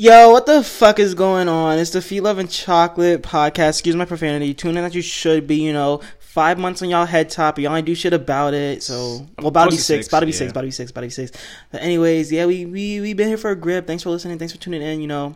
Yo, 0.00 0.30
what 0.30 0.46
the 0.46 0.64
fuck 0.64 0.98
is 0.98 1.14
going 1.14 1.46
on? 1.46 1.78
It's 1.78 1.90
the 1.90 2.00
Feet 2.00 2.22
Love 2.22 2.38
and 2.38 2.50
Chocolate 2.50 3.22
podcast. 3.22 3.68
Excuse 3.68 3.94
my 3.94 4.06
profanity. 4.06 4.54
Tune 4.54 4.78
in 4.78 4.82
that 4.82 4.94
you 4.94 5.02
should 5.02 5.46
be, 5.46 5.56
you 5.56 5.74
know, 5.74 6.00
five 6.18 6.58
months 6.58 6.80
on 6.80 6.88
y'all 6.88 7.04
head 7.04 7.28
top. 7.28 7.58
Y'all 7.58 7.76
ain't 7.76 7.84
do 7.84 7.94
shit 7.94 8.14
about 8.14 8.54
it. 8.54 8.82
So, 8.82 9.26
well, 9.36 9.48
about 9.48 9.64
to 9.64 9.70
be 9.72 9.76
Close 9.76 9.76
to 9.76 9.82
six. 9.84 9.98
six, 10.06 10.08
About 10.08 10.20
to 10.20 10.26
be 10.26 10.32
yeah. 10.32 10.38
six. 10.38 10.50
About 10.52 10.60
to 10.62 10.66
be 10.68 10.70
six. 10.70 10.90
About 10.90 11.00
to 11.02 11.06
be 11.08 11.10
six. 11.10 11.32
But 11.70 11.82
anyways, 11.82 12.32
yeah, 12.32 12.46
we 12.46 12.64
we 12.64 13.02
we 13.02 13.12
been 13.12 13.28
here 13.28 13.36
for 13.36 13.50
a 13.50 13.54
grip. 13.56 13.86
Thanks 13.86 14.02
for 14.02 14.08
listening. 14.08 14.38
Thanks 14.38 14.54
for 14.54 14.58
tuning 14.58 14.80
in. 14.80 15.02
You 15.02 15.06
know, 15.06 15.34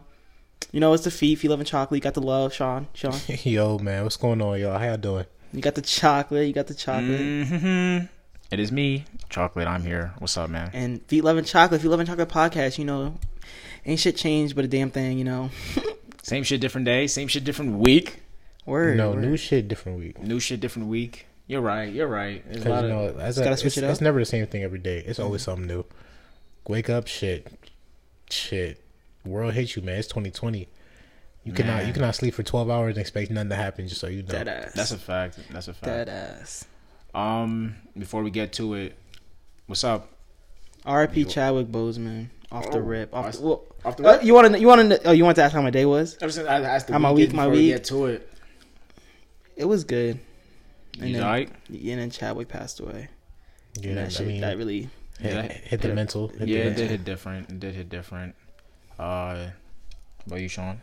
you 0.72 0.80
know, 0.80 0.94
it's 0.94 1.04
the 1.04 1.10
Feet. 1.10 1.40
Feet 1.40 1.48
Love 1.50 1.60
and 1.60 1.68
Chocolate. 1.68 1.98
You 1.98 2.02
got 2.02 2.14
the 2.14 2.22
love, 2.22 2.54
Sean. 2.54 2.86
Sean, 2.94 3.12
Yo, 3.44 3.78
man, 3.80 4.02
what's 4.04 4.16
going 4.16 4.40
on, 4.40 4.58
y'all? 4.58 4.78
How 4.78 4.86
y'all 4.86 4.96
doing? 4.96 5.26
you 5.52 5.60
got 5.60 5.74
the 5.74 5.82
chocolate. 5.82 6.46
You 6.46 6.54
got 6.54 6.68
the 6.68 6.74
chocolate. 6.74 7.20
hmm 7.48 7.98
It 8.50 8.60
is 8.60 8.72
me, 8.72 9.04
Chocolate. 9.28 9.68
I'm 9.68 9.82
here. 9.82 10.14
What's 10.20 10.38
up, 10.38 10.48
man? 10.48 10.70
And 10.72 11.02
Feet 11.06 11.22
Love 11.22 11.36
and 11.36 11.46
Chocolate. 11.46 11.82
Feet 11.82 11.88
Love 11.88 12.00
and 12.00 12.08
Chocolate 12.08 12.30
podcast. 12.30 12.78
You 12.78 12.86
know, 12.86 13.14
ain't 13.86 14.00
shit 14.00 14.16
changed 14.16 14.54
but 14.56 14.64
a 14.64 14.68
damn 14.68 14.90
thing. 14.90 15.18
You 15.18 15.24
know, 15.24 15.50
Same 16.22 16.42
shit, 16.42 16.60
different 16.60 16.84
day. 16.86 17.06
Same 17.06 17.28
shit, 17.28 17.44
different 17.44 17.78
week. 17.78 18.20
word. 18.66 18.96
no, 18.96 19.10
word. 19.12 19.20
new 19.22 19.36
shit, 19.36 19.68
different 19.68 19.98
week. 19.98 20.18
New 20.22 20.40
shit, 20.40 20.60
different 20.60 20.88
week. 20.88 21.26
You're 21.46 21.60
right. 21.60 21.92
You're 21.92 22.06
right. 22.08 22.42
There's 22.46 22.56
a 22.56 22.60
Because 22.60 22.70
lot 22.70 22.84
you 22.88 22.90
of 22.94 23.14
know, 23.16 23.18
that's 23.22 23.38
gotta 23.38 23.56
switch 23.58 23.66
it's, 23.74 23.76
it 23.78 23.84
up. 23.84 23.90
it's 23.90 24.00
never 24.00 24.18
the 24.18 24.24
same 24.24 24.46
thing 24.46 24.62
every 24.62 24.78
day. 24.78 24.98
It's 25.06 25.18
always 25.18 25.42
something 25.42 25.66
new. 25.66 25.84
Wake 26.66 26.88
up, 26.88 27.06
shit, 27.06 27.46
shit. 28.30 28.80
World 29.26 29.52
hates 29.54 29.76
you, 29.76 29.82
man. 29.82 29.98
It's 29.98 30.08
2020. 30.08 30.68
You 31.44 31.52
cannot 31.52 31.76
Man. 31.78 31.86
you 31.88 31.92
cannot 31.92 32.14
sleep 32.14 32.32
for 32.32 32.42
12 32.42 32.70
hours 32.70 32.96
and 32.96 33.02
expect 33.02 33.30
nothing 33.30 33.50
to 33.50 33.56
happen. 33.56 33.86
Just 33.86 34.00
so 34.00 34.06
you 34.06 34.22
know. 34.22 34.28
Dead 34.28 34.48
ass. 34.48 34.72
That's 34.72 34.92
a 34.92 34.96
fact. 34.98 35.38
That's 35.50 35.68
a 35.68 35.74
fact. 35.74 35.84
dead 35.84 36.08
ass. 36.08 36.64
Um, 37.14 37.74
before 37.98 38.22
we 38.22 38.30
get 38.30 38.54
to 38.54 38.72
it, 38.74 38.96
what's 39.66 39.84
up? 39.84 40.08
R.I.P. 40.86 41.26
Chadwick 41.26 41.66
Boseman 41.66 42.28
off 42.50 42.70
the 42.70 42.78
Oh, 42.78 42.80
rip. 42.80 43.14
Off 43.14 43.26
I- 43.26 43.30
the, 43.32 43.42
well, 43.42 43.64
Off 43.84 44.00
uh, 44.00 44.18
you 44.22 44.32
want 44.34 44.52
to? 44.54 44.58
You 44.60 44.66
want 44.66 44.88
to? 44.90 45.02
Oh, 45.08 45.12
you 45.12 45.24
want 45.24 45.36
to 45.36 45.42
ask 45.42 45.54
how 45.54 45.60
my 45.62 45.70
day 45.70 45.84
was? 45.84 46.16
I 46.22 46.26
was 46.26 46.38
I 46.38 46.60
asked 46.60 46.86
the 46.86 46.94
How 46.94 46.98
my 46.98 47.12
week, 47.12 47.32
my 47.32 47.44
before 47.44 47.52
we 47.52 47.58
week? 47.58 47.68
Get 47.74 47.84
to 47.84 48.06
it. 48.06 48.30
It 49.56 49.64
was 49.66 49.84
good. 49.84 50.18
And 51.00 51.08
You 51.10 51.16
then, 51.16 51.24
alright? 51.24 51.50
and 51.68 52.00
then 52.00 52.10
Chadwick 52.10 52.48
passed 52.48 52.80
away. 52.80 53.08
Yeah, 53.80 53.88
And 53.90 53.98
that 53.98 54.06
I 54.06 54.08
shit, 54.10 54.26
mean, 54.26 54.40
that 54.42 54.56
really. 54.56 54.88
hit, 55.20 55.32
Yeah. 55.34 55.42
hit 55.52 55.80
the 55.82 55.88
Yeah. 55.88 55.94
mental. 55.94 56.28
Hit 56.28 56.48
Yeah, 56.48 56.56
the 56.56 56.60
it 56.60 56.64
mental. 56.66 56.82
did 56.82 56.90
hit 56.90 57.04
different. 57.04 57.50
It 57.50 57.60
did 57.60 57.74
hit 57.74 57.88
different. 57.88 58.34
Uh, 58.98 59.48
about 60.26 60.40
you, 60.40 60.48
Sean? 60.48 60.80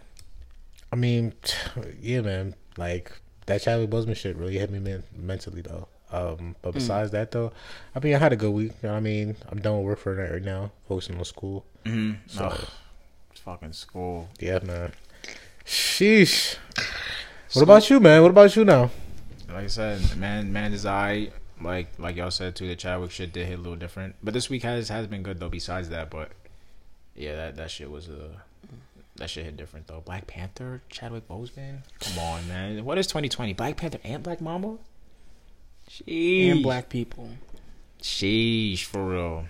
I 0.91 0.95
mean, 0.97 1.33
yeah, 2.01 2.21
man. 2.21 2.55
Like 2.77 3.11
that 3.47 3.61
Chadwick 3.61 3.89
Boseman 3.89 4.15
shit 4.15 4.35
really 4.35 4.57
hit 4.57 4.69
me 4.69 4.79
men- 4.79 5.03
mentally 5.15 5.61
though. 5.61 5.87
Um, 6.11 6.55
but 6.61 6.73
besides 6.73 7.11
that 7.11 7.31
though, 7.31 7.53
I 7.95 7.99
mean, 7.99 8.13
I 8.15 8.17
had 8.17 8.33
a 8.33 8.35
good 8.35 8.51
week. 8.51 8.73
You 8.83 8.87
know 8.87 8.91
what 8.93 8.97
I 8.97 9.01
mean, 9.01 9.35
I'm 9.49 9.59
done 9.61 9.77
with 9.77 9.85
work 9.85 9.99
for 9.99 10.13
a 10.13 10.21
night 10.23 10.33
right 10.33 10.43
now, 10.43 10.71
focusing 10.87 11.17
on 11.17 11.23
school. 11.25 11.65
Mm-hmm. 11.85 12.27
So 12.27 12.49
So, 12.49 12.67
fucking 13.43 13.73
school. 13.73 14.29
yeah, 14.39 14.59
man. 14.63 14.93
Sheesh. 15.65 16.57
What 17.53 17.63
about 17.63 17.89
you, 17.89 17.99
man? 17.99 18.21
What 18.21 18.31
about 18.31 18.55
you 18.55 18.63
now? 18.63 18.91
Like 19.47 19.65
I 19.65 19.67
said, 19.67 20.17
man, 20.17 20.53
man 20.53 20.73
is 20.73 20.85
I 20.85 21.31
like 21.61 21.87
like 21.97 22.15
y'all 22.15 22.31
said 22.31 22.55
too. 22.55 22.67
The 22.67 22.75
Chadwick 22.75 23.11
shit 23.11 23.33
did 23.33 23.47
hit 23.47 23.59
a 23.59 23.61
little 23.61 23.75
different, 23.75 24.15
but 24.23 24.33
this 24.33 24.49
week 24.49 24.63
has 24.63 24.89
has 24.89 25.07
been 25.07 25.23
good 25.23 25.39
though. 25.39 25.49
Besides 25.49 25.89
that, 25.89 26.09
but 26.09 26.31
yeah, 27.15 27.35
that 27.35 27.57
that 27.57 27.71
shit 27.71 27.91
was 27.91 28.09
uh 28.09 28.29
that 29.17 29.29
shit 29.29 29.45
hit 29.45 29.57
different 29.57 29.87
though. 29.87 30.01
Black 30.01 30.27
Panther, 30.27 30.81
Chadwick 30.89 31.27
Boseman. 31.27 31.79
Come 31.99 32.19
on, 32.19 32.47
man. 32.47 32.85
What 32.85 32.97
is 32.97 33.07
2020? 33.07 33.53
Black 33.53 33.75
Panther 33.77 33.99
and 34.03 34.23
Black 34.23 34.39
Mamba. 34.39 34.77
Sheesh. 35.89 36.51
And 36.51 36.63
black 36.63 36.89
people. 36.89 37.29
Sheesh, 38.01 38.83
for 38.83 39.05
real. 39.05 39.45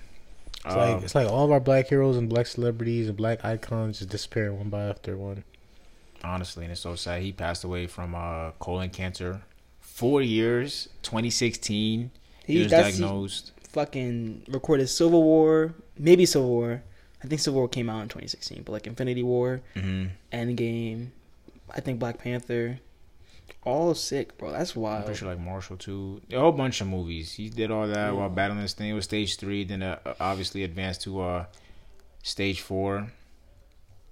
It's 0.66 0.76
Um, 0.76 0.78
like 0.78 1.04
it's 1.04 1.16
like 1.16 1.28
all 1.28 1.46
of 1.46 1.52
our 1.52 1.60
black 1.60 1.88
heroes 1.88 2.18
and 2.18 2.30
black 2.30 2.48
celebrities 2.48 3.08
and 3.08 3.18
black 3.18 3.44
icons 3.44 4.00
just 4.00 4.10
disappearing 4.12 4.58
one 4.58 4.70
by 4.70 4.84
after 4.84 5.18
one. 5.18 5.44
honestly, 6.24 6.64
and 6.66 6.72
it's 6.72 6.82
so 6.82 6.96
sad. 6.96 7.22
He 7.24 7.32
passed 7.32 7.64
away 7.64 7.88
from 7.88 8.14
uh 8.16 8.52
colon 8.60 8.90
cancer. 8.90 9.42
Four 9.80 10.22
years, 10.22 10.88
2016. 11.04 12.12
He, 12.46 12.54
He, 12.54 12.60
was 12.64 12.72
that's, 12.72 12.96
he 12.96 13.02
diagnosed. 13.02 13.52
fucking 13.70 14.44
recorded 14.48 14.88
Civil 14.88 15.24
War, 15.24 15.74
maybe 15.98 16.26
Civil 16.26 16.50
War. 16.50 16.84
I 17.24 17.28
think 17.28 17.40
Civil 17.42 17.60
War 17.60 17.70
came 17.70 17.90
out 17.90 18.02
in 18.02 18.08
2016, 18.10 18.64
but 18.64 18.72
like 18.72 18.88
Infinity 18.88 19.22
War, 19.24 19.62
hmm 19.76 20.08
Endgame, 20.32 21.08
I 21.70 21.82
think 21.82 22.00
Black 22.00 22.18
Panther, 22.18 22.80
all 23.64 23.94
sick, 23.94 24.38
bro. 24.38 24.52
That's 24.52 24.76
I'm 24.76 24.82
wild. 24.82 25.06
pretty 25.06 25.20
sure 25.20 25.30
like 25.30 25.40
Marshall 25.40 25.78
too. 25.78 26.22
A 26.32 26.40
whole 26.40 26.52
bunch 26.52 26.82
of 26.82 26.88
movies. 26.88 27.34
He 27.34 27.50
did 27.50 27.72
all 27.72 27.88
that 27.88 28.16
while 28.16 28.30
battling 28.30 28.62
this 28.62 28.74
thing. 28.74 28.90
It 28.90 28.94
was 28.94 29.06
stage 29.06 29.38
three. 29.38 29.64
Then 29.64 29.84
uh, 29.84 30.00
obviously 30.20 30.64
advanced 30.64 31.02
to 31.04 31.22
uh 31.22 31.46
stage 32.24 32.62
four. 32.62 33.12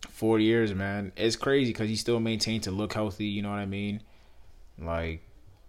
Four 0.10 0.40
years, 0.40 0.74
man. 0.74 1.12
It's 1.16 1.36
crazy 1.36 1.72
because 1.72 1.90
he 1.90 1.96
still 1.96 2.20
maintained 2.20 2.64
to 2.64 2.72
look 2.72 2.94
healthy. 2.94 3.26
You 3.26 3.42
know 3.42 3.50
what 3.50 3.60
I 3.60 3.66
mean? 3.66 4.02
Like 4.78 5.22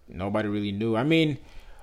nobody 0.07 0.47
really 0.47 0.71
knew. 0.71 0.95
I 0.95 1.03
mean, 1.03 1.37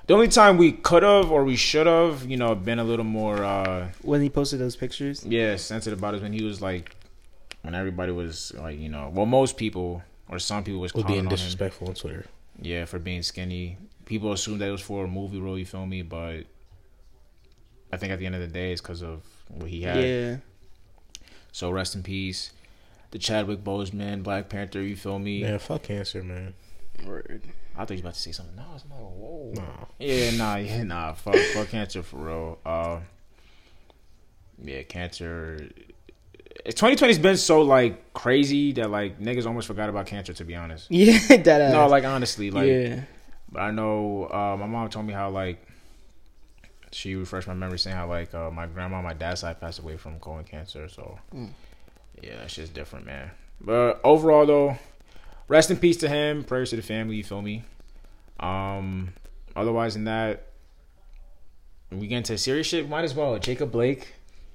the 0.06 0.14
only 0.14 0.28
time 0.28 0.56
we 0.56 0.72
could 0.72 1.02
have 1.02 1.30
or 1.30 1.44
we 1.44 1.56
should 1.56 1.86
have, 1.86 2.24
you 2.26 2.36
know, 2.36 2.54
been 2.54 2.78
a 2.78 2.84
little 2.84 3.04
more, 3.04 3.44
uh 3.44 3.88
When 4.02 4.22
he 4.22 4.30
posted 4.30 4.60
those 4.60 4.76
pictures, 4.76 5.24
yeah, 5.24 5.56
sensitive 5.56 5.98
about 5.98 6.14
it 6.14 6.22
when 6.22 6.32
he 6.32 6.42
was 6.44 6.60
like, 6.62 6.94
when 7.62 7.74
everybody 7.74 8.12
was 8.12 8.52
like, 8.56 8.78
you 8.78 8.88
know, 8.88 9.10
well, 9.12 9.26
most 9.26 9.56
people 9.56 10.02
or 10.28 10.38
some 10.38 10.64
people 10.64 10.80
was 10.80 10.92
Was 10.94 11.02
calling 11.04 11.14
being 11.14 11.26
on 11.26 11.32
him. 11.32 11.36
disrespectful 11.36 11.88
on 11.88 11.94
Twitter. 11.94 12.26
Yeah, 12.60 12.84
for 12.86 12.98
being 12.98 13.22
skinny. 13.22 13.78
People 14.04 14.32
assumed 14.32 14.60
that 14.60 14.68
it 14.68 14.72
was 14.72 14.80
for 14.80 15.04
a 15.04 15.08
movie 15.08 15.38
role, 15.40 15.58
you 15.58 15.64
feel 15.66 15.86
me? 15.86 16.02
But 16.02 16.44
I 17.92 17.96
think 17.96 18.12
at 18.12 18.18
the 18.18 18.26
end 18.26 18.34
of 18.34 18.40
the 18.40 18.46
day, 18.48 18.72
it's 18.72 18.80
because 18.80 19.02
of 19.02 19.22
what 19.48 19.68
he 19.70 19.82
had. 19.82 19.96
yeah, 20.02 20.36
So 21.52 21.70
rest 21.70 21.94
in 21.94 22.02
peace. 22.02 22.50
The 23.10 23.18
Chadwick 23.18 23.64
Boseman, 23.64 24.22
Black 24.22 24.48
Panther, 24.50 24.82
you 24.82 24.94
feel 24.96 25.18
me? 25.18 25.42
Man, 25.42 25.58
fuck 25.58 25.82
cancer, 25.84 26.22
man. 26.22 26.54
word. 27.06 27.42
I 27.76 27.84
thought 27.84 27.94
you 27.94 28.00
about 28.00 28.14
to 28.14 28.20
say 28.20 28.32
something. 28.32 28.56
No, 28.56 28.64
it's 28.74 28.84
not. 28.88 28.96
A 28.98 29.02
whoa. 29.02 29.52
Nah. 29.54 29.84
Yeah, 29.98 30.32
nah, 30.32 30.56
yeah, 30.56 30.82
nah. 30.82 31.12
Fuck, 31.14 31.36
fuck 31.54 31.68
cancer 31.68 32.02
for 32.02 32.16
real. 32.16 32.58
Uh, 32.66 33.00
yeah, 34.62 34.82
cancer. 34.82 35.68
2020's 36.72 37.18
been 37.18 37.36
so 37.36 37.62
like 37.62 38.12
crazy 38.12 38.72
that 38.72 38.90
like 38.90 39.18
niggas 39.20 39.46
almost 39.46 39.66
forgot 39.66 39.88
about 39.88 40.06
cancer. 40.06 40.32
To 40.34 40.44
be 40.44 40.54
honest, 40.54 40.86
Yeah, 40.90 41.18
that 41.38 41.60
ass. 41.60 41.72
no, 41.72 41.86
like 41.88 42.04
honestly, 42.04 42.50
like 42.50 42.68
yeah, 42.68 43.00
But 43.50 43.60
I 43.60 43.70
know 43.70 44.24
uh, 44.30 44.56
my 44.58 44.66
mom 44.66 44.88
told 44.90 45.06
me 45.06 45.12
how 45.14 45.30
like 45.30 45.64
she 46.90 47.14
refreshed 47.14 47.46
my 47.48 47.54
memory 47.54 47.78
saying 47.78 47.96
how 47.96 48.08
like 48.08 48.34
uh, 48.34 48.50
my 48.50 48.66
grandma 48.66 49.02
my 49.02 49.12
dad's 49.14 49.40
side 49.40 49.60
passed 49.60 49.78
away 49.78 49.96
from 49.96 50.18
colon 50.20 50.44
cancer. 50.44 50.88
So 50.88 51.18
Mm. 51.34 51.50
yeah, 52.22 52.36
that 52.36 52.50
shit's 52.50 52.70
different, 52.70 53.06
man. 53.06 53.30
But 53.60 54.00
overall 54.04 54.46
though, 54.46 54.78
rest 55.48 55.70
in 55.70 55.76
peace 55.78 55.96
to 55.98 56.08
him. 56.08 56.44
Prayers 56.44 56.70
to 56.70 56.76
the 56.76 56.82
family. 56.82 57.16
You 57.16 57.24
feel 57.24 57.42
me? 57.42 57.64
Um. 58.40 59.10
Otherwise 59.56 59.94
than 59.94 60.04
that, 60.04 60.44
we 61.90 62.06
get 62.06 62.18
into 62.18 62.38
serious 62.38 62.66
shit. 62.68 62.88
Might 62.88 63.04
as 63.04 63.14
well. 63.14 63.38
Jacob 63.38 63.72
Blake 63.72 64.12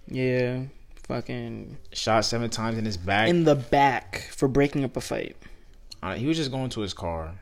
yeah. 0.08 0.64
Fucking 1.08 1.78
shot 1.92 2.24
seven 2.26 2.50
times 2.50 2.78
in 2.78 2.86
his 2.86 2.98
back. 2.98 3.28
in 3.30 3.44
the 3.44 3.56
back 3.56 4.30
for 4.32 4.48
breaking 4.48 4.84
up 4.84 4.96
a 4.96 5.02
fight. 5.02 5.36
Uh, 6.02 6.16
he 6.16 6.26
was 6.26 6.38
just 6.38 6.52
going 6.52 6.70
to 6.70 6.82
his 6.82 6.94
car, 6.94 7.36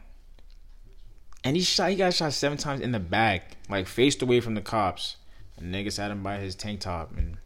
and 1.43 1.55
he 1.55 1.61
shot. 1.61 1.89
He 1.89 1.95
got 1.95 2.13
shot 2.13 2.33
seven 2.33 2.57
times 2.57 2.81
in 2.81 2.91
the 2.91 2.99
back, 2.99 3.57
like 3.69 3.87
faced 3.87 4.21
away 4.21 4.39
from 4.39 4.55
the 4.55 4.61
cops. 4.61 5.17
And 5.57 5.73
niggas 5.73 5.97
had 5.97 6.09
him 6.11 6.23
by 6.23 6.37
his 6.37 6.55
tank 6.55 6.79
top, 6.79 7.15
and 7.15 7.37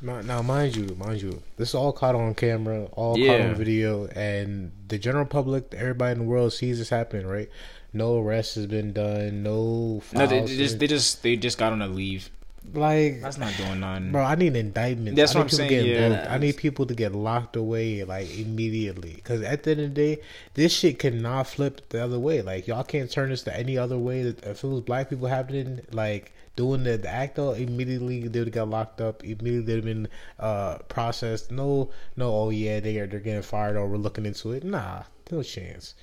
Now, 0.00 0.20
now, 0.20 0.42
mind 0.42 0.76
you, 0.76 0.94
mind 0.96 1.22
you, 1.22 1.42
this 1.56 1.70
is 1.70 1.74
all 1.74 1.92
caught 1.92 2.14
on 2.14 2.34
camera, 2.34 2.84
all 2.92 3.16
caught 3.16 3.40
on 3.40 3.54
video, 3.54 4.06
and 4.06 4.72
the 4.88 4.98
general 4.98 5.24
public, 5.24 5.74
everybody 5.76 6.12
in 6.12 6.18
the 6.18 6.24
world 6.24 6.52
sees 6.52 6.78
this 6.78 6.88
happening, 6.88 7.26
right? 7.26 7.48
No 7.92 8.18
arrest 8.20 8.54
has 8.56 8.66
been 8.66 8.92
done, 8.92 9.42
no. 9.42 10.02
no, 10.12 10.26
they, 10.26 10.40
they 10.40 10.56
just 10.56 10.78
they 10.78 10.86
just 10.86 11.22
they 11.22 11.36
just 11.36 11.58
got 11.58 11.72
on 11.72 11.82
a 11.82 11.88
leave. 11.88 12.30
Like, 12.74 13.20
That's 13.20 13.38
not 13.38 13.56
doing 13.56 13.80
nothing. 13.80 14.12
bro. 14.12 14.22
I 14.22 14.34
need 14.34 14.56
indictments. 14.56 15.16
That's 15.16 15.34
I 15.34 15.40
what 15.40 15.52
need 15.52 15.60
I'm 15.60 15.68
people 15.68 15.84
saying, 15.84 15.86
yeah. 15.86 16.08
booked. 16.20 16.30
I 16.30 16.38
need 16.38 16.56
people 16.56 16.86
to 16.86 16.94
get 16.94 17.14
locked 17.14 17.56
away 17.56 18.04
like 18.04 18.30
immediately. 18.38 19.14
Because 19.16 19.42
at 19.42 19.62
the 19.64 19.72
end 19.72 19.80
of 19.80 19.94
the 19.94 20.14
day, 20.16 20.22
this 20.54 20.72
shit 20.72 20.98
cannot 20.98 21.46
flip 21.48 21.88
the 21.90 22.02
other 22.02 22.18
way. 22.18 22.40
Like 22.42 22.66
y'all 22.66 22.84
can't 22.84 23.10
turn 23.10 23.30
this 23.30 23.42
to 23.44 23.56
any 23.56 23.76
other 23.76 23.98
way. 23.98 24.20
If 24.20 24.64
it 24.64 24.64
was 24.64 24.80
black 24.80 25.10
people 25.10 25.28
happening, 25.28 25.80
like 25.92 26.32
doing 26.56 26.84
the, 26.84 26.96
the 26.98 27.08
act, 27.08 27.36
though, 27.36 27.52
immediately 27.52 28.28
they 28.28 28.38
would 28.38 28.48
have 28.48 28.54
got 28.54 28.68
locked 28.68 29.00
up. 29.00 29.22
Immediately 29.24 29.60
they'd 29.60 29.74
have 29.76 29.84
been 29.84 30.08
uh, 30.38 30.78
processed. 30.88 31.50
No, 31.50 31.90
no. 32.16 32.32
Oh 32.34 32.50
yeah, 32.50 32.80
they 32.80 32.98
are 32.98 33.06
they're 33.06 33.20
getting 33.20 33.42
fired 33.42 33.76
or 33.76 33.86
we're 33.88 33.96
looking 33.96 34.24
into 34.26 34.52
it. 34.52 34.62
Nah, 34.64 35.02
no 35.30 35.42
chance. 35.42 35.94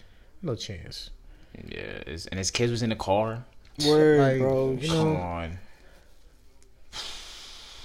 No 0.41 0.55
chance. 0.55 1.09
Yeah, 1.67 2.03
it's, 2.05 2.25
and 2.27 2.37
his 2.37 2.51
kids 2.51 2.71
was 2.71 2.83
in 2.83 2.89
the 2.91 2.95
car. 2.95 3.43
Word, 3.85 4.19
Like, 4.19 4.39
bro. 4.39 4.77
you 4.79 4.87
Come 4.87 5.13
know, 5.13 5.19
on. 5.19 5.57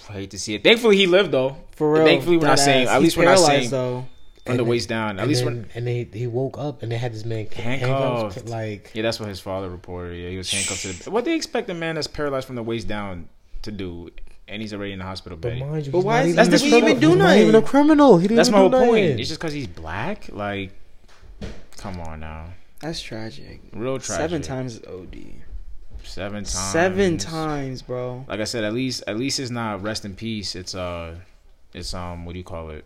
I 0.08 0.12
hate 0.12 0.30
to 0.32 0.38
see 0.38 0.54
it. 0.54 0.62
Thankfully, 0.64 0.96
he 0.96 1.06
lived 1.06 1.30
though. 1.32 1.56
For 1.72 1.92
real. 1.92 2.04
Thankfully, 2.04 2.36
we're 2.36 2.46
not 2.46 2.58
Dead 2.58 2.64
saying. 2.64 2.88
At 2.88 3.00
least 3.02 3.16
we're 3.16 3.24
not 3.24 3.38
saying 3.38 3.70
though. 3.70 4.06
from 4.44 4.56
the 4.58 4.64
waist 4.64 4.88
down. 4.88 5.18
At 5.18 5.26
least 5.28 5.44
then, 5.44 5.54
when. 5.62 5.70
and 5.74 5.86
they 5.86 6.08
he 6.12 6.26
woke 6.26 6.58
up 6.58 6.82
and 6.82 6.92
they 6.92 6.96
had 6.98 7.12
this 7.14 7.24
man 7.24 7.46
Handcuffed. 7.50 8.34
handcuffed, 8.34 8.48
like 8.48 8.90
Yeah, 8.94 9.02
that's 9.02 9.18
what 9.18 9.28
his 9.28 9.40
father 9.40 9.70
reported. 9.70 10.16
Yeah, 10.16 10.28
he 10.30 10.36
was 10.36 10.50
handcuffed 10.50 10.82
to 10.82 11.04
the. 11.04 11.10
What 11.10 11.24
they 11.24 11.34
expect 11.34 11.70
a 11.70 11.74
man 11.74 11.94
that's 11.94 12.06
paralyzed 12.06 12.46
from 12.46 12.56
the 12.56 12.62
waist 12.62 12.86
down 12.88 13.28
to 13.62 13.72
do? 13.72 14.10
and 14.46 14.60
he's 14.60 14.74
already 14.74 14.92
in 14.92 14.98
the 14.98 15.04
hospital 15.06 15.38
But 15.38 15.52
bed. 15.52 15.60
mind 15.60 15.86
you, 15.86 15.92
But 15.92 16.00
why 16.00 16.16
not 16.18 16.26
is- 16.26 16.32
even 16.34 16.36
that's 16.36 16.48
a 16.48 16.50
the- 16.50 16.58
he 16.58 16.70
criminal. 16.70 16.88
even 16.90 17.00
do 17.00 17.08
He's 17.08 17.16
not 17.16 17.36
even 17.38 17.54
a 17.54 17.62
criminal. 17.62 18.18
He 18.18 18.22
didn't 18.28 18.36
That's 18.36 18.50
my 18.50 18.58
whole 18.58 18.68
do 18.68 18.76
point. 18.76 18.90
nothing. 19.06 19.18
It's 19.18 19.28
just 19.30 19.40
because 19.40 19.54
he's 19.54 19.66
black. 19.66 20.28
Like, 20.30 20.72
come 21.78 21.98
on 22.00 22.20
now, 22.20 22.48
That's 22.80 23.00
tragic. 23.00 23.60
real 23.72 23.98
tragic. 23.98 24.20
Seven 24.22 24.42
times 24.42 24.80
OD. 24.86 25.16
Seven 26.04 26.44
times. 26.44 26.50
Seven 26.50 27.18
times, 27.18 27.82
bro. 27.82 28.24
Like 28.28 28.40
I 28.40 28.44
said, 28.44 28.64
at 28.64 28.72
least 28.72 29.02
at 29.06 29.16
least 29.16 29.40
it's 29.40 29.50
not 29.50 29.82
rest 29.82 30.04
in 30.04 30.14
peace. 30.14 30.54
It's 30.54 30.74
uh, 30.74 31.16
it's 31.72 31.92
um, 31.94 32.24
what 32.24 32.32
do 32.32 32.38
you 32.38 32.44
call 32.44 32.70
it? 32.70 32.84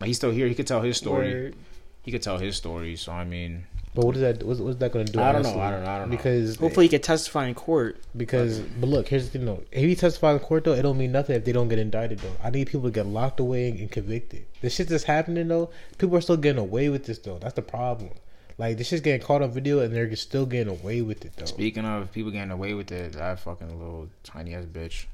Like 0.00 0.08
he's 0.08 0.16
still 0.16 0.30
here. 0.30 0.46
He 0.48 0.54
could 0.54 0.66
tell 0.66 0.82
his 0.82 0.96
story. 0.96 1.32
Word. 1.32 1.56
He 2.02 2.12
could 2.12 2.22
tell 2.22 2.38
his 2.38 2.56
story. 2.56 2.96
So 2.96 3.12
I 3.12 3.24
mean, 3.24 3.64
But 3.94 4.04
what 4.06 4.14
is 4.14 4.20
that? 4.22 4.42
What's, 4.42 4.60
what's 4.60 4.78
that 4.78 4.92
going 4.92 5.06
to 5.06 5.12
do? 5.12 5.20
I 5.20 5.32
don't 5.32 5.42
know. 5.42 5.58
I 5.58 5.70
don't 5.70 5.82
know, 5.84 5.90
I 5.90 5.98
don't 5.98 6.10
know. 6.10 6.16
Because 6.16 6.56
Hopefully, 6.56 6.86
he 6.86 6.90
can 6.90 7.00
testify 7.00 7.46
in 7.46 7.54
court. 7.54 7.98
Because, 8.16 8.60
but 8.60 8.88
look, 8.88 9.08
here's 9.08 9.24
the 9.24 9.38
thing 9.38 9.46
though. 9.46 9.62
If 9.72 9.82
he 9.82 9.96
testifies 9.96 10.40
in 10.40 10.46
court 10.46 10.64
though, 10.64 10.74
it 10.74 10.82
don't 10.82 10.98
mean 10.98 11.12
nothing 11.12 11.34
if 11.36 11.44
they 11.44 11.52
don't 11.52 11.68
get 11.68 11.78
indicted 11.78 12.20
though. 12.20 12.36
I 12.44 12.50
need 12.50 12.68
people 12.68 12.82
to 12.82 12.90
get 12.90 13.06
locked 13.06 13.40
away 13.40 13.68
and, 13.70 13.80
and 13.80 13.90
convicted. 13.90 14.44
The 14.60 14.70
shit 14.70 14.88
that's 14.88 15.04
happening 15.04 15.48
though, 15.48 15.70
people 15.98 16.16
are 16.16 16.20
still 16.20 16.36
getting 16.36 16.60
away 16.60 16.88
with 16.90 17.06
this 17.06 17.18
though. 17.18 17.38
That's 17.38 17.54
the 17.54 17.62
problem. 17.62 18.10
Like 18.58 18.78
this 18.78 18.92
is 18.92 19.00
getting 19.02 19.20
caught 19.26 19.42
on 19.42 19.50
video 19.50 19.80
and 19.80 19.94
they're 19.94 20.14
still 20.16 20.46
getting 20.46 20.72
away 20.72 21.02
with 21.02 21.24
it 21.24 21.32
though. 21.36 21.44
speaking 21.44 21.84
of 21.84 22.10
people 22.12 22.30
getting 22.30 22.50
away 22.50 22.72
with 22.74 22.90
it, 22.90 23.12
that 23.12 23.40
fucking 23.40 23.68
little 23.78 24.08
tiny 24.22 24.54
ass 24.54 24.64
bitch, 24.64 25.04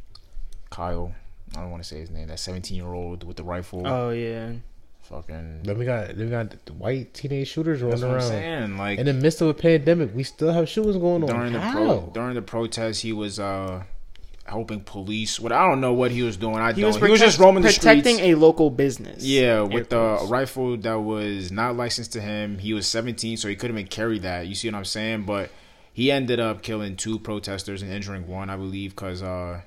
Kyle. 0.71 1.13
I 1.57 1.61
don't 1.61 1.71
want 1.71 1.83
to 1.83 1.89
say 1.89 1.99
his 2.01 2.11
name. 2.11 2.29
That 2.29 2.39
seventeen 2.39 2.77
year 2.77 2.93
old 2.93 3.25
with 3.25 3.37
the 3.37 3.43
rifle. 3.43 3.87
Oh 3.87 4.11
yeah. 4.11 4.53
fucking. 5.03 5.65
Then 5.65 5.77
we 5.77 5.85
got 5.85 6.09
then 6.17 6.27
we 6.27 6.31
got 6.31 6.65
the 6.65 6.73
white 6.73 7.13
teenage 7.15 7.49
shooters 7.49 7.81
That's 7.81 8.01
running 8.01 8.09
what 8.17 8.23
I'm 8.23 8.31
around. 8.33 8.43
saying. 8.69 8.79
Like 8.79 8.99
In 9.01 9.07
the 9.07 9.13
midst 9.13 9.41
of 9.41 9.49
a 9.49 9.55
pandemic, 9.55 10.15
we 10.15 10.23
still 10.23 10.53
have 10.53 10.69
shootings 10.69 10.97
going 10.97 11.25
on. 11.25 11.29
during 11.29 11.53
the 11.53 11.61
How? 11.61 11.73
pro, 11.73 12.11
during 12.15 12.35
the 12.35 12.43
protest, 12.43 13.03
he 13.03 13.13
was 13.13 13.39
uh 13.41 13.83
helping 14.45 14.81
police. 14.81 15.39
What 15.41 15.53
I 15.53 15.67
don't 15.69 15.81
know 15.81 15.93
what 15.93 16.11
he 16.11 16.23
was 16.23 16.37
doing. 16.37 16.57
I 16.57 16.73
He 16.73 16.81
don't. 16.81 16.89
was, 16.89 16.97
he 16.97 17.03
was 17.11 17.21
just 17.21 17.37
protect- 17.37 17.41
roaming 17.45 17.63
the 17.63 17.69
streets. 17.71 17.85
protecting 17.85 18.17
streets. 18.17 18.37
a 18.37 18.39
local 18.39 18.71
business. 18.71 19.25
Yeah, 19.25 19.63
with 19.63 19.93
a 19.93 20.19
rifle 20.29 20.77
that 20.79 20.95
was 20.95 21.51
not 21.53 21.77
licensed 21.77 22.13
to 22.15 22.21
him. 22.21 22.59
He 22.59 22.73
was 22.75 22.87
17, 22.87 23.37
so 23.37 23.49
he 23.49 23.57
couldn't 23.57 23.77
even 23.79 23.89
carry 23.89 24.19
that. 24.21 24.47
You 24.47 24.55
see 24.55 24.69
what 24.69 24.77
I'm 24.77 24.85
saying? 24.85 25.25
But 25.25 25.51
he 25.93 26.11
ended 26.11 26.41
up 26.41 26.63
killing 26.63 26.97
two 26.97 27.19
protesters 27.19 27.83
and 27.83 27.93
injuring 27.93 28.27
one, 28.27 28.51
I 28.51 28.57
believe, 28.57 28.91
because 28.97 29.23
uh, 29.23 29.61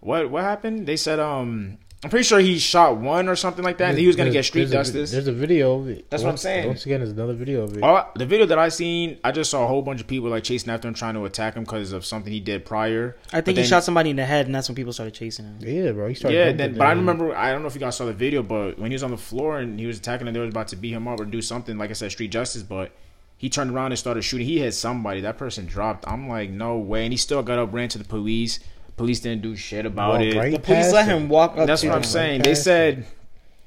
what 0.00 0.30
what 0.30 0.42
happened? 0.44 0.86
They 0.86 0.96
said 0.96 1.18
um, 1.18 1.78
I'm 2.04 2.10
pretty 2.10 2.24
sure 2.24 2.38
he 2.38 2.58
shot 2.58 2.98
one 2.98 3.28
or 3.30 3.34
something 3.34 3.64
like 3.64 3.78
that. 3.78 3.90
and 3.90 3.98
he 3.98 4.06
was 4.06 4.14
gonna 4.14 4.30
get 4.30 4.44
street 4.44 4.64
there's 4.66 4.90
a- 4.90 4.92
justice. 4.92 5.10
There's 5.10 5.26
a 5.26 5.32
video 5.32 5.78
of 5.80 5.88
it. 5.88 6.04
That's 6.10 6.22
what 6.22 6.28
I'm 6.28 6.36
saying. 6.36 6.66
Once 6.66 6.84
again, 6.84 7.00
there's 7.00 7.12
another 7.12 7.32
video 7.32 7.62
of 7.62 7.76
it. 7.76 7.82
All, 7.82 8.12
the 8.14 8.26
video 8.26 8.44
that 8.44 8.58
I 8.58 8.68
seen, 8.68 9.16
I 9.24 9.32
just 9.32 9.50
saw 9.50 9.64
a 9.64 9.66
whole 9.66 9.80
bunch 9.80 10.02
of 10.02 10.06
people 10.06 10.28
like 10.28 10.44
chasing 10.44 10.70
after 10.70 10.86
him, 10.86 10.92
trying 10.92 11.14
to 11.14 11.24
attack 11.24 11.54
him 11.54 11.64
because 11.64 11.92
of 11.92 12.04
something 12.04 12.30
he 12.30 12.40
did 12.40 12.66
prior. 12.66 13.16
I 13.32 13.38
But 13.38 13.46
think 13.46 13.56
he 13.56 13.62
then- 13.62 13.70
shot 13.70 13.84
somebody 13.84 14.10
in 14.10 14.16
the 14.16 14.26
head, 14.26 14.44
and 14.44 14.54
that's 14.54 14.68
when 14.68 14.76
people 14.76 14.92
started 14.92 15.14
chasing 15.14 15.46
him. 15.46 15.56
Yeah, 15.60 15.92
bro. 15.92 16.08
He 16.08 16.14
started 16.14 16.36
Yeah, 16.36 16.44
jumping 16.50 16.56
then, 16.58 16.74
but 16.78 16.86
I 16.86 16.92
remember 16.92 17.34
I 17.34 17.52
don't 17.52 17.62
know 17.62 17.68
if 17.68 17.74
you 17.74 17.80
guys 17.80 17.96
saw 17.96 18.04
the 18.04 18.12
video, 18.12 18.42
but 18.42 18.78
when 18.78 18.90
he 18.90 18.94
was 18.94 19.02
on 19.02 19.10
the 19.10 19.16
floor 19.16 19.58
and 19.60 19.80
he 19.80 19.86
was 19.86 19.96
attacking 19.96 20.26
and 20.26 20.36
they 20.36 20.40
was 20.40 20.50
about 20.50 20.68
to 20.68 20.76
beat 20.76 20.92
him 20.92 21.08
up 21.08 21.18
or 21.20 21.24
do 21.24 21.40
something, 21.40 21.78
like 21.78 21.88
I 21.88 21.94
said, 21.94 22.10
street 22.10 22.30
justice, 22.30 22.62
but 22.62 22.90
he 23.38 23.48
turned 23.48 23.70
around 23.70 23.92
and 23.92 23.98
started 23.98 24.22
shooting. 24.22 24.46
He 24.46 24.58
hit 24.58 24.72
somebody. 24.74 25.22
That 25.22 25.38
person 25.38 25.64
dropped. 25.66 26.04
I'm 26.06 26.28
like, 26.28 26.50
no 26.50 26.76
way. 26.76 27.04
And 27.04 27.12
he 27.12 27.16
still 27.16 27.42
got 27.42 27.58
up, 27.58 27.72
ran 27.72 27.88
to 27.88 27.98
the 27.98 28.04
police. 28.04 28.60
Police 28.96 29.20
didn't 29.20 29.42
do 29.42 29.56
shit 29.56 29.86
about 29.86 30.12
Walked 30.12 30.22
it. 30.24 30.36
right 30.36 30.52
The 30.52 30.58
police 30.58 30.92
let 30.92 31.06
him 31.06 31.28
walk 31.28 31.56
up. 31.58 31.66
That's 31.66 31.82
to 31.82 31.88
what 31.88 31.96
I'm 31.96 32.02
them. 32.02 32.10
saying. 32.10 32.42
They 32.42 32.50
past 32.50 32.64
said 32.64 33.06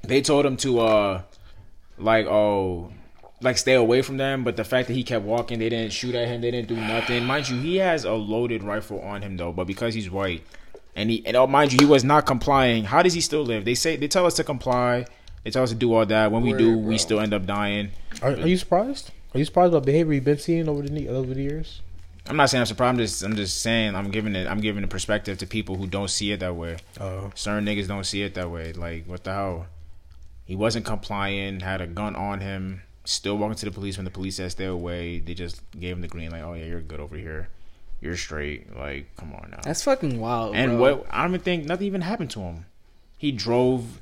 they 0.02 0.22
told 0.22 0.46
him 0.46 0.56
to 0.58 0.80
uh 0.80 1.22
like 1.98 2.26
oh 2.26 2.92
like 3.40 3.58
stay 3.58 3.74
away 3.74 4.02
from 4.02 4.16
them, 4.16 4.42
but 4.42 4.56
the 4.56 4.64
fact 4.64 4.88
that 4.88 4.94
he 4.94 5.04
kept 5.04 5.24
walking, 5.24 5.58
they 5.58 5.68
didn't 5.68 5.92
shoot 5.92 6.14
at 6.14 6.26
him, 6.26 6.40
they 6.40 6.50
didn't 6.50 6.68
do 6.68 6.76
nothing. 6.76 7.24
Mind 7.24 7.48
you, 7.48 7.56
he 7.60 7.76
has 7.76 8.04
a 8.04 8.12
loaded 8.12 8.62
rifle 8.64 9.00
on 9.00 9.22
him 9.22 9.36
though, 9.36 9.52
but 9.52 9.66
because 9.66 9.94
he's 9.94 10.10
white 10.10 10.42
and 10.96 11.10
he 11.10 11.24
and 11.26 11.36
oh, 11.36 11.46
mind 11.46 11.72
you, 11.72 11.78
he 11.80 11.86
was 11.86 12.04
not 12.04 12.26
complying. 12.26 12.84
How 12.84 13.02
does 13.02 13.14
he 13.14 13.20
still 13.20 13.42
live? 13.42 13.64
They 13.64 13.74
say 13.74 13.96
they 13.96 14.08
tell 14.08 14.26
us 14.26 14.34
to 14.34 14.44
comply. 14.44 15.06
They 15.44 15.50
tell 15.50 15.62
us 15.62 15.70
to 15.70 15.76
do 15.76 15.94
all 15.94 16.04
that. 16.04 16.32
When 16.32 16.42
we 16.42 16.52
do, 16.52 16.76
Word, 16.76 16.86
we 16.88 16.98
still 16.98 17.20
end 17.20 17.32
up 17.32 17.46
dying. 17.46 17.90
Are, 18.22 18.32
are 18.32 18.46
you 18.46 18.56
surprised? 18.56 19.12
Are 19.34 19.38
you 19.38 19.44
surprised 19.44 19.72
about 19.72 19.86
behavior 19.86 20.14
you've 20.14 20.24
been 20.24 20.38
seeing 20.38 20.68
over 20.68 20.82
the 20.82 21.08
over 21.08 21.32
the 21.32 21.42
years? 21.42 21.80
I'm 22.28 22.36
not 22.36 22.50
saying 22.50 22.60
I'm 22.60 22.66
surprised. 22.66 22.90
I'm 22.90 22.98
just 22.98 23.22
I'm 23.22 23.36
just 23.36 23.62
saying 23.62 23.94
I'm 23.94 24.10
giving 24.10 24.36
it 24.36 24.46
I'm 24.46 24.60
giving 24.60 24.84
a 24.84 24.88
perspective 24.88 25.38
to 25.38 25.46
people 25.46 25.76
who 25.76 25.86
don't 25.86 26.10
see 26.10 26.32
it 26.32 26.40
that 26.40 26.54
way. 26.54 26.76
Oh, 27.00 27.30
certain 27.34 27.64
niggas 27.64 27.88
don't 27.88 28.04
see 28.04 28.22
it 28.22 28.34
that 28.34 28.50
way. 28.50 28.72
Like, 28.72 29.06
what 29.06 29.24
the 29.24 29.32
hell? 29.32 29.66
He 30.44 30.56
wasn't 30.56 30.86
complying, 30.86 31.60
had 31.60 31.80
a 31.80 31.86
gun 31.86 32.16
on 32.16 32.40
him, 32.40 32.82
still 33.04 33.36
walking 33.36 33.56
to 33.56 33.66
the 33.66 33.70
police 33.70 33.98
when 33.98 34.04
the 34.04 34.10
police 34.10 34.36
said 34.36 34.50
stay 34.50 34.64
away. 34.64 35.18
They 35.18 35.34
just 35.34 35.62
gave 35.78 35.96
him 35.96 36.00
the 36.00 36.08
green, 36.08 36.30
like, 36.30 36.42
oh 36.42 36.54
yeah, 36.54 36.64
you're 36.64 36.80
good 36.80 37.00
over 37.00 37.16
here. 37.16 37.48
You're 38.00 38.16
straight. 38.16 38.74
Like, 38.76 39.14
come 39.16 39.32
on 39.34 39.50
now. 39.50 39.60
That's 39.62 39.82
fucking 39.82 40.20
wild. 40.20 40.54
and 40.54 40.78
bro. 40.78 40.96
what 40.96 41.06
I 41.10 41.22
don't 41.22 41.32
even 41.32 41.40
think 41.40 41.64
nothing 41.64 41.86
even 41.86 42.00
happened 42.00 42.30
to 42.30 42.40
him. 42.40 42.66
He 43.16 43.32
drove 43.32 44.00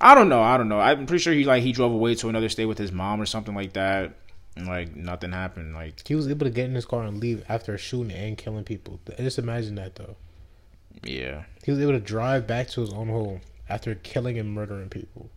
I 0.00 0.14
don't 0.14 0.28
know, 0.28 0.42
I 0.42 0.56
don't 0.56 0.68
know. 0.68 0.80
I'm 0.80 1.06
pretty 1.06 1.22
sure 1.22 1.32
he 1.32 1.44
like 1.44 1.62
he 1.62 1.72
drove 1.72 1.92
away 1.92 2.14
to 2.16 2.28
another 2.28 2.48
state 2.48 2.66
with 2.66 2.78
his 2.78 2.92
mom 2.92 3.20
or 3.20 3.26
something 3.26 3.54
like 3.54 3.72
that. 3.74 4.12
And 4.56 4.66
like 4.66 4.96
nothing 4.96 5.32
happened. 5.32 5.74
Like 5.74 6.06
he 6.06 6.14
was 6.14 6.28
able 6.28 6.46
to 6.46 6.50
get 6.50 6.64
in 6.66 6.74
his 6.74 6.86
car 6.86 7.02
and 7.04 7.18
leave 7.20 7.44
after 7.48 7.76
shooting 7.78 8.12
and 8.16 8.36
killing 8.38 8.64
people. 8.64 8.98
Just 9.18 9.38
imagine 9.38 9.74
that 9.76 9.96
though. 9.96 10.16
yeah. 11.04 11.44
He 11.64 11.70
was 11.70 11.80
able 11.80 11.92
to 11.92 12.00
drive 12.00 12.46
back 12.46 12.68
to 12.70 12.80
his 12.80 12.92
own 12.92 13.08
home 13.08 13.40
after 13.68 13.94
killing 13.96 14.38
and 14.38 14.52
murdering 14.54 14.88
people 14.88 15.28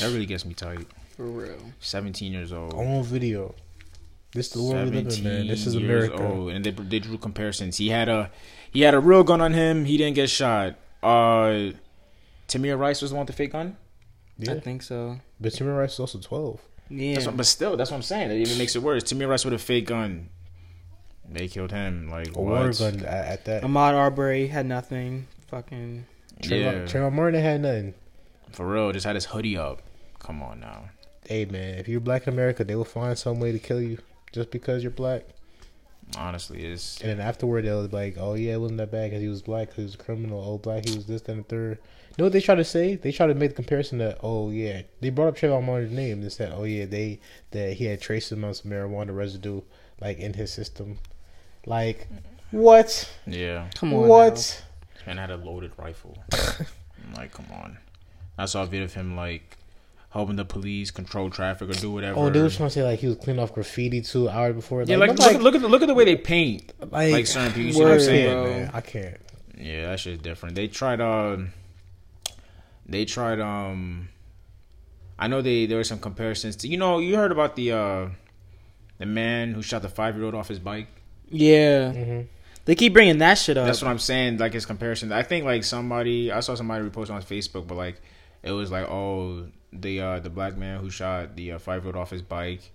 That 0.00 0.06
really 0.06 0.26
gets 0.26 0.44
me 0.44 0.54
tight. 0.54 0.86
For 1.16 1.24
real. 1.26 1.58
Seventeen 1.80 2.32
years 2.32 2.52
old. 2.52 2.72
on 2.74 3.02
video. 3.04 3.54
This 4.32 4.46
is 4.46 4.52
the 4.54 4.62
world 4.62 4.90
we 4.90 5.02
live 5.02 5.18
in, 5.18 5.24
man. 5.24 5.46
This 5.46 5.66
is 5.66 5.74
17 5.74 5.80
years 5.90 6.04
America. 6.08 6.26
old, 6.26 6.52
and 6.52 6.64
they, 6.64 6.70
they 6.70 6.98
drew 7.00 7.18
comparisons. 7.18 7.76
He 7.76 7.90
had 7.90 8.08
a 8.08 8.30
he 8.70 8.80
had 8.80 8.94
a 8.94 8.98
real 9.00 9.22
gun 9.24 9.42
on 9.42 9.52
him. 9.52 9.84
He 9.84 9.98
didn't 9.98 10.14
get 10.14 10.30
shot. 10.30 10.76
Uh, 11.02 11.72
Tamir 12.48 12.78
Rice 12.78 13.02
was 13.02 13.10
the 13.10 13.16
one 13.16 13.26
with 13.26 13.34
the 13.36 13.36
fake 13.36 13.52
gun. 13.52 13.76
Yeah, 14.38 14.54
I 14.54 14.60
think 14.60 14.82
so. 14.82 15.20
but 15.38 15.52
Timmy 15.52 15.70
Rice 15.70 15.92
is 15.94 16.00
also 16.00 16.18
twelve. 16.18 16.60
Yeah. 16.92 17.14
That's 17.14 17.26
what, 17.26 17.36
but 17.38 17.46
still, 17.46 17.76
that's 17.76 17.90
what 17.90 17.96
I'm 17.96 18.02
saying. 18.02 18.30
It 18.30 18.36
even 18.40 18.58
makes 18.58 18.76
it 18.76 18.82
worse. 18.82 19.02
Tamir 19.04 19.28
Rice 19.28 19.44
with 19.44 19.54
a 19.54 19.58
fake 19.58 19.86
gun. 19.86 20.28
They 21.28 21.48
killed 21.48 21.72
him. 21.72 22.08
Like 22.10 22.28
A 22.36 22.40
what? 22.40 22.52
water 22.52 22.72
gun 22.72 23.00
at, 23.06 23.26
at 23.26 23.44
that. 23.46 23.62
Ahmaud 23.62 23.94
Arbery 23.94 24.48
had 24.48 24.66
nothing. 24.66 25.26
Fucking. 25.48 26.04
Trayvon, 26.42 26.60
Yeah, 26.60 26.72
Trayvon 26.84 27.12
Martin 27.12 27.40
had 27.42 27.60
nothing. 27.62 27.94
for 28.50 28.66
real. 28.66 28.92
Just 28.92 29.06
had 29.06 29.14
his 29.14 29.26
hoodie 29.26 29.56
up. 29.56 29.80
Come 30.18 30.42
on 30.42 30.60
now. 30.60 30.90
Hey 31.26 31.44
man, 31.44 31.78
if 31.78 31.88
you're 31.88 32.00
black 32.00 32.26
in 32.26 32.32
America, 32.32 32.64
they 32.64 32.74
will 32.74 32.84
find 32.84 33.16
some 33.16 33.38
way 33.40 33.52
to 33.52 33.58
kill 33.58 33.80
you 33.80 33.98
just 34.32 34.50
because 34.50 34.82
you're 34.82 34.90
black. 34.90 35.22
Honestly, 36.16 36.64
it's 36.64 37.00
And 37.00 37.10
then 37.10 37.20
afterward, 37.20 37.64
they'll 37.64 37.88
be 37.88 37.96
like, 37.96 38.16
"Oh 38.18 38.34
yeah, 38.34 38.54
it 38.54 38.60
wasn't 38.60 38.78
that 38.78 38.90
bad 38.90 39.10
because 39.10 39.22
he 39.22 39.28
was 39.28 39.42
black. 39.42 39.68
'cause 39.68 39.76
he 39.76 39.82
was 39.84 39.94
a 39.94 39.98
criminal. 39.98 40.42
Oh, 40.46 40.58
black, 40.58 40.86
he 40.86 40.94
was 40.94 41.06
this, 41.06 41.22
that, 41.22 41.32
and 41.32 41.44
the 41.44 41.48
third. 41.48 41.78
You 42.10 42.14
know 42.18 42.24
what 42.26 42.34
they 42.34 42.40
try 42.42 42.54
to 42.54 42.64
say? 42.64 42.96
They 42.96 43.10
try 43.12 43.26
to 43.26 43.34
make 43.34 43.50
the 43.50 43.56
comparison 43.56 43.96
that, 43.98 44.18
oh 44.22 44.50
yeah, 44.50 44.82
they 45.00 45.08
brought 45.08 45.28
up 45.28 45.36
Trayvon 45.36 45.64
Martin's 45.64 45.92
name. 45.92 46.20
They 46.20 46.28
said, 46.28 46.52
oh 46.54 46.64
yeah, 46.64 46.84
they 46.84 47.20
that 47.52 47.74
he 47.74 47.86
had 47.86 48.02
trace 48.02 48.30
amounts 48.30 48.60
of 48.60 48.66
marijuana 48.70 49.16
residue 49.16 49.62
like 50.00 50.18
in 50.18 50.34
his 50.34 50.52
system. 50.52 50.98
Like, 51.64 52.08
what? 52.50 53.10
yeah. 53.26 53.70
Come 53.74 53.94
on. 53.94 54.08
what? 54.08 54.62
Man 55.06 55.16
had 55.16 55.30
a 55.30 55.36
loaded 55.36 55.72
rifle. 55.78 56.18
Like, 57.16 57.32
come 57.32 57.46
on. 57.52 57.78
I 58.38 58.46
saw 58.46 58.62
a 58.62 58.66
video 58.66 58.84
of 58.84 58.94
him 58.94 59.16
like 59.16 59.56
helping 60.12 60.36
the 60.36 60.44
police 60.44 60.90
control 60.90 61.30
traffic 61.30 61.70
or 61.70 61.72
do 61.72 61.90
whatever. 61.90 62.18
Oh, 62.18 62.28
they 62.30 62.42
was 62.42 62.56
trying 62.56 62.68
to 62.68 62.74
say 62.74 62.82
like 62.82 63.00
he 63.00 63.06
was 63.08 63.16
cleaning 63.16 63.42
off 63.42 63.54
graffiti 63.54 64.02
too 64.02 64.28
hours 64.28 64.54
before. 64.54 64.82
Yeah, 64.82 64.96
like, 64.96 65.10
I'm 65.10 65.16
look, 65.16 65.34
at, 65.34 65.42
look 65.42 65.54
at 65.54 65.62
the 65.62 65.68
look 65.68 65.82
at 65.82 65.88
the 65.88 65.94
way 65.94 66.04
they 66.04 66.16
paint. 66.16 66.72
like, 66.90 67.12
Like 67.12 67.26
certain 67.26 67.52
people, 67.52 67.66
you 67.66 67.72
see 67.72 67.82
what 67.82 67.92
I'm 67.92 68.00
saying? 68.00 68.44
man, 68.44 68.70
I 68.74 68.80
can't. 68.80 69.16
Yeah, 69.58 69.90
that 69.90 70.00
shit's 70.00 70.22
different. 70.22 70.54
They 70.54 70.68
tried 70.68 71.00
uh 71.00 71.38
they 72.86 73.04
tried 73.04 73.40
um 73.40 74.08
I 75.18 75.28
know 75.28 75.40
they 75.40 75.66
there 75.66 75.78
were 75.78 75.84
some 75.84 75.98
comparisons 75.98 76.56
to 76.56 76.68
you 76.68 76.76
know, 76.76 76.98
you 76.98 77.16
heard 77.16 77.32
about 77.32 77.56
the 77.56 77.72
uh 77.72 78.08
the 78.98 79.06
man 79.06 79.52
who 79.54 79.62
shot 79.62 79.82
the 79.82 79.88
five 79.88 80.14
year 80.16 80.24
old 80.26 80.34
off 80.34 80.48
his 80.48 80.58
bike. 80.58 80.88
Yeah. 81.30 81.92
hmm 81.92 82.20
They 82.66 82.74
keep 82.74 82.92
bringing 82.92 83.18
that 83.18 83.34
shit 83.38 83.56
up. 83.56 83.64
That's 83.66 83.80
what 83.80 83.90
I'm 83.90 83.98
saying, 83.98 84.36
like 84.36 84.52
his 84.52 84.66
comparison. 84.66 85.10
I 85.10 85.22
think 85.22 85.46
like 85.46 85.64
somebody 85.64 86.30
I 86.30 86.40
saw 86.40 86.54
somebody 86.54 86.86
repost 86.88 87.08
on 87.10 87.22
Facebook, 87.22 87.66
but 87.66 87.76
like 87.76 87.96
it 88.42 88.52
was 88.52 88.70
like, 88.70 88.88
oh, 88.90 89.46
the 89.72 90.00
uh 90.00 90.18
the 90.20 90.30
black 90.30 90.56
man 90.56 90.80
who 90.80 90.90
shot 90.90 91.36
the 91.36 91.52
uh, 91.52 91.58
five 91.58 91.82
year 91.82 91.88
old 91.88 91.96
off 91.96 92.10
his 92.10 92.22
bike 92.22 92.70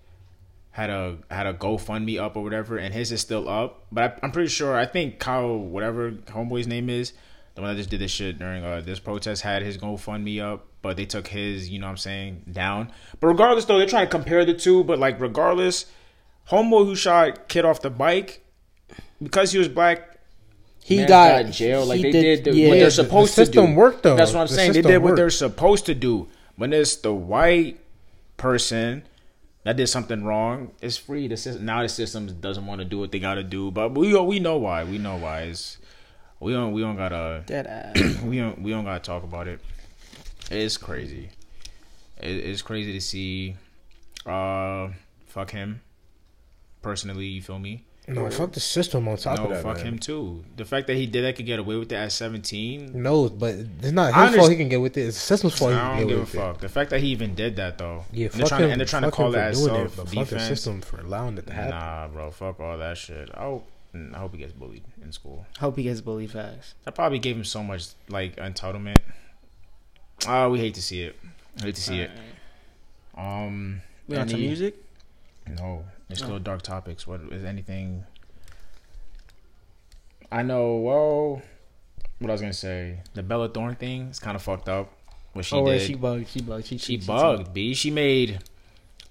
had 0.71 0.89
a 0.91 1.17
had 1.31 1.47
a 1.47 1.53
GoFundMe 1.55 2.19
up 2.19 2.35
or 2.37 2.43
whatever, 2.43 2.77
and 2.77 2.93
his 2.93 3.11
is 3.11 3.19
still 3.19 3.49
up. 3.49 3.85
But 3.91 4.03
I, 4.03 4.25
I'm 4.25 4.31
pretty 4.31 4.49
sure 4.49 4.75
I 4.77 4.85
think 4.85 5.17
Kyle, 5.17 5.57
whatever 5.57 6.11
homeboy's 6.11 6.67
name 6.67 6.87
is, 6.89 7.13
the 7.55 7.61
one 7.61 7.71
that 7.71 7.77
just 7.77 7.89
did 7.89 7.99
this 7.99 8.11
shit 8.11 8.37
during 8.37 8.63
uh, 8.63 8.81
this 8.81 8.99
protest, 8.99 9.41
had 9.41 9.63
his 9.63 9.79
GoFundMe 9.79 10.39
up, 10.39 10.67
but 10.83 10.95
they 10.95 11.05
took 11.05 11.27
his, 11.27 11.69
you 11.69 11.79
know 11.79 11.87
what 11.87 11.91
I'm 11.91 11.97
saying, 11.97 12.43
down. 12.51 12.91
But 13.19 13.27
regardless, 13.27 13.65
though, 13.65 13.79
they're 13.79 13.87
trying 13.87 14.05
to 14.05 14.11
compare 14.11 14.45
the 14.45 14.53
two. 14.53 14.83
But 14.83 14.99
like 14.99 15.19
regardless, 15.19 15.87
homeboy 16.51 16.85
who 16.85 16.95
shot 16.95 17.47
kid 17.47 17.65
off 17.65 17.81
the 17.81 17.89
bike 17.89 18.45
because 19.21 19.51
he 19.51 19.57
was 19.57 19.67
black, 19.67 20.19
he 20.83 20.97
man 20.97 21.07
got 21.07 21.41
in 21.41 21.51
jail. 21.51 21.85
Like 21.87 22.03
they 22.03 22.11
did, 22.11 22.43
the, 22.43 22.53
yeah. 22.55 22.67
what 22.67 22.75
the- 22.75 22.79
they're 22.81 22.89
supposed 22.91 23.33
system 23.33 23.65
to 23.65 23.71
do. 23.71 23.77
worked, 23.77 24.03
though. 24.03 24.15
That's 24.15 24.31
what 24.31 24.41
I'm 24.41 24.47
The 24.47 24.53
saying. 24.53 24.73
They 24.73 24.83
did 24.83 24.99
what 24.99 25.15
they're 25.15 25.31
supposed 25.31 25.87
to 25.87 25.95
do. 25.95 26.27
When 26.57 26.73
it's 26.73 26.97
the 26.97 27.13
white 27.13 27.79
person 28.35 29.03
that 29.63 29.77
did 29.77 29.87
something 29.87 30.23
wrong, 30.23 30.71
it's 30.81 30.97
free. 30.97 31.27
The 31.27 31.37
system 31.37 31.65
now 31.65 31.81
the 31.81 31.89
system 31.89 32.27
doesn't 32.41 32.65
want 32.65 32.79
to 32.79 32.85
do 32.85 32.99
what 32.99 33.11
they 33.11 33.19
got 33.19 33.35
to 33.35 33.43
do, 33.43 33.71
but 33.71 33.93
we 33.93 34.17
we 34.19 34.39
know 34.39 34.57
why. 34.57 34.83
We 34.83 34.97
know 34.97 35.17
why. 35.17 35.41
It's 35.43 35.77
we 36.39 36.53
don't 36.53 36.73
we 36.73 36.81
don't 36.81 36.97
gotta 36.97 37.43
we 38.23 38.39
don't 38.39 38.61
we 38.61 38.71
don't 38.71 38.85
gotta 38.85 38.99
talk 38.99 39.23
about 39.23 39.47
it. 39.47 39.59
It's 40.49 40.77
crazy. 40.77 41.29
It, 42.17 42.37
it's 42.37 42.61
crazy 42.61 42.93
to 42.93 43.01
see. 43.01 43.55
Uh, 44.25 44.89
fuck 45.27 45.51
him. 45.51 45.81
Personally, 46.81 47.25
you 47.25 47.41
feel 47.41 47.59
me? 47.59 47.86
No, 48.09 48.29
fuck 48.29 48.53
the 48.53 48.61
system 48.61 49.05
on 49.09 49.17
top 49.17 49.37
no, 49.37 49.43
of 49.45 49.49
that. 49.49 49.63
fuck 49.63 49.77
man. 49.77 49.85
him 49.85 49.99
too. 49.99 50.43
The 50.55 50.63
fact 50.63 50.87
that 50.87 50.95
he 50.95 51.07
did 51.07 51.23
that 51.25 51.35
could 51.35 51.45
get 51.45 51.59
away 51.59 51.75
with 51.75 51.89
that 51.89 52.03
at 52.03 52.11
seventeen. 52.13 53.03
No, 53.03 53.27
but 53.27 53.53
it's 53.55 53.91
not 53.91 54.13
his 54.13 54.35
fault. 54.37 54.49
He 54.49 54.55
can 54.55 54.69
get 54.69 54.79
with 54.79 54.95
it. 54.97 55.07
It's 55.07 55.17
the 55.17 55.21
system's 55.21 55.57
fault. 55.57 55.73
I 55.73 55.99
don't 55.99 56.07
get 56.07 56.07
give 56.07 56.17
a 56.17 56.19
with 56.21 56.33
it. 56.35 56.37
fuck. 56.37 56.59
The 56.61 56.69
fact 56.69 56.89
that 56.91 57.01
he 57.01 57.07
even 57.07 57.35
did 57.35 57.57
that 57.57 57.77
though. 57.77 58.05
Yeah, 58.13 58.27
and 58.27 58.35
they're 58.35 58.47
trying 58.47 58.61
him. 58.61 58.67
to, 58.67 58.71
and 58.71 58.79
they're 58.81 58.85
trying 58.87 59.03
to 59.03 59.11
call 59.11 59.31
that 59.31 59.55
for 59.55 59.59
as 59.59 59.63
self 59.65 59.95
but 59.97 60.05
fuck 60.05 60.13
the 60.13 60.19
defense. 60.21 60.47
system 60.47 60.81
for 60.81 61.01
allowing 61.01 61.37
it 61.37 61.47
to 61.47 61.53
happen. 61.53 61.71
Nah, 61.71 62.07
bro, 62.07 62.31
fuck 62.31 62.59
all 62.61 62.77
that 62.77 62.97
shit. 62.97 63.29
Oh. 63.35 63.63
I 63.93 64.17
hope 64.19 64.33
he 64.33 64.37
gets 64.37 64.53
bullied 64.53 64.83
in 65.01 65.11
school. 65.11 65.45
Hope 65.59 65.75
he 65.75 65.83
gets 65.83 66.01
bullied 66.01 66.29
fast. 66.29 66.75
That 66.83 66.93
probably 66.93 67.17
gave 67.17 67.35
him 67.35 67.43
so 67.45 67.63
much 67.63 67.87
like 68.09 68.35
entitlement. 68.35 68.97
Oh, 70.27 70.49
we 70.51 70.59
hate 70.59 70.75
to 70.75 70.83
see 70.83 71.01
it. 71.01 71.15
Hate 71.61 71.73
to 71.75 71.81
see 71.81 72.01
it. 72.01 72.11
Um, 73.17 73.81
We 74.07 74.17
on 74.17 74.29
some 74.29 74.39
music? 74.39 74.75
No, 75.49 75.85
it's 76.09 76.21
No. 76.21 76.27
still 76.27 76.39
dark 76.39 76.61
topics. 76.61 77.07
What 77.07 77.21
is 77.31 77.43
anything? 77.43 78.05
I 80.31 80.43
know. 80.43 80.75
Well, 80.75 81.41
what 82.19 82.29
I 82.29 82.33
was 82.33 82.41
gonna 82.41 82.53
say, 82.53 82.99
the 83.13 83.23
Bella 83.23 83.49
Thorne 83.49 83.75
thing 83.75 84.09
is 84.09 84.19
kind 84.19 84.35
of 84.35 84.41
fucked 84.41 84.69
up. 84.69 84.91
What 85.33 85.45
she 85.45 85.55
oh, 85.55 85.63
wait, 85.63 85.79
did, 85.79 85.87
she 85.87 85.95
bugged. 85.95 86.27
She 86.29 86.41
bugged. 86.41 86.65
She, 86.65 86.77
she 86.77 86.99
she, 86.99 87.05
bugged. 87.05 87.53
B. 87.53 87.73
She 87.73 87.91
made 87.91 88.39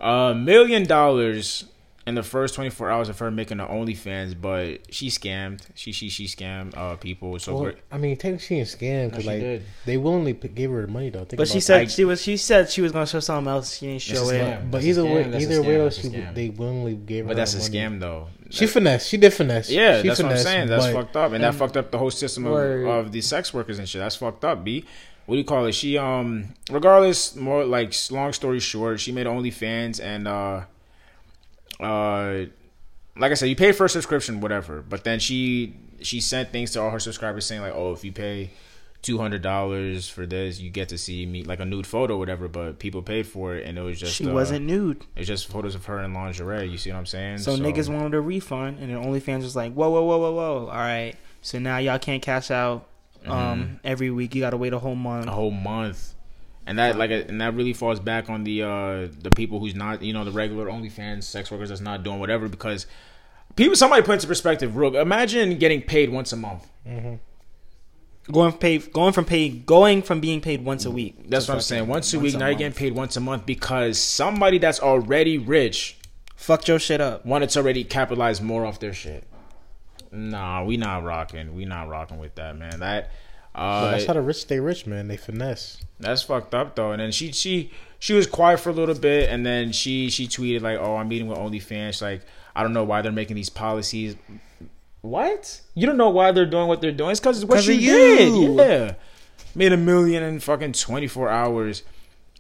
a 0.00 0.34
million 0.34 0.84
dollars 0.84 1.64
in 2.06 2.14
the 2.14 2.22
first 2.22 2.54
twenty 2.54 2.70
four 2.70 2.88
hours 2.90 3.08
of 3.08 3.18
her 3.18 3.30
making 3.30 3.58
the 3.58 3.66
OnlyFans, 3.66 4.40
but 4.40 4.92
she 4.94 5.08
scammed. 5.08 5.62
She 5.75 5.90
she 5.92 6.08
she 6.08 6.26
scammed 6.26 6.76
uh 6.76 6.96
people. 6.96 7.38
So 7.38 7.56
Well, 7.58 7.72
I 7.90 7.98
mean, 7.98 8.16
technically, 8.16 8.64
she 8.64 8.76
scam 8.76 9.02
No, 9.04 9.08
because 9.10 9.25
she 9.25 9.30
like 9.30 9.40
did. 9.40 9.62
they 9.84 9.96
willingly 9.96 10.32
gave 10.34 10.70
her 10.70 10.82
the 10.86 10.92
money 10.92 11.10
though. 11.10 11.25
Think 11.25 11.36
But 11.38 11.48
she 11.48 11.60
said 11.60 11.80
I- 11.82 11.86
she 11.86 12.04
was. 12.04 12.22
She 12.22 12.36
said 12.36 12.70
she 12.70 12.80
was 12.80 12.92
gonna 12.92 13.06
show 13.06 13.20
something 13.20 13.50
else. 13.50 13.76
She 13.76 13.86
didn't 13.86 14.02
show 14.02 14.28
it. 14.30 14.40
scam. 14.40 14.70
But 14.70 14.78
That's 14.78 14.86
either 14.86 15.04
way, 15.04 15.22
that's 15.25 15.44
a 15.44 15.48
either 15.48 15.62
way 15.62 15.76
though, 15.78 15.90
she 15.90 16.08
they 16.08 16.48
willingly 16.50 16.94
gave 16.94 17.25
her. 17.25 17.28
but 17.28 17.36
that's 17.36 17.54
a 17.54 17.58
money. 17.58 17.70
scam 17.70 18.00
though. 18.00 18.28
She 18.50 18.66
finesse. 18.68 19.06
She 19.08 19.16
did 19.16 19.32
finesse. 19.34 19.68
Yeah, 19.70 20.00
she 20.02 20.06
that's 20.08 20.20
what 20.20 20.26
I'm 20.26 20.30
finessed, 20.30 20.44
saying. 20.44 20.68
That's 20.68 20.86
but- 20.86 20.92
fucked 20.94 21.16
up, 21.16 21.32
and 21.32 21.42
that 21.42 21.54
fucked 21.56 21.76
up 21.76 21.90
the 21.90 21.98
whole 21.98 22.12
system 22.12 22.46
of, 22.46 22.54
of 22.86 23.10
the 23.12 23.20
sex 23.20 23.52
workers 23.52 23.78
and 23.80 23.88
shit. 23.88 24.00
That's 24.00 24.14
fucked 24.16 24.44
up. 24.44 24.62
B. 24.64 24.84
What 25.26 25.34
do 25.34 25.38
you 25.38 25.44
call 25.44 25.66
it? 25.66 25.72
She 25.72 25.98
um, 25.98 26.54
regardless, 26.70 27.34
more 27.34 27.64
like 27.64 27.92
long 28.12 28.32
story 28.32 28.60
short, 28.60 29.00
she 29.00 29.10
made 29.10 29.26
OnlyFans 29.26 30.00
and 30.00 30.28
uh, 30.28 30.60
uh, 31.80 32.45
like 33.18 33.33
I 33.33 33.35
said, 33.35 33.47
you 33.47 33.56
pay 33.56 33.73
for 33.73 33.87
a 33.87 33.88
subscription, 33.88 34.40
whatever. 34.40 34.83
But 34.83 35.04
then 35.04 35.18
she 35.18 35.76
she 36.02 36.21
sent 36.21 36.50
things 36.50 36.73
to 36.73 36.80
all 36.80 36.90
her 36.90 37.00
subscribers 37.00 37.47
saying 37.47 37.62
like, 37.62 37.75
oh, 37.75 37.92
if 37.92 38.04
you 38.04 38.12
pay 38.12 38.50
two 39.02 39.18
hundred 39.18 39.40
dollars 39.40 40.09
for 40.09 40.26
this, 40.26 40.59
you 40.59 40.68
get 40.68 40.88
to 40.88 40.99
see 40.99 41.25
me 41.26 41.45
like 41.45 41.61
a 41.61 41.64
nude 41.64 41.87
photo, 41.87 42.14
or 42.14 42.18
whatever. 42.18 42.49
But 42.49 42.78
people 42.78 43.02
paid 43.02 43.26
for 43.26 43.54
it, 43.54 43.64
and 43.64 43.78
it 43.78 43.83
was 43.83 44.00
just 44.00 44.14
She 44.16 44.26
uh, 44.28 44.33
wasn't 44.33 44.66
nude. 44.66 45.04
It's 45.14 45.28
just 45.28 45.47
photos 45.47 45.76
of 45.76 45.85
her 45.87 46.02
in 46.02 46.12
lingerie. 46.12 46.68
You 46.68 46.76
see 46.76 46.90
what 46.90 46.99
I'm 46.99 47.06
saying? 47.06 47.38
So, 47.38 47.56
niggas 47.56 47.88
wanted 47.88 48.14
a 48.14 48.21
refund, 48.21 48.78
and 48.80 48.90
then 48.90 49.02
OnlyFans 49.02 49.42
was 49.42 49.54
like, 49.54 49.73
"Whoa, 49.75 49.88
whoa, 49.90 50.02
whoa, 50.02 50.18
whoa, 50.18 50.33
whoa! 50.33 50.66
All 50.66 50.76
right, 50.76 51.14
so 51.40 51.59
now 51.61 51.78
y'all 51.78 52.00
can't 52.00 52.21
cash 52.21 52.50
out 52.50 52.88
um 53.26 53.80
every 53.85 54.11
week. 54.11 54.35
You 54.35 54.40
got 54.40 54.50
to 54.50 54.56
wait 54.56 54.73
a 54.73 54.78
whole 54.80 54.97
month." 54.97 55.26
Mm-hmm. 55.26 55.30
a 55.30 55.35
whole 55.35 55.50
month, 55.52 56.14
and 56.66 56.78
that 56.78 56.96
like 56.96 57.11
and 57.11 57.40
that 57.40 57.54
really 57.54 57.73
falls 57.73 58.00
back 58.00 58.28
on 58.28 58.44
the 58.44 58.62
uh 58.62 59.08
the 59.20 59.30
people 59.35 59.61
who's 59.61 59.75
not 59.75 60.02
you 60.02 60.12
know 60.12 60.25
the 60.25 60.30
regular 60.30 60.66
OnlyFans 60.66 61.25
sex 61.25 61.50
workers 61.50 61.68
that's 61.68 61.80
not 61.80 62.02
doing 62.02 62.18
whatever 62.18 62.49
because 62.49 62.87
people 63.54 63.76
somebody 63.76 64.02
put 64.02 64.14
into 64.14 64.26
perspective. 64.26 64.76
Real, 64.76 64.96
imagine 64.96 65.58
getting 65.58 65.82
paid 65.82 66.11
once 66.11 66.32
a 66.32 66.37
month. 66.37 66.66
Going 68.30 68.52
pay, 68.54 68.78
going 68.78 69.12
from 69.12 69.25
pay, 69.25 69.49
going 69.49 70.02
from 70.02 70.18
being 70.18 70.40
paid 70.40 70.64
once 70.64 70.85
a 70.85 70.90
week. 70.90 71.30
That's 71.30 71.46
what 71.46 71.54
I'm 71.54 71.61
saying. 71.61 71.87
Once 71.87 72.12
a 72.12 72.18
once 72.18 72.32
week, 72.32 72.40
now 72.40 72.49
you're 72.49 72.58
getting 72.58 72.76
paid 72.76 72.92
once 72.92 73.16
a 73.16 73.20
month 73.20 73.46
because 73.46 73.99
somebody 73.99 74.58
that's 74.58 74.80
already 74.80 75.38
rich 75.38 75.96
Fucked 76.35 76.68
your 76.68 76.78
shit 76.78 77.00
up. 77.00 77.25
wanted 77.25 77.50
to 77.50 77.61
already 77.61 77.85
capitalize 77.85 78.40
more 78.42 78.66
off 78.66 78.78
their 78.78 78.92
shit. 78.92 79.25
Nah, 80.12 80.64
we 80.64 80.76
not 80.76 81.04
rocking. 81.04 81.54
We 81.54 81.64
not 81.64 81.88
rocking 81.88 82.18
with 82.18 82.35
that, 82.35 82.56
man. 82.56 82.80
That 82.80 83.11
uh, 83.56 83.90
that's 83.90 84.04
how 84.06 84.12
the 84.12 84.20
rich 84.20 84.36
stay 84.36 84.60
rich, 84.60 84.86
man. 84.86 85.08
They 85.08 85.16
finesse. 85.16 85.78
That's 85.98 86.22
fucked 86.22 86.54
up 86.54 86.76
though. 86.76 86.92
And 86.92 87.00
then 87.00 87.10
she 87.10 87.32
she 87.32 87.70
she 87.98 88.12
was 88.14 88.26
quiet 88.26 88.60
for 88.60 88.70
a 88.70 88.72
little 88.75 88.94
bit, 88.94 89.30
and 89.30 89.44
then 89.46 89.72
she 89.72 90.10
she 90.10 90.28
tweeted 90.28 90.60
like, 90.62 90.78
"Oh, 90.78 90.96
I'm 90.96 91.08
meeting 91.08 91.26
with 91.28 91.38
OnlyFans. 91.38 92.02
Like, 92.02 92.22
I 92.54 92.62
don't 92.62 92.72
know 92.75 92.84
why 92.84 93.00
they're 93.02 93.10
making 93.12 93.36
these 93.36 93.48
policies. 93.50 94.14
What? 95.02 95.60
You 95.75 95.86
don't 95.86 95.96
know 95.96 96.10
why 96.10 96.32
they're 96.32 96.46
doing 96.46 96.66
what 96.68 96.80
they're 96.80 96.92
doing? 96.92 97.12
It's 97.12 97.20
because 97.20 97.38
it's 97.42 97.48
what 97.48 97.56
'Cause 97.56 97.68
you 97.68 97.80
did. 97.80 98.56
Yeah, 98.56 98.94
made 99.54 99.72
a 99.72 99.76
million 99.76 100.22
in 100.22 100.40
fucking 100.40 100.72
24 100.72 101.28
hours, 101.28 101.82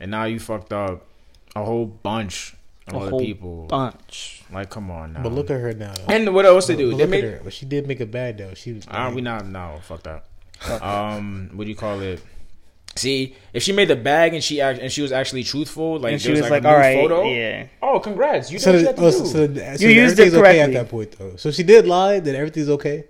and 0.00 0.10
now 0.10 0.24
you 0.24 0.40
fucked 0.40 0.72
up 0.72 1.06
a 1.54 1.64
whole 1.64 1.86
bunch 1.86 2.54
of 2.88 2.94
A 2.94 3.08
whole 3.10 3.20
people. 3.20 3.66
bunch. 3.68 4.42
Like, 4.52 4.68
come 4.70 4.90
on 4.90 5.12
now. 5.14 5.22
But 5.22 5.32
look 5.32 5.50
at 5.50 5.60
her 5.60 5.72
now. 5.72 5.92
Though. 5.94 6.12
and 6.14 6.34
what 6.34 6.44
else 6.44 6.66
they 6.66 6.74
But 6.74 6.78
do? 6.78 6.88
look 6.90 6.98
They 6.98 7.06
made. 7.06 7.24
her. 7.24 7.40
But 7.42 7.52
she 7.52 7.66
did 7.66 7.86
make 7.86 8.00
it 8.00 8.10
bad 8.10 8.36
though. 8.38 8.54
She 8.54 8.72
was. 8.72 8.84
Ah, 8.90 9.10
we 9.10 9.20
not 9.22 9.46
no 9.46 9.78
fuck 9.82 10.02
that. 10.02 10.24
Um, 10.82 11.50
what 11.54 11.64
do 11.64 11.70
you 11.70 11.76
call 11.76 12.00
it? 12.00 12.22
See, 12.96 13.36
if 13.52 13.62
she 13.62 13.72
made 13.72 13.88
the 13.88 13.96
bag 13.96 14.32
and 14.32 14.42
she 14.42 14.60
act, 14.60 14.78
and 14.80 14.90
she 14.90 15.02
was 15.02 15.12
actually 15.12 15.44
truthful, 15.44 15.98
like 15.98 16.12
and 16.14 16.22
she 16.22 16.28
there 16.32 16.42
was 16.42 16.50
like, 16.50 16.62
like, 16.62 16.64
a 16.64 16.68
"All 16.68 16.74
new 16.74 16.80
right, 16.80 16.96
photo. 17.08 17.24
yeah." 17.30 17.66
Oh, 17.82 18.00
congrats! 18.00 18.50
You 18.50 18.58
So, 18.58 18.72
did 18.72 18.86
the, 18.86 18.86
what 18.86 18.98
you 18.98 19.02
oh, 19.02 19.04
had 19.04 19.12
to 19.12 19.26
so, 19.28 19.46
do. 19.48 19.54
so, 19.60 19.76
so 19.76 19.84
You 19.86 19.90
used 19.90 20.12
everything's 20.18 20.34
it 20.34 20.38
okay 20.38 20.60
at 20.60 20.72
that 20.72 20.88
point 20.88 21.12
though. 21.18 21.36
So 21.36 21.50
she 21.50 21.62
did 21.62 21.86
lie. 21.86 22.20
Then 22.20 22.34
everything's 22.36 22.70
okay. 22.70 23.04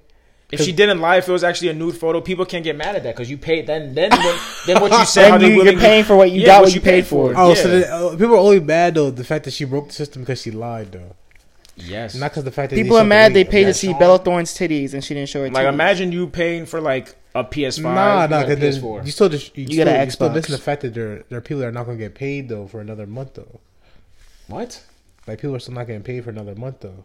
if 0.51 0.61
she 0.61 0.73
didn't 0.73 1.01
lie, 1.01 1.19
if 1.19 1.29
it 1.29 1.33
was 1.33 1.45
actually 1.45 1.69
a 1.69 1.75
nude 1.75 1.97
photo, 1.97 2.21
people 2.21 2.45
can't 2.45 2.65
get 2.65 2.75
mad 2.77 2.97
at 2.97 3.05
that 3.05 3.15
because 3.15 3.31
you 3.31 3.39
paid. 3.39 3.69
Then, 3.69 3.95
then, 3.95 4.11
what, 4.11 4.41
then 4.67 4.81
what 4.81 4.91
you 4.91 5.05
said, 5.17 5.31
how 5.31 5.39
you, 5.39 5.63
you're 5.63 5.79
paying 5.79 6.03
for 6.05 6.17
what 6.17 6.33
you 6.33 6.41
Yeah, 6.41 6.47
got, 6.47 6.55
what 6.63 6.63
what 6.63 6.75
you 6.75 6.81
you 6.81 6.85
paid 6.85 6.91
paid 7.03 7.07
for. 7.07 7.33
for. 7.33 7.41
Oh, 7.41 7.49
Yeah. 7.51 7.55
so 7.55 7.69
the, 7.69 7.89
uh, 7.95 8.11
people 8.17 8.35
are 8.35 8.39
only 8.39 8.59
mad 8.61 8.95
though 8.95 9.11
the 9.13 9.25
fact 9.25 9.45
that 9.45 9.53
she 9.53 9.65
broke 9.65 9.87
the 9.89 9.93
system 9.95 10.23
because 10.23 10.43
she 10.43 10.51
lied 10.51 10.91
though, 10.91 11.15
Yes. 11.77 12.15
not 12.17 12.33
because 12.33 12.43
the 12.45 12.51
fact 12.51 12.71
that 12.71 12.77
People 12.77 12.97
are 12.97 13.05
mad 13.05 13.35
they 13.35 13.45
showed 13.45 13.51
paid 13.53 13.65
to 13.67 13.75
see. 13.75 13.93
Bella 13.95 14.19
Thorne's 14.19 14.53
titties, 14.53 14.95
and 14.95 15.05
she 15.05 15.15
didn't 15.15 15.29
show 15.29 15.43
her. 15.43 15.51
like 15.51 15.65
titties. 15.67 15.73
imagine 15.73 16.11
you 16.13 16.27
paying 16.27 16.67
for 16.67 16.81
like 16.81 17.15
a 17.41 17.45
PS5. 17.45 17.83
Nah, 17.83 18.23
you 18.25 18.29
nah, 18.29 18.43
got 18.43 18.51
a 18.51 18.57
because 18.57 18.79
PS4. 18.79 19.05
you 19.07 19.11
still 19.13 19.29
just 19.29 19.57
you, 19.57 19.65
You 19.67 19.67
still, 19.73 19.85
get 19.85 19.89
an 19.89 20.05
you 20.05 20.11
still 20.11 20.29
Xbox. 20.31 20.35
missing 20.35 20.53
the 20.53 20.59
fact 20.63 20.83
that 20.83 20.95
there 20.95 21.25
there 21.29 21.39
are 21.39 21.43
people 21.43 21.61
that 21.61 21.69
are 21.69 21.73
not 21.73 21.85
going 21.87 21.99
to 21.99 22.05
get 22.05 22.15
paid 22.15 22.49
though 22.49 22.67
for 22.67 22.81
another 22.81 23.07
month 23.07 23.35
though. 23.35 23.61
what? 24.49 24.83
Like 25.27 25.41
people 25.41 25.57
are 25.57 25.59
still 25.61 25.75
not 25.75 25.87
getting 25.87 26.03
paid 26.03 26.25
for 26.25 26.31
another 26.31 26.55
month 26.55 26.81
though. 26.81 27.05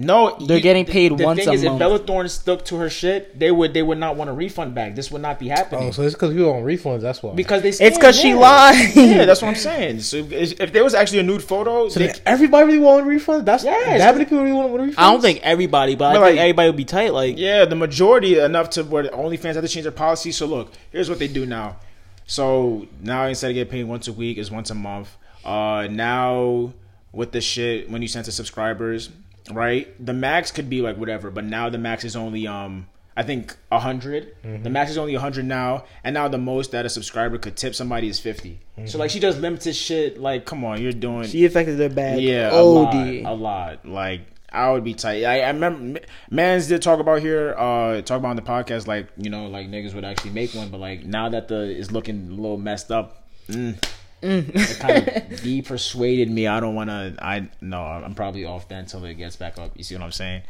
No, 0.00 0.36
They're 0.38 0.60
getting 0.60 0.84
paid 0.84 1.18
the 1.18 1.24
once 1.24 1.40
thing 1.40 1.48
a 1.48 1.52
is, 1.54 1.64
month. 1.64 1.74
If 1.74 1.78
Bella 1.80 1.98
Thorne 1.98 2.28
stuck 2.28 2.64
to 2.66 2.76
her 2.76 2.88
shit, 2.88 3.36
they 3.36 3.50
would 3.50 3.74
they 3.74 3.82
would 3.82 3.98
not 3.98 4.14
want 4.14 4.30
a 4.30 4.32
refund 4.32 4.72
back. 4.72 4.94
This 4.94 5.10
would 5.10 5.20
not 5.22 5.40
be 5.40 5.48
happening. 5.48 5.88
Oh, 5.88 5.90
so 5.90 6.02
it's 6.02 6.14
because 6.14 6.32
people 6.32 6.52
on 6.52 6.62
refunds. 6.62 7.00
That's 7.00 7.20
why. 7.20 7.34
because 7.34 7.62
they 7.62 7.70
It's 7.70 7.98
because 7.98 8.16
she 8.16 8.32
lied. 8.32 8.94
Yeah, 8.94 9.24
that's 9.24 9.42
what 9.42 9.48
I'm 9.48 9.56
saying. 9.56 9.98
So 10.00 10.18
if 10.18 10.60
if 10.60 10.72
there 10.72 10.84
was 10.84 10.94
actually 10.94 11.18
a 11.18 11.22
nude 11.24 11.42
photo, 11.42 11.88
so 11.88 11.98
they, 11.98 12.12
everybody 12.24 12.66
really 12.66 12.78
want 12.78 13.06
refunds. 13.08 13.44
That's 13.44 13.64
Yes. 13.64 13.98
that 13.98 14.14
many 14.14 14.24
people 14.24 14.44
really 14.44 14.52
want 14.52 14.72
refunds. 14.72 14.94
I 14.98 15.10
don't 15.10 15.20
think 15.20 15.40
everybody, 15.42 15.96
but, 15.96 16.12
But 16.14 16.22
I 16.22 16.26
think 16.28 16.36
like- 16.36 16.42
everybody 16.44 16.68
would 16.68 16.76
be 16.76 16.84
tight. 16.84 17.12
Like, 17.12 17.36
yeah, 17.36 17.64
the 17.64 17.74
majority 17.74 18.38
enough 18.38 18.70
to 18.70 18.84
where 18.84 19.02
OnlyFans 19.04 19.54
had 19.56 19.62
to 19.62 19.68
change 19.68 19.82
their 19.82 19.90
policy. 19.90 20.30
So 20.30 20.46
look, 20.46 20.72
here's 20.92 21.10
what 21.10 21.18
they 21.18 21.26
do 21.28 21.44
now. 21.44 21.76
So 22.24 22.86
now 23.02 23.24
instead 23.26 23.50
of 23.50 23.54
getting 23.54 23.70
paid 23.70 23.84
once 23.84 24.06
a 24.06 24.12
week, 24.12 24.38
is 24.38 24.48
once 24.48 24.70
a 24.70 24.76
month. 24.76 25.08
Uh, 25.44 25.88
now 25.90 26.72
with 27.10 27.32
the 27.32 27.40
shit 27.40 27.90
when 27.90 28.00
you 28.00 28.06
send 28.06 28.26
to 28.26 28.32
subscribers, 28.32 29.10
right? 29.50 29.88
The 30.04 30.12
max 30.12 30.50
could 30.50 30.68
be 30.70 30.80
like 30.82 30.96
whatever, 30.96 31.30
but 31.30 31.44
now 31.44 31.68
the 31.68 31.78
max 31.78 32.04
is 32.04 32.16
only 32.16 32.46
um. 32.46 32.86
I 33.16 33.24
think 33.24 33.56
a 33.72 33.78
100 33.78 34.62
The 34.62 34.70
max 34.70 34.92
is 34.92 34.96
only 34.96 35.16
a 35.16 35.18
hundred 35.18 35.44
now, 35.44 35.86
and 36.04 36.14
now 36.14 36.28
the 36.28 36.38
most 36.38 36.70
that 36.70 36.86
a 36.86 36.88
subscriber 36.88 37.36
could 37.36 37.56
tip 37.56 37.74
somebody 37.74 38.06
is 38.06 38.20
50 38.20 38.60
So 38.86 38.96
like 38.96 39.10
she 39.10 39.18
does 39.18 39.36
limited 39.40 39.74
shit. 39.74 40.20
Like, 40.20 40.44
come 40.46 40.64
on, 40.64 40.80
you're 40.80 40.92
doing 40.92 41.24
she 41.24 41.44
affected 41.44 41.78
their 41.78 41.90
bag. 41.90 42.22
yeah, 42.22 42.50
OD. 42.52 42.54
a 42.54 42.62
lot, 42.62 43.06
a 43.06 43.34
lot. 43.34 43.86
Like 43.86 44.20
I 44.52 44.70
would 44.70 44.84
be 44.84 44.94
tight. 44.94 45.24
I, 45.24 45.40
I 45.40 45.48
remember 45.48 45.98
Mans 46.30 46.68
did 46.68 46.80
talk 46.80 47.00
about 47.00 47.20
here, 47.20 47.56
uh, 47.58 48.00
talk 48.02 48.18
about 48.18 48.30
on 48.30 48.36
the 48.36 48.42
podcast, 48.42 48.86
like 48.86 49.08
you 49.16 49.30
know, 49.30 49.48
like 49.48 49.66
niggas 49.68 49.94
would 49.94 50.04
actually 50.04 50.30
make 50.30 50.54
one, 50.54 50.68
but 50.70 50.78
like 50.78 51.04
now 51.04 51.28
that 51.28 51.48
the 51.48 51.62
is 51.64 51.90
looking 51.90 52.28
a 52.28 52.34
little 52.34 52.56
messed 52.56 52.92
up, 52.92 53.26
mm, 53.48 53.82
it 54.22 54.78
kind 54.78 55.08
of 55.08 55.42
de 55.42 55.62
persuaded 55.62 56.30
me. 56.30 56.46
I 56.46 56.60
don't 56.60 56.74
want 56.74 56.90
to. 56.90 57.14
I 57.20 57.48
no, 57.60 57.82
I'm 57.82 58.14
probably 58.14 58.44
off 58.44 58.68
then 58.68 58.80
until 58.80 59.04
it 59.04 59.14
gets 59.14 59.36
back 59.36 59.58
up. 59.58 59.72
You 59.76 59.84
see 59.84 59.94
what 59.94 60.04
I'm 60.04 60.12
saying? 60.12 60.42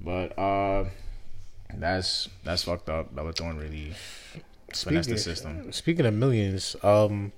But 0.00 0.38
uh, 0.38 0.86
that's 1.74 2.28
that's 2.44 2.64
fucked 2.64 2.88
up. 2.88 3.14
Bella 3.14 3.32
Thorne 3.32 3.58
really 3.58 3.92
finessed 4.72 5.08
the 5.08 5.18
system. 5.18 5.72
Speaking 5.72 6.06
of 6.06 6.14
millions, 6.14 6.76
um, 6.82 7.32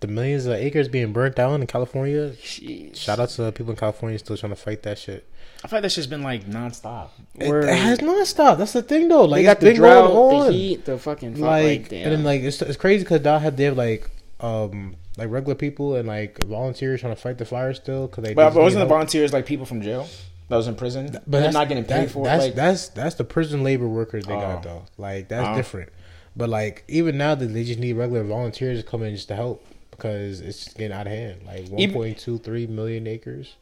the 0.00 0.06
millions 0.06 0.46
of 0.46 0.54
acres 0.54 0.88
being 0.88 1.12
burnt 1.12 1.36
down 1.36 1.60
in 1.60 1.66
California. 1.66 2.30
Jeez. 2.30 2.96
Shout 2.96 3.20
out 3.20 3.28
to 3.30 3.42
the 3.42 3.52
people 3.52 3.72
in 3.72 3.76
California 3.76 4.18
still 4.18 4.36
trying 4.36 4.50
to 4.50 4.56
fight 4.56 4.82
that 4.84 4.98
shit. 4.98 5.26
I 5.62 5.68
feel 5.68 5.76
like 5.76 5.82
that 5.82 5.92
shit's 5.92 6.06
been 6.06 6.22
like 6.22 6.46
nonstop. 6.46 7.10
It, 7.34 7.52
it 7.52 7.76
has 7.76 8.00
not 8.00 8.26
stopped. 8.26 8.58
That's 8.58 8.72
the 8.72 8.82
thing 8.82 9.08
though. 9.08 9.24
Like 9.24 9.44
got 9.44 9.60
the 9.60 9.74
drought, 9.74 10.08
going 10.08 10.38
the 10.38 10.46
on. 10.46 10.52
heat, 10.52 10.84
the 10.86 10.98
fucking 10.98 11.34
fuck, 11.34 11.42
like, 11.42 11.82
like, 11.82 11.92
and 11.92 12.12
then 12.12 12.24
like 12.24 12.40
it's 12.40 12.62
it's 12.62 12.78
crazy 12.78 13.04
because 13.04 13.22
now 13.22 13.38
have 13.38 13.56
they 13.56 13.64
have 13.64 13.76
like 13.76 14.10
um 14.42 14.96
like 15.16 15.30
regular 15.30 15.54
people 15.54 15.96
and 15.96 16.08
like 16.08 16.42
volunteers 16.44 17.00
trying 17.00 17.14
to 17.14 17.20
fight 17.20 17.38
the 17.38 17.44
fire 17.44 17.74
still 17.74 18.06
because 18.06 18.24
they. 18.24 18.34
But 18.34 18.54
need 18.54 18.60
wasn't 18.60 18.74
the 18.76 18.78
help. 18.80 18.88
volunteers 18.90 19.32
like 19.32 19.46
people 19.46 19.66
from 19.66 19.82
jail? 19.82 20.08
that 20.48 20.56
was 20.56 20.66
in 20.66 20.74
prison, 20.74 21.12
But 21.28 21.40
they're 21.42 21.52
not 21.52 21.68
getting 21.68 21.84
paid 21.84 22.06
that- 22.06 22.10
for 22.10 22.22
it. 22.22 22.24
That's 22.24 22.44
Like, 22.46 22.54
that's 22.56 22.88
that's 22.88 23.14
the 23.14 23.22
prison 23.24 23.62
labor 23.62 23.86
workers 23.86 24.24
they 24.24 24.34
got 24.34 24.58
Oh. 24.66 24.68
though. 24.68 24.82
Like 24.98 25.28
that's 25.28 25.48
Oh. 25.48 25.54
different. 25.56 25.90
But 26.36 26.48
like 26.48 26.82
even 26.88 27.16
now 27.18 27.34
that 27.36 27.46
they 27.46 27.62
just 27.64 27.78
need 27.78 27.92
regular 27.92 28.24
volunteers 28.24 28.82
to 28.82 28.84
come 28.88 29.02
in 29.04 29.14
just 29.14 29.28
to 29.28 29.36
help 29.36 29.64
because 29.92 30.40
it's 30.40 30.72
getting 30.74 30.92
out 30.96 31.06
of 31.06 31.12
hand. 31.12 31.42
Like 31.46 31.68
one 31.68 31.92
point 31.92 32.18
two 32.18 32.38
three 32.38 32.66
million 32.66 33.06
acres. 33.06 33.54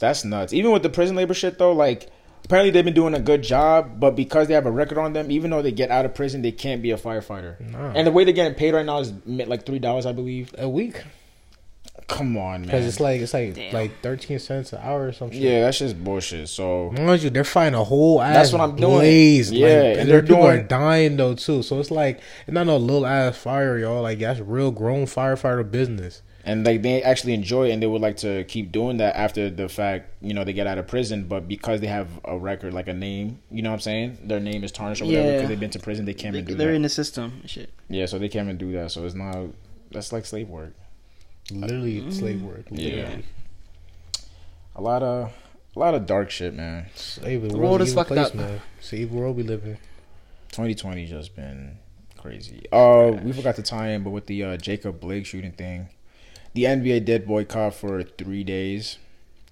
that's 0.00 0.24
nuts. 0.24 0.52
Even 0.52 0.72
with 0.72 0.82
the 0.82 0.88
prison 0.90 1.16
labor 1.16 1.34
shit 1.34 1.58
though, 1.58 1.72
like 1.72 2.08
apparently 2.46 2.70
they've 2.70 2.84
been 2.84 2.94
doing 2.94 3.12
a 3.14 3.20
good 3.20 3.42
job, 3.42 4.00
but 4.00 4.16
because 4.16 4.48
they 4.48 4.54
have 4.54 4.64
a 4.66 4.70
record 4.70 4.96
on 4.98 5.12
them, 5.12 5.30
even 5.30 5.50
though 5.50 5.60
they 5.60 5.72
get 5.72 5.90
out 5.90 6.04
of 6.06 6.14
prison, 6.14 6.40
they 6.40 6.52
can't 6.52 6.80
be 6.80 6.90
a 6.92 6.96
firefighter. 6.96 7.60
Nah. 7.70 7.90
And 7.92 8.06
the 8.06 8.10
way 8.10 8.24
they're 8.24 8.32
getting 8.32 8.54
paid 8.54 8.72
right 8.72 8.86
now 8.86 9.00
is 9.00 9.12
like 9.26 9.66
three 9.66 9.78
dollars, 9.78 10.06
I 10.06 10.12
believe. 10.12 10.54
a 10.56 10.68
week 10.68 11.02
Come 12.08 12.36
on, 12.36 12.60
man. 12.60 12.62
because 12.62 12.86
it's 12.86 13.00
like 13.00 13.20
it's 13.20 13.34
like 13.34 13.54
Damn. 13.54 13.74
like 13.74 14.00
thirteen 14.00 14.38
cents 14.38 14.72
an 14.72 14.78
hour 14.80 15.08
or 15.08 15.12
something. 15.12 15.40
yeah, 15.42 15.62
that's 15.62 15.80
just 15.80 16.02
bullshit. 16.04 16.48
So 16.48 16.92
Mind 16.92 17.20
you, 17.22 17.30
they're 17.30 17.42
fighting 17.42 17.74
a 17.74 17.82
whole 17.82 18.22
ass 18.22 18.34
That's 18.34 18.52
what 18.52 18.60
I'm 18.60 18.76
doing. 18.76 18.92
blaze. 18.98 19.50
Yeah, 19.50 19.66
like, 19.66 19.74
and 19.76 19.98
and 20.00 20.08
they're 20.10 20.22
people 20.22 20.46
are 20.46 20.62
dying 20.62 21.16
though 21.16 21.34
too. 21.34 21.64
So 21.64 21.80
it's 21.80 21.90
like 21.90 22.20
it's 22.46 22.54
not 22.54 22.66
no 22.68 22.76
little 22.76 23.04
ass 23.06 23.36
fire, 23.36 23.76
y'all. 23.76 24.02
Like 24.02 24.20
that's 24.20 24.38
real 24.38 24.70
grown 24.70 25.06
firefighter 25.06 25.68
business. 25.68 26.22
And 26.46 26.64
like 26.64 26.80
they 26.82 27.02
actually 27.02 27.34
enjoy 27.34 27.68
it 27.68 27.72
and 27.72 27.82
they 27.82 27.86
would 27.86 28.00
like 28.00 28.16
to 28.16 28.44
keep 28.44 28.70
doing 28.72 28.96
that 28.98 29.14
after 29.16 29.50
the 29.50 29.68
fact 29.68 30.10
you 30.22 30.32
know 30.32 30.44
they 30.44 30.52
get 30.52 30.66
out 30.66 30.78
of 30.78 30.86
prison 30.86 31.24
but 31.26 31.46
because 31.48 31.80
they 31.80 31.86
have 31.88 32.08
a 32.24 32.38
record 32.38 32.72
like 32.72 32.86
a 32.88 32.94
name 32.94 33.40
you 33.50 33.60
know 33.62 33.70
what 33.70 33.74
i'm 33.74 33.80
saying 33.80 34.16
their 34.22 34.38
name 34.40 34.62
is 34.64 34.70
tarnished 34.72 35.02
or 35.02 35.06
whatever 35.06 35.26
Yeah. 35.26 35.32
because 35.34 35.48
they've 35.48 35.60
been 35.60 35.70
to 35.70 35.78
prison 35.80 36.04
they 36.06 36.14
can't 36.14 36.32
They, 36.34 36.38
even 36.38 36.46
do 36.46 36.54
that. 36.54 36.58
they're 36.58 36.70
that 36.72 36.76
in 36.76 36.82
the 36.82 36.88
system. 36.88 37.42
Shit. 37.46 37.70
yeah 37.88 38.06
so 38.06 38.18
they 38.18 38.28
can't 38.28 38.46
even 38.46 38.58
do 38.58 38.72
that 38.72 38.92
so 38.92 39.04
it's 39.04 39.14
not 39.14 39.36
that's 39.90 40.12
like 40.12 40.24
slave 40.24 40.48
work 40.48 40.72
Literally 41.50 42.10
slave 42.10 42.42
work. 42.42 42.64
Yeah. 42.70 43.18
A 44.74 44.82
lot 44.82 45.02
of 45.02 45.32
a 45.74 45.78
lot 45.78 45.94
of 45.94 46.06
dark 46.06 46.30
shit 46.30 46.54
man 46.54 46.86
Slave 46.94 47.42
the 47.42 47.48
The 47.48 47.54
world 47.58 47.70
world 47.70 47.82
is 47.82 47.88
is 47.88 47.92
evil 47.94 48.02
fucked 48.04 48.14
place, 48.14 48.26
up. 48.26 48.34
man. 48.34 48.60
It's 48.78 48.90
the 48.90 48.96
evil 48.96 49.18
world 49.20 49.36
we 49.36 49.42
live 49.42 49.64
in. 49.64 49.76
2020 50.50 51.06
just 51.06 51.36
been 51.36 51.78
crazy 52.18 52.66
uh 52.72 53.12
we 53.22 53.32
forgot 53.32 53.54
to 53.56 53.62
tie 53.62 53.90
in 53.90 54.02
but 54.02 54.10
with 54.10 54.26
the 54.26 54.42
uh 54.42 54.56
jacob 54.56 54.98
blake 55.00 55.24
shooting 55.26 55.52
thing 55.52 55.88
the 56.56 56.64
nba 56.64 57.04
did 57.04 57.26
boycott 57.26 57.74
for 57.74 58.02
three 58.02 58.42
days 58.42 58.98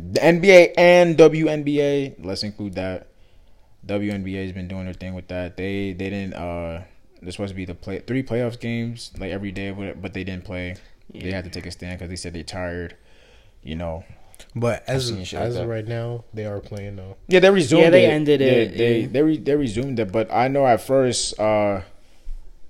the 0.01 0.19
nba 0.21 0.73
and 0.77 1.17
WNBA 1.17 2.17
let's 2.25 2.43
include 2.43 2.75
that 2.75 3.07
WNBA 3.87 4.43
has 4.43 4.53
been 4.53 4.69
doing 4.69 4.85
their 4.85 4.95
thing 4.95 5.15
with 5.15 5.29
that. 5.29 5.57
They 5.57 5.93
they 5.93 6.11
didn't 6.11 6.35
uh 6.35 6.85
they're 7.21 7.33
supposed 7.33 7.51
to 7.51 7.55
be 7.55 7.65
the 7.65 7.75
play 7.75 8.01
three 8.01 8.23
playoffs 8.23 8.59
games 8.59 9.13
like 9.19 9.31
every 9.31 9.53
day, 9.53 9.71
but 9.71 10.01
but 10.01 10.15
they 10.15 10.25
didn't 10.25 10.45
play. 10.45 10.77
They 11.13 11.31
had 11.31 11.45
to 11.45 11.51
take 11.51 11.67
a 11.67 11.71
stand 11.71 11.99
because 11.99 12.09
they 12.09 12.17
said 12.17 12.33
they're 12.33 12.43
tired. 12.43 12.97
You 13.63 13.77
know. 13.77 14.05
But 14.57 14.85
as 14.89 15.09
seen 15.09 15.19
like 15.19 15.35
as 15.35 15.57
of 15.57 15.69
right 15.69 15.87
now, 15.87 16.25
they 16.33 16.45
are 16.45 16.61
playing 16.61 16.97
though. 16.97 17.17
Yeah, 17.29 17.41
they 17.41 17.51
resumed. 17.51 17.83
Yeah, 17.83 17.91
they 17.91 18.07
it. 18.07 18.11
ended 18.11 18.41
Yeah, 18.41 18.47
it, 18.47 18.79
They 18.79 19.01
yeah. 19.01 19.07
they 19.11 19.23
re, 19.23 19.39
they 19.39 19.55
resumed 19.57 19.99
it, 19.99 20.11
but 20.11 20.33
I 20.33 20.49
know 20.49 20.67
at 20.67 20.81
first 20.81 21.39
uh 21.39 21.83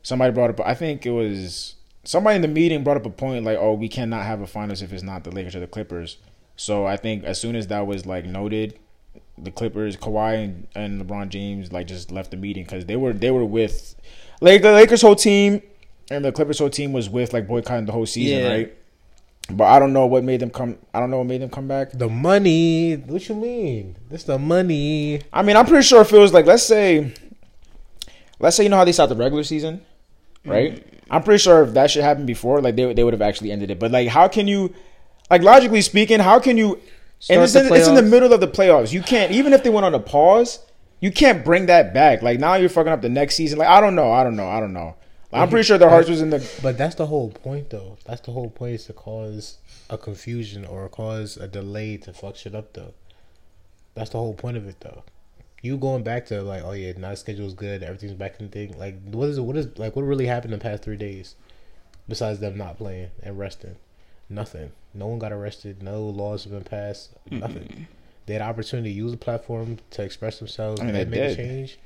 somebody 0.02 0.32
brought 0.32 0.50
up. 0.50 0.60
I 0.60 0.74
think 0.74 1.06
it 1.06 1.10
was 1.10 1.76
somebody 2.04 2.36
in 2.36 2.42
the 2.42 2.48
meeting 2.48 2.84
brought 2.84 2.96
up 2.96 3.06
a 3.06 3.10
point 3.10 3.44
like, 3.44 3.58
"Oh, 3.58 3.74
we 3.74 3.88
cannot 3.88 4.24
have 4.24 4.40
a 4.40 4.46
finals 4.46 4.82
if 4.82 4.92
it's 4.92 5.02
not 5.02 5.24
the 5.24 5.30
Lakers 5.30 5.56
or 5.56 5.60
the 5.60 5.66
Clippers." 5.66 6.16
So 6.56 6.86
I 6.86 6.96
think 6.96 7.24
as 7.24 7.40
soon 7.40 7.56
as 7.56 7.66
that 7.68 7.86
was 7.86 8.06
like 8.06 8.24
noted, 8.24 8.78
the 9.36 9.50
Clippers, 9.50 9.96
Kawhi 9.96 10.44
and, 10.44 10.68
and 10.74 11.02
LeBron 11.02 11.28
James 11.28 11.72
like 11.72 11.86
just 11.88 12.10
left 12.12 12.30
the 12.30 12.36
meeting 12.36 12.64
because 12.64 12.86
they 12.86 12.96
were 12.96 13.12
they 13.12 13.30
were 13.30 13.44
with 13.44 13.94
like 14.40 14.62
the 14.62 14.72
Lakers 14.72 15.02
whole 15.02 15.16
team 15.16 15.62
and 16.10 16.24
the 16.24 16.30
Clippers 16.32 16.58
whole 16.58 16.70
team 16.70 16.92
was 16.92 17.08
with 17.08 17.32
like 17.32 17.48
boycotting 17.48 17.86
the 17.86 17.92
whole 17.92 18.06
season, 18.06 18.38
Yeah. 18.38 18.48
right? 18.48 18.74
But 19.50 19.64
I 19.64 19.78
don't 19.78 19.92
know 19.92 20.06
what 20.06 20.24
made 20.24 20.40
them 20.40 20.48
come. 20.50 20.78
I 20.94 21.00
don't 21.00 21.10
know 21.10 21.18
what 21.18 21.26
made 21.26 21.42
them 21.42 21.50
come 21.50 21.68
back. 21.68 21.90
The 21.92 22.08
money. 22.08 22.94
What 22.94 23.28
you 23.28 23.34
mean? 23.34 23.96
It's 24.10 24.24
the 24.24 24.38
money. 24.38 25.20
I 25.34 25.42
mean, 25.42 25.56
I'm 25.56 25.66
pretty 25.66 25.82
sure 25.84 26.00
if 26.00 26.12
it 26.12 26.18
was 26.18 26.32
like, 26.32 26.46
let's 26.46 26.62
say, 26.62 27.12
let's 28.38 28.56
say 28.56 28.62
you 28.62 28.68
know 28.70 28.76
how 28.76 28.84
they 28.86 28.92
start 28.92 29.10
the 29.10 29.16
regular 29.16 29.44
season, 29.44 29.82
right? 30.44 30.86
I'm 31.10 31.22
pretty 31.22 31.38
sure 31.38 31.62
if 31.62 31.74
that 31.74 31.90
should 31.90 32.02
happen 32.02 32.26
before, 32.26 32.60
like 32.60 32.76
they 32.76 32.92
they 32.92 33.04
would 33.04 33.14
have 33.14 33.22
actually 33.22 33.52
ended 33.52 33.70
it. 33.70 33.78
But 33.78 33.90
like, 33.90 34.08
how 34.08 34.28
can 34.28 34.48
you, 34.48 34.74
like 35.30 35.42
logically 35.42 35.82
speaking, 35.82 36.20
how 36.20 36.40
can 36.40 36.56
you? 36.56 36.80
And 37.30 37.40
it's 37.42 37.54
in, 37.54 37.72
it's 37.72 37.88
in 37.88 37.94
the 37.94 38.02
middle 38.02 38.32
of 38.32 38.40
the 38.40 38.48
playoffs. 38.48 38.92
You 38.92 39.02
can't 39.02 39.32
even 39.32 39.52
if 39.52 39.62
they 39.62 39.70
went 39.70 39.86
on 39.86 39.94
a 39.94 40.00
pause, 40.00 40.60
you 41.00 41.10
can't 41.10 41.44
bring 41.44 41.66
that 41.66 41.94
back. 41.94 42.22
Like 42.22 42.38
now 42.38 42.54
you're 42.54 42.68
fucking 42.68 42.92
up 42.92 43.02
the 43.02 43.08
next 43.08 43.36
season. 43.36 43.58
Like 43.58 43.68
I 43.68 43.80
don't 43.80 43.94
know, 43.94 44.12
I 44.12 44.24
don't 44.24 44.36
know, 44.36 44.48
I 44.48 44.60
don't 44.60 44.72
know. 44.72 44.96
Like, 45.34 45.42
I'm 45.42 45.48
pretty 45.48 45.64
sure 45.64 45.78
their 45.78 45.90
hearts 45.90 46.08
was 46.08 46.22
in 46.22 46.30
the. 46.30 46.48
But 46.62 46.78
that's 46.78 46.94
the 46.94 47.06
whole 47.06 47.30
point, 47.30 47.70
though. 47.70 47.98
That's 48.04 48.20
the 48.20 48.30
whole 48.30 48.50
point 48.50 48.76
is 48.76 48.84
to 48.84 48.92
cause 48.92 49.58
a 49.90 49.98
confusion 49.98 50.64
or 50.64 50.88
cause 50.88 51.36
a 51.36 51.48
delay 51.48 51.96
to 51.98 52.12
fuck 52.12 52.36
shit 52.36 52.54
up, 52.54 52.72
though. 52.74 52.94
That's 53.94 54.10
the 54.10 54.18
whole 54.18 54.34
point 54.34 54.56
of 54.56 54.68
it, 54.68 54.76
though. 54.78 55.02
You 55.64 55.78
going 55.78 56.02
back 56.02 56.26
to 56.26 56.42
like, 56.42 56.62
oh 56.62 56.72
yeah, 56.72 56.92
now 56.98 57.10
the 57.10 57.16
schedule's 57.16 57.54
good, 57.54 57.82
everything's 57.82 58.12
back 58.12 58.38
in 58.38 58.46
the 58.46 58.52
thing. 58.52 58.78
Like, 58.78 59.00
what 59.10 59.28
is 59.30 59.40
what 59.40 59.56
is 59.56 59.78
like 59.78 59.96
what 59.96 60.02
really 60.02 60.26
happened 60.26 60.52
in 60.52 60.58
the 60.58 60.62
past 60.62 60.82
three 60.82 60.96
days, 60.98 61.36
besides 62.08 62.38
them 62.40 62.58
not 62.58 62.76
playing 62.76 63.08
and 63.22 63.38
resting? 63.38 63.76
Nothing. 64.28 64.72
No 64.92 65.06
one 65.06 65.18
got 65.18 65.32
arrested. 65.32 65.82
No 65.82 66.02
laws 66.04 66.44
have 66.44 66.52
been 66.52 66.64
passed. 66.64 67.12
Nothing. 67.30 67.86
They 68.26 68.34
had 68.34 68.42
opportunity 68.42 68.90
to 68.90 68.94
use 68.96 69.10
the 69.12 69.16
platform 69.16 69.78
to 69.92 70.02
express 70.02 70.38
themselves 70.38 70.80
I 70.80 70.84
mean, 70.84 70.94
and 70.96 71.12
they 71.12 71.18
make 71.18 71.32
a 71.32 71.34
change. 71.36 71.78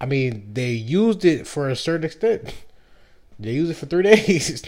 I 0.00 0.06
mean, 0.06 0.50
they 0.52 0.70
used 0.70 1.24
it 1.24 1.46
for 1.46 1.68
a 1.68 1.76
certain 1.76 2.04
extent. 2.04 2.54
They 3.40 3.52
used 3.52 3.70
it 3.70 3.74
for 3.74 3.86
three 3.86 4.02
days, 4.14 4.64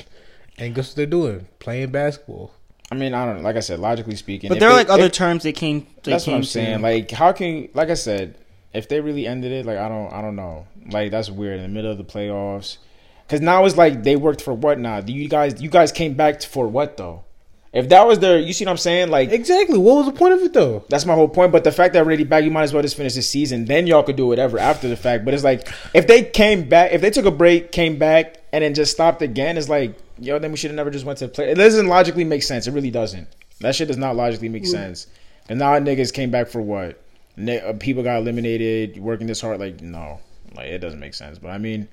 and 0.56 0.74
guess 0.76 0.90
what 0.90 0.96
they're 0.96 1.06
doing? 1.06 1.48
Playing 1.58 1.90
basketball. 1.90 2.52
I 2.92 2.94
mean, 2.94 3.14
I 3.14 3.24
don't 3.24 3.38
know. 3.38 3.42
Like 3.42 3.56
I 3.56 3.60
said, 3.60 3.80
logically 3.80 4.14
speaking, 4.14 4.48
But 4.48 4.60
there 4.60 4.68
are 4.68 4.72
they- 4.74 4.78
like 4.84 4.90
other 4.90 5.06
if- 5.06 5.12
terms 5.12 5.42
they 5.42 5.52
came. 5.52 5.86
They 6.04 6.12
that's 6.12 6.26
what 6.28 6.34
I'm 6.36 6.42
to. 6.42 6.46
saying. 6.46 6.80
Like, 6.80 7.10
how 7.10 7.32
can 7.32 7.68
like 7.74 7.88
I 7.90 7.94
said, 7.94 8.36
if 8.72 8.88
they 8.88 9.00
really 9.00 9.26
ended 9.26 9.52
it, 9.52 9.66
like 9.66 9.78
I 9.78 9.88
don't, 9.88 10.12
I 10.12 10.20
don't 10.20 10.36
know. 10.36 10.66
Like 10.90 11.10
that's 11.10 11.30
weird 11.30 11.56
in 11.56 11.62
the 11.62 11.68
middle 11.68 11.90
of 11.90 11.98
the 11.98 12.04
playoffs. 12.04 12.78
Because 13.26 13.40
now 13.40 13.64
it's 13.64 13.76
like 13.76 14.02
they 14.02 14.16
worked 14.16 14.42
for 14.42 14.52
what 14.52 14.78
now? 14.78 15.00
Do 15.00 15.12
you 15.12 15.28
guys, 15.28 15.62
you 15.62 15.68
guys 15.68 15.92
came 15.92 16.14
back 16.14 16.42
for 16.42 16.66
what 16.66 16.96
though? 16.96 17.24
If 17.72 17.88
that 17.90 18.04
was 18.04 18.18
their, 18.18 18.40
you 18.40 18.52
see 18.52 18.64
what 18.64 18.72
I'm 18.72 18.76
saying? 18.78 19.10
Like 19.10 19.30
Exactly. 19.30 19.78
What 19.78 19.96
was 19.96 20.06
the 20.06 20.12
point 20.12 20.34
of 20.34 20.40
it 20.40 20.52
though? 20.52 20.84
that's 20.88 21.06
my 21.06 21.14
whole 21.14 21.28
point. 21.28 21.52
But 21.52 21.62
the 21.62 21.70
fact 21.70 21.94
that 21.94 22.00
already 22.00 22.24
back, 22.24 22.42
you 22.42 22.50
might 22.50 22.64
as 22.64 22.72
well 22.72 22.82
just 22.82 22.96
finish 22.96 23.14
the 23.14 23.22
season. 23.22 23.66
Then 23.66 23.86
y'all 23.86 24.02
could 24.02 24.16
do 24.16 24.26
whatever 24.26 24.58
after 24.58 24.88
the 24.88 24.96
fact. 24.96 25.24
But 25.24 25.34
it's 25.34 25.44
like 25.44 25.68
if 25.94 26.06
they 26.08 26.24
came 26.24 26.68
back, 26.68 26.92
if 26.92 27.00
they 27.00 27.10
took 27.10 27.26
a 27.26 27.30
break, 27.30 27.70
came 27.70 27.98
back, 27.98 28.38
and 28.52 28.64
then 28.64 28.74
just 28.74 28.92
stopped 28.92 29.22
again, 29.22 29.56
it's 29.56 29.68
like 29.68 29.96
yo, 30.18 30.38
then 30.38 30.50
we 30.50 30.56
should 30.56 30.70
have 30.70 30.76
never 30.76 30.90
just 30.90 31.04
went 31.04 31.18
to 31.20 31.28
play. 31.28 31.50
It 31.50 31.54
doesn't 31.54 31.86
logically 31.86 32.24
make 32.24 32.42
sense. 32.42 32.66
It 32.66 32.72
really 32.72 32.90
doesn't. 32.90 33.28
That 33.60 33.74
shit 33.74 33.88
does 33.88 33.96
not 33.96 34.16
logically 34.16 34.48
make 34.48 34.64
mm. 34.64 34.68
sense. 34.68 35.06
And 35.48 35.58
now 35.58 35.78
niggas 35.78 36.12
came 36.12 36.30
back 36.30 36.48
for 36.48 36.60
what? 36.60 37.00
Ni- 37.36 37.58
uh, 37.58 37.72
People 37.74 38.02
got 38.02 38.18
eliminated, 38.18 38.98
working 38.98 39.26
this 39.26 39.40
hard. 39.40 39.60
Like 39.60 39.80
no, 39.80 40.20
like 40.54 40.66
it 40.66 40.78
doesn't 40.78 41.00
make 41.00 41.14
sense. 41.14 41.38
But 41.38 41.50
I 41.50 41.58
mean, 41.58 41.88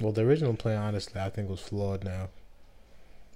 Well, 0.00 0.12
the 0.12 0.22
original 0.22 0.54
plan, 0.54 0.78
honestly, 0.78 1.20
I 1.20 1.30
think 1.30 1.48
was 1.48 1.60
flawed 1.60 2.04
now 2.04 2.28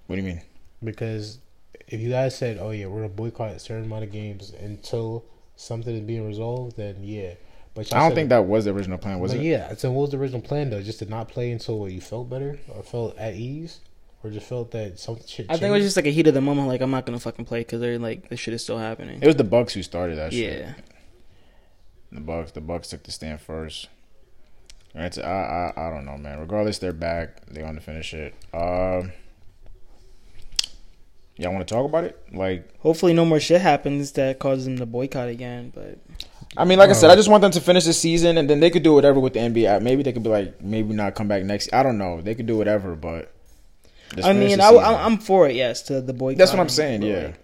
what 0.07 0.17
do 0.17 0.23
you 0.23 0.29
mean? 0.29 0.43
because 0.83 1.39
if 1.87 2.01
you 2.01 2.09
guys 2.11 2.37
said, 2.37 2.59
"Oh 2.61 2.71
yeah, 2.71 2.87
we're 2.87 3.03
gonna 3.03 3.09
boycott 3.11 3.51
a 3.51 3.59
certain 3.59 3.85
amount 3.85 4.05
of 4.05 4.13
games 4.13 4.53
until 4.61 5.25
something 5.57 5.95
is 5.95 6.01
being 6.03 6.27
resolved," 6.27 6.77
then 6.77 6.97
yeah. 7.03 7.35
But 7.75 7.93
I 7.93 8.01
don't 8.01 8.15
think 8.15 8.31
that 8.31 8.47
was 8.47 8.65
the 8.65 8.73
original 8.73 8.99
plan, 8.99 9.21
was 9.21 9.35
it? 9.35 9.43
yeah. 9.43 9.75
So 9.77 9.93
what 9.93 10.03
was 10.03 10.11
the 10.11 10.17
original 10.19 10.41
plan 10.41 10.71
though? 10.71 10.83
Just 10.83 10.99
to 11.01 11.05
not 11.07 11.29
play 11.29 11.53
until 11.53 11.79
what, 11.79 11.93
you 11.93 12.01
felt 12.01 12.29
better 12.31 12.59
or 12.75 12.83
felt 12.83 13.17
at 13.19 13.35
ease, 13.35 13.81
or 14.23 14.31
just 14.31 14.47
felt 14.47 14.71
that 14.73 14.99
something 14.99 15.27
shit. 15.27 15.47
I 15.49 15.55
think 15.55 15.71
it 15.71 15.73
was 15.73 15.85
just 15.85 15.97
like 15.97 16.07
a 16.07 16.11
heat 16.11 16.27
of 16.27 16.35
the 16.35 16.41
moment. 16.41 16.69
Like 16.69 16.81
I'm 16.81 16.91
not 16.91 17.07
gonna 17.07 17.21
fucking 17.21 17.45
play 17.45 17.61
because 17.61 17.81
they're 17.81 17.99
like 17.99 18.29
this 18.29 18.41
shit 18.41 18.55
is 18.55 18.63
still 18.63 18.79
happening. 18.79 19.21
It 19.23 19.27
was 19.27 19.37
the 19.37 19.45
Bucks 19.45 19.75
who 19.75 19.83
started 19.83 20.19
that 20.19 20.33
shit. 20.33 20.61
Yeah. 20.61 20.75
The 22.11 22.21
Bucks, 22.21 22.53
the 22.53 22.61
Bucks 22.61 22.89
took 22.89 23.03
the 23.03 23.13
stand 23.13 23.41
first. 23.41 23.89
Right, 24.95 25.13
so 25.13 25.23
I, 25.23 25.73
I, 25.77 25.89
I 25.89 25.91
don't 25.91 26.07
know, 26.07 26.17
man. 26.17 26.41
Regardless, 26.41 26.79
they're 26.79 26.95
back. 26.95 27.47
They 27.47 27.63
want 27.63 27.77
to 27.77 27.83
finish 27.83 28.15
it. 28.15 28.35
Um, 28.55 29.13
y'all 31.37 31.53
want 31.53 31.69
to 31.69 31.73
talk 31.73 31.85
about 31.85 32.05
it? 32.05 32.19
Like, 32.33 32.77
Hopefully, 32.81 33.13
no 33.13 33.27
more 33.27 33.39
shit 33.39 33.61
happens 33.61 34.13
that 34.13 34.39
causes 34.39 34.65
them 34.65 34.79
to 34.79 34.87
boycott 34.87 35.29
again. 35.29 35.73
But 35.75 35.99
I 36.57 36.65
mean, 36.65 36.79
like 36.79 36.89
I 36.89 36.95
said, 36.95 37.11
I 37.11 37.17
just 37.17 37.29
want 37.29 37.43
them 37.43 37.51
to 37.53 37.61
finish 37.61 37.85
the 37.85 37.93
season, 37.93 38.39
and 38.39 38.49
then 38.49 38.61
they 38.61 38.71
could 38.71 38.83
do 38.83 38.95
whatever 38.95 39.21
with 39.21 39.35
the 39.35 39.41
NBA. 39.41 39.83
Maybe 39.83 40.03
they 40.03 40.13
could 40.13 40.23
be 40.23 40.31
like, 40.31 40.63
maybe 40.63 40.95
not 40.95 41.15
come 41.15 41.29
back 41.29 41.45
next. 41.45 41.73
I 41.75 41.83
don't 41.83 41.99
know. 41.99 42.23
They 42.23 42.35
could 42.35 42.47
do 42.47 42.57
whatever, 42.57 42.97
but 42.97 43.31
just 44.15 44.27
I 44.27 44.33
mean, 44.33 44.61
I, 44.61 44.71
season. 44.71 44.85
I'm 44.85 44.95
I'm 44.95 45.19
for 45.19 45.49
it. 45.49 45.55
Yes, 45.57 45.83
to 45.83 46.01
the 46.01 46.13
boycott. 46.13 46.39
That's 46.39 46.53
what 46.53 46.61
I'm 46.61 46.69
saying, 46.69 47.03
yeah. 47.03 47.27
like, 47.27 47.35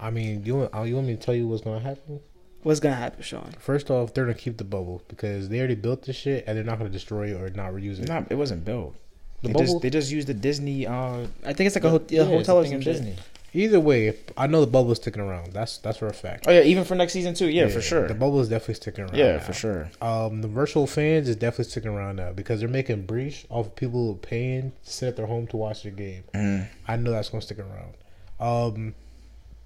I 0.00 0.10
mean, 0.10 0.44
you 0.44 0.56
want, 0.56 0.74
uh, 0.74 0.82
you 0.82 0.96
want 0.96 1.06
me 1.06 1.16
to 1.16 1.20
tell 1.20 1.34
you 1.34 1.46
what's 1.48 1.62
gonna 1.62 1.80
happen? 1.80 2.20
what's 2.62 2.80
gonna 2.80 2.94
happen, 2.96 3.22
Sean? 3.22 3.54
First 3.58 3.90
off, 3.90 4.14
they're 4.14 4.24
gonna 4.24 4.34
keep 4.34 4.56
the 4.56 4.64
bubble 4.64 5.02
because 5.08 5.48
they 5.48 5.58
already 5.58 5.74
built 5.74 6.02
this 6.02 6.16
shit 6.16 6.44
and 6.46 6.56
they're 6.56 6.64
not 6.64 6.78
gonna 6.78 6.90
destroy 6.90 7.28
it 7.28 7.40
or 7.40 7.50
not 7.50 7.72
reuse 7.72 8.00
it. 8.00 8.08
Nah, 8.08 8.22
it 8.28 8.34
wasn't 8.36 8.64
built. 8.64 8.96
The 9.42 9.48
They 9.48 9.52
bubble. 9.52 9.66
just, 9.66 9.82
they 9.82 9.90
just 9.90 10.10
used 10.10 10.28
the 10.28 10.34
Disney. 10.34 10.86
Uh, 10.86 11.26
I 11.44 11.52
think 11.52 11.66
it's 11.68 11.76
like 11.76 11.84
a, 11.84 11.90
ho- 11.90 12.04
yeah, 12.08 12.22
a 12.22 12.24
hotel 12.24 12.58
or 12.58 12.64
something. 12.64 12.72
some 12.72 12.80
shit. 12.80 13.02
Disney. 13.04 13.16
Either 13.56 13.78
way, 13.78 14.16
I 14.36 14.48
know 14.48 14.60
the 14.60 14.66
bubble 14.66 14.90
is 14.90 14.98
sticking 14.98 15.22
around. 15.22 15.52
That's 15.52 15.78
that's 15.78 15.98
for 15.98 16.08
a 16.08 16.12
fact. 16.12 16.46
Oh 16.48 16.50
yeah, 16.52 16.62
even 16.62 16.82
for 16.84 16.96
next 16.96 17.12
season 17.12 17.34
too. 17.34 17.48
Yeah, 17.48 17.68
for 17.68 17.80
sure. 17.80 18.08
The 18.08 18.14
bubble 18.14 18.40
is 18.40 18.48
definitely 18.48 18.74
sticking 18.74 19.04
around. 19.04 19.16
Yeah, 19.16 19.34
now. 19.34 19.38
for 19.38 19.52
sure. 19.52 19.90
Um, 20.02 20.42
the 20.42 20.48
virtual 20.48 20.88
fans 20.88 21.28
is 21.28 21.36
definitely 21.36 21.70
sticking 21.70 21.90
around 21.92 22.16
now 22.16 22.32
because 22.32 22.58
they're 22.58 22.68
making 22.68 23.06
breach 23.06 23.46
off 23.50 23.66
of 23.66 23.76
people 23.76 24.16
paying 24.16 24.72
to 24.84 24.90
sit 24.90 25.08
at 25.10 25.16
their 25.16 25.26
home 25.26 25.46
to 25.48 25.56
watch 25.56 25.84
the 25.84 25.90
game. 25.92 26.24
Mhm. 26.34 26.66
I 26.88 26.96
know 26.96 27.12
that's 27.12 27.28
gonna 27.28 27.42
stick 27.42 27.60
around. 27.60 27.94
Um, 28.40 28.94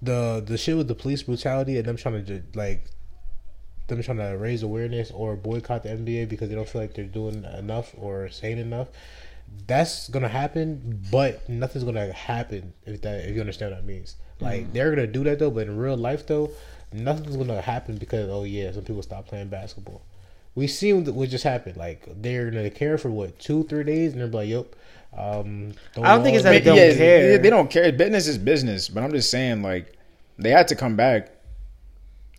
the 0.03 0.43
the 0.45 0.57
shit 0.57 0.77
with 0.77 0.87
the 0.87 0.95
police 0.95 1.23
brutality 1.23 1.77
and 1.77 1.85
them 1.87 1.97
trying 1.97 2.23
to 2.25 2.43
like 2.53 2.85
them 3.87 4.03
trying 4.03 4.17
to 4.17 4.37
raise 4.37 4.61
awareness 4.61 5.09
or 5.09 5.35
boycott 5.35 5.81
the 5.81 5.89
NBA 5.89 6.29
because 6.29 6.47
they 6.49 6.53
don't 6.55 6.69
feel 6.69 6.81
like 6.81 6.93
they're 6.93 7.05
doing 7.05 7.43
enough 7.57 7.95
or 7.97 8.29
saying 8.29 8.59
enough. 8.59 8.87
That's 9.67 10.09
gonna 10.09 10.29
happen, 10.29 11.03
but 11.11 11.47
nothing's 11.47 11.83
gonna 11.83 12.11
happen 12.11 12.73
if 12.85 13.01
that 13.01 13.25
if 13.25 13.35
you 13.35 13.41
understand 13.41 13.71
what 13.71 13.81
that 13.81 13.85
means. 13.85 14.15
Like 14.39 14.71
they're 14.73 14.89
gonna 14.89 15.07
do 15.07 15.23
that 15.25 15.39
though, 15.39 15.51
but 15.51 15.67
in 15.67 15.77
real 15.77 15.97
life 15.97 16.25
though, 16.25 16.51
nothing's 16.91 17.35
gonna 17.35 17.61
happen 17.61 17.97
because 17.97 18.29
oh 18.29 18.43
yeah, 18.43 18.71
some 18.71 18.83
people 18.83 19.03
stop 19.03 19.27
playing 19.27 19.49
basketball. 19.49 20.01
We 20.55 20.67
seen 20.67 21.05
what 21.13 21.29
just 21.29 21.43
happened. 21.43 21.77
Like 21.77 22.07
they're 22.21 22.49
gonna 22.49 22.69
care 22.69 22.97
for 22.97 23.09
what 23.09 23.37
two 23.39 23.63
three 23.65 23.83
days, 23.83 24.13
and 24.13 24.21
they're 24.21 24.27
like, 24.27 24.49
"Yep." 24.49 24.75
Um, 25.17 25.73
I 25.97 26.15
don't 26.15 26.23
think 26.23 26.35
it's 26.35 26.43
that 26.43 26.51
They 26.51 26.59
they 26.59 26.65
don't 26.65 26.77
yeah, 26.77 26.93
care. 26.93 27.37
They 27.37 27.49
don't 27.49 27.69
care. 27.69 27.91
Business 27.91 28.27
is 28.27 28.37
business. 28.37 28.89
But 28.89 29.03
I'm 29.03 29.11
just 29.11 29.31
saying, 29.31 29.61
like, 29.61 29.97
they 30.37 30.51
had 30.51 30.67
to 30.69 30.75
come 30.75 30.95
back. 30.95 31.31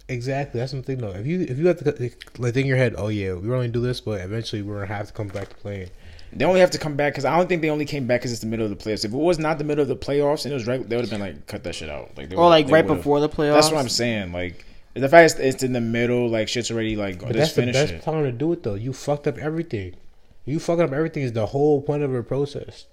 Exactly, 0.08 0.58
that's 0.58 0.72
the 0.72 0.82
thing 0.82 0.98
though. 0.98 1.10
If 1.10 1.24
you 1.24 1.42
if 1.42 1.56
you 1.56 1.68
have 1.68 1.78
to 1.78 2.10
like 2.38 2.54
think 2.54 2.56
in 2.56 2.66
your 2.66 2.76
head, 2.76 2.94
oh 2.98 3.08
yeah, 3.08 3.32
we're 3.32 3.54
only 3.54 3.68
gonna 3.68 3.68
do 3.68 3.80
this, 3.80 4.00
but 4.00 4.20
eventually 4.20 4.62
we're 4.62 4.80
gonna 4.80 4.86
have 4.86 5.06
to 5.06 5.12
come 5.12 5.28
back 5.28 5.50
to 5.50 5.54
playing. 5.56 5.90
They 6.32 6.44
only 6.44 6.60
have 6.60 6.70
to 6.70 6.78
come 6.78 6.94
back 6.94 7.12
because 7.12 7.24
I 7.24 7.36
don't 7.36 7.48
think 7.48 7.60
they 7.60 7.70
only 7.70 7.84
came 7.84 8.06
back 8.06 8.20
because 8.20 8.30
it's 8.30 8.40
the 8.40 8.46
middle 8.46 8.64
of 8.64 8.70
the 8.70 8.76
playoffs. 8.76 9.04
If 9.04 9.12
it 9.12 9.16
was 9.16 9.38
not 9.40 9.58
the 9.58 9.64
middle 9.64 9.82
of 9.82 9.88
the 9.88 9.96
playoffs 9.96 10.44
and 10.44 10.52
it 10.52 10.54
was 10.54 10.66
right, 10.66 10.88
they 10.88 10.94
would 10.96 11.02
have 11.04 11.10
been 11.10 11.20
like, 11.20 11.46
cut 11.48 11.64
that 11.64 11.74
shit 11.74 11.90
out. 11.90 12.16
Like, 12.16 12.28
they 12.30 12.36
or 12.36 12.48
like 12.48 12.66
they 12.68 12.72
right 12.74 12.84
would've. 12.84 12.98
before 12.98 13.18
the 13.20 13.28
playoffs. 13.28 13.54
That's 13.54 13.70
what 13.72 13.80
I'm 13.80 13.88
saying. 13.88 14.32
Like, 14.32 14.64
the 14.94 15.08
fact 15.08 15.32
it's, 15.32 15.40
it's 15.40 15.62
in 15.64 15.72
the 15.72 15.80
middle, 15.80 16.28
like 16.28 16.48
shit's 16.48 16.70
already 16.70 16.94
like, 16.96 17.18
But 17.18 17.28
just 17.28 17.38
that's 17.38 17.52
the 17.54 17.62
finish 17.62 17.74
best 17.74 17.92
it. 17.92 18.02
time 18.02 18.22
to 18.24 18.30
do 18.32 18.52
it 18.52 18.62
though. 18.62 18.74
You 18.74 18.92
fucked 18.92 19.26
up 19.26 19.38
everything. 19.38 19.96
You 20.44 20.60
fucking 20.60 20.84
up 20.84 20.92
everything 20.92 21.22
is 21.24 21.32
the 21.32 21.46
whole 21.46 21.82
point 21.82 22.02
of 22.04 22.12
the 22.12 22.22
process. 22.22 22.86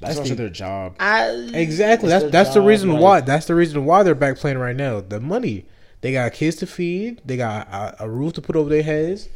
That's 0.00 0.16
That's 0.16 0.18
also 0.18 0.30
the- 0.30 0.42
their 0.42 0.48
job. 0.50 0.96
I, 1.00 1.30
Exactly. 1.54 2.08
it's 2.08 2.12
That's 2.12 2.22
their 2.22 2.30
that's 2.30 2.54
the 2.54 2.60
reason 2.62 2.90
like- 2.92 3.02
why. 3.02 3.20
That's 3.22 3.46
the 3.46 3.54
reason 3.54 3.84
why 3.84 4.02
they're 4.02 4.14
back 4.14 4.36
playing 4.36 4.58
right 4.58 4.76
now. 4.76 5.00
The 5.00 5.20
money. 5.20 5.66
They 6.00 6.12
got 6.12 6.32
kids 6.32 6.56
to 6.56 6.66
feed. 6.66 7.22
They 7.24 7.36
got 7.36 7.66
a, 7.68 8.04
a 8.04 8.10
roof 8.10 8.34
to 8.34 8.42
put 8.42 8.56
over 8.56 8.68
their 8.68 8.82
heads. 8.82 9.28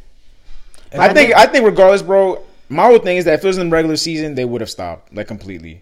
I 0.93 1.13
think 1.13 1.35
I 1.35 1.45
think 1.45 1.65
regardless, 1.65 2.01
bro. 2.01 2.43
My 2.71 2.85
whole 2.85 2.99
thing 2.99 3.17
is 3.17 3.25
that 3.25 3.33
if 3.33 3.43
it 3.43 3.47
was 3.47 3.57
in 3.57 3.69
the 3.69 3.75
regular 3.75 3.97
season, 3.97 4.35
they 4.35 4.45
would 4.45 4.61
have 4.61 4.69
stopped 4.69 5.13
like 5.13 5.27
completely. 5.27 5.81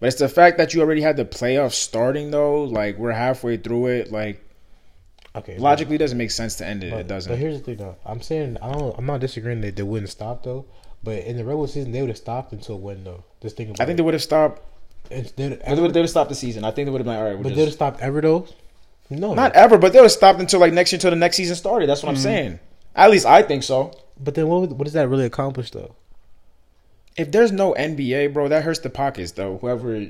But 0.00 0.08
it's 0.08 0.18
the 0.18 0.28
fact 0.28 0.58
that 0.58 0.74
you 0.74 0.82
already 0.82 1.00
had 1.00 1.16
the 1.16 1.24
playoffs 1.24 1.72
starting 1.72 2.30
though. 2.30 2.64
Like 2.64 2.98
we're 2.98 3.12
halfway 3.12 3.56
through 3.56 3.86
it. 3.86 4.12
Like 4.12 4.44
okay. 5.34 5.58
logically, 5.58 5.96
it 5.96 5.98
doesn't 5.98 6.18
make 6.18 6.30
sense 6.30 6.56
to 6.56 6.66
end 6.66 6.84
it. 6.84 6.90
but, 6.90 7.00
it 7.00 7.08
doesn't. 7.08 7.32
But 7.32 7.38
here's 7.38 7.58
the 7.58 7.64
thing 7.64 7.76
though. 7.76 7.96
I'm 8.04 8.20
saying 8.20 8.58
I 8.60 8.72
don't. 8.72 8.96
I'm 8.98 9.06
not 9.06 9.20
disagreeing 9.20 9.62
that 9.62 9.76
they 9.76 9.82
wouldn't 9.82 10.10
stop 10.10 10.42
though. 10.42 10.66
But 11.02 11.24
in 11.24 11.36
the 11.36 11.44
regular 11.44 11.68
season, 11.68 11.92
they 11.92 12.00
would 12.00 12.10
have 12.10 12.18
stopped 12.18 12.52
until 12.52 12.78
when 12.78 13.04
though? 13.04 13.24
Just 13.40 13.56
think 13.56 13.70
about. 13.70 13.80
I 13.80 13.86
think 13.86 13.96
they 13.96 14.02
would 14.02 14.14
have 14.14 14.22
stopped. 14.22 14.62
They 15.08 15.22
would 15.38 15.94
have 15.94 16.10
stopped 16.10 16.30
the 16.30 16.34
season. 16.34 16.64
I 16.64 16.72
think 16.72 16.86
they 16.86 16.90
would 16.90 17.00
have 17.00 17.06
been 17.06 17.16
all 17.16 17.24
right. 17.24 17.36
but 17.36 17.44
We're 17.44 17.50
they 17.50 17.56
would 17.56 17.68
have 17.68 17.74
stopped 17.74 18.00
ever 18.00 18.20
though. 18.20 18.46
No, 19.08 19.34
not 19.34 19.52
ever, 19.52 19.78
but 19.78 19.92
they 19.92 20.00
would 20.00 20.06
have 20.06 20.12
stopped 20.12 20.40
until 20.40 20.58
like 20.60 20.72
next 20.72 20.92
year, 20.92 20.96
until 20.96 21.10
the 21.10 21.16
next 21.16 21.36
season 21.36 21.54
started. 21.54 21.88
That's 21.88 22.02
what 22.02 22.08
I'm 22.08 22.16
mm-hmm. 22.16 22.22
saying. 22.22 22.60
At 22.94 23.10
least 23.10 23.24
I 23.24 23.42
think 23.42 23.62
so. 23.62 23.92
But 24.18 24.34
then 24.34 24.48
what? 24.48 24.70
What 24.70 24.84
does 24.84 24.94
that 24.94 25.08
really 25.08 25.24
accomplish 25.24 25.70
though? 25.70 25.94
If 27.16 27.32
there's 27.32 27.52
no 27.52 27.72
NBA, 27.74 28.32
bro, 28.32 28.48
that 28.48 28.62
hurts 28.62 28.80
the 28.80 28.90
pockets 28.90 29.32
though. 29.32 29.58
Whoever 29.58 30.06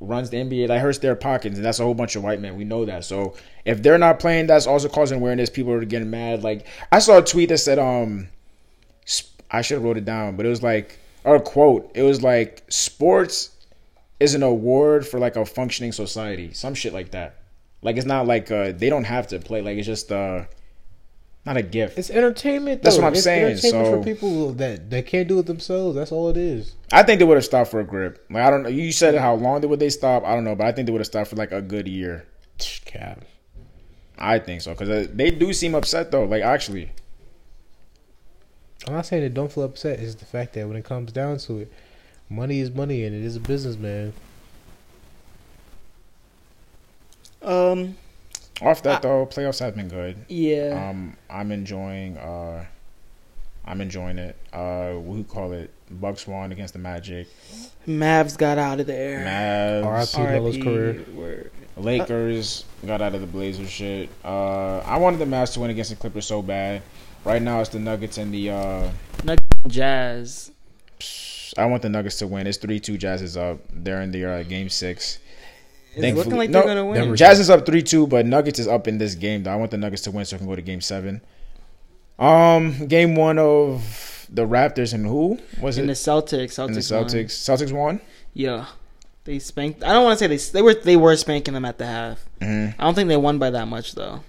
runs 0.00 0.30
the 0.30 0.38
NBA, 0.38 0.68
that 0.68 0.80
hurts 0.80 0.98
their 0.98 1.14
pockets, 1.14 1.56
and 1.56 1.64
that's 1.64 1.80
a 1.80 1.82
whole 1.82 1.94
bunch 1.94 2.16
of 2.16 2.22
white 2.22 2.40
men. 2.40 2.56
We 2.56 2.64
know 2.64 2.84
that. 2.84 3.04
So 3.04 3.34
if 3.64 3.82
they're 3.82 3.98
not 3.98 4.20
playing, 4.20 4.46
that's 4.46 4.66
also 4.66 4.88
causing 4.88 5.18
awareness. 5.18 5.50
People 5.50 5.72
are 5.72 5.84
getting 5.84 6.10
mad. 6.10 6.42
Like 6.42 6.66
I 6.92 6.98
saw 6.98 7.18
a 7.18 7.22
tweet 7.22 7.48
that 7.50 7.58
said, 7.58 7.78
um, 7.78 8.28
I 9.50 9.62
should 9.62 9.76
have 9.76 9.84
wrote 9.84 9.96
it 9.96 10.04
down, 10.04 10.36
but 10.36 10.46
it 10.46 10.50
was 10.50 10.62
like, 10.62 10.98
or 11.24 11.36
a 11.36 11.40
quote. 11.40 11.90
It 11.94 12.02
was 12.02 12.22
like, 12.22 12.64
sports 12.68 13.50
is 14.20 14.34
an 14.34 14.42
award 14.42 15.06
for 15.06 15.18
like 15.18 15.36
a 15.36 15.44
functioning 15.44 15.92
society, 15.92 16.52
some 16.52 16.74
shit 16.74 16.92
like 16.92 17.10
that. 17.12 17.36
Like 17.82 17.96
it's 17.96 18.06
not 18.06 18.26
like 18.26 18.50
uh, 18.50 18.72
they 18.72 18.88
don't 18.88 19.04
have 19.04 19.28
to 19.28 19.38
play. 19.38 19.62
Like 19.62 19.76
it's 19.78 19.86
just 19.86 20.10
uh, 20.10 20.44
not 21.46 21.56
a 21.56 21.62
gift. 21.62 21.96
It's 21.96 22.10
entertainment. 22.10 22.82
Though. 22.82 22.86
That's 22.90 22.98
what 22.98 23.06
I'm 23.06 23.12
It's 23.14 23.22
saying, 23.22 23.44
Entertainment 23.52 23.86
so- 23.86 23.98
for 23.98 24.04
people 24.04 24.52
that 24.54 24.90
that 24.90 25.06
can't 25.06 25.28
do 25.28 25.38
it 25.38 25.46
themselves. 25.46 25.94
That's 25.96 26.10
all 26.12 26.28
it 26.28 26.36
is. 26.36 26.74
I 26.92 27.04
think 27.04 27.20
they 27.20 27.24
would 27.24 27.36
have 27.36 27.44
stopped 27.44 27.70
for 27.70 27.80
a 27.80 27.84
grip. 27.84 28.26
Like 28.28 28.42
I 28.42 28.50
don't 28.50 28.64
know. 28.64 28.68
You 28.68 28.90
said 28.92 29.14
how 29.14 29.34
long 29.34 29.60
would 29.66 29.78
they 29.80 29.88
stop? 29.88 30.24
I 30.24 30.34
don't 30.34 30.44
know, 30.44 30.56
but 30.56 30.66
I 30.66 30.72
think 30.72 30.86
they 30.86 30.92
would 30.92 31.00
have 31.00 31.06
stopped 31.06 31.30
for 31.30 31.36
like 31.36 31.52
a 31.52 31.62
good 31.62 31.88
year. 31.88 32.26
Cap. 32.84 33.24
I 34.18 34.38
think 34.38 34.62
so 34.62 34.72
because 34.74 35.08
they 35.08 35.30
do 35.30 35.52
seem 35.52 35.74
upset 35.74 36.10
though. 36.10 36.24
Like 36.24 36.42
actually, 36.42 36.90
I'm 38.86 38.94
not 38.94 39.06
saying 39.06 39.22
they 39.22 39.28
don't 39.28 39.52
feel 39.52 39.64
upset. 39.64 40.00
It's 40.00 40.14
the 40.16 40.24
fact 40.24 40.54
that 40.54 40.66
when 40.66 40.76
it 40.76 40.84
comes 40.84 41.12
down 41.12 41.38
to 41.38 41.58
it, 41.58 41.72
money 42.28 42.60
is 42.60 42.70
money, 42.70 43.04
and 43.04 43.14
it 43.14 43.22
is 43.22 43.36
a 43.36 43.40
business, 43.40 43.76
man. 43.76 44.12
Um. 47.42 47.96
Off 48.62 48.82
that 48.82 49.02
though, 49.02 49.26
playoffs 49.26 49.60
have 49.60 49.76
been 49.76 49.88
good. 49.88 50.16
Yeah. 50.28 50.88
Um, 50.90 51.16
I'm 51.28 51.52
enjoying. 51.52 52.16
Uh, 52.16 52.64
I'm 53.64 53.80
enjoying 53.80 54.18
it. 54.18 54.36
Uh, 54.52 54.94
we 55.00 55.24
call 55.24 55.52
it 55.52 55.70
Bucks 55.90 56.26
won 56.26 56.52
against 56.52 56.72
the 56.72 56.78
Magic. 56.78 57.28
Mavs 57.86 58.36
got 58.36 58.58
out 58.58 58.80
of 58.80 58.86
there. 58.86 59.24
Mavs, 59.24 60.16
RIP. 60.16 60.28
Melo's 60.28 60.56
career. 60.56 61.04
word. 61.14 61.50
Lakers 61.76 62.64
got 62.86 63.02
out 63.02 63.14
of 63.14 63.20
the 63.20 63.26
Blazers 63.26 63.68
shit. 63.68 64.08
Uh, 64.24 64.78
I 64.78 64.96
wanted 64.96 65.18
the 65.18 65.26
Mavs 65.26 65.52
to 65.54 65.60
win 65.60 65.70
against 65.70 65.90
the 65.90 65.96
Clippers 65.96 66.26
so 66.26 66.42
bad. 66.42 66.82
Right 67.24 67.42
now, 67.42 67.60
it's 67.60 67.70
the 67.70 67.78
Nuggets 67.78 68.18
and 68.18 68.32
the. 68.32 68.50
Uh, 68.50 68.90
Jazz. 69.68 70.52
I 71.58 71.66
want 71.66 71.82
the 71.82 71.88
Nuggets 71.88 72.18
to 72.18 72.26
win. 72.26 72.46
It's 72.46 72.58
three 72.58 72.80
two. 72.80 72.96
Jazz 72.96 73.22
is 73.22 73.36
up. 73.36 73.58
They're 73.72 74.02
in 74.02 74.12
the 74.12 74.24
uh, 74.24 74.42
game 74.44 74.68
six. 74.68 75.18
It's 75.96 76.02
Thankfully- 76.02 76.24
looking 76.24 76.38
like 76.38 76.50
no, 76.50 76.58
they're 76.60 76.74
gonna 76.74 76.84
win. 76.84 77.16
Jazz 77.16 77.40
is 77.40 77.48
up 77.48 77.64
three 77.64 77.82
two, 77.82 78.06
but 78.06 78.26
Nuggets 78.26 78.58
is 78.58 78.68
up 78.68 78.86
in 78.86 78.98
this 78.98 79.14
game. 79.14 79.42
Though 79.44 79.52
I 79.52 79.56
want 79.56 79.70
the 79.70 79.78
Nuggets 79.78 80.02
to 80.02 80.10
win 80.10 80.26
so 80.26 80.36
I 80.36 80.38
can 80.38 80.46
go 80.46 80.54
to 80.54 80.60
game 80.62 80.82
seven. 80.82 81.22
Um, 82.18 82.86
game 82.86 83.14
one 83.16 83.38
of 83.38 84.26
the 84.32 84.46
Raptors 84.46 84.92
and 84.94 85.06
who 85.06 85.38
was 85.60 85.78
In 85.78 85.86
the? 85.86 85.92
Celtics. 85.92 86.52
Celtics. 86.52 86.68
In 86.68 86.72
the 86.74 86.96
won. 87.00 87.04
Celtics. 87.08 87.24
Celtics 87.30 87.72
won. 87.72 88.00
Yeah. 88.34 88.66
They 89.24 89.38
spanked. 89.38 89.82
I 89.82 89.92
don't 89.92 90.04
want 90.04 90.18
to 90.18 90.24
say 90.24 90.28
they 90.28 90.36
they 90.58 90.62
were 90.62 90.74
they 90.74 90.96
were 90.96 91.16
spanking 91.16 91.54
them 91.54 91.64
at 91.64 91.78
the 91.78 91.86
half. 91.86 92.24
hmm 92.40 92.68
I 92.78 92.84
don't 92.84 92.94
think 92.94 93.08
they 93.08 93.16
won 93.16 93.38
by 93.38 93.50
that 93.50 93.66
much 93.66 93.94
though. 93.94 94.20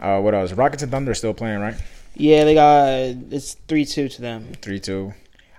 Uh, 0.00 0.20
what 0.20 0.34
else? 0.34 0.52
Rockets 0.52 0.82
and 0.82 0.92
Thunder 0.92 1.10
are 1.10 1.14
still 1.14 1.34
playing, 1.34 1.60
right? 1.60 1.74
Yeah, 2.14 2.44
they 2.44 2.54
got 2.54 2.88
it's 3.32 3.54
three 3.66 3.84
two 3.84 4.08
to 4.08 4.20
them. 4.20 4.52
Three 4.62 4.78
two. 4.78 5.12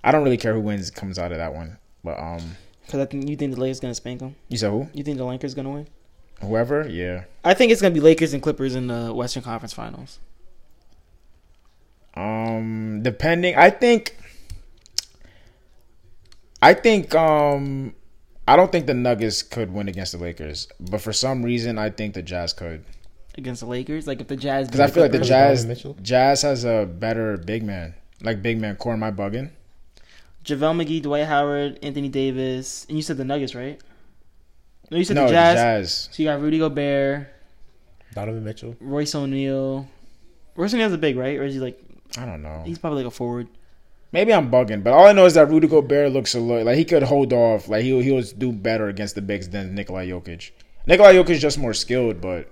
I 0.04 0.12
don't 0.12 0.24
really 0.24 0.38
care 0.38 0.54
who 0.54 0.62
wins 0.62 0.92
comes 0.92 1.20
out 1.20 1.32
of 1.34 1.40
that 1.40 1.54
one, 1.54 1.78
but 2.06 2.18
um, 2.20 2.56
Because 2.90 3.02
I 3.02 3.06
think 3.06 3.30
you 3.30 3.36
think 3.36 3.54
the 3.54 3.62
Lakers 3.62 3.80
gonna 3.80 3.94
spank 3.94 4.20
them. 4.20 4.36
you 4.48 4.58
said 4.58 4.72
who? 4.72 4.90
You 4.96 5.04
think 5.04 5.20
the 5.20 5.24
Lakers 5.24 5.54
gonna 5.54 5.70
win? 5.70 5.88
Whoever, 6.42 6.90
yeah. 6.90 7.26
I 7.44 7.54
think 7.54 7.72
it's 7.72 7.84
gonna 7.84 7.94
be 7.94 8.00
Lakers 8.00 8.34
and 8.34 8.42
Clippers 8.42 8.74
in 8.74 8.88
the 8.88 9.14
Western 9.14 9.44
Conference 9.44 9.74
Finals. 9.74 10.18
Um, 12.16 13.04
depending, 13.04 13.56
I 13.56 13.70
think, 13.70 14.18
I 16.64 16.74
think, 16.74 17.14
um, 17.14 17.94
I 18.48 18.56
don't 18.56 18.72
think 18.72 18.88
the 18.88 18.96
Nuggets 18.96 19.44
could 19.44 19.72
win 19.72 19.88
against 19.88 20.14
the 20.14 20.18
Lakers, 20.18 20.68
but 20.80 21.00
for 21.00 21.14
some 21.14 21.44
reason, 21.44 21.78
I 21.78 21.92
think 21.92 22.16
the 22.16 22.24
Jazz 22.24 22.54
could. 22.54 22.84
Against 23.38 23.62
the 23.62 23.68
Lakers, 23.68 24.08
like 24.08 24.20
if 24.20 24.28
the 24.28 24.36
Jazz, 24.36 24.66
Because 24.66 24.80
I 24.80 24.88
feel 24.88 25.04
like 25.04 25.12
the 25.12 25.20
Jazz, 25.20 25.86
Jazz 26.02 26.42
has 26.42 26.66
a 26.66 26.88
better 26.88 27.38
big 27.38 27.62
man, 27.62 27.94
like 28.24 28.42
big 28.42 28.60
man 28.60 28.78
core. 28.78 28.94
Am 28.94 29.04
I 29.04 29.12
bugging? 29.12 29.52
JaVale 30.46 30.84
McGee, 30.86 31.02
Dwight 31.02 31.26
Howard, 31.26 31.80
Anthony 31.84 32.10
Davis, 32.10 32.86
and 32.88 32.98
you 32.98 33.02
said 33.04 33.18
the 33.18 33.26
Nuggets, 33.26 33.54
right? 33.56 33.80
No, 34.90 34.98
you 34.98 35.04
said 35.04 35.16
no, 35.16 35.26
the 35.26 35.32
Jazz. 35.32 35.56
Jazz. 35.56 36.10
So 36.12 36.24
you 36.24 36.30
got 36.30 36.42
Rudy 36.42 36.58
Gobert, 36.60 37.28
Donovan 38.14 38.44
Mitchell. 38.44 38.76
Royce 38.80 39.14
O'Neale. 39.14 39.88
Royce 40.56 40.74
O'Neale's 40.74 40.94
a 40.94 40.98
big, 40.98 41.16
right? 41.18 41.38
Or 41.38 41.44
is 41.44 41.54
he 41.54 41.60
like 41.60 41.80
I 42.18 42.26
don't 42.26 42.42
know. 42.42 42.64
he's 42.66 42.80
probably 42.80 43.04
like 43.04 43.12
a 43.14 43.16
forward? 43.16 43.48
Maybe 44.12 44.34
I'm 44.34 44.50
bugging, 44.50 44.84
but 44.84 44.94
all 44.94 45.06
I 45.06 45.12
know 45.12 45.26
is 45.26 45.36
that 45.36 45.50
Rudy 45.50 45.68
Gobert 45.68 46.12
looks 46.12 46.34
a 46.34 46.40
lot 46.40 46.66
like 46.66 46.78
he 46.78 46.86
could 46.86 47.04
hold 47.04 47.32
off. 47.34 47.70
Like 47.70 47.84
he'll 47.84 48.00
he'll 48.00 48.24
do 48.24 48.52
better 48.52 48.88
against 48.88 49.14
the 49.14 49.22
bigs 49.22 49.50
than 49.50 49.76
Nikolai 49.76 50.08
Jokic. 50.08 50.50
Nikolai 50.88 51.14
Jokic 51.14 51.30
is 51.32 51.42
just 51.42 51.60
more 51.60 51.76
skilled, 51.76 52.20
but 52.20 52.52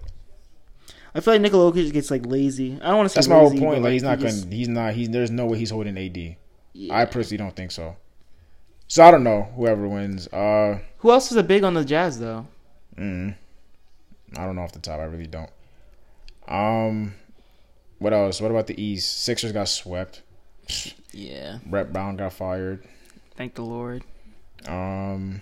I 1.15 1.19
feel 1.21 1.33
like 1.33 1.41
Nikola 1.41 1.71
Jokic 1.71 1.91
gets 1.91 2.11
like 2.11 2.27
lazy. 2.27 2.73
I 2.79 2.89
don't 2.89 2.97
want 2.97 3.09
to 3.09 3.09
say 3.09 3.15
that's 3.17 3.27
my 3.27 3.39
whole 3.39 3.49
point. 3.49 3.61
but, 3.77 3.81
Like 3.81 3.93
he's 3.93 4.03
not 4.03 4.19
he 4.19 4.25
just- 4.25 4.43
gonna, 4.43 4.55
he's 4.55 4.67
not, 4.67 4.93
he's 4.93 5.09
there's 5.09 5.31
no 5.31 5.47
way 5.47 5.57
he's 5.57 5.71
holding 5.71 5.97
AD. 5.97 6.35
Yeah. 6.77 6.95
I 6.95 7.05
personally 7.05 7.37
don't 7.37 7.55
think 7.55 7.71
so. 7.71 7.95
So 8.87 9.03
I 9.03 9.11
don't 9.11 9.23
know 9.23 9.43
whoever 9.55 9.87
wins. 9.87 10.27
Uh, 10.27 10.79
Who 10.99 11.11
else 11.11 11.31
is 11.31 11.37
a 11.37 11.43
big 11.43 11.63
on 11.63 11.73
the 11.73 11.83
Jazz 11.83 12.19
though? 12.19 12.47
mm, 12.97 13.35
I 14.37 14.45
don't 14.45 14.55
know 14.55 14.61
off 14.61 14.71
the 14.71 14.79
top. 14.79 14.99
I 14.99 15.03
really 15.03 15.27
don't. 15.27 15.49
Um, 16.47 17.15
what 17.99 18.13
else? 18.13 18.39
What 18.39 18.51
about 18.51 18.67
the 18.67 18.81
East? 18.81 19.23
Sixers 19.23 19.51
got 19.51 19.67
swept. 19.67 20.21
Yeah, 21.11 21.59
Brett 21.65 21.91
Brown 21.91 22.15
got 22.17 22.33
fired. 22.33 22.83
thank 23.35 23.55
the 23.55 23.63
Lord. 23.63 24.03
Um, 24.67 25.41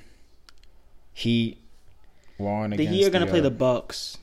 Heat 1.14 1.58
won 2.38 2.72
The. 2.72 2.86
Heat 2.86 3.06
are 3.06 3.10
gonna 3.10 3.28
play 3.28 3.40
uh, 3.40 3.44
the 3.44 3.52
Bucks. 3.52 4.18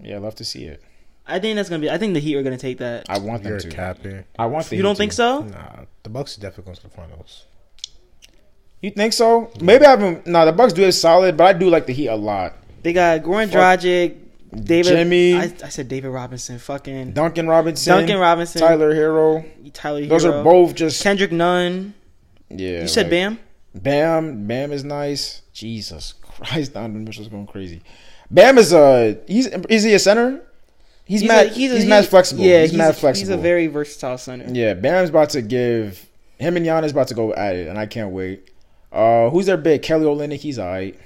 Yeah, 0.00 0.18
love 0.18 0.34
to 0.36 0.44
see 0.44 0.64
it. 0.64 0.82
I 1.28 1.38
think 1.38 1.56
that's 1.56 1.68
gonna 1.68 1.80
be. 1.80 1.90
I 1.90 1.98
think 1.98 2.14
the 2.14 2.20
Heat 2.20 2.36
are 2.36 2.42
gonna 2.42 2.56
take 2.58 2.78
that. 2.78 3.06
I 3.08 3.18
want 3.18 3.42
them 3.42 3.50
You're 3.50 3.58
a 3.58 3.62
to. 3.62 3.68
capping. 3.68 4.24
I 4.38 4.46
want 4.46 4.66
the 4.66 4.76
You 4.76 4.80
Heat 4.80 4.82
don't 4.84 4.94
to. 4.94 4.98
think 4.98 5.12
so? 5.12 5.42
Nah, 5.42 5.84
the 6.02 6.08
Bucks 6.10 6.32
is 6.32 6.38
definitely 6.38 6.64
going 6.64 6.76
to 6.76 6.82
the 6.82 6.88
finals. 6.90 7.44
You 8.80 8.90
think 8.90 9.12
so? 9.12 9.50
Maybe 9.60 9.84
I 9.84 9.90
haven't. 9.90 10.26
No, 10.26 10.44
the 10.46 10.52
Bucks 10.52 10.72
do 10.72 10.84
it 10.84 10.92
solid, 10.92 11.36
but 11.36 11.44
I 11.44 11.52
do 11.52 11.68
like 11.68 11.86
the 11.86 11.92
Heat 11.92 12.06
a 12.08 12.16
lot. 12.16 12.54
They 12.82 12.92
got 12.92 13.22
Goran 13.22 13.48
Dragic, 13.48 14.16
David. 14.64 14.90
Jimmy. 14.92 15.34
I, 15.34 15.52
I 15.64 15.68
said 15.68 15.88
David 15.88 16.08
Robinson. 16.10 16.58
Fucking 16.58 17.12
Duncan 17.12 17.48
Robinson, 17.48 17.92
Duncan 17.96 18.18
Robinson. 18.18 18.60
Tyler 18.60 18.94
Herro. 18.94 19.44
Tyler. 19.72 20.00
Herro. 20.02 20.08
Those 20.08 20.24
are 20.24 20.44
both 20.44 20.74
just 20.74 21.02
Kendrick 21.02 21.32
Nunn. 21.32 21.94
yeah. 22.50 22.82
You 22.82 22.88
said 22.88 23.06
like- 23.06 23.10
Bam. 23.10 23.38
Bam, 23.74 24.46
Bam 24.46 24.72
is 24.72 24.82
nice. 24.84 25.42
Jesus 25.52 26.14
Christ, 26.22 26.72
Donovan 26.72 27.04
Mitchell's 27.04 27.28
going 27.28 27.46
crazy. 27.46 27.82
Bam 28.30 28.58
is 28.58 28.72
a 28.72 29.18
he's 29.26 29.46
is 29.46 29.82
he 29.82 29.94
a 29.94 29.98
center? 29.98 30.40
He's, 31.08 31.24
mad. 31.24 31.46
a- 31.46 31.50
he's, 31.50 31.84
a- 31.84 31.88
mad 31.88 32.06
flexible. 32.06 32.44
Yeah, 32.44 32.62
he's, 32.62 32.72
mad 32.74 32.94
flexible. 32.96 33.28
He's 33.32 33.38
a 33.38 33.42
very 33.42 33.66
versatile 33.66 34.18
center. 34.18 34.46
yeah. 34.52 34.74
Bam's 34.74 35.10
about 35.10 35.30
to 35.30 35.42
give 35.42 36.06
him 36.38 36.56
and 36.56 36.64
Giannis 36.66 36.90
about 36.92 37.08
to 37.08 37.14
go 37.14 37.32
at 37.34 37.56
it, 37.56 37.66
and 37.68 37.78
I 37.78 37.86
can't 37.86 38.10
wait. 38.10 38.48
Uh, 38.92 39.30
who's 39.30 39.46
their 39.46 39.56
big? 39.56 39.82
Kelly 39.82 40.04
Olynyk. 40.04 40.38
He's 40.40 40.58
alright. 40.58 40.98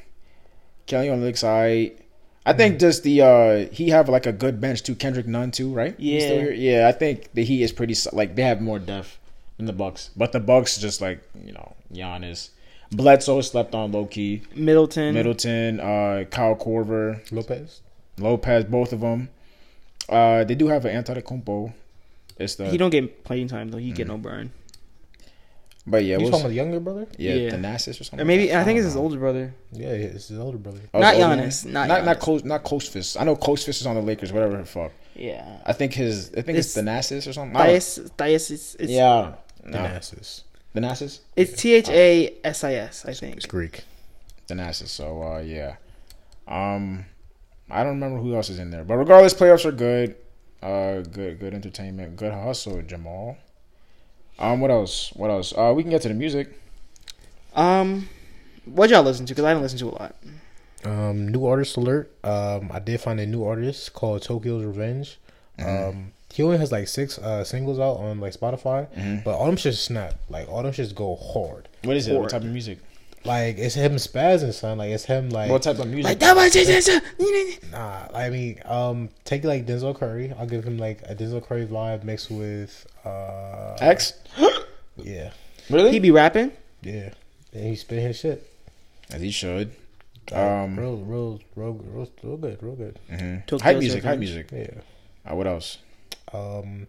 Kelly 0.87 1.07
Olynyk's 1.09 1.45
alright. 1.45 1.99
I 2.45 2.53
think 2.53 2.81
just 2.81 3.05
the 3.05 3.23
uh 3.23 3.67
he 3.73 3.91
have 3.91 4.09
like 4.09 4.27
a 4.27 4.33
good 4.33 4.61
bench 4.61 4.83
too. 4.83 4.97
Kendrick 4.97 5.29
Nunn 5.29 5.53
too, 5.53 5.73
right? 5.73 5.95
He's 5.99 6.25
still 6.25 6.37
Yeah. 6.39 6.43
here? 6.43 6.53
yeah. 6.53 6.89
I 6.89 6.93
think 6.93 7.33
the 7.35 7.45
Heat 7.45 7.63
is 7.63 7.71
pretty 7.73 7.95
so- 7.95 8.11
like 8.13 8.35
they 8.35 8.43
have 8.43 8.61
more 8.61 8.81
depth 8.81 9.17
than 9.59 9.67
the 9.67 9.73
Bucks, 9.73 10.11
but 10.17 10.33
the 10.33 10.41
Bucks 10.41 10.77
just 10.79 11.01
like 11.01 11.21
you 11.45 11.53
know 11.53 11.75
Giannis. 11.95 12.51
Bledsoe 12.91 13.41
slept 13.43 13.75
on 13.77 13.93
low 13.93 14.07
key. 14.07 14.43
Middleton. 14.57 15.15
Middleton, 15.15 15.79
uh, 15.81 16.25
Kyle 16.31 16.57
Korver, 16.57 17.21
Lopez. 17.33 17.81
Lopez, 18.19 18.65
both 18.65 18.93
of 18.93 19.01
them. 19.01 19.29
Uh, 20.09 20.45
they 20.45 20.55
do 20.55 20.69
have 20.69 20.85
an 20.85 21.03
Antetokounmpo. 21.03 21.73
It's 22.39 22.57
the 22.57 22.69
He 22.69 22.77
don't 22.79 22.91
get 22.91 23.25
playing 23.25 23.49
time 23.49 23.71
though. 23.71 23.79
He 23.79 23.93
get 23.93 24.07
no 24.09 24.19
burn. 24.19 24.51
but 25.87 26.05
yeah, 26.05 26.17
you 26.17 26.23
we'll 26.23 26.31
talking 26.31 26.35
s- 26.35 26.41
about 26.43 26.49
the 26.51 26.55
younger 26.55 26.81
brother? 26.81 27.07
yeah, 27.19 27.35
Yeah. 27.35 27.51
Thanasis 27.51 28.01
or 28.01 28.05
something. 28.05 28.21
Or 28.21 28.25
maybe 28.25 28.45
like 28.45 28.53
that. 28.53 28.61
I 28.61 28.65
think 28.65 28.79
it's 28.79 28.85
don't 28.87 28.93
his 28.93 28.97
older 28.97 29.19
brother. 29.19 29.55
Yeah, 29.73 29.89
it's 29.89 30.29
his 30.29 30.39
older 30.39 30.59
brother. 30.59 30.81
Oh, 30.95 31.01
Not 31.01 31.15
it's 31.15 31.23
older 31.25 31.37
Giannis, 31.43 31.65
one? 31.65 31.73
not 31.75 31.89
not 31.89 32.05
not 32.05 32.21
Giannis. 32.21 32.45
not 32.45 32.63
close 32.65 32.89
fist. 32.89 33.21
I 33.21 33.25
know 33.25 33.37
close 33.37 33.65
fist 33.65 33.81
is 33.81 33.87
on 33.87 33.95
the 33.97 34.03
Lakers. 34.03 34.33
Whatever 34.33 34.57
the 34.59 34.65
fuck. 34.65 34.93
Yeah. 35.15 35.59
I 35.67 35.73
think 35.73 35.93
his. 35.95 36.31
I 36.37 36.43
think 36.43 36.59
it's, 36.59 36.77
It's- 36.77 37.07
Thanasis 37.11 37.29
or 37.29 37.33
something. 37.33 37.57
I 37.57 37.59
don't- 37.67 37.69
Dias, 37.69 37.99
Dias 38.17 38.51
is, 38.51 38.77
it's, 38.81 38.91
yeah, 38.93 39.35
The 39.63 39.71
no, 39.71 39.79
Nasus. 39.79 40.43
Thanasis. 40.75 41.21
It's 41.37 41.61
T 41.61 41.75
H 41.75 41.89
A 41.91 42.35
S 42.45 42.65
I 42.65 42.75
S. 42.75 43.05
I 43.07 43.13
think. 43.13 43.37
It's 43.37 43.47
Greek. 43.47 43.83
Thanasis. 44.49 44.89
So 44.89 45.23
uh, 45.23 45.39
yeah, 45.41 45.77
um, 46.49 47.05
I 47.73 47.83
don't 47.83 47.95
remember 47.95 48.19
who 48.21 48.35
else 48.37 48.51
is 48.51 48.59
in 48.59 48.71
there, 48.71 48.85
but 48.85 48.97
regardless, 48.97 49.35
playoffs 49.35 49.65
are 49.65 49.73
good. 49.73 50.15
Uh, 50.63 51.01
good, 51.01 51.41
good 51.41 51.55
entertainment, 51.55 52.17
good 52.17 52.33
hustle, 52.33 52.81
Jamal. 52.83 53.37
Um, 54.39 54.61
what 54.61 54.71
else? 54.71 55.11
What 55.15 55.31
else? 55.31 55.53
Uh, 55.57 55.73
we 55.75 55.83
can 55.83 55.91
get 55.91 56.03
to 56.03 56.09
the 56.09 56.15
music. 56.15 56.61
Um, 57.55 58.09
what 58.65 58.91
y'all 58.91 59.03
listen 59.03 59.27
to? 59.27 59.35
Because 59.35 59.45
I 59.45 59.51
didn't 59.53 59.63
listen 59.63 59.79
to 59.79 59.89
a 59.89 59.97
lot. 59.97 60.17
Um, 60.85 61.29
new 61.29 61.47
artist 61.47 61.77
alert. 61.77 62.13
Um, 62.25 62.71
I 62.73 62.79
did 62.79 63.01
find 63.01 63.19
a 63.21 63.27
new 63.27 63.45
artist 63.45 63.93
called 63.93 64.23
Tokyo's 64.23 64.65
Revenge. 64.65 65.19
Um, 65.59 66.13
he 66.33 66.43
only 66.43 66.59
has 66.59 66.73
like 66.73 66.89
six 66.89 67.19
uh 67.19 67.45
singles 67.45 67.79
out 67.79 67.99
on 67.99 68.19
like 68.21 68.33
Spotify, 68.35 68.89
but 69.23 69.35
all 69.35 69.47
them 69.47 69.57
shits 69.57 69.77
snap. 69.77 70.15
Like 70.29 70.49
all 70.49 70.63
them 70.63 70.73
shits 70.73 70.95
go 70.95 71.15
hard. 71.17 71.69
What 71.85 71.97
is 71.97 72.09
it? 72.09 72.19
What 72.19 72.31
type 72.31 72.43
of 72.43 72.49
music? 72.49 72.79
Like 73.25 73.57
it's 73.59 73.75
him 73.75 73.93
spazzing, 73.97 74.53
son. 74.53 74.79
Like 74.79 74.91
it's 74.91 75.05
him 75.05 75.31
like 75.31 75.51
What 75.51 75.63
type 75.63 75.79
of 75.79 75.87
music? 75.87 76.05
Like 76.05 76.19
that 76.21 76.35
was 76.35 76.53
just 76.53 76.91
Nah, 77.71 78.09
I 78.15 78.31
mean, 78.31 78.61
um, 78.65 79.09
take 79.25 79.45
like 79.45 79.65
Denzel 79.67 79.97
Curry. 79.97 80.33
I'll 80.39 80.47
give 80.47 80.65
him 80.65 80.77
like 80.79 81.03
a 81.09 81.15
Denzel 81.15 81.45
Curry 81.47 81.67
vibe 81.67 82.03
mixed 82.05 82.31
with 82.31 82.87
uh, 83.05 83.77
X? 83.81 84.15
yeah, 84.97 85.31
Really? 85.71 85.93
he 85.93 85.99
be 86.01 86.11
rapping. 86.11 86.53
yeah, 86.83 87.11
and 87.53 87.65
he 87.65 87.77
spit 87.77 88.01
his 88.03 88.19
shit. 88.19 88.49
As 89.11 89.21
he 89.23 89.31
should. 89.31 89.73
Like, 90.31 90.41
Um, 90.41 90.79
real, 90.79 90.97
real, 90.99 91.41
real, 91.57 91.73
real, 91.75 92.09
real 92.23 92.37
good, 92.37 92.63
real 92.63 92.75
good. 92.77 92.99
hmm 93.09 93.37
Tokyo's 93.47 93.63
Hype 93.63 93.79
music. 93.79 94.05
Hype 94.05 94.19
music. 94.19 94.49
Yeah. 94.53 94.67
Uh, 95.31 95.35
what 95.37 95.47
else? 95.47 95.79
Um, 96.33 96.87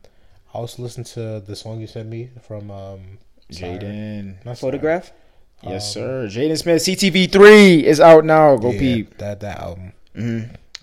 I 0.54 0.58
also 0.60 0.82
listened 0.84 1.06
to 1.08 1.40
the 1.46 1.56
song 1.56 1.80
you 1.82 1.88
sent 1.88 2.10
me 2.10 2.30
from 2.48 2.72
um 2.72 3.00
Jaden. 3.52 4.36
Not 4.46 4.58
Siren. 4.58 4.72
Photograph. 4.72 5.12
Yes, 5.64 5.96
Um, 5.96 6.02
sir. 6.04 6.28
Jaden 6.30 6.58
Smith. 6.58 6.82
CTV 6.82 7.32
three 7.32 7.86
is 7.86 8.00
out 8.00 8.26
now. 8.26 8.58
Go 8.58 8.72
Yeah, 8.72 8.80
peep. 8.80 9.18
that 9.18 9.40
that 9.42 9.60
album. 9.60 9.94
hmm 10.16 10.40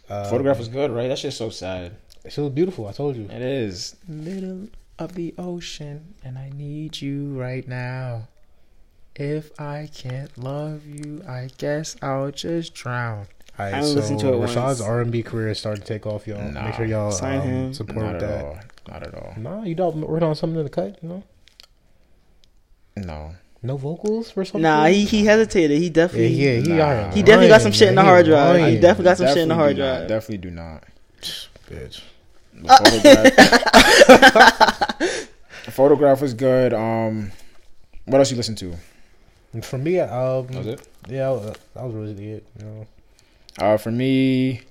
Um, 0.09 0.25
Photograph 0.25 0.59
was 0.59 0.69
good, 0.69 0.91
right? 0.91 1.09
That 1.09 1.19
shit's 1.19 1.37
so 1.37 1.51
sad. 1.51 1.93
She 2.29 2.41
was 2.41 2.51
beautiful. 2.51 2.87
I 2.89 2.93
told 2.93 3.17
you. 3.17 3.25
It 3.31 3.43
is. 3.43 3.97
Middle 4.09 4.69
of 4.99 5.15
the 5.15 5.35
ocean, 5.39 6.15
and 6.25 6.37
I 6.39 6.51
need 6.55 7.01
you 7.01 7.39
right 7.39 7.67
now. 7.67 8.29
If 9.17 9.51
I 9.61 9.89
can't 9.95 10.37
love 10.37 10.87
you, 10.87 11.23
I 11.29 11.49
guess 11.59 11.97
I'll 12.03 12.31
just 12.31 12.75
drown. 12.75 13.27
All 13.59 13.67
right, 13.67 13.75
I 13.75 13.79
only 13.79 13.91
so 13.91 13.95
listened 13.97 14.21
to 14.21 14.33
it. 14.33 14.37
Rashad's 14.41 14.81
R 14.81 15.01
and 15.01 15.13
B 15.13 15.23
career 15.23 15.49
is 15.49 15.59
starting 15.59 15.83
to 15.83 15.87
take 15.89 16.07
off, 16.07 16.27
y'all. 16.27 16.41
Nah. 16.51 16.65
Make 16.67 16.75
sure 16.75 16.87
y'all 16.87 17.11
Sign 17.11 17.41
um, 17.41 17.47
him. 17.47 17.75
support 17.75 18.05
Not 18.07 18.21
that. 18.21 18.45
all. 18.45 18.59
Not 18.89 19.03
at 19.07 19.15
all. 19.15 19.35
Nah, 19.37 19.63
you 19.65 19.75
don't 19.75 19.97
working 20.01 20.27
on 20.27 20.35
something 20.35 20.59
in 20.59 20.65
the 20.65 20.71
cut, 20.71 20.99
you 21.03 21.09
know? 21.09 21.23
No. 22.97 23.35
No 23.63 23.77
vocals 23.77 24.31
for 24.31 24.45
something? 24.45 24.63
Nah, 24.63 24.87
he 24.87 25.05
he 25.05 25.25
hesitated. 25.25 25.79
He 25.79 25.91
definitely 25.91 26.29
yeah, 26.29 26.61
he, 26.61 26.69
Nah. 26.69 26.83
out 26.85 27.15
he 27.15 27.23
definitely 27.23 27.49
got 27.49 27.61
some 27.61 27.71
lying, 27.71 27.79
shit 27.79 27.89
in 27.91 27.95
the 27.95 28.03
hard 28.03 28.25
He 28.27 28.31
drive. 28.33 28.69
He 28.73 28.79
definitely 28.81 29.05
got 29.05 29.17
some 29.19 29.27
shit 29.29 29.37
in 29.39 29.49
the 29.49 29.55
hard 29.55 29.77
do 29.77 29.83
not. 29.83 29.97
drive. 29.99 30.09
Definitely 30.09 30.39
do 30.39 30.51
not. 30.51 30.85
bitch. 31.69 32.01
The 32.53 32.69
photograph, 32.69 34.61
the 35.65 35.71
photograph 35.71 36.21
was 36.21 36.35
good. 36.35 36.75
Um, 36.75 37.33
what 38.07 38.19
else 38.19 38.31
you 38.31 38.37
listen 38.37 38.55
to? 38.57 38.75
For 39.63 39.79
me, 39.79 39.99
um, 40.01 40.47
That 40.49 40.57
was 40.59 40.67
it. 40.67 40.89
yeah, 41.09 41.31
uh, 41.31 41.55
that 41.75 41.85
was 41.85 41.95
really 41.95 42.31
it. 42.33 42.47
You 42.59 42.65
know, 42.65 42.87
Uh, 43.59 43.77
for 43.77 43.91
me, 43.91 44.63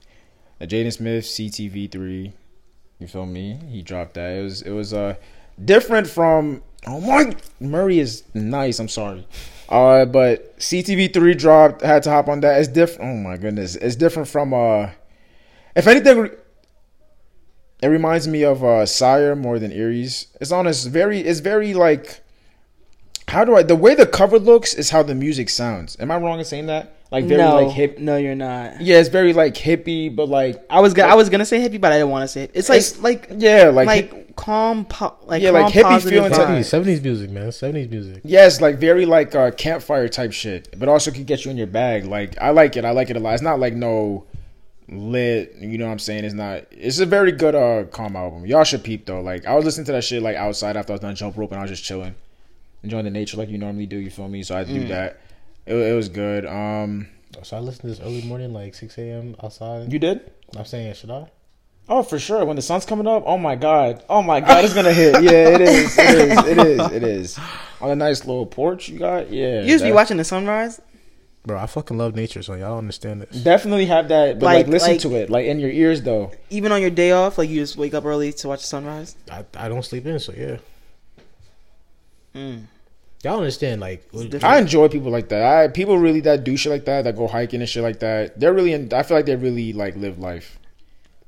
the 0.59 0.67
Jaden 0.67 0.91
Smith 0.93 1.25
CTV 1.25 1.91
three. 1.91 2.33
You 2.99 3.07
feel 3.07 3.25
me? 3.25 3.59
He 3.69 3.81
dropped 3.81 4.15
that. 4.15 4.31
It 4.31 4.43
was 4.43 4.61
it 4.61 4.71
was 4.71 4.93
uh 4.93 5.15
different 5.63 6.07
from. 6.07 6.63
Oh 6.87 7.01
my, 7.01 7.35
Murray 7.59 7.99
is 7.99 8.23
nice. 8.33 8.79
I'm 8.79 8.87
sorry. 8.87 9.27
Uh, 9.67 10.05
but 10.05 10.57
CTV 10.59 11.13
three 11.13 11.35
dropped. 11.35 11.81
Had 11.81 12.03
to 12.03 12.09
hop 12.09 12.27
on 12.27 12.39
that. 12.41 12.59
It's 12.59 12.67
different. 12.67 13.11
Oh 13.11 13.15
my 13.17 13.37
goodness, 13.37 13.75
it's 13.75 13.95
different 13.95 14.27
from 14.27 14.53
uh. 14.53 14.89
If 15.75 15.87
anything, 15.87 16.31
it 17.81 17.87
reminds 17.87 18.27
me 18.27 18.43
of 18.43 18.63
uh 18.63 18.85
SYRE 18.85 19.35
more 19.35 19.59
than 19.59 19.71
ERYS. 19.71 20.27
It's 20.41 20.51
on. 20.51 20.67
It's 20.67 20.85
very. 20.85 21.19
It's 21.19 21.39
very 21.39 21.73
like. 21.73 22.21
How 23.27 23.45
do 23.45 23.55
I? 23.55 23.63
The 23.63 23.75
way 23.75 23.93
the 23.93 24.07
cover 24.07 24.39
looks 24.39 24.73
is 24.73 24.89
how 24.89 25.03
the 25.03 25.13
music 25.13 25.49
sounds. 25.49 25.95
Am 25.99 26.09
I 26.09 26.17
wrong 26.17 26.39
in 26.39 26.45
saying 26.45 26.65
that? 26.65 26.95
Like 27.11 27.25
very 27.25 27.41
no, 27.41 27.55
like 27.63 27.73
hip. 27.75 27.97
no, 27.97 28.17
you're 28.17 28.35
not. 28.35 28.81
Yeah, 28.81 28.99
it's 28.99 29.09
very 29.09 29.33
like 29.33 29.55
hippie, 29.55 30.15
but 30.15 30.29
like 30.29 30.63
I 30.69 30.79
was 30.79 30.93
gonna 30.93 31.11
I 31.11 31.15
was 31.15 31.27
gonna 31.29 31.45
say 31.45 31.59
hippie, 31.59 31.81
but 31.81 31.91
I 31.91 31.97
didn't 31.97 32.11
want 32.11 32.23
to 32.23 32.27
say 32.27 32.43
it. 32.43 32.51
It's 32.53 32.69
like 32.69 32.77
It's- 32.79 32.99
like 32.99 33.27
yeah, 33.35 33.69
like, 33.69 33.87
like, 33.87 34.13
hip- 34.13 34.35
calm 34.35 34.85
pop, 34.85 35.23
like 35.25 35.41
Yeah, 35.41 35.49
calm, 35.51 35.63
like 35.63 35.73
hippie 35.73 36.07
feeling 36.07 36.29
type- 36.29 36.35
seventies, 36.39 36.69
seventies 36.69 37.01
music, 37.01 37.31
man, 37.31 37.51
seventies 37.51 37.89
music. 37.89 38.21
yes, 38.23 38.61
like 38.61 38.77
very 38.77 39.05
like 39.07 39.33
uh, 39.33 39.49
campfire 39.49 40.07
type 40.07 40.31
shit, 40.33 40.69
but 40.77 40.87
also 40.87 41.09
can 41.09 41.23
get 41.23 41.45
you 41.45 41.51
in 41.51 41.57
your 41.57 41.65
bag. 41.67 42.05
Like 42.05 42.37
I 42.39 42.51
like 42.51 42.77
it, 42.77 42.85
I 42.85 42.91
like 42.91 43.09
it 43.09 43.17
a 43.17 43.19
lot. 43.19 43.33
It's 43.33 43.41
not 43.41 43.59
like 43.59 43.73
no 43.73 44.25
lit, 44.87 45.55
you 45.59 45.77
know 45.79 45.85
what 45.85 45.91
I'm 45.93 45.99
saying? 45.99 46.25
It's 46.25 46.33
not. 46.35 46.65
It's 46.71 46.99
a 46.99 47.05
very 47.07 47.31
good 47.31 47.55
uh 47.55 47.85
calm 47.85 48.15
album. 48.15 48.45
Y'all 48.45 48.63
should 48.63 48.83
peep 48.83 49.07
though. 49.07 49.21
Like 49.21 49.47
I 49.47 49.55
was 49.55 49.65
listening 49.65 49.85
to 49.87 49.91
that 49.93 50.03
shit 50.03 50.21
like 50.21 50.35
outside 50.35 50.77
after 50.77 50.93
I 50.93 50.95
was 50.95 51.01
done 51.01 51.15
jump 51.15 51.37
rope 51.37 51.51
and 51.51 51.59
I 51.59 51.63
was 51.63 51.71
just 51.71 51.83
chilling, 51.83 52.13
enjoying 52.83 53.05
the 53.05 53.11
nature 53.11 53.37
like 53.37 53.49
you 53.49 53.57
normally 53.57 53.87
do. 53.87 53.97
You 53.97 54.11
feel 54.11 54.27
me? 54.27 54.43
So 54.43 54.55
I 54.55 54.63
do 54.63 54.87
that. 54.89 55.19
It, 55.69 55.75
it 55.75 55.95
was 55.95 56.09
good. 56.09 56.45
Um, 56.45 57.07
So 57.43 57.55
I 57.57 57.59
listened 57.59 57.81
to 57.83 57.87
this 57.87 57.99
early 58.01 58.23
morning, 58.23 58.51
like 58.53 58.73
six 58.75 58.97
a.m. 58.97 59.35
outside. 59.43 59.91
you 59.93 59.99
did? 59.99 60.31
I'm 60.57 60.65
saying, 60.65 60.93
should 60.95 61.11
I? 61.11 61.29
Oh, 61.87 62.03
for 62.03 62.19
sure. 62.19 62.43
When 62.45 62.55
the 62.55 62.61
sun's 62.61 62.85
coming 62.85 63.07
up, 63.07 63.23
oh 63.25 63.37
my 63.37 63.55
god, 63.55 64.03
oh 64.09 64.21
my 64.21 64.39
god, 64.41 64.63
it's 64.65 64.73
gonna 64.73 64.93
hit. 64.93 65.23
Yeah, 65.23 65.49
it 65.55 65.61
is. 65.61 65.97
It 65.97 66.15
is. 66.17 66.45
It 66.45 66.57
is. 66.59 66.91
It 66.91 67.03
is. 67.03 67.39
On 67.81 67.89
a 67.89 67.95
nice 67.95 68.25
little 68.25 68.45
porch 68.45 68.89
you 68.89 68.99
got. 68.99 69.31
Yeah. 69.31 69.61
You 69.61 69.67
just 69.67 69.83
be 69.83 69.91
watching 69.91 70.17
the 70.17 70.23
sunrise. 70.23 70.81
Bro, 71.45 71.57
I 71.57 71.65
fucking 71.67 71.97
love 71.97 72.15
nature, 72.15 72.43
so 72.43 72.53
y'all 72.55 72.77
understand 72.77 73.21
this. 73.21 73.41
Definitely 73.43 73.85
have 73.85 74.09
that, 74.09 74.39
but 74.39 74.45
like, 74.45 74.65
Like- 74.65 74.67
listen 74.73 74.91
like- 74.91 75.01
to 75.01 75.15
it, 75.15 75.29
like 75.29 75.45
in 75.45 75.59
your 75.59 75.71
ears 75.71 76.01
though. 76.03 76.31
Even 76.49 76.71
on 76.71 76.81
your 76.81 76.89
day 76.91 77.11
off, 77.11 77.37
like 77.37 77.49
you 77.49 77.59
just 77.61 77.77
wake 77.77 77.93
up 77.93 78.05
early 78.05 78.33
to 78.33 78.47
watch 78.49 78.61
the 78.61 78.67
sunrise. 78.67 79.15
I, 79.31 79.45
I 79.55 79.69
don't 79.69 79.83
sleep 79.83 80.05
in, 80.05 80.19
so 80.19 80.33
yeah. 80.35 80.57
Mm. 82.35 82.65
Y'all 83.23 83.37
understand, 83.37 83.81
like, 83.81 84.03
It's 84.05 84.13
what- 84.13 84.29
different. 84.29 84.45
I 84.45 84.59
enjoy 84.59 84.87
people 84.87 85.11
like 85.11 85.27
that. 85.29 85.43
I 85.43 85.67
people 85.67 85.97
really 85.97 86.21
that 86.21 86.43
do 86.45 86.55
shit 86.55 86.71
like 86.71 86.85
that, 86.85 87.03
that 87.03 87.17
go 87.17 87.27
hiking 87.27 87.59
and 87.59 87.69
shit 87.69 87.83
like 87.83 87.99
that. 87.99 88.39
They're 88.39 88.53
really, 88.53 88.71
in, 88.73 88.93
I 88.93 89.03
feel 89.03 89.17
like 89.17 89.25
they 89.25 89.35
really 89.35 89.73
like 89.73 89.95
live 89.97 90.19
life. 90.19 90.57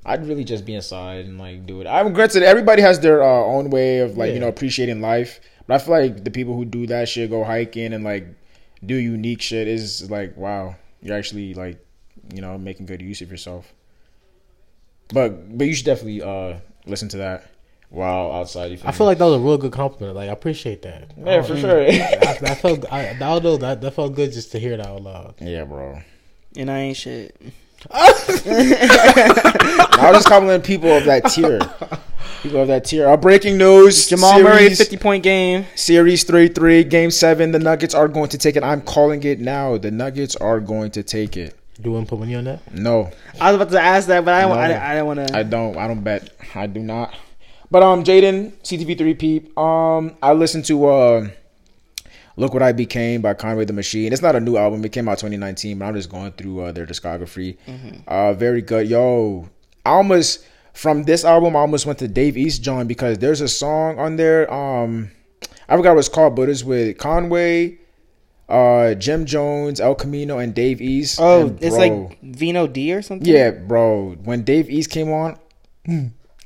I'd 0.06 0.26
really 0.26 0.44
just 0.44 0.66
be 0.66 0.74
inside 0.74 1.26
and 1.26 1.38
like 1.38 1.66
do 1.68 1.80
it. 1.82 1.88
I'm 1.88 2.14
granted, 2.14 2.42
everybody 2.44 2.82
has 2.82 3.00
their 3.02 3.22
uh, 3.22 3.28
own 3.28 3.70
way 3.70 4.00
of 4.00 4.18
like 4.18 4.34
you 4.34 4.40
know 4.40 4.48
appreciating 4.48 5.00
life, 5.00 5.40
but 5.68 5.76
I 5.76 5.78
feel 5.78 5.94
like 5.94 6.24
the 6.24 6.32
people 6.32 6.56
who 6.56 6.66
do 6.66 6.88
that 6.88 7.08
shit, 7.08 7.30
go 7.30 7.44
hiking 7.44 7.94
and 7.94 8.04
like 8.04 8.26
do 8.84 8.96
unique 8.96 9.42
shit, 9.44 9.68
is 9.68 10.10
like 10.10 10.36
wow, 10.36 10.76
you're 11.04 11.16
actually 11.16 11.54
like 11.54 11.86
you 12.34 12.42
know 12.42 12.58
making 12.58 12.88
good 12.88 13.00
use 13.00 13.22
of 13.22 13.30
yourself. 13.30 13.72
But 15.14 15.56
but 15.56 15.68
you 15.68 15.76
should 15.76 15.86
definitely 15.86 16.24
uh 16.24 16.58
listen 16.88 17.10
to 17.10 17.18
that. 17.18 17.51
While 17.92 18.32
outside. 18.32 18.72
You 18.72 18.78
feel 18.78 18.88
I 18.88 18.92
me? 18.92 18.98
feel 18.98 19.06
like 19.06 19.18
that 19.20 19.26
was 19.26 19.36
a 19.36 19.40
real 19.40 19.58
good 19.60 19.72
compliment. 19.74 20.16
Like 20.16 20.30
I 20.30 20.34
appreciate 20.34 20.82
that. 20.82 21.12
yeah, 21.24 21.42
for 21.44 21.56
sure. 21.56 21.82
I, 21.84 22.38
I 22.42 22.56
felt 22.56 22.92
I, 22.92 23.10
I 23.12 23.14
don't 23.14 23.44
know 23.44 23.58
that 23.58 23.82
that 23.82 23.92
felt 23.94 24.16
good 24.16 24.32
just 24.32 24.52
to 24.54 24.60
hear 24.60 24.74
it 24.74 24.80
out 24.80 25.04
loud. 25.04 25.36
yeah, 25.40 25.64
bro. 25.66 26.02
And 26.58 26.72
I 26.72 26.80
ain't 26.80 26.98
shit. 26.98 27.36
I 27.92 28.10
was 30.12 30.18
just 30.18 30.28
complimenting 30.28 30.66
people 30.66 30.90
of 30.92 31.06
that 31.06 31.26
tier. 31.32 31.60
People 32.44 32.62
of 32.62 32.68
that 32.68 32.86
tier. 32.86 33.08
Our 33.08 33.18
breaking 33.18 33.58
news: 33.58 34.08
Jamal 34.08 34.34
series, 34.34 34.44
Murray, 34.46 34.76
50 34.76 34.98
point 34.98 35.24
game. 35.24 35.66
Series 35.76 36.24
three 36.24 36.48
three, 36.48 36.84
game 36.84 37.12
seven. 37.12 37.52
The 37.52 37.60
Nuggets 37.60 37.94
are 37.96 38.08
going 38.08 38.30
to 38.30 38.38
take 38.38 38.56
it. 38.56 38.64
I'm 38.64 38.82
calling 38.82 39.24
it 39.24 39.40
now. 39.40 39.78
The 39.78 39.92
Nuggets 39.92 40.36
are 40.36 40.60
going 40.60 40.92
to 40.92 41.04
take 41.04 41.38
it. 41.38 41.56
Do 41.82 41.90
you 41.90 41.94
want 41.96 42.06
to 42.08 42.10
put 42.12 42.20
money 42.20 42.36
on 42.36 42.44
that? 42.44 42.74
No, 42.74 43.10
I 43.40 43.52
was 43.52 43.60
about 43.62 43.72
to 43.72 43.82
ask 43.82 44.08
that, 44.08 44.24
but 44.24 44.34
I, 44.36 44.42
No. 44.48 44.52
I, 44.54 44.92
I 44.92 44.94
didn't 44.94 45.08
want 45.08 45.28
to. 45.28 45.38
I 45.38 45.44
don't. 45.44 45.78
I 45.78 45.88
don't 45.88 46.04
bet. 46.04 46.30
I 46.54 46.68
do 46.68 46.80
not. 46.82 47.16
But 47.72 47.84
um, 47.84 48.04
Jaden, 48.04 48.52
CTV3 48.64 49.18
peep. 49.18 49.58
Um, 49.58 50.16
I 50.22 50.34
listened 50.34 50.66
to 50.66 50.86
uh, 50.88 51.28
"Look 52.36 52.54
What 52.54 52.62
I 52.62 52.74
Became" 52.74 53.22
by 53.22 53.34
Conway 53.34 53.64
the 53.66 53.72
Machine. 53.74 54.12
It's 54.12 54.22
not 54.22 54.36
a 54.36 54.40
new 54.42 54.58
album. 54.58 54.84
It 54.84 54.92
came 54.92 55.08
out 55.08 55.20
2019, 55.20 55.80
but 55.80 55.86
I'm 55.86 55.96
just 55.96 56.10
going 56.10 56.34
through 56.34 56.60
uh, 56.62 56.72
their 56.74 56.86
discography. 56.86 57.58
Uh, 58.08 58.34
very 58.34 58.62
good. 58.62 58.88
Yo, 58.90 59.50
I 59.86 59.92
almost 59.92 60.46
from 60.74 61.04
this 61.04 61.24
album, 61.24 61.56
I 61.56 61.60
almost 61.60 61.86
went 61.86 62.00
to 62.00 62.08
Dave 62.08 62.38
East 62.38 62.62
John 62.62 62.88
because 62.88 63.18
there's 63.20 63.40
a 63.42 63.48
song 63.48 64.00
on 64.00 64.18
there. 64.18 64.52
Um, 64.54 65.12
I 65.70 65.78
forgot 65.78 65.92
what 65.96 66.00
it's 66.00 66.10
called, 66.10 66.36
but 66.36 66.50
it's 66.50 66.64
with 66.66 66.98
Conway, 66.98 67.78
uh, 68.50 68.96
Jim 68.96 69.26
Jones, 69.26 69.80
El 69.80 69.96
Camino, 69.96 70.40
and 70.40 70.54
Dave 70.54 70.82
East. 70.82 71.20
Oh, 71.22 71.48
And, 71.48 71.64
it's 71.64 71.76
bro, 71.78 71.88
like 72.10 72.22
Vino 72.22 72.68
D 72.68 72.94
or 72.94 73.02
something? 73.02 73.26
yeah, 73.28 73.52
bro. 73.52 74.18
When 74.26 74.44
Dave 74.44 74.70
East 74.70 74.90
came 74.90 75.10
on, 75.12 75.38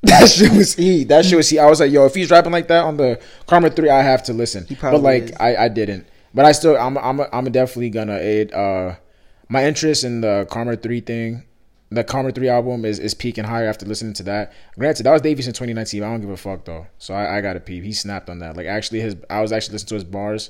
that 0.06 0.28
shit 0.30 0.52
was 0.52 0.76
heat. 0.76 1.06
That 1.10 1.26
shit 1.26 1.38
was 1.38 1.50
heat. 1.50 1.60
I 1.60 1.66
was 1.68 1.80
like, 1.80 1.92
yo, 1.92 2.06
if 2.06 2.16
he's 2.16 2.30
rapping 2.30 2.52
like 2.52 2.68
that 2.68 2.84
on 2.84 2.98
the 2.98 3.20
Karma 3.48 3.70
Three, 3.70 3.90
I 3.90 4.02
have 4.02 4.24
to 4.24 4.34
listen. 4.34 4.66
probably 4.78 5.00
But 5.00 5.04
like, 5.04 5.24
is. 5.24 5.32
I, 5.40 5.56
I 5.66 5.68
didn't. 5.68 6.08
But 6.34 6.46
I 6.46 6.52
still, 6.52 6.78
I'm, 6.78 6.98
I'm, 6.98 7.22
I'm 7.32 7.46
definitely 7.52 7.90
gonna 7.90 8.18
aid. 8.18 8.54
Uh, 8.54 8.96
my 9.48 9.66
interest 9.66 10.04
in 10.04 10.22
the 10.22 10.48
Karma 10.50 10.76
Three 10.76 11.00
thing, 11.00 11.44
the 11.90 12.04
Karma 12.04 12.32
Three 12.32 12.50
album 12.50 12.84
is 12.86 13.00
is 13.00 13.14
peaking 13.14 13.46
higher 13.46 13.68
after 13.68 13.86
listening 13.86 14.14
to 14.16 14.24
that. 14.24 14.54
Granted, 14.78 15.04
that 15.04 15.12
was 15.12 15.22
Dave 15.22 15.40
East 15.40 15.48
in 15.48 15.54
2019. 15.54 16.04
I 16.04 16.08
don't 16.08 16.22
give 16.22 16.30
a 16.30 16.38
fuck 16.38 16.66
though. 16.66 16.88
So 16.98 17.14
I, 17.14 17.38
I 17.38 17.42
got 17.42 17.54
to 17.54 17.60
peep. 17.60 17.84
He 17.84 17.94
snapped 17.94 18.30
on 18.30 18.40
that. 18.40 18.58
Like 18.58 18.68
actually, 18.68 19.02
his 19.02 19.16
I 19.30 19.42
was 19.42 19.52
actually 19.52 19.74
listening 19.74 19.90
to 19.90 19.96
his 19.96 20.04
bars. 20.04 20.50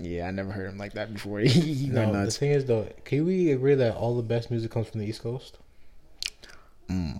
Yeah, 0.00 0.26
I 0.26 0.30
never 0.30 0.50
heard 0.50 0.70
him 0.70 0.78
like 0.78 0.94
that 0.94 1.12
before. 1.12 1.40
he 1.40 1.90
went 1.90 2.12
No, 2.12 2.24
the 2.24 2.30
thing 2.30 2.52
is 2.52 2.64
though, 2.64 2.88
can 3.04 3.26
we 3.26 3.50
agree 3.52 3.74
that 3.74 3.96
all 3.96 4.16
the 4.16 4.22
best 4.22 4.50
music 4.50 4.70
comes 4.70 4.88
from 4.88 5.00
the 5.00 5.06
East 5.06 5.22
Coast? 5.22 5.58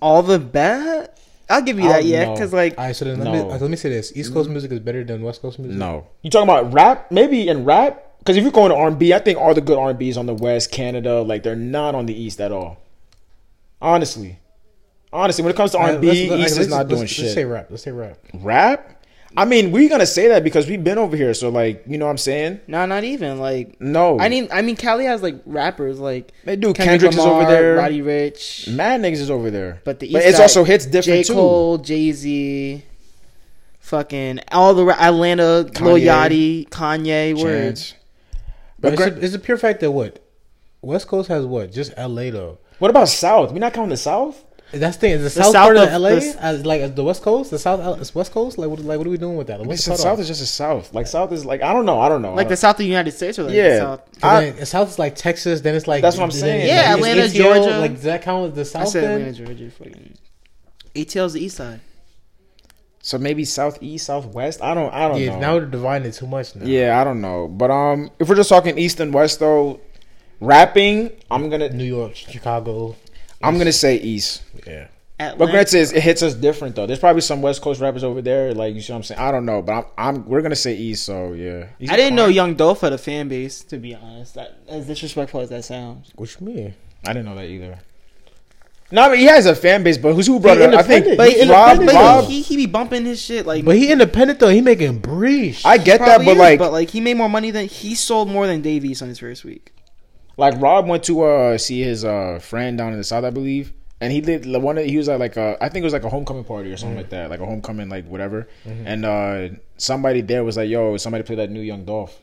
All 0.03 0.23
the 0.23 0.39
bad? 0.39 1.11
I'll 1.51 1.63
give 1.63 1.79
you 1.79 1.89
that, 1.89 2.03
oh, 2.03 2.07
yeah. 2.07 2.31
Because, 2.33 2.53
like, 2.53 2.79
All 2.79 2.85
right, 2.87 2.95
so 2.97 3.05
then 3.05 3.19
let 3.19 3.25
No. 3.25 3.33
me 3.33 3.59
let 3.59 3.63
me 3.71 3.77
say 3.77 3.89
this: 3.91 4.13
East 4.17 4.33
Coast 4.33 4.49
music 4.49 4.71
is 4.73 4.79
better 4.81 5.03
than 5.05 5.21
West 5.23 5.43
Coast 5.43 5.59
music. 5.59 5.77
No, 5.79 6.07
you 6.23 6.31
talking 6.31 6.49
about 6.49 6.73
rap? 6.73 7.11
Maybe 7.11 7.49
in 7.49 7.65
rap, 7.65 8.03
because 8.21 8.37
if 8.37 8.43
you're 8.43 8.53
going 8.53 8.71
to 8.71 8.77
R&B, 8.77 9.13
I 9.13 9.19
think 9.19 9.39
all 9.39 9.53
the 9.53 9.61
good 9.61 9.77
R&B 9.79 10.09
is 10.09 10.17
on 10.17 10.27
the 10.27 10.35
West, 10.35 10.71
Canada. 10.71 11.23
Like 11.23 11.43
they're 11.43 11.57
not 11.57 11.95
on 11.95 12.07
the 12.07 12.15
East 12.15 12.41
at 12.41 12.53
all. 12.53 12.79
Honestly, 13.83 14.39
honestly, 15.13 15.43
when 15.43 15.51
it 15.53 15.57
comes 15.57 15.73
to 15.73 15.79
All 15.79 15.85
right, 15.85 15.95
R&B, 15.95 16.07
let's- 16.07 16.19
East 16.21 16.31
let's- 16.31 16.53
is 16.53 16.59
let's- 16.59 16.71
not 16.71 16.89
doing 16.89 17.01
let's, 17.01 17.13
shit. 17.13 17.25
Let's 17.25 17.35
say 17.35 17.45
rap. 17.45 17.67
Let's 17.71 17.83
say 17.83 17.91
rap. 17.93 18.19
rap? 18.35 19.00
I 19.37 19.45
mean, 19.45 19.71
we're 19.71 19.89
gonna 19.89 20.07
say 20.07 20.29
that 20.29 20.43
because 20.43 20.67
we've 20.67 20.83
been 20.83 20.99
over 20.99 21.17
here. 21.17 21.33
So 21.35 21.51
like, 21.51 21.85
you 21.87 21.99
know 21.99 22.07
what 22.07 22.11
I'm 22.11 22.19
saying? 22.19 22.61
no, 22.67 22.85
not 22.87 23.05
even. 23.05 23.39
Like, 23.39 23.81
No, 23.81 24.19
I 24.19 24.29
mean, 24.29 24.49
I 24.51 24.63
mean, 24.63 24.77
Cali 24.77 25.05
has, 25.05 25.23
like, 25.23 25.41
rappers 25.47 26.01
like 26.01 26.33
they 26.45 26.57
do. 26.57 26.73
Kendrick 26.73 27.01
Kendrick 27.01 27.13
is 27.13 27.19
over 27.19 27.45
there. 27.47 27.77
Roddy 27.77 28.01
Ricch. 28.03 28.73
Mad 28.75 29.01
niggas 29.01 29.21
is 29.21 29.31
over 29.31 29.51
there. 29.51 29.81
But 29.85 30.01
the 30.01 30.07
East 30.07 30.15
but 30.15 30.23
it's 30.25 30.37
side, 30.37 30.43
also 30.43 30.65
hits 30.65 30.87
different 30.87 31.19
J. 31.21 31.23
too. 31.25 31.35
Cole, 31.35 31.79
Jay 31.79 32.11
Z, 32.13 32.83
fucking 33.79 34.41
all 34.51 34.75
the 34.75 34.85
ra- 34.85 34.97
Atlanta, 34.99 35.63
Lil 35.81 35.97
Yachty, 35.97 36.69
Kanye, 36.69 37.35
words. 37.41 37.91
Chance. 37.91 37.95
But 38.81 38.97
But 38.97 39.09
it's, 39.09 39.17
a, 39.17 39.25
it's 39.27 39.35
a 39.35 39.39
pure 39.39 39.59
fact 39.59 39.81
that 39.81 39.91
what 39.91 40.25
West 40.83 41.07
Coast 41.07 41.29
has 41.29 41.45
what 41.45 41.71
just 41.73 41.93
L.A. 41.97 42.31
though. 42.31 42.59
What 42.79 42.91
about 42.91 43.09
South? 43.09 43.53
We 43.53 43.59
not 43.59 43.75
counting 43.75 43.91
the 43.91 43.97
South? 43.99 44.43
That's 44.73 44.97
the 44.97 45.01
thing. 45.01 45.11
Is 45.13 45.23
the, 45.25 45.31
south, 45.31 45.53
south 45.53 45.65
part 45.65 45.77
of, 45.79 45.83
of 45.85 45.89
L.A. 45.91 46.21
the- 46.21 46.37
as 46.41 46.65
like 46.65 46.81
as 46.81 46.95
the 46.95 47.03
West 47.03 47.23
Coast? 47.23 47.51
The 47.51 47.59
south 47.59 48.01
is 48.01 48.15
West 48.15 48.31
Coast. 48.33 48.57
Like 48.57 48.69
what? 48.71 48.79
Like 48.81 48.99
what 48.99 49.07
are 49.07 49.11
we 49.11 49.19
doing 49.19 49.37
with 49.37 49.49
that? 49.49 49.59
Like, 49.61 49.69
It's 49.71 49.71
what's 49.71 49.85
the 49.87 49.91
the 49.93 49.97
South 50.11 50.19
is 50.21 50.29
just 50.29 50.41
the 50.41 50.47
South. 50.47 50.95
Like 50.95 51.07
South 51.09 51.33
is 51.33 51.45
like 51.45 51.63
I 51.63 51.73
don't 51.73 51.85
know. 51.87 52.01
I 52.01 52.09
don't 52.09 52.23
know. 52.23 52.35
Like 52.35 52.49
the 52.49 52.57
South 52.57 52.75
of 52.75 52.79
the 52.79 52.87
United 52.87 53.11
States 53.13 53.39
or 53.39 53.45
like 53.45 53.55
Yeah. 53.55 53.69
the 53.69 53.79
South? 53.79 54.03
I- 54.23 54.51
the 54.51 54.67
South 54.67 54.89
is 54.91 54.99
like 54.99 55.17
Texas. 55.17 55.61
Then 55.61 55.75
it's 55.75 55.89
like 55.89 56.03
That's 56.03 56.17
what 56.17 56.25
I'm 56.25 56.31
saying. 56.31 56.67
then 56.67 56.69
Yeah, 56.69 56.91
it's 56.97 57.05
Atlanta, 57.07 57.23
ATL, 57.23 57.55
Georgia. 57.65 57.79
Like 57.81 57.93
does 57.95 58.03
that 58.05 58.23
count 58.23 58.49
as 58.59 58.73
the 58.73 58.79
I 58.79 58.83
South? 58.85 58.89
said 58.93 59.03
then? 59.05 59.21
Atlanta, 59.29 59.45
Georgia, 59.47 59.71
fucking. 59.73 60.15
ATL's 60.95 61.33
the 61.33 61.41
East 61.45 61.57
Side. 61.57 61.81
So 63.03 63.17
maybe 63.17 63.45
southeast, 63.47 64.05
southwest. 64.07 64.61
I 64.63 64.75
don't. 64.75 64.93
I 64.93 65.09
don't 65.09 65.19
Yeah, 65.21 65.31
know. 65.35 65.41
now 65.41 65.55
we're 65.55 65.65
dividing 65.67 66.13
too 66.13 66.27
much. 66.27 66.55
Now. 66.55 66.67
yeah, 66.67 67.01
I 67.01 67.05
don't 67.05 67.23
know. 67.23 67.49
But 67.49 67.71
um, 67.71 68.11
if 68.19 68.29
we're 68.29 68.35
just 68.37 68.51
talking 68.51 68.77
east 68.79 69.01
and 69.01 69.13
west 69.15 69.41
though, 69.41 69.81
rapping, 70.39 71.11
I'm 71.31 71.49
gonna 71.49 71.71
New 71.71 71.85
York, 71.85 72.15
Chicago. 72.15 72.97
I'm 73.43 73.59
gonna 73.59 73.73
say 73.73 73.97
east. 73.97 74.43
Yeah. 74.67 74.89
But 75.19 75.33
Atlanta. 75.33 75.53
granted, 75.53 75.93
it 75.97 76.01
hits 76.03 76.23
us 76.23 76.33
different 76.33 76.77
though. 76.77 76.87
There's 76.87 76.99
probably 76.99 77.21
some 77.21 77.43
west 77.43 77.61
coast 77.61 77.79
rappers 77.81 78.03
over 78.05 78.23
there. 78.23 78.55
Like 78.55 78.75
you 78.75 78.81
see 78.81 78.93
what 78.93 78.99
I'm 78.99 79.03
saying. 79.03 79.21
I 79.21 79.31
don't 79.31 79.45
know, 79.45 79.61
but 79.61 79.73
I'm, 79.99 80.17
I'm 80.17 80.27
we're 80.27 80.41
gonna 80.41 80.57
say 80.57 80.75
east. 80.77 81.05
So 81.05 81.35
yeah. 81.35 81.67
East 81.79 81.93
I 81.93 81.97
didn't 81.97 82.15
know. 82.17 82.27
Young 82.29 82.55
Dolph 82.55 82.81
had 82.81 82.95
a 82.95 82.99
fan 82.99 83.29
base. 83.29 83.63
To 83.65 83.77
be 83.77 83.95
honest, 83.95 84.35
that, 84.35 84.59
as 84.69 84.87
disrespectful 84.87 85.41
as 85.41 85.51
that 85.51 85.65
sounds. 85.65 86.11
Which 86.17 86.39
you 86.41 86.47
mean? 86.47 86.75
I 87.07 87.13
didn't 87.13 87.27
know 87.27 87.35
that 87.35 87.47
either. 87.47 87.79
No, 88.93 89.03
I 89.03 89.09
mean 89.11 89.19
he 89.19 89.27
has 89.27 89.47
a 89.47 89.55
fan 89.55 89.83
base, 89.85 89.99
but 89.99 90.15
who's 90.15 90.27
who 90.27 90.41
brought 90.41 90.57
He 90.57 90.65
it? 90.65 90.75
up? 90.75 90.81
I 90.81 90.83
think 90.83 91.07
independent. 91.07 91.19
But, 91.19 91.29
He's 91.31 91.43
he, 91.45 91.51
Rob. 91.51 91.71
independent, 91.71 91.99
but 91.99 92.23
Rob. 92.23 92.25
he, 92.25 92.41
he 92.43 92.57
be 92.57 92.67
bumping 92.67 93.05
his 93.05 93.21
shit 93.23 93.47
like. 93.47 93.65
But 93.65 93.77
he 93.77 93.93
independent 93.93 94.41
though. 94.41 94.49
He 94.49 94.63
making 94.63 94.99
breach. 94.99 95.65
I 95.65 95.77
get 95.77 96.01
that, 96.01 96.25
but 96.25 96.33
is, 96.33 96.39
like, 96.39 96.59
but 96.59 96.73
like 96.73 96.91
he 96.91 97.01
made 97.01 97.17
more 97.17 97.29
money 97.29 97.51
than 97.51 97.67
he 97.67 97.95
sold 97.95 98.29
more 98.29 98.47
than 98.47 98.63
Davies 98.63 99.01
on 99.03 99.09
his 99.09 99.19
first 99.19 99.45
week. 99.45 99.73
Like 100.41 100.61
Rob 100.61 100.89
went 100.89 101.05
to 101.05 101.23
uh 101.23 101.59
see 101.59 101.83
his 101.83 102.05
uh 102.05 102.39
friend 102.43 102.77
down 102.79 102.93
in 102.93 102.99
the 102.99 103.05
south, 103.05 103.25
I 103.25 103.31
believe, 103.31 103.73
and 104.01 104.13
he 104.13 104.21
did 104.21 104.47
one. 104.47 104.79
Of, 104.79 104.87
he 104.87 104.97
was 104.97 105.09
at 105.09 105.21
like 105.21 105.37
a, 105.37 105.57
I 105.61 105.69
think 105.69 105.83
it 105.83 105.87
was 105.87 105.93
like 105.93 106.05
a 106.05 106.09
homecoming 106.09 106.45
party 106.45 106.73
or 106.73 106.77
something 106.77 106.97
like 106.97 107.11
that, 107.11 107.31
like 107.31 107.41
a 107.41 107.47
homecoming 107.47 107.89
like 107.89 108.07
whatever. 108.07 108.49
And 108.65 109.05
uh 109.05 109.49
somebody 109.77 110.23
there 110.23 110.43
was 110.43 110.57
like, 110.57 110.69
"Yo, 110.69 110.97
somebody 110.97 111.23
play 111.23 111.37
that 111.37 111.51
new 111.51 111.61
Young 111.61 111.85
Dolph." 111.85 112.19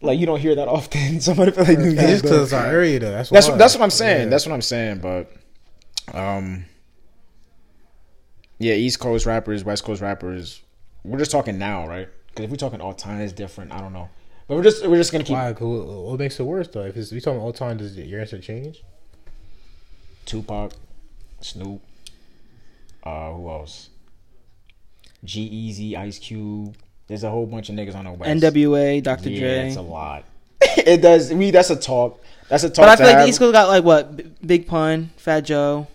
Like 0.00 0.18
you 0.20 0.26
don't 0.26 0.38
hear 0.38 0.54
that 0.54 0.68
often. 0.68 1.20
somebody 1.28 1.50
play 1.50 1.64
like 1.64 1.78
new 1.78 1.90
It's 1.90 2.00
Young 2.00 2.10
just 2.10 2.22
because 2.22 2.42
it's 2.44 2.52
our 2.52 2.66
area 2.66 2.98
though. 3.00 3.10
That's 3.10 3.30
That's 3.30 3.48
what 3.48 3.58
that's 3.58 3.74
what 3.74 3.82
I'm 3.82 3.90
saying. 3.90 4.24
Yeah. 4.24 4.30
That's 4.30 4.46
what 4.46 4.54
I'm 4.54 4.62
saying. 4.62 5.00
But 5.00 5.32
um, 6.14 6.64
yeah, 8.58 8.74
East 8.74 9.00
Coast 9.00 9.26
rappers, 9.26 9.64
West 9.64 9.84
Coast 9.84 10.00
rappers. 10.00 10.62
We're 11.04 11.18
just 11.18 11.30
talking 11.30 11.58
now, 11.58 11.86
right? 11.86 12.08
Because 12.28 12.44
if 12.44 12.50
we're 12.50 12.56
talking 12.56 12.80
all 12.80 12.92
time, 12.92 13.20
it's 13.20 13.32
different. 13.32 13.72
I 13.72 13.80
don't 13.80 13.92
know. 13.92 14.08
But 14.48 14.56
we're 14.56 14.62
just 14.62 14.86
we're 14.86 14.96
just 14.96 15.12
gonna 15.12 15.24
keep 15.24 15.34
Why? 15.36 15.52
'Cause 15.52 15.62
What 15.62 15.86
what 15.86 16.18
makes 16.18 16.40
it 16.40 16.42
worse 16.44 16.68
though? 16.68 16.84
If 16.84 16.96
it's, 16.96 17.12
we 17.12 17.20
talking 17.20 17.40
all 17.40 17.52
time, 17.52 17.76
does 17.76 17.96
your 17.96 18.20
answer 18.20 18.38
change? 18.38 18.82
Tupac, 20.24 20.72
Snoop. 21.40 21.80
Uh, 23.04 23.32
who 23.32 23.48
else? 23.50 23.90
G-Eazy, 25.24 25.96
Ice 25.96 26.18
Cube. 26.18 26.76
There's 27.06 27.24
a 27.24 27.30
whole 27.30 27.46
bunch 27.46 27.68
of 27.70 27.74
niggas 27.74 27.94
on 27.94 28.04
the 28.04 28.12
West. 28.12 28.30
NWA, 28.42 29.02
Dr. 29.02 29.30
Yeah, 29.30 29.38
Dre. 29.40 29.66
it's 29.68 29.76
a 29.76 29.82
lot. 29.82 30.24
it 30.60 30.98
does. 31.02 31.30
I 31.32 31.34
mean, 31.34 31.52
that's 31.52 31.70
a 31.70 31.76
talk. 31.76 32.22
That's 32.48 32.64
a 32.64 32.68
talk. 32.70 32.84
But 32.84 32.88
I 32.88 32.92
to 32.92 32.96
feel 32.98 33.06
like 33.06 33.16
have. 33.16 33.24
the 33.24 33.28
East 33.30 33.38
Coast 33.38 33.52
got 33.52 33.68
like 33.68 33.84
what 33.84 34.16
B- 34.16 34.24
Big 34.44 34.66
Pun, 34.66 35.10
Fat 35.16 35.40
Joe, 35.40 35.86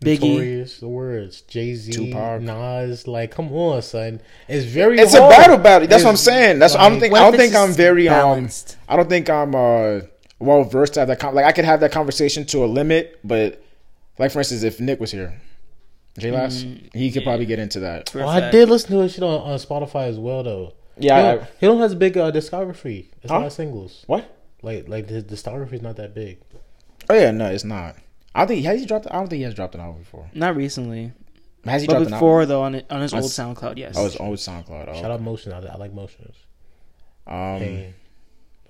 Biggie. 0.00 0.20
Notorious, 0.30 0.78
the 0.80 0.88
words 0.88 1.42
Jay 1.42 1.74
Z, 1.74 1.92
Tupac. 1.92 2.40
Nas. 2.40 3.06
Like, 3.06 3.30
come 3.32 3.52
on, 3.52 3.82
son. 3.82 4.20
It's 4.48 4.64
very. 4.64 4.98
It's 4.98 5.12
a 5.14 5.20
hard. 5.20 5.30
battle 5.36 5.58
battle. 5.58 5.88
That's 5.88 6.04
what 6.04 6.10
I'm 6.10 6.16
saying. 6.16 6.58
That's 6.58 6.72
what 6.74 6.82
I'm 6.82 6.92
like- 6.92 7.00
think. 7.02 7.14
I 7.14 7.18
don't 7.30 7.36
think 7.36 7.54
I'm 7.54 7.68
just 7.68 7.76
very 7.76 8.08
um. 8.08 8.14
balanced? 8.14 8.78
I 8.88 8.96
don't 8.96 9.08
think 9.10 9.28
I'm 9.28 9.54
uh 9.54 10.00
well 10.38 10.64
versed 10.64 10.94
to 10.94 11.00
have 11.00 11.08
that. 11.08 11.18
Con- 11.20 11.34
like 11.34 11.44
I 11.44 11.52
could 11.52 11.66
have 11.66 11.80
that 11.80 11.92
conversation 11.92 12.46
to 12.46 12.64
a 12.64 12.66
limit, 12.66 13.18
but 13.22 13.62
like 14.18 14.30
for 14.30 14.38
instance, 14.38 14.62
if 14.62 14.80
Nick 14.80 15.00
was 15.00 15.10
here, 15.12 15.38
J 16.18 16.30
Lass, 16.30 16.64
he 16.94 17.10
could 17.12 17.22
probably 17.24 17.44
get 17.46 17.58
into 17.58 17.80
that. 17.80 18.08
For 18.08 18.20
a 18.20 18.24
Oh, 18.24 18.28
I 18.28 18.50
did 18.50 18.70
listen 18.70 18.90
to 18.92 19.00
his 19.00 19.12
shit 19.12 19.22
on, 19.22 19.40
on 19.42 19.58
Spotify 19.58 20.08
as 20.08 20.18
well 20.18 20.42
though. 20.42 20.72
Yeah. 20.96 21.16
he 21.16 21.22
don't, 21.38 21.48
he 21.60 21.66
don't 21.66 21.78
has 21.80 21.92
a 21.92 21.96
big 21.96 22.16
uh, 22.16 22.30
discography. 22.32 23.08
It's 23.22 23.30
Huh? 23.30 23.36
a 23.36 23.40
lot 23.40 23.46
of 23.46 23.52
singles. 23.52 24.04
what? 24.06 24.34
Like, 24.62 24.88
like 24.88 25.08
his 25.08 25.24
discography 25.24 25.74
is 25.74 25.82
not 25.82 25.96
that 25.96 26.14
big. 26.14 26.38
Oh 27.10 27.14
yeah, 27.14 27.30
no, 27.30 27.46
it's 27.50 27.64
not. 27.64 27.96
I 28.34 28.40
don't 28.40 28.48
think 28.48 28.64
has 28.64 28.80
he 28.80 28.86
dropped. 28.86 29.06
I 29.10 29.14
don't 29.14 29.28
think 29.28 29.38
he 29.38 29.44
has 29.44 29.54
dropped 29.54 29.74
an 29.74 29.80
album 29.80 30.02
before. 30.02 30.30
Not 30.34 30.54
recently, 30.56 31.12
Has 31.64 31.82
he 31.82 31.86
but 31.88 31.94
dropped 31.94 32.06
an 32.06 32.12
album? 32.14 32.18
before 32.18 32.46
though 32.46 32.62
on 32.62 32.74
on 32.90 33.00
his 33.00 33.12
On 33.12 33.20
old 33.20 33.30
s- 33.30 33.36
SoundCloud. 33.38 33.76
Yes. 33.78 33.94
Oh, 33.96 34.06
it's 34.06 34.18
old 34.20 34.38
SoundCloud. 34.38 34.88
Oh. 34.88 34.94
Shout 34.94 35.10
out 35.10 35.20
Motion. 35.20 35.52
I, 35.52 35.58
I 35.66 35.76
like 35.76 35.92
Motions. 35.92 36.36
Um, 37.26 37.58
Pain. 37.58 37.94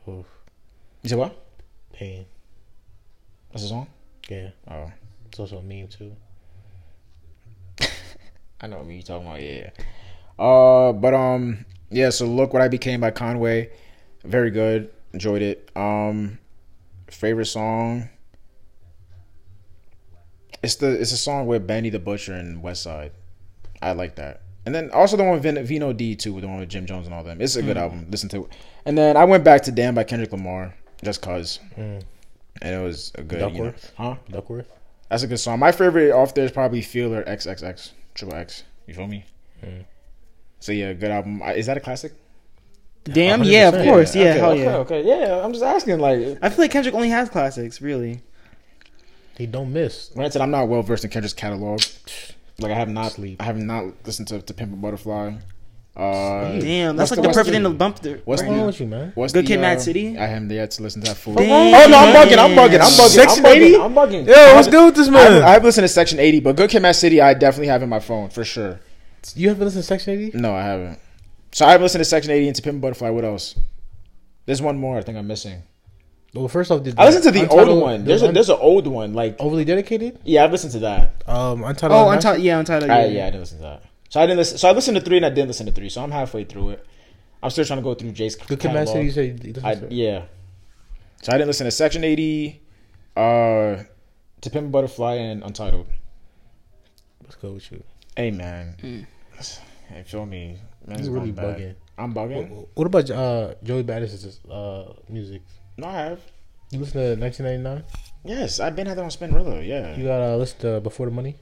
Oof. 0.08 0.26
you 1.02 1.08
said 1.11 1.18
what? 1.18 1.36
Pain. 1.92 2.24
That's 3.52 3.64
a 3.64 3.68
song. 3.68 3.86
Yeah. 4.28 4.50
Oh, 4.70 4.90
It's 5.26 5.38
also 5.40 5.58
a 5.58 5.62
meme 5.62 5.88
too. 5.88 6.14
I 8.61 8.66
know 8.66 8.78
what 8.78 8.86
you're 8.88 9.02
talking 9.02 9.26
about. 9.26 9.42
Yeah. 9.42 9.70
Uh, 10.38 10.92
but 10.92 11.14
um, 11.14 11.64
yeah. 11.90 12.11
So 12.11 12.26
look 12.26 12.52
what 12.52 12.62
I 12.62 12.68
became 12.68 13.00
by 13.00 13.11
Conway. 13.11 13.70
Very 14.24 14.50
good. 14.50 14.90
Enjoyed 15.12 15.42
it. 15.42 15.70
Um, 15.76 16.38
favorite 17.08 17.46
song. 17.46 18.08
It's 20.62 20.74
the 20.76 20.88
it's 21.00 21.12
a 21.12 21.16
song 21.16 21.46
with 21.46 21.66
Benny 21.66 21.90
the 21.90 21.98
Butcher 21.98 22.34
and 22.34 22.62
Westside. 22.62 23.11
I 23.82 23.92
like 23.92 24.16
that. 24.16 24.42
And 24.66 24.74
then 24.74 24.90
also 24.90 25.16
the 25.16 25.24
one 25.24 25.32
with 25.34 25.42
Vin- 25.42 25.64
Vino 25.64 25.92
D 25.92 26.14
too, 26.14 26.38
the 26.40 26.46
one 26.46 26.61
with 26.61 26.68
Jim 26.68 26.84
Jones 26.86 27.06
and 27.06 27.14
all 27.14 27.24
them. 27.24 27.40
It's 27.40 27.56
a 27.56 27.62
good 27.62 27.78
album. 27.78 28.06
Listen 28.11 28.28
to 28.30 28.44
it. 28.44 28.52
And 28.84 28.96
then 28.96 29.16
I 29.16 29.24
went 29.24 29.42
back 29.42 29.62
to 29.62 29.72
Damn 29.72 29.94
by 29.94 30.04
Kendrick 30.04 30.32
Lamar 30.32 30.74
just 31.02 31.22
cause, 31.22 31.61
Mm. 31.78 32.02
and 32.61 32.74
it 32.74 32.82
was 32.82 33.11
a 33.14 33.22
good. 33.22 33.40
You 33.40 33.46
know, 33.46 33.50
Duckworth? 33.70 33.92
huh? 33.96 34.14
Duckworth. 34.30 34.68
That's 35.08 35.22
a 35.22 35.26
good 35.26 35.38
song. 35.40 35.58
My 35.58 35.72
favorite 35.72 36.12
off 36.12 36.34
there 36.34 36.44
is 36.44 36.52
probably 36.52 36.82
Feel 36.82 37.14
or 37.14 37.24
XXX 37.24 37.92
Triple 38.14 38.36
X. 38.36 38.64
You 38.86 38.92
feel 38.94 39.06
me? 39.06 39.24
Mm. 39.64 39.84
So 40.61 40.72
yeah, 40.72 40.92
good 40.92 41.11
album. 41.11 41.40
Is 41.56 41.64
that 41.66 41.78
a 41.78 41.80
classic? 41.80 42.12
Damn, 43.04 43.42
yeah, 43.44 43.68
of 43.68 43.74
100%. 43.76 43.84
course, 43.84 44.14
yeah, 44.14 44.22
okay, 44.32 44.38
hell 44.38 44.50
okay, 44.52 44.62
yeah. 44.62 44.76
Okay, 44.76 45.08
yeah. 45.08 45.42
I'm 45.44 45.52
just 45.52 45.64
asking. 45.64 45.98
Like, 46.00 46.38
I 46.42 46.50
feel 46.50 46.58
like 46.64 46.70
Kendrick 46.70 46.94
only 46.94 47.08
has 47.08 47.30
classics, 47.30 47.80
really. 47.80 48.20
He 49.41 49.47
don't 49.47 49.72
miss. 49.72 50.11
granted, 50.14 50.43
I'm 50.43 50.51
not 50.51 50.68
well 50.68 50.82
versed 50.82 51.05
in 51.05 51.11
Kendrick's 51.11 51.34
catalog. 51.34 51.80
Like, 52.59 52.72
I 52.72 52.74
have 52.74 52.91
not. 52.91 53.12
Sleep. 53.12 53.41
I 53.41 53.45
have 53.45 53.57
not 53.57 53.84
listened 54.05 54.28
to 54.28 54.43
to 54.43 54.53
Pimp 54.53 54.74
a 54.74 54.76
Butterfly. 54.76 55.32
Uh, 55.97 56.59
Damn, 56.59 56.95
that's 56.95 57.11
what's 57.11 57.11
like 57.11 57.16
the- 57.16 57.22
the 57.22 57.28
what's 57.28 57.36
perfect 57.38 57.47
the- 57.47 57.53
thing 57.53 57.62
to 57.64 57.70
bump 57.70 58.01
there. 58.01 58.12
what's 58.16 58.26
What's 58.26 58.43
right 58.43 58.49
wrong 58.49 58.59
now. 58.59 58.66
with 58.66 58.80
you, 58.80 58.86
man? 58.86 59.12
What's 59.14 59.32
Good 59.32 59.45
the, 59.47 59.49
Kid, 59.49 59.61
Mad 59.61 59.78
uh, 59.78 59.80
City? 59.80 60.18
I 60.18 60.26
haven't 60.26 60.51
yet 60.51 60.70
to 60.72 60.82
listen 60.82 61.01
to 61.01 61.09
that 61.09 61.16
full. 61.16 61.34
Damn. 61.36 61.51
Oh 61.51 61.91
no, 61.91 61.97
I'm 61.99 62.14
bugging. 62.14 62.36
I'm 62.38 62.51
bugging. 62.51 62.80
I'm 62.80 62.93
bugging. 63.01 63.09
Section 63.09 63.47
I'm 63.47 63.53
80? 63.53 63.76
I'm 63.76 63.95
bugging. 63.95 64.26
Yo, 64.26 64.55
what's 64.55 64.68
I- 64.68 64.70
good 64.70 64.84
with 64.84 64.95
this 64.97 65.09
I, 65.09 65.11
man? 65.11 65.43
I've 65.43 65.64
listened 65.64 65.84
to 65.84 65.88
Section 65.88 66.18
80, 66.18 66.41
but 66.41 66.57
Good 66.57 66.68
Kid, 66.68 66.82
Mad 66.82 66.93
City, 66.93 67.20
I 67.22 67.32
definitely 67.32 67.68
have 67.68 67.82
in 67.82 67.88
my 67.88 67.99
phone 68.01 68.28
for 68.28 68.45
sure. 68.45 68.78
you 69.34 69.49
haven't 69.49 69.64
listened 69.64 69.82
to 69.82 69.86
Section 69.86 70.12
80? 70.20 70.36
No, 70.38 70.55
I 70.55 70.62
haven't. 70.62 70.99
So 71.53 71.64
I 71.64 71.70
haven't 71.72 71.84
listened 71.84 72.01
to 72.01 72.05
Section 72.05 72.30
80 72.30 72.47
and 72.49 72.57
to 72.57 72.62
Pimp 72.62 72.76
a 72.76 72.80
Butterfly. 72.80 73.09
What 73.09 73.24
else? 73.24 73.55
There's 74.45 74.61
one 74.61 74.76
more. 74.78 74.99
I 74.99 75.01
think 75.03 75.16
I'm 75.16 75.26
missing. 75.26 75.62
Well, 76.33 76.47
first 76.49 76.70
off, 76.70 76.83
did 76.85 76.99
I 76.99 77.07
listened 77.07 77.24
to 77.24 77.31
the 77.33 77.41
Untitled- 77.43 77.68
old 77.68 77.83
one. 77.83 78.05
There's 78.05 78.22
a 78.22 78.31
there's 78.31 78.49
an 78.51 78.59
old 78.61 78.87
one. 78.87 79.14
Like 79.14 79.37
overly 79.41 79.64
dedicated. 79.64 80.20
yeah, 80.24 80.45
I've 80.45 80.53
listened 80.53 80.72
to 80.74 80.78
that. 80.81 81.22
Um, 81.26 81.64
Untitled. 81.64 81.93
Oh, 82.01 82.11
Untitled, 82.11 82.43
yeah, 82.45 82.59
Untitled. 82.59 82.91
I, 82.91 83.05
Yeah, 83.05 83.07
yeah, 83.11 83.22
I 83.26 83.31
didn't 83.31 83.41
listen 83.41 83.59
to 83.59 83.62
that. 83.64 83.83
So 84.11 84.20
I 84.20 84.26
didn't 84.26 84.39
listen. 84.39 84.59
So 84.59 84.68
I 84.68 84.72
listened 84.72 84.97
to 84.97 85.01
three 85.03 85.16
and 85.16 85.26
I 85.26 85.31
didn't 85.31 85.49
listen 85.49 85.66
to 85.66 85.72
three. 85.72 85.89
So 85.89 86.03
I'm 86.03 86.11
halfway 86.12 86.45
through 86.45 86.70
it. 86.70 86.87
I'm 87.43 87.51
still 87.51 87.64
trying 87.64 87.78
to 87.78 87.83
go 87.83 87.95
through 87.95 88.12
Jake's 88.12 88.35
Good 88.37 88.61
Kid, 88.61 88.68
Mad 88.72 88.87
catalog. 88.87 88.95
City. 88.95 89.05
You 89.07 89.12
said 89.12 89.57
you 89.57 89.62
I, 89.64 89.72
yeah. 89.91 90.22
So 91.22 91.33
I 91.33 91.37
didn't 91.39 91.49
listen 91.49 91.64
to 91.64 91.70
Section 91.70 92.05
80, 92.05 92.61
uh, 93.16 93.20
to 94.41 94.51
Pimp 94.51 94.66
a 94.66 94.70
Butterfly 94.70 95.14
and 95.14 95.43
Untitled. 95.43 95.87
Let's 97.22 97.37
go 97.37 97.53
with 97.53 97.70
you. 97.72 97.83
Hey 98.16 98.31
man, 98.31 98.74
Mm. 98.83 99.07
hey, 99.89 100.03
feel 100.05 100.26
me. 100.26 100.59
Man, 100.87 100.99
it's 100.99 101.09
You 101.09 101.14
really 101.14 101.33
bugging. 101.33 101.74
I'm 101.99 102.12
bugging. 102.14 102.49
What, 102.51 102.68
what 102.74 102.87
about 102.87 103.11
uh, 103.11 103.55
Joey 103.62 103.85
Badass's 103.85 104.41
uh, 104.51 104.93
music? 105.09 105.43
No, 105.81 105.87
I 105.89 105.93
have. 105.93 106.20
You 106.70 106.78
listen 106.81 107.01
to 107.01 107.20
1999? 107.20 107.85
Yes, 108.24 108.61
I've 108.61 108.76
been 108.76 108.87
had 108.87 108.99
that 108.99 109.03
on 109.03 109.11
Spinrilla. 109.11 109.66
Yeah, 109.66 109.97
You 109.97 110.05
gotta 110.05 110.37
listen 110.37 110.61
to 110.61 110.81
Before 110.81 111.07
the 111.07 111.12
Money. 111.12 111.37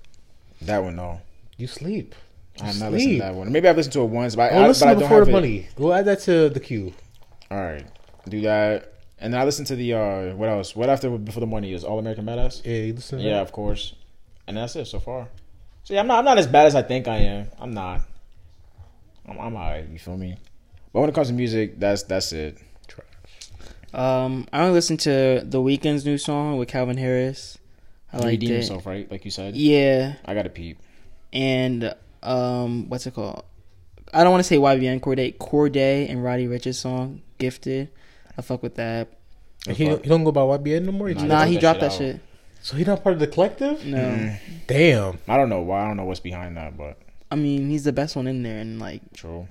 that 0.63 0.83
one. 0.83 0.97
No, 0.97 1.21
You 1.57 1.67
sleep. 1.67 2.15
I'm 2.61 2.79
not 2.79 2.93
listening 2.93 3.19
to 3.19 3.25
that 3.25 3.35
one. 3.35 3.53
Maybe 3.53 3.69
I've 3.69 3.77
listened 3.77 3.93
to 3.95 4.03
it 4.03 4.07
once, 4.07 4.35
but 4.37 4.53
Oh, 4.53 4.57
I, 4.57 4.65
I, 4.65 4.69
listen 4.69 4.87
but 4.89 4.91
I 4.91 4.95
to 4.95 5.01
don't 5.01 5.09
Before 5.09 5.25
the 5.25 5.31
it. 5.31 5.33
Money. 5.33 5.67
Go 5.77 5.93
add 5.93 6.05
that 6.07 6.21
to 6.21 6.49
the 6.49 6.61
queue. 6.61 6.93
All 7.51 7.59
right, 7.59 7.85
do 8.29 8.41
that, 8.43 8.93
and 9.19 9.33
then 9.33 9.41
I 9.41 9.45
listened 9.45 9.67
to 9.69 9.77
the 9.77 9.95
uh, 9.95 10.35
what 10.37 10.49
else? 10.49 10.75
What 10.77 10.89
after 10.91 11.09
before 11.19 11.41
the 11.41 11.47
money 11.47 11.73
is 11.73 11.83
All 11.85 11.99
American 11.99 12.25
Badass. 12.27 12.65
Yeah, 12.65 12.73
you 12.87 12.93
listen 12.95 13.19
to 13.19 13.25
Yeah, 13.25 13.35
that? 13.37 13.43
of 13.43 13.53
course, 13.53 13.95
and 14.47 14.57
that's 14.57 14.77
it 14.77 14.85
so 14.87 15.01
far. 15.01 15.29
So 15.85 15.95
yeah, 15.95 16.01
I'm 16.01 16.07
not 16.07 16.19
I'm 16.21 16.25
not 16.27 16.37
as 16.39 16.47
bad 16.47 16.67
as 16.67 16.75
I 16.75 16.83
think 16.83 17.09
I 17.09 17.17
am. 17.17 17.47
I'm 17.59 17.73
not. 17.73 18.03
I'm, 19.27 19.39
I'm 19.39 19.55
alright. 19.57 19.89
You 19.89 19.99
feel 19.99 20.17
me? 20.17 20.37
But 20.93 21.01
when 21.01 21.09
it 21.09 21.15
comes 21.15 21.29
to 21.29 21.35
music, 21.35 21.79
that's 21.81 22.03
that's 22.05 22.33
it. 22.33 22.59
Um, 23.95 24.47
I 24.53 24.61
only 24.61 24.73
listened 24.73 25.01
to 25.01 25.43
the 25.45 25.59
Weeknd's 25.59 26.05
new 26.05 26.19
song 26.19 26.59
with 26.59 26.69
Calvin 26.69 26.97
Harris. 26.99 27.59
I 28.13 28.17
He 28.19 28.23
liked 28.23 28.31
redeemed 28.33 28.53
it. 28.53 28.55
himself, 28.57 28.87
right? 28.87 29.11
Like 29.11 29.25
you 29.25 29.31
said. 29.31 29.57
Yeah, 29.57 30.15
I 30.25 30.35
got 30.35 30.43
to 30.43 30.51
peep. 30.51 30.79
and 31.33 31.95
um, 32.23 32.89
what's 32.89 33.07
it 33.07 33.15
called? 33.15 33.45
I 34.13 34.23
don't 34.25 34.31
want 34.33 34.41
to 34.43 34.49
say 34.49 34.57
YBN 34.57 35.01
Cordae, 35.01 35.37
Cordae 35.37 36.09
and 36.11 36.23
Roddy 36.25 36.47
Ricch's 36.49 36.79
song 36.79 37.21
"Gifted." 37.39 37.91
I 38.37 38.43
fuck 38.43 38.63
with 38.63 38.77
that. 38.77 39.09
The 39.67 39.75
He, 39.75 39.87
fuck? 39.87 40.03
he 40.03 40.09
don't 40.09 40.25
go 40.25 40.33
by 40.33 40.41
YBN 40.41 40.85
no 40.87 40.93
more? 40.93 41.09
He 41.09 41.15
Nah, 41.15 41.25
Nah, 41.25 41.45
he 41.45 41.55
that 41.55 41.61
dropped 41.61 41.81
shit 41.81 41.81
that 41.81 41.93
out. 41.93 41.99
shit. 41.99 42.21
So 42.63 42.77
he 42.77 42.85
not 42.85 43.03
part 43.03 43.15
of 43.15 43.21
the 43.21 43.27
collective? 43.27 43.85
No, 43.87 43.99
Mm. 43.99 44.39
Damn. 44.67 45.19
I 45.29 45.37
don't 45.37 45.49
know 45.49 45.61
why. 45.61 45.85
I 45.85 45.89
don't 45.89 45.97
know 45.97 46.05
what's 46.05 46.21
behind 46.21 46.57
that, 46.57 46.77
but 46.77 46.99
I 47.31 47.37
mean 47.37 47.69
he's 47.69 47.85
the 47.85 47.93
best 47.93 48.17
one 48.17 48.27
in 48.27 48.43
there, 48.43 48.59
and 48.59 48.79
like 48.79 49.03
true. 49.15 49.47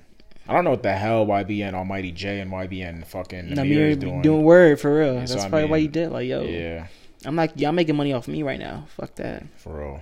I 0.48 0.54
don't 0.54 0.64
know 0.64 0.70
what 0.70 0.82
the 0.82 0.94
hell 0.94 1.26
YBN 1.26 1.74
Almighty 1.74 2.10
Jay 2.10 2.40
and 2.40 2.50
YBN 2.50 3.06
fucking 3.06 3.48
Nahmir 3.50 3.56
Nahmir 3.56 3.90
is 3.90 3.96
doing. 3.98 4.22
doing. 4.22 4.42
word 4.42 4.80
for 4.80 4.98
real. 4.98 5.14
Yeah, 5.14 5.24
so 5.26 5.34
That's 5.34 5.44
I 5.44 5.48
probably 5.50 5.68
why 5.68 5.76
mean, 5.76 5.82
he 5.82 5.88
did. 5.88 6.10
Like 6.10 6.26
yo, 6.26 6.42
Yeah, 6.42 6.86
I'm 7.26 7.36
like 7.36 7.52
y'all 7.56 7.72
making 7.72 7.96
money 7.96 8.14
off 8.14 8.26
me 8.28 8.42
right 8.42 8.58
now. 8.58 8.86
Fuck 8.96 9.14
that. 9.16 9.44
for 9.56 9.78
real. 9.78 10.00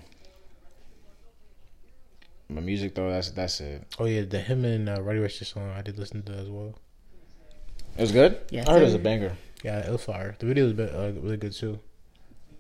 My 2.49 2.61
music 2.61 2.94
though, 2.94 3.11
that's 3.11 3.30
that's 3.32 3.61
it. 3.61 3.82
Oh, 3.99 4.05
yeah, 4.05 4.22
the 4.22 4.38
him 4.38 4.64
and 4.64 4.88
uh, 4.88 5.03
Roddy 5.03 5.18
Ricch 5.18 5.44
song 5.44 5.68
I 5.76 5.82
did 5.82 5.99
listen 5.99 6.22
to 6.22 6.32
as 6.32 6.49
well. 6.49 6.78
It 7.99 8.03
was 8.03 8.12
good. 8.12 8.38
Yeah, 8.51 8.64
I 8.68 8.72
heard 8.72 8.82
it 8.82 8.84
was 8.84 8.94
a 8.94 9.01
banger. 9.01 9.36
Yeah, 9.64 9.78
it 9.80 9.90
was 9.90 10.05
fire. 10.05 10.36
The 10.38 10.47
video 10.47 10.64
was 10.64 10.74
be- 10.74 10.84
uh, 10.84 11.11
really 11.12 11.38
good 11.38 11.53
too. 11.55 11.80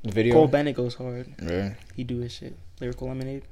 The 0.02 0.10
video. 0.10 0.34
Cole 0.34 0.48
Bennett 0.48 0.74
goes 0.74 0.94
hard. 0.94 1.32
Really? 1.40 1.72
He 1.94 2.02
do 2.02 2.18
his 2.18 2.32
shit. 2.32 2.56
Lyrical 2.80 3.06
Lemonade. 3.08 3.44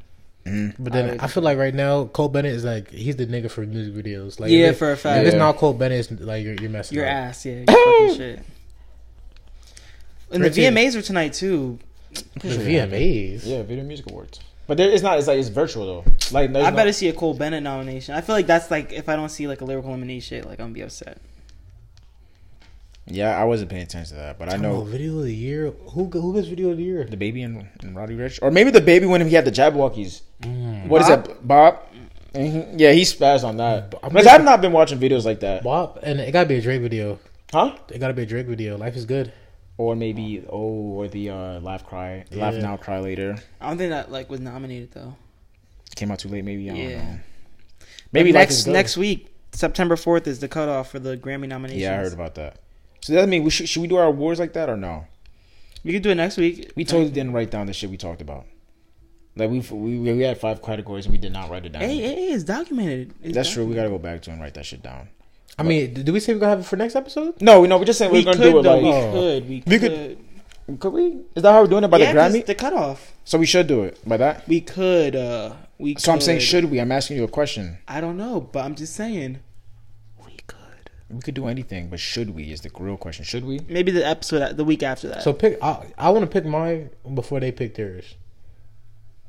Mhm. 0.47 0.74
But 0.78 0.92
then 0.92 1.18
I- 1.20 1.24
I, 1.24 1.26
feel 1.28 1.42
like 1.42 1.57
right 1.57 1.74
now 1.74 2.05
Cole 2.05 2.28
Bennett 2.28 2.53
is 2.53 2.64
like 2.64 2.90
he's 2.90 3.16
the 3.16 3.26
nigga 3.26 3.51
for 3.51 3.62
music 3.64 3.95
videos. 3.95 4.38
Like 4.38 4.51
yeah, 4.51 4.68
if, 4.68 4.78
for 4.78 4.90
a 4.90 4.92
if 4.92 5.01
fact. 5.01 5.26
it's 5.26 5.34
not 5.36 5.57
Cole 5.57 5.72
Bennett, 5.72 6.11
it's 6.11 6.20
like 6.22 6.45
you're, 6.45 6.55
you're 6.55 6.70
messing. 6.70 6.97
Your 6.97 7.07
up. 7.07 7.12
ass, 7.12 7.47
yeah. 7.47 7.64
Your 7.66 8.09
fucking 8.11 8.16
shit. 8.16 8.40
And 10.30 10.45
the 10.45 10.51
VMAs 10.51 10.97
are 10.97 11.03
tonight 11.03 11.32
too. 11.32 11.78
The 12.40 12.49
VMAs. 12.49 13.47
Yeah, 13.47 13.62
Video 13.62 13.84
Music 13.84 14.11
Awards. 14.11 14.40
But 14.66 14.76
there, 14.78 14.90
it's 14.90 15.03
not. 15.03 15.18
It's 15.18 15.26
like 15.28 15.38
it's 15.38 15.49
virtual 15.49 15.86
though. 15.86 16.05
Like 16.30 16.51
I 16.51 16.53
no- 16.53 16.70
better 16.76 16.92
see 16.92 17.09
a 17.09 17.12
Cole 17.12 17.34
Bennett 17.34 17.62
nomination. 17.62 18.14
I 18.14 18.20
feel 18.20 18.34
like 18.34 18.47
that's 18.47 18.70
like 18.70 18.92
if 18.92 19.09
I 19.09 19.16
don't 19.16 19.28
see 19.30 19.47
like 19.49 19.61
a 19.61 19.64
lyrical 19.64 19.90
lemonade 19.90 20.22
shit, 20.22 20.45
like 20.45 20.59
I'm 20.61 20.66
gonna 20.66 20.74
be 20.74 20.82
upset. 20.82 21.18
Yeah, 23.07 23.38
I 23.38 23.44
wasn't 23.44 23.70
paying 23.70 23.82
attention 23.82 24.16
to 24.16 24.22
that, 24.22 24.38
but 24.38 24.52
I 24.52 24.57
know 24.57 24.82
video 24.82 25.18
of 25.18 25.24
the 25.24 25.34
year. 25.34 25.70
Who 25.90 26.07
who 26.09 26.34
gets 26.34 26.48
video 26.48 26.70
of 26.70 26.78
the 26.78 26.84
year? 26.84 27.05
DaBaby 27.05 27.44
and, 27.44 27.68
and 27.82 27.94
Roddy 27.94 28.16
Ricch, 28.16 28.38
or 28.40 28.50
maybe 28.50 28.70
DaBaby 28.70 29.09
when 29.09 29.26
he 29.26 29.34
had 29.34 29.44
the 29.44 29.52
Jabbawockeez. 29.52 30.22
Mm. 30.42 30.86
What 30.88 31.02
is 31.02 31.09
BOP? 31.09 31.26
that, 31.26 31.46
BOP? 31.46 31.92
Mhm. 32.34 32.74
Yeah, 32.80 32.92
he 32.92 33.02
spazzed 33.02 33.44
on 33.44 33.59
that. 33.59 33.94
I'm 34.02 34.09
Because 34.09 34.26
I've 34.26 34.42
not 34.44 34.61
been 34.62 34.72
watching 34.72 34.98
videos 34.98 35.24
like 35.24 35.40
that, 35.40 35.62
WAP, 35.64 35.98
and 36.02 36.18
it 36.18 36.32
gotta 36.32 36.48
be 36.48 36.57
a 36.57 36.62
Drake 36.62 36.80
video. 36.80 37.18
huh? 37.52 37.76
It 37.90 37.98
gotta 37.98 38.14
be 38.14 38.22
a 38.22 38.26
Drake 38.26 38.46
video. 38.46 38.76
Life 38.78 38.96
is 38.96 39.05
good. 39.05 39.32
Or 39.76 39.94
maybe 39.94 40.42
oh, 40.48 40.59
or 40.96 41.09
the 41.09 41.30
uh, 41.30 41.61
laugh 41.61 41.84
cry, 41.84 42.24
laugh 42.32 42.55
Yeah. 42.55 42.61
now, 42.62 42.76
cry 42.78 43.00
later. 43.00 43.36
I 43.61 43.68
don't 43.68 43.76
think 43.78 43.90
that 43.90 44.11
like 44.11 44.30
was 44.30 44.40
nominated 44.40 44.92
though. 44.92 45.14
Came 45.94 46.11
out 46.11 46.20
too 46.20 46.28
late, 46.28 46.44
maybe. 46.44 46.70
I 46.70 46.74
don't 46.74 46.82
Yeah. 46.90 47.02
know. 47.02 47.18
Maybe 48.12 48.32
But 48.32 48.38
Life 48.38 48.50
is 48.50 48.57
next 48.59 48.64
Good. 48.64 48.72
next 48.72 48.96
week, 48.96 49.34
September 49.52 49.96
fourth 49.96 50.26
is 50.26 50.38
the 50.38 50.48
cutoff 50.48 50.90
for 50.90 50.98
the 51.00 51.16
Grammy 51.18 51.48
nominations. 51.48 51.82
Yeah, 51.82 51.92
I 51.92 51.96
heard 51.96 52.12
about 52.14 52.34
that. 52.36 52.57
So 53.05 53.12
that 53.12 53.28
mean 53.28 53.44
we 53.44 53.50
should, 53.50 53.68
should 53.68 53.82
we 53.82 53.86
do 53.88 53.96
our 53.96 54.07
awards 54.07 54.40
like 54.40 54.55
that 54.55 54.70
or 54.70 54.78
no? 54.78 55.05
We 55.84 55.92
could 55.92 56.00
do 56.02 56.09
it 56.09 56.14
next 56.14 56.38
week. 56.38 56.72
We 56.74 56.86
totally 56.86 57.11
didn't 57.11 57.34
write 57.34 57.50
down 57.50 57.66
the 57.66 57.74
shit 57.74 57.90
we 57.90 57.98
talked 57.98 58.22
about. 58.22 58.46
Like 59.36 59.50
we 59.50 59.61
we 59.61 59.98
we 60.12 60.20
had 60.22 60.38
five 60.38 60.62
categories 60.62 61.05
and 61.05 61.12
we 61.12 61.18
did 61.18 61.30
not 61.32 61.50
write 61.50 61.66
it 61.66 61.72
down. 61.72 61.82
Hey, 61.82 61.98
hey, 61.98 62.14
it's 62.32 62.44
documented. 62.44 63.12
It's 63.22 63.34
That's 63.34 63.50
true. 63.52 63.66
We 63.66 63.74
gotta 63.74 63.90
go 63.90 63.98
back 63.98 64.22
to 64.22 64.30
and 64.30 64.40
write 64.40 64.55
that 64.55 64.64
shit 64.64 64.82
down. 64.82 65.09
I 65.59 65.64
mean, 65.64 65.92
do 65.92 66.12
we 66.14 66.18
say 66.20 66.32
we're 66.32 66.40
gonna 66.40 66.50
have 66.50 66.61
it 66.61 66.66
for 66.66 66.76
next 66.76 66.96
episode? 66.96 67.42
No, 67.42 67.61
we 67.61 67.68
no, 67.68 67.76
we're 67.76 67.84
just 67.84 67.98
saying 67.98 68.11
We 68.11 68.24
we're 68.24 68.32
could 68.32 68.38
gonna 68.40 68.50
do 68.52 68.59
it 68.61 68.62
though. 68.62 68.74
like. 68.78 68.82
we 68.82 68.90
Oh. 68.90 69.12
could. 69.12 69.48
We, 69.50 69.62
We 69.66 69.78
could. 69.78 69.90
could- 70.66 70.80
Could 70.80 70.92
we? 70.94 71.02
Is 71.36 71.42
that 71.42 71.52
how 71.52 71.61
we're 71.61 71.68
doing 71.68 71.84
it 71.84 71.88
by 71.88 71.98
yeah, 71.98 72.12
the 72.14 72.18
'cause 72.18 72.32
Grammy? 72.32 72.46
the 72.46 72.55
cutoff. 72.55 73.12
So 73.26 73.36
we 73.36 73.44
should 73.44 73.66
do 73.66 73.82
it 73.82 73.98
by 74.09 74.16
that. 74.16 74.48
We 74.48 74.62
could. 74.62 75.14
uh 75.14 75.52
We. 75.78 75.96
So 75.98 76.11
I'm 76.11 76.22
saying, 76.22 76.40
should 76.40 76.64
we? 76.70 76.78
I'm 76.80 76.90
asking 76.90 77.18
you 77.18 77.24
a 77.24 77.28
question. 77.28 77.76
I 77.86 78.00
don't 78.00 78.16
know, 78.16 78.40
but 78.40 78.64
I'm 78.64 78.74
just 78.74 78.94
saying. 78.96 79.40
We 81.14 81.20
could. 81.22 81.34
Do 81.34 81.46
anything, 81.46 81.88
but 81.88 82.00
should 82.00 82.34
we? 82.34 82.52
Is 82.52 82.60
the 82.62 82.70
real 82.78 82.96
question. 82.96 83.24
Should 83.24 83.44
we? 83.44 83.60
Maybe 83.68 83.90
the 83.92 84.06
episode 84.06 84.56
the 84.56 84.64
week 84.64 84.82
after 84.82 85.08
that. 85.08 85.22
So 85.22 85.32
pick. 85.32 85.58
I, 85.62 85.86
I 85.98 86.10
want 86.10 86.22
to 86.24 86.30
pick 86.30 86.44
mine 86.44 86.90
before 87.14 87.40
they 87.40 87.50
pick 87.52 87.74
theirs. 87.74 88.14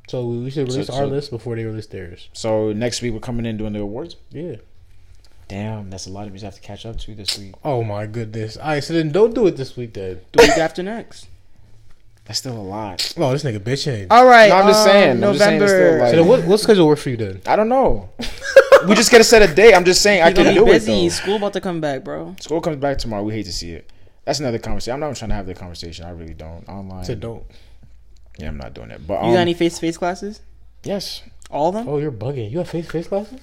So 0.08 0.26
we 0.28 0.50
should 0.52 0.68
So- 0.68 0.74
release 0.74 0.88
so- 0.88 0.94
our 0.96 1.06
list 1.08 1.32
before 1.32 1.56
they 1.56 1.64
release 1.66 1.88
theirs. 1.88 2.30
So 2.34 2.72
next 2.74 3.02
week 3.02 3.14
we're 3.14 3.20
coming 3.20 3.46
in 3.46 3.58
doing 3.58 3.74
the 3.74 3.80
awards. 3.82 4.16
Yeah. 4.32 4.58
Damn, 5.48 5.90
that's 5.92 6.08
a 6.08 6.10
lot 6.10 6.26
of 6.26 6.32
music 6.34 6.46
I 6.46 6.48
have 6.48 6.56
to 6.56 6.62
catch 6.62 6.86
up 6.88 6.98
to 7.00 7.14
this 7.16 7.38
week. 7.38 7.54
Oh 7.64 7.84
my 7.84 8.08
goodness. 8.08 8.58
All 8.58 8.68
right, 8.70 8.84
so 8.84 8.94
then 8.94 9.12
don't 9.12 9.36
do 9.36 9.46
it 9.48 9.58
this 9.58 9.78
week 9.78 9.94
then. 9.94 10.22
the 10.32 10.42
week 10.44 10.58
after 10.58 10.82
next. 10.82 11.28
That's 12.26 12.40
still 12.40 12.58
a 12.58 12.62
lot. 12.62 13.14
Oh, 13.18 13.32
this 13.32 13.44
nigga 13.44 13.60
bitching. 13.60 14.08
All 14.10 14.26
right. 14.26 14.50
No, 14.50 14.56
I'm 14.56 14.68
just 14.68 14.80
um, 14.88 14.92
saying, 14.92 15.24
I'm 15.24 15.34
just 15.34 15.40
saying 15.40 15.62
it's 15.62 15.72
still, 15.72 15.80
November. 15.80 16.04
like- 16.04 16.10
So 16.12 16.16
then 16.18 16.28
what, 16.28 16.44
what 16.46 16.60
schedule 16.60 16.88
work 16.88 16.98
for 17.00 17.10
you 17.12 17.18
then? 17.18 17.42
I 17.46 17.56
don't 17.56 17.70
know. 17.70 18.10
we 18.88 18.96
just 18.96 19.12
gotta 19.12 19.24
set 19.24 19.48
a 19.48 19.54
date. 19.54 19.76
I'm 19.76 19.86
just 19.86 20.02
saying 20.02 20.22
I 20.24 20.28
You're 20.30 20.36
can 20.36 20.46
be 20.48 20.54
do 20.56 20.66
busy. 20.66 20.92
it 20.92 21.04
though. 21.04 21.10
School 21.10 21.36
about 21.36 21.54
to 21.54 21.62
come 21.62 21.82
back, 21.82 22.04
bro. 22.04 22.36
School 22.40 22.62
comes 22.62 22.78
back 22.78 22.98
tomorrow. 22.98 23.22
We 23.24 23.34
hate 23.34 23.46
to 23.46 23.54
see 23.54 23.72
it. 23.74 23.92
That's 24.26 24.40
another 24.40 24.58
conversation. 24.58 24.96
I'm 24.96 25.00
not 25.02 25.08
even 25.08 25.16
trying 25.18 25.30
to 25.30 25.36
have 25.36 25.46
that 25.46 25.58
conversation. 25.60 26.06
I 26.06 26.10
really 26.10 26.34
don't. 26.34 26.68
Online. 26.68 27.04
So 27.04 27.14
don't. 27.14 27.44
Yeah, 28.40 28.48
I'm 28.48 28.58
not 28.58 28.74
doing 28.74 28.90
it. 28.90 29.06
But 29.06 29.22
You 29.22 29.28
um, 29.28 29.34
got 29.34 29.40
any 29.42 29.54
face 29.54 29.76
to 29.76 29.82
face 29.82 29.98
classes? 29.98 30.42
yes, 30.84 31.22
All 31.52 31.70
of 31.70 31.76
them? 31.76 31.88
Oh, 31.88 32.00
you're 32.00 32.12
bugging. 32.12 32.50
You 32.52 32.58
have 32.58 32.70
face 32.70 32.86
to 32.88 32.92
face 32.92 33.08
classes? 33.08 33.40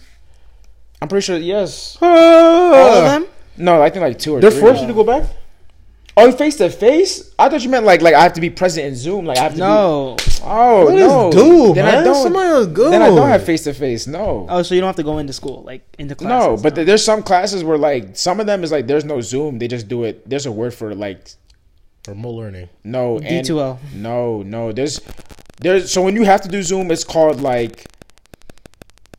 I'm 1.00 1.06
pretty 1.08 1.24
sure. 1.24 1.36
Yes. 1.38 1.98
All 2.02 2.08
of 2.84 3.04
them? 3.04 3.26
No, 3.56 3.80
I 3.80 3.90
think 3.90 4.02
like 4.02 4.18
two 4.18 4.34
or 4.34 4.40
They're 4.40 4.50
three. 4.50 4.60
forcing 4.60 4.82
you 4.82 4.88
to 4.88 4.94
go 4.94 5.04
back? 5.04 5.24
Oh, 6.14 6.30
face 6.32 6.56
to 6.56 6.68
face? 6.68 7.34
I 7.38 7.48
thought 7.48 7.62
you 7.62 7.70
meant 7.70 7.86
like 7.86 8.02
like 8.02 8.14
I 8.14 8.22
have 8.22 8.34
to 8.34 8.40
be 8.40 8.50
present 8.50 8.86
in 8.86 8.94
Zoom. 8.94 9.24
Like 9.24 9.38
I 9.38 9.44
have 9.44 9.52
to. 9.52 9.58
No. 9.58 10.16
Be, 10.18 10.24
Oh 10.44 10.84
What 10.86 10.94
is 10.94 11.00
no, 11.00 11.30
do, 11.32 11.74
then 11.74 11.84
man? 11.86 11.98
I 11.98 12.04
don't. 12.04 12.22
Somebody 12.22 12.48
else 12.48 12.66
go. 12.66 12.90
Then 12.90 13.00
I 13.00 13.08
don't 13.08 13.28
have 13.28 13.44
face 13.44 13.64
to 13.64 13.72
face. 13.72 14.06
No. 14.06 14.46
Oh, 14.48 14.62
so 14.62 14.74
you 14.74 14.80
don't 14.80 14.88
have 14.88 14.96
to 14.96 15.02
go 15.02 15.18
into 15.18 15.32
school, 15.32 15.62
like 15.62 15.82
into 15.98 16.16
No, 16.22 16.56
but 16.56 16.74
th- 16.74 16.86
there's 16.86 17.04
some 17.04 17.22
classes 17.22 17.64
where 17.64 17.78
like 17.78 18.16
some 18.16 18.40
of 18.40 18.46
them 18.46 18.62
is 18.64 18.72
like 18.72 18.86
there's 18.86 19.04
no 19.04 19.20
Zoom. 19.20 19.58
They 19.58 19.68
just 19.68 19.88
do 19.88 20.04
it. 20.04 20.28
There's 20.28 20.46
a 20.46 20.52
word 20.52 20.74
for 20.74 20.94
like 20.94 21.28
Remote 22.08 22.30
learning. 22.32 22.68
no 22.84 23.18
and- 23.18 23.46
D2L. 23.46 23.78
No, 23.94 24.42
no. 24.42 24.72
There's 24.72 25.00
there's 25.60 25.90
so 25.92 26.02
when 26.02 26.16
you 26.16 26.24
have 26.24 26.40
to 26.42 26.48
do 26.48 26.62
Zoom, 26.62 26.90
it's 26.90 27.04
called 27.04 27.40
like 27.40 27.86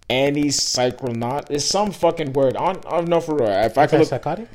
anti-psychronaut. 0.10 1.50
It's 1.50 1.66
some 1.66 1.92
fucking 1.92 2.34
word. 2.34 2.58
I 2.58 2.74
don't, 2.74 2.86
I 2.86 2.90
don't 2.98 3.08
know 3.08 3.22
for 3.22 3.36
real. 3.36 3.48
If 3.50 3.78
I 3.78 3.88
could 3.88 4.00
look, 4.00 4.10
psychotic. 4.10 4.48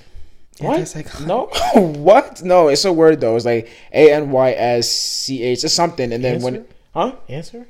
What? 0.60 0.80
Antipsychotic. 0.80 1.26
No, 1.26 1.46
what? 1.80 2.42
No, 2.42 2.68
it's 2.68 2.84
a 2.84 2.92
word 2.92 3.20
though. 3.20 3.36
It's 3.36 3.44
like 3.44 3.68
A 3.92 4.12
N 4.12 4.30
Y 4.30 4.52
S 4.52 4.90
C 4.90 5.42
H. 5.42 5.64
It's 5.64 5.74
something, 5.74 6.12
and 6.12 6.22
then 6.24 6.42
when 6.42 6.56
Answer? 6.56 6.68
huh? 6.94 7.16
Answer. 7.28 7.68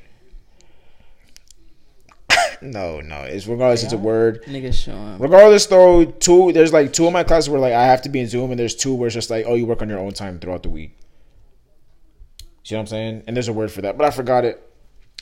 No, 2.61 3.01
no. 3.01 3.21
It's 3.23 3.47
regardless. 3.47 3.85
It's 3.85 3.93
a 3.93 3.99
word. 3.99 4.43
Niggas 4.45 4.75
showing. 4.75 5.19
Regardless, 5.19 5.67
though, 5.67 6.05
two 6.05 6.51
there's 6.53 6.73
like 6.73 6.93
two 6.93 7.07
of 7.07 7.13
my 7.13 7.23
classes 7.23 7.49
where 7.49 7.61
like 7.61 7.73
I 7.73 7.85
have 7.85 8.03
to 8.03 8.09
be 8.09 8.19
in 8.21 8.27
Zoom, 8.29 8.51
and 8.51 8.59
there's 8.59 8.75
two 8.75 8.95
where 8.95 9.07
it's 9.07 9.15
just 9.15 9.31
like, 9.31 9.45
oh, 9.47 9.55
you 9.55 9.65
work 9.65 9.81
on 9.81 9.89
your 9.89 10.01
own 10.01 10.13
time 10.13 10.41
throughout 10.41 10.65
the 10.65 10.69
week. 10.69 10.97
See 12.65 12.75
what 12.75 12.81
I'm 12.81 12.87
saying? 12.89 13.23
And 13.27 13.37
there's 13.37 13.49
a 13.49 13.53
word 13.53 13.71
for 13.71 13.83
that, 13.83 13.97
but 13.97 14.05
I 14.07 14.11
forgot 14.11 14.45
it. 14.45 14.61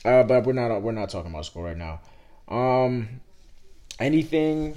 Uh, 0.04 0.22
but 0.22 0.46
we're 0.46 0.52
not 0.52 0.80
we're 0.82 0.92
not 0.92 1.10
talking 1.10 1.30
about 1.30 1.44
school 1.44 1.62
right 1.62 1.76
now. 1.76 2.00
Um, 2.48 3.20
anything 4.00 4.76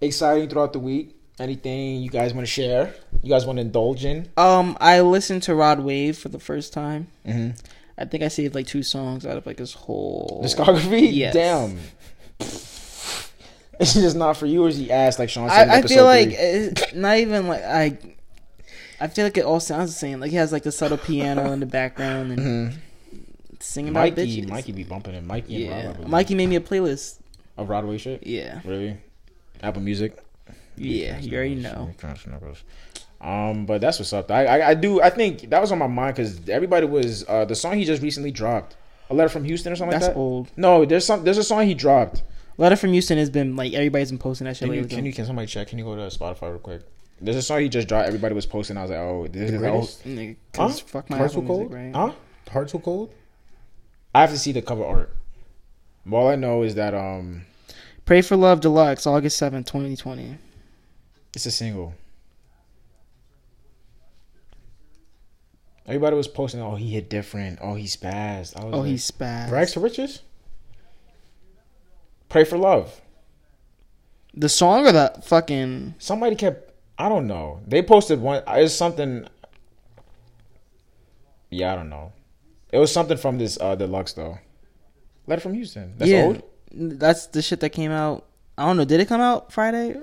exciting 0.00 0.48
throughout 0.48 0.72
the 0.72 0.78
week? 0.78 1.16
Anything 1.38 2.02
you 2.02 2.10
guys 2.10 2.34
want 2.34 2.46
to 2.46 2.50
share? 2.52 2.94
You 3.22 3.30
guys 3.30 3.46
want 3.46 3.56
to 3.56 3.62
indulge 3.62 4.04
in? 4.04 4.28
Um, 4.36 4.76
I 4.80 5.00
listened 5.00 5.42
to 5.44 5.54
Rod 5.54 5.80
Wave 5.80 6.16
for 6.18 6.28
the 6.28 6.38
first 6.38 6.72
time. 6.72 7.08
Mm-hmm. 7.26 7.50
I 7.98 8.04
think 8.04 8.22
I 8.22 8.28
saved 8.28 8.54
like 8.54 8.66
two 8.66 8.82
songs 8.82 9.24
out 9.26 9.36
of 9.36 9.46
like 9.46 9.58
his 9.58 9.72
whole 9.74 10.40
Discography? 10.44 11.08
Yes. 11.12 11.34
Damn. 11.34 11.78
It's 13.80 13.94
just 13.94 14.16
not 14.16 14.36
for 14.36 14.46
you, 14.46 14.64
or 14.64 14.68
is 14.68 14.76
he 14.76 14.90
asked 14.92 15.18
like 15.18 15.30
Sean 15.30 15.48
said? 15.48 15.68
I, 15.68 15.78
I 15.78 15.82
feel 15.82 16.04
like 16.04 16.28
it's 16.30 16.94
not 16.94 17.18
even 17.18 17.48
like 17.48 17.62
I. 17.64 17.98
I 19.00 19.08
feel 19.08 19.24
like 19.24 19.36
it 19.36 19.44
all 19.44 19.58
sounds 19.58 19.90
the 19.90 19.98
same. 19.98 20.20
Like 20.20 20.30
he 20.30 20.36
has 20.36 20.52
like 20.52 20.62
the 20.62 20.70
subtle 20.70 20.98
piano 20.98 21.50
in 21.50 21.58
the 21.58 21.66
background 21.66 22.30
and 22.32 22.40
Mhm. 22.72 22.76
singing 23.58 23.90
about 23.90 24.10
Mikey, 24.16 24.42
bitches. 24.42 24.48
Mikey 24.48 24.72
be 24.72 24.84
bumping 24.84 25.14
it. 25.14 25.24
Mikey, 25.24 25.66
and 25.66 25.74
yeah, 25.74 25.86
Robert 25.88 26.04
be 26.04 26.08
Mikey 26.10 26.34
made 26.36 26.46
me 26.48 26.56
a 26.56 26.60
playlist. 26.60 27.18
of 27.56 27.68
Rod 27.68 27.84
Wave 27.86 28.00
shit. 28.00 28.24
Yeah, 28.26 28.60
Really? 28.64 28.98
Apple 29.62 29.82
Music. 29.82 30.16
Yeah, 30.76 31.18
you 31.18 31.36
already 31.36 31.54
know. 31.56 31.90
Um, 33.20 33.66
but 33.66 33.80
that's 33.80 33.98
what's 34.00 34.12
up. 34.12 34.30
I, 34.30 34.46
I 34.46 34.68
I 34.70 34.74
do 34.74 35.00
I 35.00 35.10
think 35.10 35.50
that 35.50 35.60
was 35.60 35.70
on 35.70 35.78
my 35.78 35.86
mind 35.86 36.16
because 36.16 36.48
everybody 36.48 36.86
was 36.86 37.24
uh 37.28 37.44
the 37.44 37.54
song 37.54 37.76
he 37.76 37.84
just 37.84 38.02
recently 38.02 38.32
dropped, 38.32 38.76
a 39.10 39.14
letter 39.14 39.28
from 39.28 39.44
Houston 39.44 39.72
or 39.72 39.76
something 39.76 39.92
That's 39.92 40.06
like 40.06 40.14
that. 40.14 40.20
old. 40.20 40.50
No, 40.56 40.84
there's 40.84 41.06
some 41.06 41.22
there's 41.22 41.38
a 41.38 41.44
song 41.44 41.66
he 41.66 41.74
dropped. 41.74 42.22
Letter 42.58 42.76
from 42.76 42.92
Houston 42.92 43.18
has 43.18 43.30
been 43.30 43.54
like 43.54 43.72
everybody's 43.74 44.10
been 44.10 44.18
posting 44.18 44.46
that 44.46 44.56
shit 44.56 44.66
Can 44.68 44.74
you 44.76 44.84
can 44.86 45.06
you 45.06 45.12
can 45.12 45.24
somebody 45.24 45.46
check? 45.46 45.68
Can 45.68 45.78
you 45.78 45.84
go 45.84 45.94
to 45.94 46.02
Spotify 46.16 46.50
real 46.50 46.58
quick? 46.58 46.82
There's 47.20 47.36
a 47.36 47.42
song 47.42 47.60
he 47.60 47.68
just 47.68 47.86
dropped. 47.86 48.08
Everybody 48.08 48.34
was 48.34 48.46
posting. 48.46 48.76
I 48.76 48.82
was 48.82 48.90
like, 48.90 48.98
oh, 48.98 49.28
this 49.30 49.50
The 49.50 49.54
is 49.56 49.60
greatest? 50.02 50.36
Huh? 50.56 50.68
fuck 50.70 51.08
my 51.08 51.18
Hearts 51.18 51.34
Apple 51.34 51.44
Will 51.44 51.58
Music, 51.68 51.70
Cold? 51.70 51.94
right? 51.94 52.12
huh? 52.12 52.50
Heart 52.52 52.68
too 52.70 52.78
cold. 52.80 53.14
I 54.12 54.22
have 54.22 54.30
to 54.30 54.38
see 54.38 54.50
the 54.50 54.60
cover 54.60 54.84
art. 54.84 55.14
All 56.10 56.26
I 56.28 56.34
know 56.34 56.64
is 56.64 56.74
that 56.74 56.92
um, 56.94 57.42
Pray 58.04 58.20
for 58.22 58.36
Love 58.36 58.60
Deluxe, 58.60 59.06
August 59.06 59.38
seventh, 59.38 59.66
twenty 59.66 59.94
twenty. 59.96 60.36
It's 61.34 61.46
a 61.46 61.50
single. 61.50 61.94
Everybody 65.86 66.16
was 66.16 66.28
posting, 66.28 66.60
oh, 66.60 66.76
he 66.76 66.90
hit 66.90 67.10
different. 67.10 67.58
Oh, 67.60 67.74
he's 67.74 67.96
spazzed. 67.96 68.54
Oh, 68.56 68.78
like, 68.78 68.88
he's 68.90 69.10
spaz. 69.10 69.50
Rags 69.50 69.72
to 69.72 69.80
riches. 69.80 70.22
pray 72.28 72.44
for 72.44 72.56
love. 72.56 73.00
The 74.34 74.48
song 74.48 74.86
or 74.86 74.92
the 74.92 75.20
fucking 75.24 75.96
Somebody 75.98 76.36
kept. 76.36 76.72
I 76.98 77.08
don't 77.08 77.26
know. 77.26 77.60
They 77.66 77.82
posted 77.82 78.20
one. 78.20 78.42
It's 78.46 78.74
something. 78.74 79.26
Yeah, 81.50 81.72
I 81.72 81.76
don't 81.76 81.90
know. 81.90 82.12
It 82.70 82.78
was 82.78 82.90
something 82.90 83.18
from 83.18 83.36
this 83.36 83.58
uh 83.60 83.74
deluxe 83.74 84.14
though. 84.14 84.38
Letter 85.26 85.42
from 85.42 85.54
Houston. 85.54 85.94
That's 85.98 86.10
yeah, 86.10 86.22
old. 86.22 86.42
That's 86.70 87.26
the 87.26 87.42
shit 87.42 87.60
that 87.60 87.70
came 87.70 87.90
out. 87.90 88.26
I 88.56 88.66
don't 88.66 88.78
know. 88.78 88.86
Did 88.86 89.00
it 89.00 89.08
come 89.08 89.20
out 89.20 89.52
Friday 89.52 90.00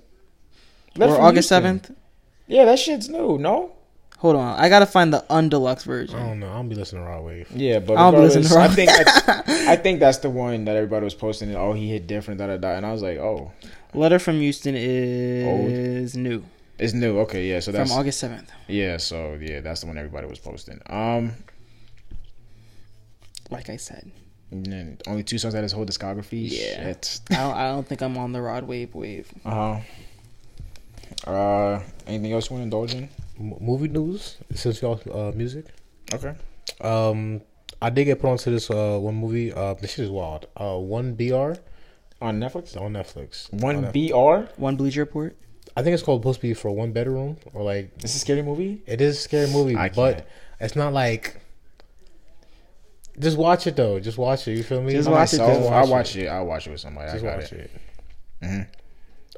Letter 0.98 1.14
or 1.14 1.16
from 1.18 1.26
August 1.26 1.50
Houston. 1.50 1.80
seventh? 1.80 1.92
Yeah, 2.48 2.66
that 2.66 2.80
shit's 2.80 3.10
new. 3.10 3.38
No. 3.38 3.74
Hold 4.20 4.36
on, 4.36 4.60
I 4.60 4.68
gotta 4.68 4.86
find 4.86 5.14
the 5.14 5.24
undeluxe 5.30 5.86
version. 5.86 6.18
I 6.20 6.28
don't 6.28 6.40
know. 6.42 6.50
I'll 6.50 6.64
be 6.64 6.76
listening 6.76 7.04
to 7.04 7.10
Rod 7.10 7.24
Wave. 7.24 7.50
Yeah, 7.56 7.80
but 7.80 7.96
I 7.98 8.12
don't 8.12 8.16
be 8.16 8.28
listening 8.28 8.44
regardless, 8.46 8.76
to 8.76 8.92
I 8.92 8.96
rock. 9.26 9.46
think 9.46 9.50
I, 9.70 9.72
I 9.74 9.76
think 9.78 10.00
that's 10.02 10.18
the 10.18 10.30
one 10.30 10.66
that 10.66 10.76
everybody 10.76 11.06
was 11.06 11.14
posting. 11.14 11.56
Oh, 11.56 11.72
he 11.72 11.90
hit 11.90 12.06
different. 12.06 12.40
Da 12.40 12.48
da 12.48 12.58
da. 12.58 12.72
And 12.72 12.86
I 12.86 12.92
was 12.92 13.02
like, 13.02 13.18
oh, 13.18 13.54
Letter 13.94 14.20
from 14.20 14.42
Houston 14.42 14.76
is 14.76 16.18
new 16.18 16.44
it's 16.80 16.94
new. 16.94 17.20
Okay, 17.20 17.48
yeah. 17.50 17.60
So 17.60 17.72
that's 17.72 17.92
from 17.92 18.00
August 18.00 18.20
seventh. 18.20 18.50
yeah. 18.68 18.98
So 18.98 19.38
yeah, 19.40 19.60
that's 19.60 19.82
the 19.82 19.88
one 19.88 19.98
everybody 19.98 20.28
was 20.28 20.40
posting. 20.40 20.82
Um, 20.88 21.34
Like 23.52 23.70
I 23.70 23.78
said, 23.78 24.12
only 25.08 25.24
two 25.24 25.38
songs 25.38 25.56
out 25.56 25.60
of 25.60 25.64
his 25.64 25.72
whole 25.72 25.86
discography. 25.86 26.50
Yeah. 26.50 26.84
Shit. 26.84 27.20
I 27.32 27.36
don't, 27.36 27.54
I 27.56 27.68
don't 27.70 27.88
think 27.88 28.02
I'm 28.02 28.18
on 28.18 28.32
the 28.32 28.42
Rod 28.42 28.64
Wave 28.64 28.96
wave. 28.96 29.32
Uh 29.46 29.50
huh. 29.76 29.80
Uh, 31.26 31.80
anything 32.08 32.34
else 32.34 32.50
you 32.50 32.56
want 32.58 32.62
to 32.62 32.64
indulge 32.64 32.94
in? 32.94 33.10
M- 33.40 33.56
movie 33.60 33.88
news. 33.88 34.38
Since 34.54 34.82
y'all 34.82 35.00
uh, 35.14 35.32
music. 35.36 35.66
Okay. 36.14 36.34
Um, 36.82 37.42
I 37.82 37.90
did 37.90 38.06
get 38.06 38.20
put 38.22 38.30
onto 38.30 38.52
this 38.52 38.70
uh 38.70 38.98
one 39.00 39.16
movie. 39.16 39.54
Uh, 39.54 39.74
this 39.76 39.92
shit 39.94 40.06
is 40.06 40.12
wild. 40.12 40.48
Uh, 40.58 40.78
one 40.78 41.14
BR. 41.16 41.54
On 42.22 42.38
Netflix. 42.40 42.76
On 42.80 42.92
Netflix. 42.92 43.52
One 43.54 43.86
On 43.86 43.92
BR. 43.92 44.52
One 44.60 44.76
Bleacher 44.76 45.02
Report. 45.02 45.36
I 45.78 45.84
think 45.84 45.94
it's 45.94 46.04
called 46.04 46.22
supposed 46.22 46.42
to 46.42 46.48
be 46.48 46.54
for 46.54 46.72
one 46.72 46.92
bedroom 46.92 47.38
or 47.54 47.64
like 47.64 47.96
This 48.00 48.12
is 48.12 48.18
a 48.18 48.20
scary 48.20 48.42
movie. 48.42 48.82
it 48.86 49.00
is 49.00 49.18
a 49.18 49.22
scary 49.22 49.50
movie, 49.50 49.76
I 49.76 49.88
but 49.90 50.16
can't. 50.18 50.28
it's 50.60 50.76
not 50.76 50.92
like. 50.94 51.40
Just 53.18 53.38
watch 53.38 53.68
it 53.68 53.76
though. 53.76 54.00
Just 54.00 54.18
watch 54.18 54.48
it. 54.48 54.58
You 54.58 54.64
feel 54.64 54.82
me? 54.82 54.94
Just 54.94 55.08
By 55.08 55.14
watch 55.14 55.34
it, 55.34 55.40
myself, 55.40 55.58
just 55.60 55.72
I'll 55.72 55.80
watch 55.82 55.90
watch 55.90 56.16
it. 56.16 56.28
I'll 56.28 56.46
watch 56.46 56.68
it 56.68 56.72
with 56.72 56.80
somebody. 56.80 57.12
Just 57.12 57.24
I 57.24 57.28
got 57.28 57.38
watch 57.42 57.52
it. 57.54 57.72
it. 58.42 58.46
Mhm. 58.46 58.68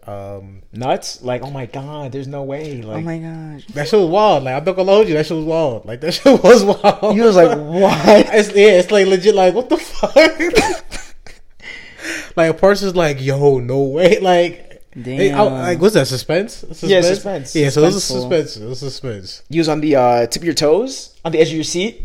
Um, 0.07 0.63
Nuts? 0.73 1.21
Like, 1.21 1.43
oh 1.43 1.51
my 1.51 1.67
god, 1.67 2.11
there's 2.11 2.27
no 2.27 2.43
way. 2.43 2.81
Like, 2.81 2.97
oh 2.97 3.01
my 3.01 3.17
gosh. 3.19 3.65
that 3.73 3.87
shit 3.87 3.99
was 3.99 4.09
wild. 4.09 4.43
Like 4.43 4.55
I'm 4.55 4.63
not 4.63 4.75
gonna 4.75 4.91
hold 4.91 5.07
you. 5.07 5.13
That 5.13 5.25
shit 5.25 5.37
was 5.37 5.45
wild. 5.45 5.85
Like 5.85 6.01
that 6.01 6.13
shit 6.13 6.43
was 6.43 6.63
wild. 6.65 7.15
you 7.15 7.23
was 7.23 7.35
like, 7.35 7.57
what? 7.57 8.27
It's, 8.33 8.49
yeah, 8.49 8.79
it's 8.79 8.91
like 8.91 9.07
legit. 9.07 9.35
Like 9.35 9.53
what 9.53 9.69
the 9.69 9.77
fuck? 9.77 10.15
like 12.35 12.51
a 12.51 12.53
person's 12.53 12.95
like, 12.95 13.21
yo, 13.21 13.59
no 13.59 13.81
way. 13.81 14.19
Like, 14.19 14.83
Damn. 14.93 15.03
hey, 15.03 15.31
I- 15.31 15.41
like 15.43 15.81
what's 15.81 15.93
that? 15.93 16.07
Suspense? 16.07 16.53
suspense? 16.55 16.83
Yeah, 16.83 17.01
suspense. 17.01 17.55
Yeah, 17.55 17.69
so 17.69 17.81
it 17.81 17.85
was 17.85 17.95
a 17.97 18.01
suspense. 18.01 18.57
It 18.57 18.67
was 18.67 18.79
suspense. 18.79 19.43
You 19.49 19.59
was 19.59 19.69
on 19.69 19.81
the 19.81 19.95
uh, 19.95 20.27
tip 20.27 20.41
of 20.41 20.45
your 20.45 20.53
toes, 20.55 21.15
on 21.23 21.31
the 21.31 21.39
edge 21.39 21.49
of 21.49 21.55
your 21.55 21.63
seat. 21.63 22.03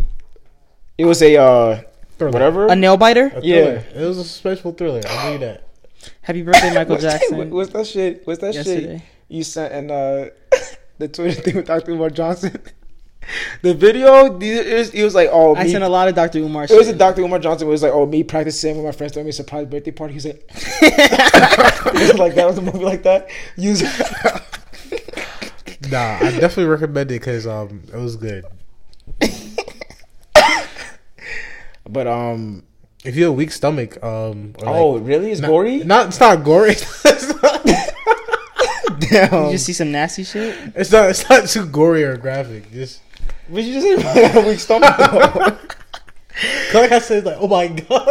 It 0.99 1.05
was 1.05 1.20
a 1.22 1.36
uh, 1.36 1.80
Thriller. 2.18 2.32
whatever. 2.32 2.66
a 2.68 2.76
nail 2.76 2.97
biter. 2.97 3.26
A 3.34 3.40
Yeah. 3.42 3.82
it 3.94 4.07
was 4.07 4.18
a 4.18 4.22
suspenseful 4.22 4.76
thriller. 4.78 5.03
I'll 5.09 5.32
give 5.32 5.40
you 5.40 5.47
that. 5.47 5.65
Happy 6.22 6.42
birthday, 6.42 6.74
Michael 6.74 6.92
What's 6.94 7.04
that- 7.04 7.20
Jackson. 7.20 7.50
what's 7.50 7.72
that 7.72 7.86
shit? 7.86 8.26
What's 8.26 8.40
that 8.40 8.54
shit? 8.54 9.02
You 9.28 9.42
sent 9.42 9.72
and 9.72 9.90
uh, 9.90 10.26
the 10.98 11.09
Twitter 11.09 11.40
thing 11.40 11.57
with 11.57 11.66
Dr. 11.66 11.92
Umar 11.92 12.11
Johnson. 12.11 12.57
the 13.62 13.74
video, 13.74 14.38
it 14.40 14.78
was, 14.78 14.90
it 14.90 15.02
was 15.02 15.14
like, 15.14 15.28
oh, 15.32 15.57
I 15.57 15.64
me- 15.64 15.70
sent 15.72 15.82
a 15.82 15.88
lot 15.88 16.07
of 16.09 16.14
Dr. 16.14 16.38
Umar. 16.38 16.64
It 16.64 16.70
was 16.70 16.88
a. 16.88 16.94
Dr. 16.94 17.22
Umar 17.22 17.38
Johnson. 17.40 17.66
It 17.66 17.70
was 17.70 17.82
like, 17.82 17.92
oh, 17.92 18.07
me 18.07 18.22
practicing 18.22 18.76
with 18.76 18.84
my 18.86 18.92
friends 18.92 19.12
throwing 19.14 19.26
me 19.26 19.30
a 19.30 19.32
surprise 19.32 19.66
birthday 19.66 19.90
party. 19.90 20.12
He 20.12 20.16
was 20.16 20.26
like, 20.26 20.44
it 20.50 21.92
was 21.94 22.18
like 22.18 22.34
that 22.36 22.46
was 22.46 22.59
a 22.59 22.62
movie 22.62 22.78
like 22.84 23.02
that. 23.02 23.28
Use 23.57 23.82
Nah, 25.90 26.18
I 26.20 26.30
definitely 26.32 26.64
recommend 26.66 27.11
it 27.11 27.20
because 27.20 27.46
um, 27.46 27.82
it 27.92 27.96
was 27.96 28.16
good. 28.16 28.44
But 31.88 32.07
um, 32.09 32.64
If 33.07 33.14
you 33.14 33.24
have 33.24 33.32
a 33.32 33.36
weak 33.36 33.52
stomach, 33.52 34.02
um, 34.02 34.54
or 34.59 34.68
oh, 34.68 34.90
like, 34.90 35.07
really? 35.07 35.30
It's 35.30 35.40
not- 35.40 35.48
gory. 35.48 35.78
Not, 35.84 36.09
it's 36.09 36.18
not 36.18 36.42
gory. 36.42 36.70
it's 36.72 37.42
not. 37.42 37.64
Damn. 38.98 39.46
You 39.46 39.52
just 39.52 39.66
see 39.66 39.72
some 39.72 39.92
nasty 39.92 40.24
shit. 40.24 40.57
It's 40.74 40.90
not. 40.90 41.11
It's 41.11 41.28
not 41.30 41.46
too 41.48 41.66
gory 41.66 42.02
or 42.02 42.16
graphic. 42.16 42.72
Just 42.72 43.00
But 43.48 43.62
you 43.62 43.74
just 43.80 44.04
said 44.04 44.16
I 44.16 44.32
got 44.32 44.44
a 44.44 44.48
weak 44.48 44.59
stomach. 44.59 44.96
cause 44.96 46.74
like 46.74 46.90
I 46.92 46.98
said, 46.98 47.24
like 47.24 47.36
oh 47.38 47.46
my 47.46 47.68
god. 47.68 48.09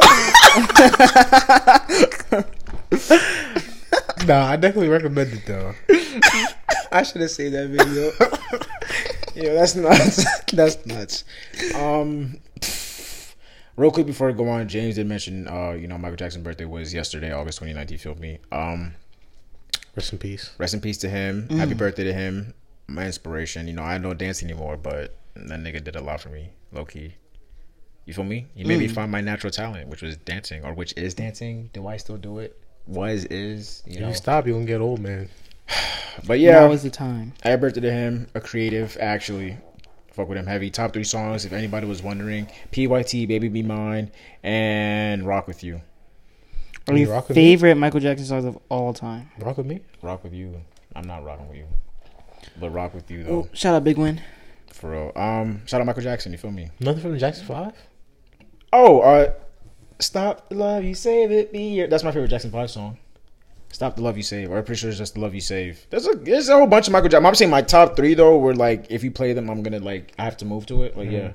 nah, 4.25 4.45
I 4.47 4.55
definitely 4.55 4.87
recommend 4.87 5.33
it 5.33 5.45
though. 5.45 5.73
I 6.91 7.03
should 7.03 7.19
have 7.21 7.31
saved 7.31 7.53
that 7.53 7.67
video. 7.67 8.11
yeah, 9.35 9.53
that's 9.55 9.75
nuts. 9.75 10.25
that's 10.51 10.85
nuts. 10.85 11.25
Um, 11.75 12.39
real 13.77 13.91
quick 13.91 14.05
before 14.05 14.29
I 14.29 14.33
go 14.33 14.47
on, 14.49 14.67
James 14.67 14.95
did 14.95 15.07
mention, 15.07 15.47
uh, 15.47 15.71
you 15.71 15.87
know, 15.87 15.97
Michael 15.97 16.17
Jackson's 16.17 16.43
birthday 16.43 16.65
was 16.65 16.93
yesterday, 16.93 17.31
August 17.31 17.61
29th. 17.61 17.89
He 17.89 17.97
filmed 17.97 18.19
me. 18.19 18.39
Um, 18.51 18.93
Rest 19.95 20.11
in 20.11 20.19
peace. 20.19 20.51
rest 20.57 20.73
in 20.73 20.81
peace 20.81 20.97
to 20.99 21.09
him. 21.09 21.47
Happy 21.49 21.73
birthday 21.73 22.03
to 22.03 22.13
him. 22.13 22.53
My 22.87 23.05
inspiration. 23.05 23.65
You 23.67 23.73
know, 23.73 23.83
I 23.83 23.97
don't 23.97 24.17
dance 24.17 24.43
anymore, 24.43 24.75
but 24.77 25.15
that 25.35 25.59
nigga 25.59 25.81
did 25.83 25.95
a 25.95 26.01
lot 26.01 26.19
for 26.19 26.29
me, 26.29 26.49
low 26.73 26.83
key. 26.85 27.15
You 28.05 28.13
feel 28.13 28.25
me? 28.25 28.47
He 28.55 28.63
made 28.65 28.79
me 28.79 28.87
Mm. 28.87 28.91
find 28.93 29.11
my 29.11 29.21
natural 29.21 29.51
talent, 29.51 29.87
which 29.87 30.01
was 30.01 30.17
dancing, 30.17 30.63
or 30.65 30.73
which 30.73 30.93
is 30.97 31.13
dancing. 31.13 31.69
Do 31.73 31.87
I 31.87 31.95
still 31.97 32.17
do 32.17 32.39
it? 32.39 32.61
Was 32.87 33.23
is 33.25 33.81
you 33.87 33.95
If 33.95 33.99
know? 34.01 34.07
you 34.09 34.13
stop, 34.13 34.45
you 34.45 34.53
gonna 34.53 34.65
get 34.65 34.81
old, 34.81 34.99
man. 34.99 35.29
But 36.27 36.39
yeah, 36.39 36.59
Now 36.59 36.71
is 36.71 36.83
the 36.83 36.89
time. 36.89 37.33
happy 37.41 37.59
birthday 37.61 37.81
to 37.81 37.91
him. 37.91 38.27
A 38.35 38.39
creative, 38.41 38.97
actually. 39.01 39.57
Fuck 40.15 40.29
with 40.29 40.37
him 40.37 40.45
heavy. 40.47 40.69
Top 40.69 40.93
three 40.93 41.03
songs, 41.03 41.43
if 41.43 41.51
anybody 41.51 41.85
was 41.85 42.01
wondering: 42.01 42.47
PYT, 42.71 43.27
Baby 43.27 43.49
Be 43.49 43.61
Mine, 43.63 44.09
and 44.43 45.27
Rock 45.27 45.45
with 45.45 45.61
You. 45.61 45.81
Or 46.87 46.93
you 46.93 47.05
your 47.05 47.15
rock 47.15 47.27
with 47.27 47.35
me? 47.35 47.43
favorite 47.43 47.75
Michael 47.75 47.99
Jackson 47.99 48.25
songs 48.25 48.45
of 48.45 48.57
all 48.69 48.93
time. 48.93 49.29
Rock 49.39 49.57
with 49.57 49.65
me. 49.65 49.81
Rock 50.01 50.23
with 50.23 50.33
You. 50.33 50.61
I'm 50.95 51.05
not 51.05 51.25
rocking 51.25 51.49
with 51.49 51.57
you, 51.57 51.67
but 52.57 52.69
Rock 52.69 52.93
with 52.93 53.11
You 53.11 53.23
though. 53.25 53.31
Oh, 53.31 53.49
shout 53.51 53.75
out 53.75 53.83
Big 53.83 53.97
Win. 53.97 54.21
For 54.71 54.91
real. 54.91 55.11
Um, 55.17 55.67
shout 55.67 55.81
out 55.81 55.85
Michael 55.85 56.03
Jackson. 56.03 56.31
You 56.31 56.37
feel 56.37 56.51
me? 56.51 56.69
Nothing 56.79 57.01
from 57.01 57.11
the 57.11 57.17
Jackson 57.17 57.45
Five. 57.45 57.73
Oh, 58.71 59.01
uh, 59.01 59.33
stop 59.99 60.47
the 60.47 60.55
love 60.55 60.85
you 60.85 60.95
save 60.95 61.29
it 61.29 61.51
be 61.51 61.73
your. 61.73 61.87
That's 61.87 62.05
my 62.05 62.11
favorite 62.13 62.29
Jackson 62.29 62.51
Five 62.51 62.71
song. 62.71 62.99
Stop 63.75 63.97
the 63.97 64.01
love 64.01 64.15
you 64.15 64.23
save. 64.23 64.51
Or 64.51 64.57
I'm 64.57 64.63
pretty 64.63 64.79
sure 64.79 64.89
it's 64.89 64.97
just 64.99 65.15
the 65.15 65.19
love 65.19 65.35
you 65.35 65.41
save. 65.41 65.85
There's 65.89 66.07
a 66.07 66.15
there's 66.15 66.47
a 66.47 66.55
whole 66.55 66.65
bunch 66.65 66.87
of 66.87 66.93
Michael 66.93 67.09
Jackson. 67.09 67.25
I'm 67.25 67.35
saying 67.35 67.51
my 67.51 67.61
top 67.61 67.97
three 67.97 68.13
though. 68.13 68.37
Were 68.37 68.55
like 68.55 68.89
if 68.89 69.03
you 69.03 69.11
play 69.11 69.33
them, 69.33 69.49
I'm 69.49 69.63
gonna 69.63 69.79
like 69.79 70.13
I 70.17 70.23
have 70.23 70.37
to 70.37 70.45
move 70.45 70.65
to 70.67 70.83
it. 70.83 70.95
Like 70.95 71.11
yeah, 71.11 71.33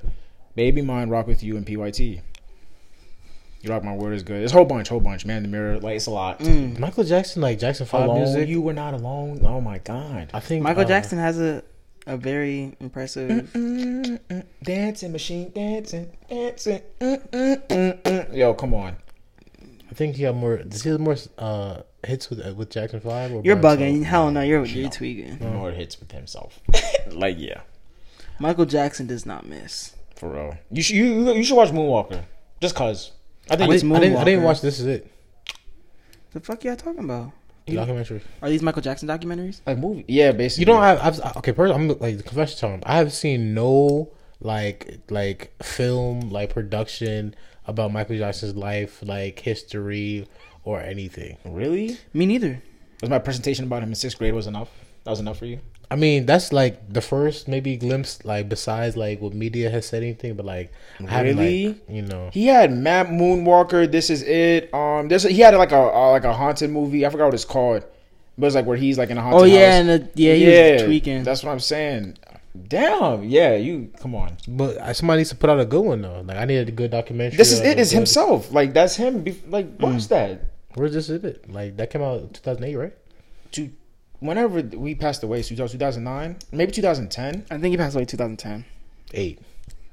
baby 0.54 0.80
mine, 0.80 1.10
rock 1.10 1.26
with 1.26 1.42
you, 1.42 1.58
and 1.58 1.66
Pyt. 1.66 2.00
You 2.00 3.70
rock 3.70 3.84
my 3.84 3.94
word 3.94 4.14
is 4.14 4.22
good. 4.22 4.40
There's 4.40 4.52
a 4.52 4.54
whole 4.54 4.64
bunch, 4.64 4.88
whole 4.88 5.00
bunch. 5.00 5.26
Man, 5.26 5.36
in 5.36 5.42
the 5.42 5.48
mirror, 5.50 5.78
like 5.80 5.96
it's 5.96 6.06
a 6.06 6.10
lot. 6.10 6.38
Mm. 6.38 6.78
Michael 6.78 7.04
Jackson, 7.04 7.42
like 7.42 7.58
Jackson 7.58 7.84
Five 7.84 8.04
Alone, 8.04 8.22
music. 8.22 8.48
you 8.48 8.62
were 8.62 8.72
not 8.72 8.94
alone. 8.94 9.44
Oh 9.44 9.60
my 9.60 9.76
god. 9.76 10.30
I 10.32 10.40
think 10.40 10.62
Michael 10.62 10.84
uh, 10.84 10.88
Jackson 10.88 11.18
has 11.18 11.38
a 11.38 11.62
a 12.06 12.16
very 12.16 12.74
impressive. 12.80 13.52
Dancing 14.62 15.12
machine, 15.12 15.52
dancing, 15.54 16.10
dancing. 16.26 16.80
Yo, 18.32 18.54
come 18.54 18.72
on. 18.72 18.96
I 19.90 19.94
think 19.94 20.16
he 20.16 20.22
had 20.22 20.36
more. 20.36 20.56
Does 20.56 20.82
he 20.82 20.88
have 20.88 21.00
more 21.00 21.16
uh, 21.36 21.82
hits 22.04 22.30
with 22.30 22.44
uh, 22.46 22.54
with 22.54 22.70
Jackson 22.70 23.00
Five? 23.00 23.32
Or 23.32 23.42
You're 23.44 23.56
by 23.56 23.76
bugging. 23.76 23.80
himself? 23.92 24.06
Hell 24.06 24.30
no, 24.30 24.40
you're 24.42 24.64
you're 24.64 24.84
No. 24.84 24.90
tweaking. 24.90 25.38
More 25.40 25.70
hits 25.70 25.98
with 26.00 26.12
himself. 26.12 26.60
like 27.12 27.36
yeah. 27.38 27.60
Michael 28.38 28.64
Jackson 28.66 29.06
does 29.06 29.26
not 29.26 29.46
miss. 29.46 29.94
For 30.16 30.30
real. 30.30 30.58
You 30.70 30.82
should 30.82 30.96
you, 30.96 31.32
you 31.32 31.44
should 31.44 31.56
watch 31.56 31.70
Moonwalker. 31.70 32.22
Just 32.60 32.74
cause. 32.74 33.12
I 33.50 33.54
I 33.54 33.56
think 33.56 33.68
What's 33.68 33.82
didn't, 33.82 33.96
I 33.96 34.00
didn't. 34.00 34.16
I 34.18 34.24
didn't 34.24 34.40
Moonwalker? 34.40 34.44
watch. 34.44 34.60
This 34.60 34.80
is 34.80 34.86
it. 34.86 35.10
The 36.32 36.40
fuck 36.40 36.62
y'all 36.64 36.76
talking 36.76 37.04
about? 37.04 37.32
The 37.66 37.74
documentary. 37.76 38.20
Are 38.42 38.48
these 38.48 38.62
Michael 38.62 38.82
Jackson 38.82 39.08
documentaries? 39.08 39.60
a 39.66 39.76
movie. 39.76 40.04
Yeah, 40.08 40.32
basically. 40.32 40.62
You 40.62 40.66
don't 40.66 40.82
have. 40.82 41.00
I've, 41.20 41.36
okay, 41.38 41.52
first 41.52 41.74
I'm 41.74 41.88
like 41.88 42.16
the 42.16 42.22
confession 42.22 42.58
time. 42.58 42.82
I 42.84 42.96
have 42.96 43.12
seen 43.12 43.54
no 43.54 44.10
like 44.40 44.98
like 45.10 45.52
film 45.62 46.30
like 46.30 46.50
production 46.50 47.34
about 47.70 47.92
Michael 47.92 48.18
Jackson's 48.18 48.56
life, 48.56 49.00
like 49.02 49.38
history 49.38 50.26
or 50.64 50.80
anything. 50.80 51.38
Really? 51.44 51.96
Me 52.12 52.26
neither. 52.26 52.60
Was 53.00 53.08
my 53.10 53.18
presentation 53.18 53.64
about 53.64 53.82
him 53.82 53.88
in 53.90 53.94
sixth 53.94 54.18
grade 54.18 54.34
was 54.34 54.46
enough? 54.46 54.68
That 55.04 55.10
was 55.12 55.20
enough 55.20 55.38
for 55.38 55.46
you? 55.46 55.60
I 55.92 55.96
mean, 55.96 56.24
that's 56.26 56.52
like 56.52 56.92
the 56.92 57.00
first 57.00 57.48
maybe 57.48 57.76
glimpse, 57.76 58.24
like 58.24 58.48
besides 58.48 58.96
like 58.96 59.20
what 59.20 59.32
media 59.34 59.70
has 59.70 59.86
said 59.86 60.02
anything, 60.04 60.34
but 60.34 60.46
like 60.46 60.70
I 61.00 61.10
haven't, 61.10 61.36
Really? 61.38 61.68
like, 61.68 61.76
you 61.88 62.02
know, 62.02 62.30
He 62.32 62.46
had 62.46 62.70
Map 62.72 63.08
Moonwalker. 63.08 63.90
This 63.90 64.08
is 64.10 64.22
it. 64.22 64.72
Um, 64.74 65.08
there's 65.08 65.24
a, 65.24 65.30
he 65.30 65.40
had 65.40 65.54
like 65.54 65.72
a 65.72 65.78
uh, 65.80 66.10
like 66.10 66.24
a 66.24 66.32
haunted 66.32 66.70
movie. 66.70 67.04
I 67.04 67.10
forgot 67.10 67.24
what 67.26 67.34
it's 67.34 67.44
called, 67.44 67.82
but 68.38 68.46
it's 68.46 68.54
like 68.54 68.66
where 68.66 68.76
he's 68.76 68.98
like 68.98 69.10
in 69.10 69.18
a 69.18 69.22
haunted 69.22 69.40
Oh 69.40 69.44
yeah, 69.44 69.70
house. 69.70 69.80
and 69.80 69.88
the, 69.88 70.10
yeah, 70.14 70.34
he 70.34 70.72
was 70.74 70.82
tweaking. 70.82 71.24
That's 71.24 71.42
what 71.42 71.50
I'm 71.50 71.58
saying. 71.60 72.18
Damn. 72.68 73.24
Yeah, 73.24 73.54
you 73.56 73.90
come 74.00 74.14
on. 74.14 74.36
but 74.48 74.94
somebody 74.96 75.20
needs 75.20 75.30
to 75.30 75.36
put 75.36 75.50
out 75.50 75.60
a 75.60 75.64
good 75.64 75.82
one 75.84 76.02
though. 76.02 76.20
Like 76.22 76.36
I 76.36 76.44
needed 76.44 76.68
a 76.68 76.72
good 76.72 76.90
documentary. 76.90 77.36
This 77.36 77.52
is 77.52 77.60
it. 77.60 77.78
Is 77.78 77.90
himself. 77.90 78.52
Like 78.52 78.72
that's 78.74 78.96
him. 78.96 79.22
Be- 79.22 79.40
Like 79.46 79.78
mm. 79.78 79.80
watch 79.80 80.08
that. 80.08 80.50
Where's 80.74 80.92
this 80.92 81.08
is 81.08 81.22
it? 81.24 81.50
Like 81.50 81.76
that 81.76 81.90
came 81.90 82.02
out 82.02 82.34
2008, 82.34 82.76
right? 82.76 82.92
To 83.52 83.70
whenever 84.20 84.60
we 84.62 84.94
passed 84.94 85.22
away, 85.22 85.42
2009, 85.42 86.36
maybe 86.52 86.72
2010. 86.72 87.46
I 87.50 87.58
think 87.58 87.72
he 87.72 87.76
passed 87.76 87.94
away 87.96 88.04
2010. 88.04 88.64
Eight. 89.14 89.40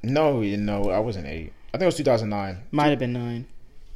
No, 0.03 0.41
you 0.41 0.57
know, 0.57 0.89
I 0.91 0.99
wasn't 0.99 1.27
eight. 1.27 1.53
I 1.73 1.77
think 1.77 1.83
it 1.83 1.85
was 1.87 1.97
2009. 1.97 2.63
Might 2.71 2.89
have 2.89 2.99
been 2.99 3.13
nine. 3.13 3.47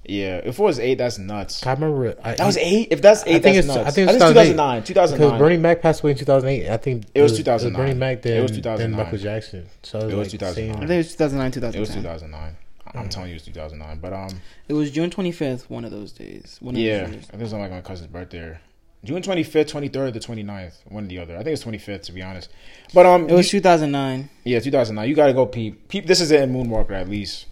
Yeah, 0.03 0.37
if 0.43 0.57
it 0.57 0.59
was 0.59 0.79
eight, 0.79 0.97
that's 0.97 1.19
nuts. 1.19 1.65
I 1.65 1.73
remember. 1.73 2.15
I, 2.23 2.33
That 2.35 2.45
was 2.45 2.57
eight. 2.57 2.87
If 2.91 3.01
that's 3.03 3.23
eight, 3.27 3.35
I 3.35 3.39
think 3.39 3.55
that's 3.55 3.67
it's- 3.67 3.75
nuts. 3.77 3.87
I 3.87 3.91
think 3.91 4.09
it's 4.09 4.17
2009. 4.17 4.79
'Cause 4.81 4.87
2009. 4.87 5.29
Because 5.29 5.39
Bernie 5.39 5.57
Mac 5.57 5.81
passed 5.81 6.01
away 6.01 6.11
in 6.11 6.17
2008. 6.17 6.69
I 6.69 6.77
think 6.77 7.03
It 7.13 7.21
was 7.21 7.37
2009. 7.37 7.79
Bernie 7.87 7.99
Mac 7.99 8.21
then, 8.23 8.37
It 8.37 8.41
was 8.41 8.51
2009. 8.51 9.05
Michael 9.05 9.17
Jackson. 9.19 9.67
So 9.83 9.99
it 9.99 10.03
was, 10.05 10.13
It 10.13 10.17
was 10.17 10.25
like 10.25 10.31
2009. 10.39 10.75
I 10.75 10.79
think 10.79 10.91
it 10.91 10.97
was 10.97 11.11
2009, 11.15 11.75
It 11.75 11.79
was 11.79 11.89
2009. 11.89 12.55
I'm 12.93 13.09
telling 13.09 13.29
you, 13.29 13.35
it 13.35 13.37
was 13.37 13.43
2009. 13.43 13.99
But 14.01 14.13
um, 14.13 14.41
It 14.67 14.73
was 14.73 14.89
June 14.91 15.09
25th, 15.11 15.69
one 15.69 15.85
of 15.85 15.91
those 15.91 16.11
days. 16.11 16.57
One 16.61 16.75
of 16.75 16.81
yeah, 16.81 17.01
those 17.03 17.09
years. 17.11 17.23
I 17.25 17.31
think 17.31 17.41
it 17.41 17.43
was 17.43 17.53
like 17.53 17.71
my 17.71 17.81
cousin's 17.81 18.07
birthday. 18.11 18.57
June 19.05 19.21
25th, 19.21 19.67
23rd, 19.71 20.13
the 20.13 20.19
29th, 20.19 20.73
one 20.89 21.05
or 21.05 21.07
the 21.07 21.19
other. 21.19 21.35
I 21.37 21.43
think 21.43 21.53
it's 21.53 21.63
25th 21.63 22.01
to 22.03 22.11
be 22.11 22.21
honest. 22.23 22.49
But 22.93 23.05
um, 23.05 23.29
It 23.29 23.33
was 23.33 23.53
you- 23.53 23.59
2009. 23.59 24.29
yeah, 24.45 24.59
2009. 24.59 25.07
You 25.07 25.15
gotta 25.15 25.33
go 25.33 25.45
peep. 25.45 25.87
Peep. 25.89 26.07
This 26.07 26.21
is 26.21 26.31
it 26.31 26.41
in 26.41 26.53
Moonwalker 26.53 26.91
at 26.91 27.07
least. 27.07 27.45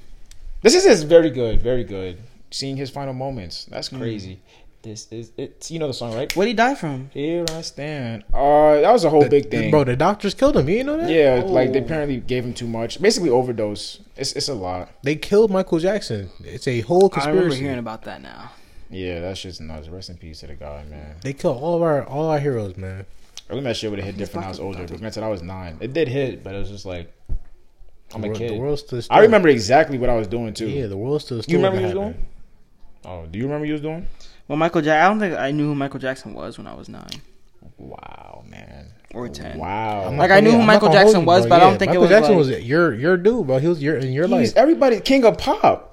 This 0.63 0.75
is 0.75 0.85
is 0.85 1.03
very 1.03 1.29
good, 1.29 1.61
very 1.61 1.83
good. 1.85 2.17
Seeing 2.51 2.77
his 2.77 2.89
final 2.89 3.13
moments, 3.13 3.65
that's 3.65 3.89
crazy. 3.89 4.39
This 4.81 5.07
is 5.11 5.31
it. 5.37 5.69
You 5.69 5.77
know 5.77 5.87
the 5.87 5.93
song, 5.93 6.15
right? 6.15 6.33
What 6.35 6.43
would 6.43 6.47
he 6.47 6.53
die 6.53 6.73
from? 6.73 7.09
Here 7.13 7.45
I 7.51 7.61
stand. 7.61 8.23
Uh, 8.33 8.79
that 8.79 8.91
was 8.93 9.03
a 9.03 9.09
whole 9.09 9.23
The- 9.23 9.29
big 9.29 9.51
thing. 9.51 9.71
Bro, 9.71 9.83
the 9.83 9.95
doctors 9.97 10.33
killed 10.33 10.55
him. 10.55 10.69
You 10.69 10.77
didn't 10.77 10.87
know 10.87 10.97
that? 11.05 11.09
Yeah, 11.11 11.43
like 11.45 11.73
they 11.73 11.81
Oh. 11.81 11.83
apparently 11.83 12.17
gave 12.21 12.45
him 12.45 12.53
too 12.53 12.65
much. 12.67 13.01
Basically, 13.01 13.29
overdose. 13.29 13.99
It's 14.15 14.31
it's 14.33 14.47
a 14.47 14.53
lot. 14.53 14.89
They 15.03 15.15
killed 15.17 15.51
Michael 15.51 15.79
Jackson. 15.79 16.29
It's 16.45 16.65
a 16.67 16.79
whole 16.81 17.09
conspiracy. 17.09 17.17
I 17.17 17.29
remember 17.29 17.41
conspiracy. 17.49 17.63
hearing 17.63 17.79
about 17.79 18.03
that 18.03 18.21
now. 18.21 18.51
Yeah, 18.89 19.19
that's 19.19 19.41
just 19.41 19.59
nuts. 19.59 19.89
Rest 19.89 20.09
in 20.09 20.17
peace 20.17 20.39
to 20.39 20.47
the 20.47 20.55
guy, 20.55 20.83
man. 20.89 21.15
They 21.23 21.33
killed 21.33 21.61
all 21.61 21.75
of 21.75 21.81
our 21.81 22.05
all 22.05 22.29
our 22.29 22.39
heroes, 22.39 22.77
man. 22.77 23.05
I 23.49 23.53
think 23.53 23.65
that 23.65 23.75
shit 23.75 23.89
would 23.89 23.99
have 23.99 24.05
hit 24.05 24.17
different 24.17 24.43
when 24.43 24.45
I 24.45 24.49
was 24.49 24.59
older. 24.61 24.85
But 24.87 24.99
granted, 24.99 25.23
I 25.23 25.27
was 25.27 25.43
nine. 25.43 25.77
It 25.81 25.91
did 25.91 26.07
hit, 26.07 26.41
but 26.43 26.55
it 26.55 26.59
was 26.59 26.69
just 26.69 26.85
like 26.85 27.11
I'm 28.15 28.21
the, 28.21 28.27
a 28.27 28.29
wor- 28.31 28.37
kid. 28.39 28.51
The 28.51 28.57
world 28.59 28.79
still. 28.79 29.01
I 29.09 29.19
remember 29.19 29.49
exactly 29.49 29.97
what 29.97 30.09
I 30.09 30.15
was 30.15 30.27
doing 30.27 30.53
too. 30.53 30.69
Yeah, 30.69 30.87
the 30.87 30.95
world 30.97 31.21
still. 31.21 31.41
you 31.47 31.57
remember 31.57 31.81
what 31.81 31.89
you 31.89 31.95
what 31.99 32.05
was 32.07 32.13
doing? 32.15 32.25
Oh, 33.05 33.25
do 33.25 33.37
you 33.39 33.45
remember 33.45 33.61
what 33.61 33.67
you 33.67 33.73
was 33.73 33.81
doing? 33.81 34.07
Well, 34.47 34.57
Michael 34.57 34.81
Jackson. 34.81 35.05
I 35.05 35.07
don't 35.09 35.19
think 35.19 35.39
I 35.39 35.51
knew 35.51 35.65
who 35.67 35.75
Michael 35.75 35.99
Jackson 35.99 36.33
was 36.33 36.57
when 36.57 36.67
I 36.67 36.73
was 36.73 36.89
nine 36.89 37.07
Wow, 37.77 38.43
man. 38.49 38.87
or 39.13 39.29
10. 39.29 39.57
Wow. 39.57 40.05
I'm 40.07 40.17
Like, 40.17 40.31
I 40.31 40.39
knew 40.39 40.51
who 40.51 40.59
I'm 40.59 40.65
Michael 40.65 40.91
Jackson 40.91 41.21
you, 41.21 41.25
was, 41.27 41.43
bro. 41.43 41.49
but 41.49 41.55
I 41.55 41.59
don't 41.59 41.73
Yeah, 41.73 41.77
think 41.79 41.93
it 41.93 41.99
was, 41.99 42.09
Jackson 42.09 42.33
like- 42.35 42.39
was 42.47 42.49
your 42.61 42.93
your 42.93 43.17
dude, 43.17 43.47
bro. 43.47 43.57
He 43.59 43.67
was 43.67 43.81
your 43.81 43.97
in 43.97 44.11
your 44.11 44.25
He's 44.27 44.31
life. 44.49 44.57
everybody 44.57 44.99
king 44.99 45.23
of 45.25 45.37
pop. 45.37 45.85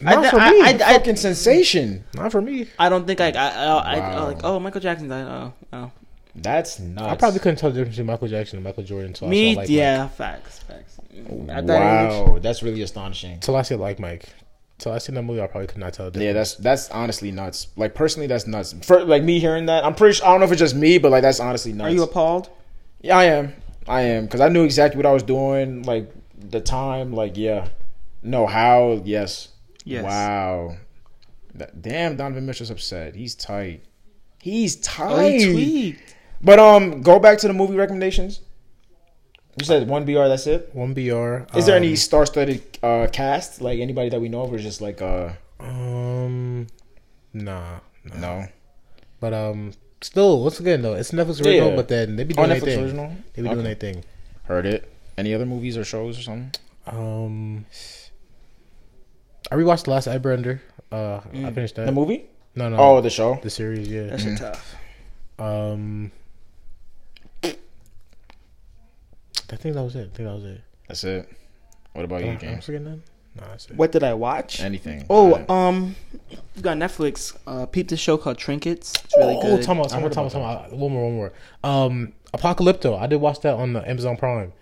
Not 0.00 0.22
d- 0.24 0.30
for 0.30 0.38
I- 0.40 0.50
me. 0.50 0.60
I- 0.62 0.68
I- 0.70 0.92
fucking 0.94 1.16
sensation. 1.16 2.04
Not 2.14 2.32
for 2.32 2.40
me. 2.40 2.66
I 2.78 2.88
don't 2.88 3.06
think 3.06 3.20
I, 3.20 3.28
I, 3.30 3.48
I, 3.48 3.94
I 3.94 3.98
Wow. 3.98 4.24
like, 4.26 4.40
oh, 4.44 4.58
Michael 4.58 4.80
Jackson 4.80 5.08
died. 5.08 5.26
Oh, 5.26 5.52
oh. 5.72 5.90
That's 6.34 6.78
nuts. 6.78 7.08
I 7.08 7.16
probably 7.16 7.40
couldn't 7.40 7.56
tell 7.56 7.70
the 7.70 7.76
difference 7.78 7.96
between 7.96 8.06
Michael 8.06 8.28
Jackson 8.28 8.56
and 8.58 8.64
Michael 8.64 8.84
Jordan. 8.84 9.08
Until 9.08 9.26
I 9.28 9.30
Me, 9.30 9.54
saw, 9.54 9.60
like, 9.60 9.68
yeah, 9.68 10.08
facts, 10.08 10.60
facts. 10.60 10.96
At 11.48 11.66
that 11.66 12.06
age, 12.12 12.28
Wow, 12.28 12.38
that's 12.40 12.62
really 12.62 12.82
astonishing. 12.82 13.32
Until 13.34 13.56
I 13.56 13.62
see 13.62 13.74
like 13.74 13.98
Mike. 13.98 14.24
Until 14.80 14.92
I 14.92 14.98
seen 14.98 15.14
that 15.16 15.22
movie, 15.24 15.42
I 15.42 15.46
probably 15.46 15.66
could 15.66 15.76
not 15.76 15.92
tell. 15.92 16.10
The 16.10 16.24
Yeah, 16.24 16.32
that's 16.32 16.54
that's 16.54 16.88
honestly 16.88 17.30
nuts. 17.30 17.66
Like 17.76 17.94
personally, 17.94 18.26
that's 18.26 18.46
nuts. 18.46 18.74
For 18.82 19.04
like 19.04 19.22
me 19.22 19.38
hearing 19.38 19.66
that, 19.66 19.84
I'm 19.84 19.94
pretty. 19.94 20.14
Sure, 20.14 20.26
I 20.26 20.30
don't 20.30 20.40
know 20.40 20.46
if 20.46 20.52
it's 20.52 20.58
just 20.58 20.74
me, 20.74 20.96
but 20.96 21.10
like 21.10 21.20
that's 21.20 21.38
honestly 21.38 21.74
nuts. 21.74 21.92
are 21.92 21.94
you 21.94 22.02
appalled? 22.02 22.48
Yeah, 23.02 23.18
I 23.18 23.24
am. 23.24 23.52
I 23.86 24.00
am 24.00 24.24
because 24.24 24.40
I 24.40 24.48
knew 24.48 24.64
exactly 24.64 24.96
what 24.96 25.04
I 25.04 25.12
was 25.12 25.22
doing. 25.22 25.82
Like 25.82 26.10
the 26.34 26.62
time. 26.62 27.12
Like 27.12 27.36
yeah. 27.36 27.68
No 28.22 28.46
how? 28.46 29.02
Yes. 29.04 29.48
Yes. 29.84 30.02
Wow. 30.02 30.76
That, 31.56 31.82
damn, 31.82 32.16
Donovan 32.16 32.46
Mitchell's 32.46 32.70
upset. 32.70 33.14
He's 33.14 33.34
tight. 33.34 33.84
He's 34.40 34.76
tight. 34.76 35.12
Oh, 35.12 35.28
he 35.28 35.52
tweaked. 35.52 36.14
But 36.40 36.58
um, 36.58 37.02
go 37.02 37.18
back 37.18 37.36
to 37.38 37.48
the 37.48 37.52
movie 37.52 37.76
recommendations. 37.76 38.40
You 39.60 39.66
said 39.66 39.86
one 39.88 40.06
BR. 40.06 40.26
That's 40.26 40.46
it. 40.46 40.70
one 40.72 40.94
BR. 40.94 41.44
Is 41.56 41.66
there 41.66 41.76
um, 41.76 41.82
any 41.84 41.94
star-studded 41.94 42.78
uh, 42.82 43.08
cast? 43.12 43.60
Like 43.60 43.78
anybody 43.78 44.08
that 44.08 44.18
we 44.20 44.30
know 44.30 44.40
of, 44.42 44.52
or 44.52 44.58
just 44.58 44.80
like 44.80 45.02
uh 45.02 45.32
Um, 45.60 46.66
nah, 47.34 47.80
nah. 48.04 48.16
no? 48.18 48.46
But 49.20 49.34
um, 49.34 49.72
still, 50.00 50.42
once 50.42 50.58
again 50.60 50.80
though, 50.80 50.94
it's 50.94 51.10
Netflix 51.10 51.44
original. 51.44 51.70
Yeah. 51.70 51.76
But 51.76 51.88
then 51.88 52.16
they 52.16 52.24
be 52.24 52.32
Oh, 52.38 52.46
doing 52.46 52.48
their 52.48 52.60
Netflix 52.60 52.64
thing. 52.64 52.84
original. 52.84 53.12
They 53.34 53.42
be 53.42 53.48
Okay. 53.48 53.54
doing 53.54 53.64
their 53.66 53.74
thing. 53.74 54.04
Heard 54.44 54.64
it. 54.64 54.90
Any 55.18 55.34
other 55.34 55.44
movies 55.44 55.76
or 55.76 55.84
shows 55.84 56.18
or 56.18 56.22
something? 56.22 56.52
Um, 56.86 57.66
I 59.52 59.56
rewatched 59.56 59.84
the 59.84 59.90
last 59.90 60.08
Airbender. 60.08 60.60
Uh, 60.90 61.16
I 61.16 61.36
Mm. 61.36 61.54
finished 61.54 61.74
that. 61.76 61.84
The 61.84 61.92
movie? 61.92 62.24
No, 62.56 62.70
no. 62.70 62.76
Oh, 62.78 63.00
the 63.02 63.10
show. 63.10 63.38
the 63.42 63.50
series. 63.50 63.88
Yeah. 63.88 64.04
That 64.06 64.20
shit 64.20 64.38
tough. 64.38 64.74
Um, 65.38 66.12
I 69.52 69.56
think 69.56 69.74
that 69.74 69.82
was 69.82 69.96
it. 69.96 70.10
I 70.12 70.16
think 70.16 70.28
that 70.28 70.34
was 70.34 70.44
it. 70.44 70.60
That's 70.88 71.04
it. 71.04 71.28
What 71.92 72.04
about 72.04 72.22
you, 72.22 72.28
Uh, 72.28 72.32
I'm 72.32 72.38
James? 72.38 72.64
forgetting 72.64 72.84
that. 72.86 72.98
No, 73.40 73.46
that's 73.48 73.66
it. 73.66 73.76
What 73.76 73.92
did 73.92 74.02
I 74.02 74.14
watch? 74.14 74.60
Anything? 74.60 75.06
Oh, 75.10 75.44
Uh, 75.48 75.52
um, 75.52 75.96
you 76.30 76.62
got 76.62 76.76
Netflix. 76.76 77.36
Uh, 77.46 77.66
peep 77.66 77.88
this 77.88 78.00
show 78.00 78.16
called 78.16 78.38
Trinkets. 78.38 78.92
It's 79.04 79.16
really 79.16 79.36
oh, 79.36 79.42
good. 79.56 79.62
time 79.64 79.78
out, 79.80 79.86
I 79.86 79.88
time 79.90 80.02
heard 80.02 80.16
out, 80.18 80.30
time 80.32 80.42
out, 80.42 80.56
about 80.56 80.70
time. 80.70 80.78
One 80.80 80.92
more, 80.92 81.04
one 81.04 81.14
more. 81.16 81.32
Um, 81.64 82.12
Apocalypto. 82.34 82.98
I 83.00 83.06
did 83.06 83.16
watch 83.20 83.40
that 83.40 83.54
on 83.54 83.72
the 83.72 83.88
Amazon 83.88 84.16
Prime. 84.16 84.52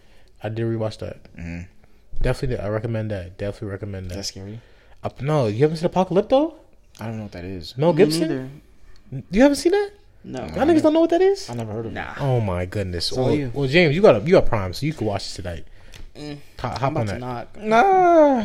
I 0.42 0.48
did 0.48 0.64
rewatch 0.66 0.98
that. 0.98 1.22
mhm. 1.34 1.66
Definitely, 2.20 2.58
I 2.58 2.68
recommend 2.68 3.10
that. 3.10 3.38
Definitely 3.38 3.68
recommend 3.68 4.10
that. 4.10 4.14
That's 4.16 4.28
scary. 4.28 4.60
Up, 5.04 5.20
no, 5.20 5.46
you 5.46 5.62
haven't 5.62 5.76
seen 5.76 5.88
Apocalypto? 5.88 6.54
I 7.00 7.06
don't 7.06 7.16
know 7.18 7.22
what 7.24 7.32
that 7.32 7.44
is. 7.44 7.76
Mel 7.78 7.92
Me 7.92 7.98
Gibson? 8.04 8.28
neither. 9.10 9.24
You 9.30 9.42
haven't 9.42 9.56
seen 9.56 9.72
that? 9.72 9.90
No. 10.28 10.40
Y'all 10.40 10.66
niggas 10.66 10.82
don't 10.82 10.92
know 10.92 11.00
what 11.00 11.10
that 11.10 11.22
is? 11.22 11.48
I 11.48 11.54
never 11.54 11.72
heard 11.72 11.86
of 11.86 11.92
it. 11.92 11.94
Nah. 11.94 12.14
Oh 12.20 12.40
my 12.40 12.66
goodness. 12.66 13.06
So 13.06 13.22
well, 13.24 13.34
you. 13.34 13.50
well, 13.54 13.66
James, 13.66 13.96
you 13.96 14.02
got 14.02 14.16
a, 14.16 14.20
you 14.20 14.32
got 14.32 14.44
Prime, 14.46 14.74
so 14.74 14.84
you 14.84 14.92
can 14.92 15.06
watch 15.06 15.30
it 15.30 15.34
tonight. 15.42 15.64
Mm. 16.14 16.38
Hop, 16.60 16.72
I'm 16.74 16.78
hop 16.80 16.82
on 16.82 16.92
about 16.96 17.06
to 17.06 17.12
that. 17.12 17.20
knock. 17.20 17.56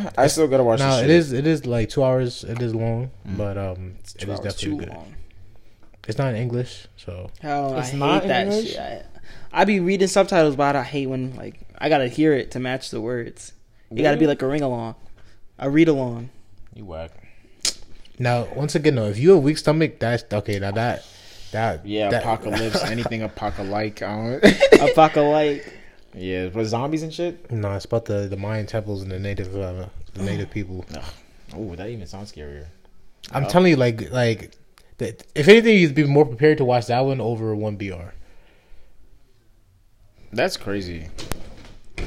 Nah, 0.04 0.10
I 0.16 0.26
still 0.28 0.46
gotta 0.48 0.64
watch. 0.64 0.78
No, 0.78 0.90
this 0.90 0.98
it 0.98 1.02
shit. 1.02 1.10
is 1.10 1.32
it 1.32 1.46
is 1.46 1.66
like 1.66 1.88
two 1.90 2.02
hours. 2.02 2.42
It 2.44 2.62
is 2.62 2.74
long, 2.74 3.10
Mm. 3.28 3.36
but 3.36 3.58
um, 3.58 3.96
It's 4.00 4.14
it 4.14 4.20
two 4.20 4.32
is 4.32 4.40
definitely 4.40 4.64
too 4.70 4.76
good. 4.78 4.88
long. 4.88 5.14
It's 6.08 6.16
not 6.18 6.34
in 6.34 6.36
English, 6.40 6.86
so 6.96 7.30
Hell, 7.40 7.76
It's 7.78 7.92
I 7.94 7.96
not 7.96 8.22
hate 8.22 8.28
that 8.28 8.46
English? 8.46 8.70
shit. 8.72 8.78
I, 9.52 9.60
I 9.60 9.64
be 9.64 9.80
reading 9.80 10.08
subtitles, 10.08 10.54
but 10.56 10.76
I 10.76 10.82
hate 10.82 11.06
when 11.08 11.34
like 11.36 11.60
I 11.78 11.88
gotta 11.90 12.08
hear 12.08 12.32
it 12.32 12.50
to 12.52 12.60
match 12.60 12.90
the 12.90 13.00
words. 13.00 13.52
You 13.90 14.02
gotta 14.02 14.16
be 14.16 14.26
like 14.26 14.40
a 14.40 14.46
ring 14.46 14.62
along, 14.62 14.94
a 15.58 15.68
read 15.68 15.88
along. 15.88 16.30
You 16.74 16.84
whack. 16.86 17.10
now 18.18 18.46
once 18.54 18.74
again, 18.74 18.94
though, 18.94 19.08
if 19.08 19.18
you 19.18 19.30
have 19.30 19.38
a 19.38 19.40
weak 19.40 19.58
stomach, 19.58 19.98
that's 19.98 20.24
okay. 20.32 20.58
Now 20.58 20.70
that 20.72 21.04
that 21.54 21.86
Yeah, 21.86 22.10
that, 22.10 22.22
apocalypse, 22.22 22.82
anything 22.94 23.22
apocalypse. 23.22 24.02
I 24.02 24.40
don't- 24.94 25.62
yeah, 26.14 26.48
but 26.48 26.64
zombies 26.66 27.02
and 27.02 27.12
shit. 27.12 27.50
No, 27.50 27.72
it's 27.72 27.84
about 27.86 28.04
the 28.04 28.28
the 28.28 28.36
Mayan 28.36 28.66
temples 28.66 29.02
and 29.02 29.10
the 29.10 29.18
native 29.18 29.56
uh, 29.56 29.86
the 30.14 30.22
native 30.22 30.50
people. 30.50 30.84
Oh, 31.56 31.74
that 31.76 31.88
even 31.88 32.06
sounds 32.06 32.30
scarier. 32.32 32.66
I'm 33.32 33.44
Oh. 33.44 33.48
telling 33.48 33.70
you, 33.70 33.76
like 33.76 34.10
like 34.12 34.52
that. 34.98 35.24
If 35.34 35.48
anything, 35.48 35.78
you'd 35.78 35.94
be 35.94 36.04
more 36.04 36.26
prepared 36.26 36.58
to 36.58 36.64
watch 36.64 36.86
that 36.86 37.00
one 37.00 37.20
over 37.20 37.54
one 37.56 37.76
BR. 37.76 38.12
That's 40.32 40.56
crazy. 40.56 41.08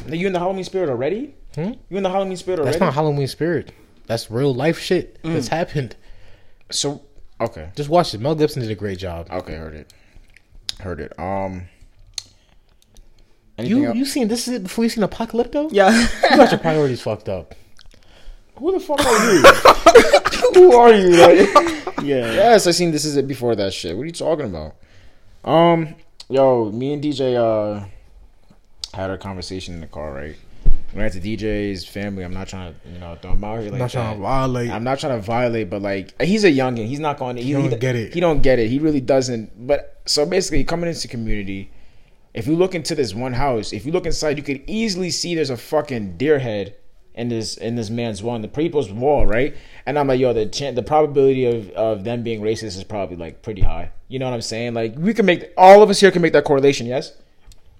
Are 0.09 0.15
You 0.15 0.27
in 0.27 0.33
the 0.33 0.39
Halloween 0.39 0.63
spirit 0.63 0.89
already? 0.89 1.35
Hmm? 1.55 1.71
You 1.89 1.97
in 1.97 2.03
the 2.03 2.09
Halloween 2.09 2.37
spirit 2.37 2.59
already? 2.59 2.73
That's 2.73 2.81
not 2.81 2.93
Halloween 2.93 3.27
spirit. 3.27 3.71
That's 4.05 4.29
real 4.31 4.53
life 4.53 4.79
shit 4.79 5.21
Mm. 5.23 5.33
that's 5.33 5.47
happened. 5.49 5.95
so 6.69 7.01
okay. 7.41 7.69
Just 7.75 7.89
watch 7.89 8.13
it. 8.13 8.21
Mel 8.21 8.35
Gibson 8.35 8.61
did 8.61 8.71
a 8.71 8.75
great 8.75 8.97
job. 8.99 9.27
Okay, 9.31 9.55
heard 9.55 9.73
it. 9.75 9.93
Heard 10.79 10.99
it. 10.99 11.17
Um. 11.19 11.67
Anything 13.57 13.77
You 13.77 13.85
else? 13.87 13.97
you 13.97 14.05
seen 14.05 14.27
this 14.27 14.47
is 14.47 14.53
it 14.55 14.63
before 14.63 14.83
you 14.83 14.89
seen 14.89 15.03
Apocalypto? 15.03 15.69
Yeah. 15.71 15.89
You 16.29 16.37
got 16.37 16.51
your 16.51 16.59
priorities 16.59 17.01
fucked 17.01 17.27
up. 17.27 17.55
Who 18.57 18.71
the 18.71 18.79
fuck 18.79 18.99
are 19.03 19.33
you? 19.33 19.41
Who 20.53 20.75
are 20.75 20.93
you? 20.93 21.09
Like, 21.09 21.95
yeah. 22.03 22.31
yes, 22.33 22.67
I 22.67 22.71
seen 22.71 22.91
this 22.91 23.03
is 23.05 23.17
it 23.17 23.27
before 23.27 23.55
that 23.55 23.73
shit. 23.73 23.95
What 23.95 24.03
are 24.03 24.05
you 24.05 24.11
talking 24.11 24.45
about? 24.45 24.75
Um, 25.43 25.95
yo, 26.29 26.71
me 26.71 26.93
and 26.93 27.03
DJ 27.03 27.35
uh 27.35 27.85
had 28.95 29.09
a 29.09 29.17
conversation 29.17 29.73
in 29.75 29.81
the 29.81 29.87
car, 29.87 30.11
right? 30.13 30.35
Granted, 30.93 31.23
DJ's 31.23 31.85
family. 31.85 32.23
I'm 32.23 32.33
not 32.33 32.47
trying 32.47 32.73
to, 32.73 32.89
you 32.89 32.97
know, 32.99 33.17
throw 33.21 33.33
him 33.33 33.43
out 33.43 33.61
here 33.61 33.71
like 33.71 33.79
not 33.79 33.91
trying 33.91 34.15
to 34.15 34.21
violate. 34.21 34.71
I'm 34.71 34.83
not 34.83 34.99
trying 34.99 35.17
to 35.19 35.21
violate, 35.21 35.69
but 35.69 35.81
like 35.81 36.19
he's 36.21 36.43
a 36.43 36.51
youngin. 36.51 36.87
He's 36.87 36.99
not 36.99 37.19
going. 37.19 37.35
to 37.35 37.41
He, 37.43 37.51
don't 37.53 37.69
he- 37.69 37.77
get 37.77 37.95
it. 37.95 38.13
He 38.13 38.19
don't 38.19 38.41
get 38.41 38.57
it. 38.59 38.69
He 38.69 38.79
really 38.79 39.01
doesn't. 39.01 39.67
But 39.67 40.01
so 40.05 40.25
basically, 40.25 40.63
coming 40.63 40.89
into 40.89 41.07
community, 41.07 41.71
if 42.33 42.47
you 42.47 42.55
look 42.55 42.73
into 42.73 42.95
this 42.95 43.13
one 43.13 43.33
house, 43.33 43.73
if 43.73 43.85
you 43.85 43.91
look 43.91 44.05
inside, 44.05 44.37
you 44.37 44.43
could 44.43 44.63
easily 44.67 45.09
see 45.09 45.35
there's 45.35 45.49
a 45.49 45.57
fucking 45.57 46.17
deer 46.17 46.39
head 46.39 46.75
in 47.13 47.29
this 47.29 47.57
in 47.57 47.75
this 47.75 47.89
man's 47.89 48.23
wall, 48.23 48.35
in 48.35 48.41
the 48.41 48.47
people's 48.47 48.91
wall, 48.91 49.25
right? 49.25 49.55
And 49.85 49.99
I'm 49.99 50.07
like, 50.07 50.19
yo, 50.19 50.33
the 50.33 50.45
chan 50.45 50.75
the 50.75 50.83
probability 50.83 51.45
of 51.45 51.69
of 51.71 52.03
them 52.05 52.23
being 52.23 52.41
racist 52.41 52.77
is 52.77 52.83
probably 52.83 53.17
like 53.17 53.41
pretty 53.41 53.61
high. 53.61 53.91
You 54.07 54.19
know 54.19 54.25
what 54.25 54.33
I'm 54.35 54.41
saying? 54.41 54.73
Like 54.73 54.95
we 54.97 55.13
can 55.13 55.25
make 55.25 55.51
all 55.57 55.83
of 55.83 55.89
us 55.89 55.99
here 55.99 56.11
can 56.11 56.21
make 56.21 56.33
that 56.33 56.45
correlation. 56.45 56.87
Yes. 56.87 57.13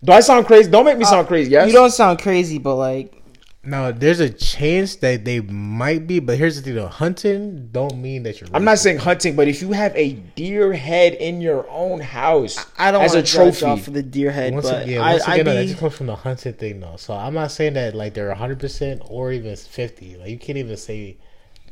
Do 0.03 0.11
I 0.13 0.19
sound 0.19 0.45
crazy? 0.45 0.69
Don't 0.69 0.85
make 0.85 0.97
me 0.97 1.05
uh, 1.05 1.09
sound 1.09 1.27
crazy. 1.27 1.51
Yes. 1.51 1.67
You 1.67 1.73
don't 1.73 1.91
sound 1.91 2.19
crazy, 2.19 2.59
but 2.59 2.75
like 2.75 3.23
Now, 3.63 3.91
there's 3.91 4.19
a 4.19 4.29
chance 4.29 4.95
that 4.97 5.25
they 5.25 5.41
might 5.41 6.07
be, 6.07 6.19
but 6.19 6.37
here's 6.37 6.55
the 6.55 6.61
thing: 6.61 6.75
though, 6.75 6.87
hunting 6.87 7.69
don't 7.71 8.01
mean 8.01 8.23
that 8.23 8.39
you're. 8.39 8.49
I'm 8.53 8.63
not 8.63 8.79
saying 8.79 8.99
hunting, 8.99 9.35
but 9.35 9.47
if 9.47 9.61
you 9.61 9.71
have 9.71 9.95
a 9.95 10.13
deer 10.13 10.73
head 10.73 11.15
in 11.15 11.41
your 11.41 11.67
own 11.69 11.99
house 11.99 12.65
I 12.77 12.91
don't 12.91 13.03
as 13.03 13.13
a 13.13 13.17
want 13.17 13.27
to 13.27 13.33
judge 13.33 13.59
trophy, 13.59 13.65
off 13.65 13.81
for 13.83 13.91
the 13.91 14.03
deer 14.03 14.31
head, 14.31 14.53
Once 14.53 14.69
but 14.69 14.83
again, 14.83 15.01
I, 15.01 15.11
once 15.13 15.27
I 15.27 15.33
again, 15.33 15.45
no, 15.45 15.53
that 15.55 15.61
be 15.61 15.67
just 15.67 15.79
comes 15.79 15.95
from 15.95 16.07
the 16.07 16.15
hunting 16.15 16.53
thing, 16.53 16.79
though. 16.79 16.95
So 16.97 17.13
I'm 17.13 17.33
not 17.33 17.51
saying 17.51 17.73
that 17.73 17.95
like 17.95 18.13
they're 18.13 18.29
100 18.29 18.59
percent 18.59 19.01
or 19.05 19.31
even 19.31 19.55
50. 19.55 20.17
Like 20.17 20.29
you 20.29 20.37
can't 20.37 20.57
even 20.57 20.77
say 20.77 21.17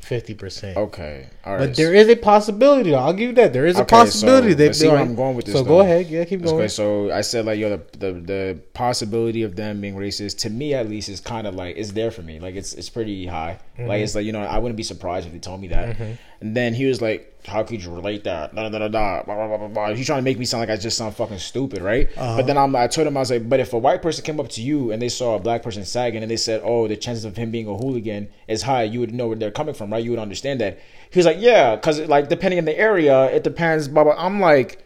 50 0.05 0.33
percent. 0.35 0.77
okay, 0.77 1.27
all 1.43 1.53
right. 1.53 1.67
But 1.67 1.75
there 1.75 1.93
is 1.93 2.07
a 2.09 2.15
possibility. 2.15 2.91
Though. 2.91 2.97
I'll 2.97 3.13
give 3.13 3.29
you 3.29 3.35
that. 3.35 3.53
There 3.53 3.65
is 3.65 3.77
a 3.77 3.81
Okay, 3.81 3.95
possibility. 3.95 4.51
so 4.51 4.55
that 4.57 4.75
see 4.75 4.85
they 4.85 4.91
where 4.91 5.01
I'm 5.01 5.15
going 5.15 5.35
with 5.35 5.45
this, 5.45 5.55
So 5.55 5.63
though. 5.63 5.69
go 5.69 5.79
ahead. 5.81 6.07
Yeah, 6.07 6.23
keep 6.25 6.43
going. 6.43 6.57
good. 6.57 6.71
So 6.71 7.11
I 7.11 7.21
said 7.21 7.45
like 7.45 7.57
yo, 7.59 7.69
the, 7.77 7.97
the 7.97 8.13
the 8.13 8.59
possibility 8.73 9.41
of 9.43 9.55
them 9.55 9.81
being 9.81 9.95
racist 9.95 10.37
to 10.39 10.49
me 10.49 10.73
at 10.73 10.87
least 10.87 11.09
is 11.09 11.19
kind 11.19 11.47
of 11.47 11.55
like 11.55 11.75
it's 11.77 11.91
there 11.91 12.11
for 12.11 12.21
me. 12.21 12.39
Like 12.39 12.55
it's 12.55 12.73
it's 12.73 12.89
pretty 12.89 13.25
high. 13.25 13.59
Mm-hmm. 13.77 13.87
Like 13.89 14.01
it's 14.01 14.15
like 14.15 14.25
you 14.25 14.31
know 14.31 14.41
I 14.41 14.59
wouldn't 14.59 14.77
be 14.77 14.83
surprised 14.83 15.25
if 15.27 15.33
they 15.33 15.39
told 15.39 15.59
me 15.61 15.69
that. 15.69 15.97
And 16.41 16.55
then 16.55 16.73
he 16.73 16.85
was 16.85 17.01
like, 17.01 17.34
"How 17.45 17.63
could 17.63 17.83
you 17.83 17.93
relate 17.93 18.23
that?" 18.25 18.53
Da 18.55 18.69
da 18.69 18.79
da 18.79 18.87
da. 18.87 19.23
Blah, 19.23 19.35
blah, 19.35 19.47
blah, 19.47 19.57
blah, 19.57 19.67
blah. 19.67 19.93
He's 19.93 20.05
trying 20.05 20.19
to 20.19 20.23
make 20.23 20.37
me 20.39 20.45
sound 20.45 20.61
like 20.61 20.69
I 20.69 20.77
just 20.81 20.97
sound 20.97 21.15
fucking 21.15 21.39
stupid, 21.39 21.81
right? 21.81 22.09
Uh-huh. 22.17 22.37
But 22.37 22.47
then 22.47 22.57
I'm 22.57 22.75
I 22.75 22.87
told 22.87 23.07
him 23.07 23.15
I 23.17 23.19
was 23.21 23.31
like, 23.31 23.47
"But 23.47 23.59
if 23.59 23.73
a 23.73 23.77
white 23.77 24.01
person 24.01 24.23
came 24.23 24.39
up 24.39 24.49
to 24.49 24.61
you 24.61 24.91
and 24.91 25.01
they 25.01 25.09
saw 25.09 25.35
a 25.35 25.39
black 25.39 25.63
person 25.63 25.85
sagging 25.85 26.21
and 26.21 26.29
they 26.31 26.37
said, 26.37 26.61
"Oh, 26.63 26.87
the 26.87 26.95
chances 26.97 27.25
of 27.25 27.35
him 27.37 27.51
being 27.51 27.67
a 27.67 27.75
hooligan 27.75 28.29
is 28.47 28.61
high," 28.63 28.83
you 28.83 28.99
would 28.99 29.13
know 29.13 29.27
where 29.27 29.37
they're 29.37 29.51
coming 29.51 29.73
from, 29.75 29.91
right? 29.91 30.03
You 30.03 30.11
would 30.11 30.19
understand 30.19 30.59
that. 30.61 30.79
He 31.11 31.19
was 31.19 31.25
like, 31.25 31.37
"Yeah, 31.39 31.75
because 31.75 31.99
like 32.01 32.29
depending 32.29 32.59
on 32.59 32.65
the 32.65 32.77
area, 32.77 33.25
it 33.25 33.43
depends." 33.43 33.87
Blah 33.87 34.03
blah. 34.05 34.15
I'm 34.17 34.39
like. 34.39 34.81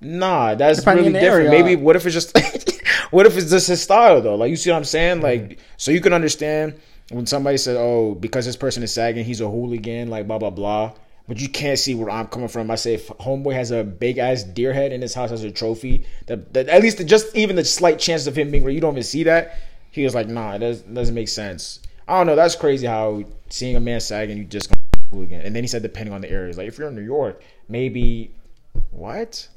Nah, 0.00 0.54
that's 0.54 0.80
Depending 0.80 1.06
really 1.06 1.20
different. 1.20 1.48
area. 1.48 1.62
Maybe 1.62 1.76
what 1.82 1.96
if 1.96 2.04
it's 2.04 2.12
just 2.12 2.36
what 3.10 3.24
if 3.24 3.38
it's 3.38 3.48
just 3.50 3.68
his 3.68 3.80
style 3.80 4.20
though? 4.20 4.34
Like 4.34 4.50
you 4.50 4.56
see 4.56 4.70
what 4.70 4.76
I'm 4.76 4.84
saying? 4.84 5.22
Like 5.22 5.58
so 5.78 5.92
you 5.92 6.00
can 6.02 6.12
understand 6.12 6.74
when 7.10 7.24
somebody 7.24 7.56
said, 7.56 7.76
"Oh, 7.78 8.14
because 8.14 8.44
this 8.44 8.56
person 8.56 8.82
is 8.82 8.92
sagging, 8.92 9.24
he's 9.24 9.40
a 9.40 9.48
hooligan," 9.48 10.10
like 10.10 10.26
blah 10.26 10.36
blah 10.38 10.50
blah. 10.50 10.92
But 11.26 11.40
you 11.40 11.48
can't 11.48 11.78
see 11.78 11.94
where 11.94 12.10
I'm 12.10 12.26
coming 12.26 12.48
from. 12.48 12.70
I 12.70 12.74
say 12.74 12.94
if 12.94 13.08
homeboy 13.08 13.54
has 13.54 13.70
a 13.70 13.82
big 13.82 14.18
ass 14.18 14.42
deer 14.42 14.74
head 14.74 14.92
in 14.92 15.00
his 15.00 15.14
house 15.14 15.32
as 15.32 15.42
a 15.42 15.50
trophy, 15.50 16.04
that, 16.26 16.52
that 16.52 16.68
at 16.68 16.82
least 16.82 17.04
just 17.06 17.34
even 17.34 17.56
the 17.56 17.64
slight 17.64 17.98
chances 17.98 18.26
of 18.26 18.36
him 18.36 18.50
being 18.50 18.62
where 18.62 18.72
you 18.72 18.80
don't 18.80 18.92
even 18.92 19.02
see 19.02 19.22
that. 19.22 19.58
He 19.90 20.04
was 20.04 20.14
like, 20.14 20.28
"Nah, 20.28 20.54
it 20.54 20.58
doesn't, 20.58 21.14
make 21.14 21.28
sense." 21.28 21.80
I 22.06 22.18
don't 22.18 22.26
know. 22.26 22.36
That's 22.36 22.56
crazy 22.56 22.86
how 22.86 23.24
seeing 23.48 23.76
a 23.76 23.80
man 23.80 24.00
sagging, 24.00 24.36
you 24.36 24.44
just 24.44 24.70
hooligan. 25.14 25.40
And 25.40 25.54
then 25.54 25.62
he 25.62 25.68
said, 25.68 25.82
depending 25.82 26.12
on 26.12 26.20
the 26.20 26.30
areas, 26.30 26.58
like 26.58 26.68
if 26.68 26.76
you're 26.76 26.88
in 26.88 26.94
New 26.94 27.02
York, 27.02 27.42
maybe 27.68 28.30
what? 28.90 29.48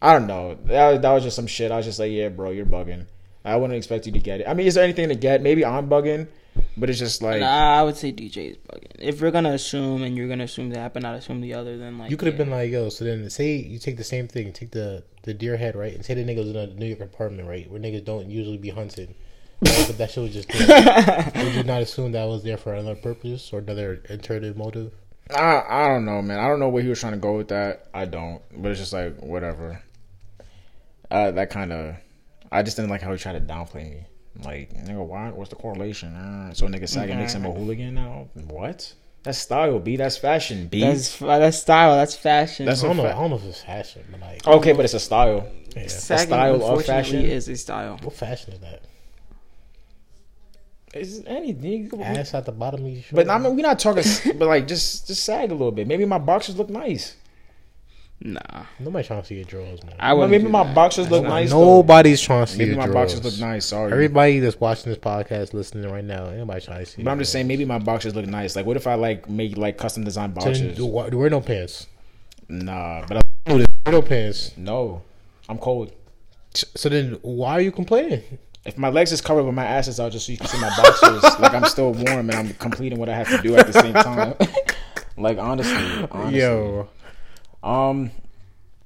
I 0.00 0.12
don't 0.14 0.26
know. 0.26 0.56
That, 0.64 1.02
that 1.02 1.12
was 1.12 1.24
just 1.24 1.36
some 1.36 1.46
shit. 1.46 1.70
I 1.70 1.76
was 1.76 1.86
just 1.86 1.98
like, 1.98 2.10
yeah, 2.10 2.28
bro, 2.28 2.50
you're 2.50 2.64
bugging. 2.64 3.06
I 3.44 3.56
wouldn't 3.56 3.76
expect 3.76 4.06
you 4.06 4.12
to 4.12 4.18
get 4.18 4.40
it. 4.40 4.48
I 4.48 4.54
mean, 4.54 4.66
is 4.66 4.74
there 4.74 4.84
anything 4.84 5.08
to 5.08 5.14
get? 5.14 5.42
Maybe 5.42 5.64
I'm 5.64 5.88
bugging, 5.88 6.28
but 6.76 6.90
it's 6.90 6.98
just 6.98 7.22
like 7.22 7.40
Nah, 7.40 7.78
I 7.80 7.82
would 7.82 7.96
say 7.96 8.12
DJ 8.12 8.52
is 8.52 8.56
bugging. 8.56 8.90
If 8.98 9.20
you're 9.20 9.30
gonna 9.30 9.52
assume 9.52 10.02
and 10.02 10.16
you're 10.16 10.28
gonna 10.28 10.44
assume 10.44 10.70
that, 10.70 10.92
but 10.94 11.02
not 11.02 11.14
assume 11.14 11.40
the 11.40 11.54
other, 11.54 11.76
then 11.78 11.98
like 11.98 12.10
You 12.10 12.16
could 12.16 12.26
have 12.26 12.34
yeah. 12.34 12.44
been 12.44 12.50
like, 12.50 12.70
yo. 12.70 12.88
So 12.88 13.04
then, 13.04 13.28
say 13.30 13.56
you 13.56 13.78
take 13.78 13.96
the 13.96 14.04
same 14.04 14.28
thing, 14.28 14.52
take 14.52 14.70
the 14.70 15.02
the 15.22 15.34
deer 15.34 15.56
head, 15.56 15.76
right, 15.76 15.94
and 15.94 16.04
say 16.04 16.14
the 16.14 16.24
niggas 16.24 16.50
in 16.50 16.56
a 16.56 16.66
New 16.68 16.86
York 16.86 17.00
apartment, 17.00 17.48
right, 17.48 17.70
where 17.70 17.80
niggas 17.80 18.04
don't 18.04 18.30
usually 18.30 18.58
be 18.58 18.70
hunted. 18.70 19.14
Right, 19.62 19.84
but 19.86 19.98
that 19.98 20.10
shit 20.10 20.22
was 20.22 20.32
just 20.32 20.48
there. 20.52 21.32
Would 21.44 21.54
you 21.54 21.62
not 21.64 21.82
assume 21.82 22.12
that 22.12 22.24
was 22.24 22.42
there 22.42 22.56
for 22.56 22.72
another 22.72 22.94
purpose 22.96 23.52
or 23.52 23.58
another 23.58 24.02
alternative 24.10 24.56
motive? 24.56 24.92
I 25.34 25.62
I 25.68 25.88
don't 25.88 26.04
know, 26.06 26.22
man. 26.22 26.38
I 26.38 26.48
don't 26.48 26.60
know 26.60 26.68
where 26.70 26.82
he 26.82 26.88
was 26.88 26.98
trying 27.00 27.12
to 27.12 27.18
go 27.18 27.36
with 27.36 27.48
that. 27.48 27.88
I 27.92 28.04
don't, 28.06 28.40
but 28.56 28.70
it's 28.70 28.80
just 28.80 28.92
like 28.92 29.18
whatever. 29.20 29.82
Uh, 31.10 31.30
that 31.32 31.50
kind 31.50 31.72
of, 31.72 31.96
I 32.52 32.62
just 32.62 32.76
didn't 32.76 32.90
like 32.90 33.02
how 33.02 33.10
he 33.12 33.18
tried 33.18 33.32
to 33.32 33.40
downplay 33.40 33.90
me. 33.90 34.04
Like, 34.44 34.72
nigga, 34.74 35.04
why? 35.04 35.30
What's 35.30 35.50
the 35.50 35.56
correlation? 35.56 36.14
Uh, 36.14 36.54
so 36.54 36.66
nigga 36.66 36.88
sagging 36.88 37.18
makes 37.18 37.34
him 37.34 37.44
a 37.44 37.52
hooligan 37.52 37.94
now? 37.94 38.28
What? 38.34 38.94
That's 39.22 39.38
style, 39.38 39.78
b. 39.78 39.96
That's 39.96 40.16
fashion, 40.16 40.66
b. 40.68 40.80
That's 40.80 41.18
that's 41.18 41.58
style. 41.58 41.94
That's 41.94 42.16
fashion. 42.16 42.64
That's 42.66 42.82
I 42.82 42.86
don't 42.86 42.98
a 42.98 43.02
know. 43.02 43.08
I 43.08 43.12
don't 43.12 43.30
know 43.30 43.36
if 43.36 43.44
it's 43.44 43.62
fashion, 43.62 44.02
but 44.10 44.20
like, 44.20 44.46
okay, 44.46 44.72
but 44.72 44.84
it's 44.84 44.94
a 44.94 45.00
style. 45.00 45.46
yeah. 45.76 45.88
Sagging, 45.88 46.26
style 46.28 46.64
of 46.64 46.84
fashion? 46.86 47.24
is 47.24 47.48
a 47.48 47.56
style. 47.56 47.98
what 48.02 48.14
fashion 48.14 48.54
is 48.54 48.60
that? 48.60 48.82
It's 50.94 51.20
anything. 51.26 51.90
You 51.92 52.02
Ass 52.02 52.34
at 52.34 52.46
the 52.46 52.52
bottom 52.52 52.84
of 52.84 52.90
your 52.90 53.02
shirt. 53.02 53.14
But 53.14 53.28
I 53.28 53.38
mean, 53.38 53.54
we're 53.54 53.62
not 53.62 53.78
talking, 53.78 54.02
but 54.38 54.48
like 54.48 54.66
just 54.66 55.06
just 55.06 55.22
sag 55.22 55.50
a 55.50 55.54
little 55.54 55.70
bit. 55.70 55.86
Maybe 55.86 56.04
my 56.04 56.18
boxers 56.18 56.56
look 56.56 56.70
nice. 56.70 57.16
Nah, 58.22 58.40
nobody 58.78 59.06
trying 59.06 59.22
to 59.22 59.26
see 59.26 59.36
your 59.36 59.44
drawers, 59.44 59.82
man. 59.82 59.94
I 59.98 60.12
Well, 60.12 60.22
would. 60.22 60.30
maybe 60.30 60.44
my 60.46 60.74
boxers 60.74 61.10
look 61.10 61.22
nice. 61.24 61.50
though. 61.50 61.76
Nobody's 61.78 62.20
trying 62.20 62.44
to 62.44 62.52
see 62.52 62.58
Maybe 62.58 62.70
your 62.72 62.78
my 62.80 62.86
drawers. 62.86 63.14
boxers 63.14 63.24
look 63.24 63.48
nice. 63.48 63.64
Sorry. 63.64 63.90
Everybody 63.90 64.40
that's 64.40 64.60
watching 64.60 64.90
this 64.92 64.98
podcast, 64.98 65.54
listening 65.54 65.90
right 65.90 66.04
now, 66.04 66.26
anybody 66.26 66.60
trying 66.60 66.80
to 66.80 66.86
see. 66.86 67.02
But 67.02 67.10
I'm 67.12 67.16
your 67.16 67.22
just 67.22 67.32
saying, 67.32 67.46
maybe 67.46 67.64
my 67.64 67.78
boxers 67.78 68.14
look 68.14 68.26
nice. 68.26 68.56
Like, 68.56 68.66
what 68.66 68.76
if 68.76 68.86
I 68.86 68.94
like 68.94 69.28
make 69.30 69.56
like 69.56 69.78
custom 69.78 70.04
design 70.04 70.32
drawers. 70.32 70.58
So 70.58 70.64
then 70.64 70.68
boxers? 70.72 70.76
do, 70.76 70.86
wa- 70.86 71.08
wear 71.10 71.30
no 71.30 71.40
pants. 71.40 71.86
Nah, 72.50 73.06
but 73.06 73.16
I, 73.16 73.20
Wear 73.54 73.64
no 73.86 74.02
pants. 74.02 74.52
no, 74.58 75.00
I'm 75.48 75.56
cold. 75.56 75.92
So 76.52 76.88
then, 76.90 77.18
why 77.22 77.52
are 77.52 77.60
you 77.62 77.72
complaining? 77.72 78.22
If 78.66 78.76
my 78.76 78.90
legs 78.90 79.12
is 79.12 79.22
covered, 79.22 79.44
but 79.44 79.52
my 79.52 79.64
ass 79.64 79.88
is 79.88 79.98
out, 79.98 80.12
just 80.12 80.26
so 80.26 80.32
you 80.32 80.36
can 80.38 80.46
see 80.48 80.60
my 80.60 80.68
boxers, 80.76 81.22
like 81.40 81.54
I'm 81.54 81.64
still 81.64 81.92
warm 81.92 82.28
and 82.28 82.34
I'm 82.34 82.50
completing 82.54 82.98
what 82.98 83.08
I 83.08 83.14
have 83.14 83.28
to 83.30 83.38
do 83.38 83.56
at 83.56 83.66
the 83.66 83.72
same 83.72 83.94
time. 83.94 84.34
like 85.16 85.38
honestly, 85.38 86.06
honestly. 86.10 86.40
Yo, 86.40 86.88
Um, 87.62 88.10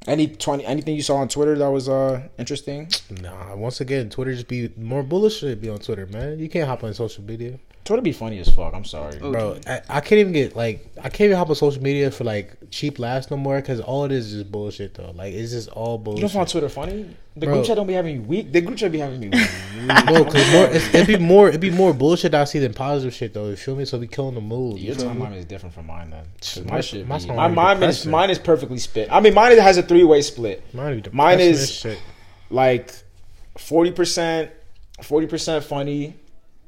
Any 0.07 0.27
twenty 0.29 0.67
anything 0.67 0.95
you 0.97 1.03
saw 1.03 1.17
on 1.17 1.29
Twitter 1.29 1.57
that 1.57 1.71
was 1.71 1.89
uh 1.89 2.29
interesting? 2.39 2.89
Nah, 3.23 3.55
once 3.57 3.81
again, 3.81 4.11
Twitter 4.11 4.33
just 4.35 4.49
be 4.49 4.71
more 4.77 5.03
bullish 5.03 5.41
bullshit. 5.41 5.61
Be 5.63 5.71
on 5.71 5.79
Twitter, 5.79 6.07
man. 6.07 6.39
You 6.39 6.49
can't 6.49 6.69
hop 6.69 6.85
on 6.85 6.93
social 6.93 7.25
media, 7.25 7.59
Twitter 7.85 8.03
be 8.03 8.13
funny 8.13 8.39
as 8.39 8.49
fuck. 8.49 8.75
I'm 8.75 8.85
sorry. 8.85 9.19
bro. 9.19 9.59
I, 9.67 9.81
I 9.89 10.01
can't 10.01 10.19
even 10.21 10.33
get 10.33 10.55
like 10.57 10.87
I 10.99 11.09
can't 11.09 11.23
even 11.29 11.37
hop 11.39 11.49
on 11.49 11.55
social 11.55 11.83
media 11.83 12.11
for 12.11 12.25
like 12.25 12.57
cheap 12.71 12.99
laughs 12.99 13.31
no 13.31 13.37
more 13.39 13.57
because 13.57 13.81
all 13.81 14.05
it 14.05 14.13
is 14.13 14.27
is 14.27 14.41
just 14.41 14.53
bullshit 14.53 14.95
though. 14.95 15.13
Like 15.15 15.33
it's 15.33 15.53
just 15.53 15.69
all 15.71 15.97
bullshit. 15.97 16.23
You 16.23 16.29
bullshit. 16.29 16.35
don't 16.35 16.41
find 16.41 16.49
Twitter 16.51 16.69
funny? 16.69 17.17
The 17.37 17.47
Bro. 17.47 17.55
group 17.57 17.67
chat 17.67 17.77
don't 17.77 17.87
be 17.89 17.95
having 17.95 18.19
me 18.23 18.27
weak. 18.29 18.53
The 18.53 18.61
group 18.61 18.79
chat 18.79 18.93
be 18.93 18.99
having 18.99 19.19
me 19.19 19.29
weak. 19.29 19.49
Bro, 20.07 20.25
cause 20.27 20.53
more, 20.53 20.67
it's, 20.67 20.95
it'd 20.95 21.07
be 21.09 21.17
more, 21.19 21.49
it'd 21.49 21.61
be 21.61 21.71
more 21.71 21.93
bullshit 21.93 22.33
I 22.33 22.45
see 22.45 22.61
than 22.61 22.73
positive 22.75 23.13
shit 23.13 23.35
though. 23.35 23.49
You 23.49 23.57
feel 23.57 23.75
me? 23.75 23.85
So 23.85 23.99
we 23.99 24.07
killing 24.07 24.37
the 24.37 24.41
mood. 24.41 24.79
You 24.79 24.93
Your 24.93 24.95
timeline 24.95 25.35
is 25.37 25.45
different 25.45 25.75
from 25.75 25.87
mine 25.89 26.11
then. 26.11 26.25
My- 26.67 26.75
My, 26.77 26.81
shit 26.81 27.07
my 27.09 27.19
be- 27.19 27.27
my 27.27 27.49
is 27.49 27.55
mine 27.57 27.83
is 27.83 28.07
mine 28.07 28.31
is 28.31 28.39
perfectly 28.39 28.79
split. 28.79 29.09
I 29.11 29.19
mean, 29.21 29.35
mine 29.35 29.59
has 29.59 29.77
a 29.79 29.83
three 29.83 30.05
way 30.05 30.23
split. 30.23 30.63
Mine, 30.73 31.01
be 31.01 31.11
Mine 31.13 31.41
is- 31.41 31.73
shit. 31.73 32.01
Like 32.51 32.93
forty 33.59 33.91
percent, 33.91 34.53
forty 35.03 35.27
percent 35.27 35.65
funny, 35.65 36.15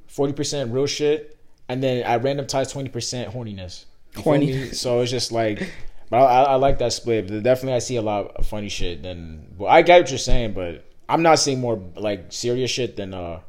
forty 0.08 0.32
percent 0.32 0.72
real 0.72 0.86
shit, 0.86 1.38
and 1.68 1.80
then 1.80 2.02
at 2.02 2.24
random 2.24 2.46
times 2.48 2.72
twenty 2.72 2.88
percent 2.88 3.32
horniness. 3.32 3.84
Horny. 4.16 4.70
So 4.72 5.00
it's 5.02 5.10
just 5.12 5.30
like, 5.30 5.60
but 6.10 6.18
I, 6.18 6.42
I, 6.42 6.54
like 6.56 6.78
that 6.78 6.92
split. 6.92 7.28
But 7.28 7.42
definitely, 7.42 7.74
I 7.74 7.80
see 7.80 7.96
a 7.96 8.02
lot 8.02 8.36
of 8.36 8.46
funny 8.46 8.68
shit. 8.68 9.02
Then, 9.02 9.54
well, 9.58 9.70
I 9.70 9.82
get 9.82 10.00
what 10.00 10.10
you're 10.10 10.18
saying, 10.18 10.52
but 10.52 10.84
I'm 11.08 11.22
not 11.22 11.38
seeing 11.38 11.60
more 11.60 11.82
like 11.96 12.32
serious 12.32 12.70
shit 12.70 12.96
than 12.96 13.14
uh 13.14 13.40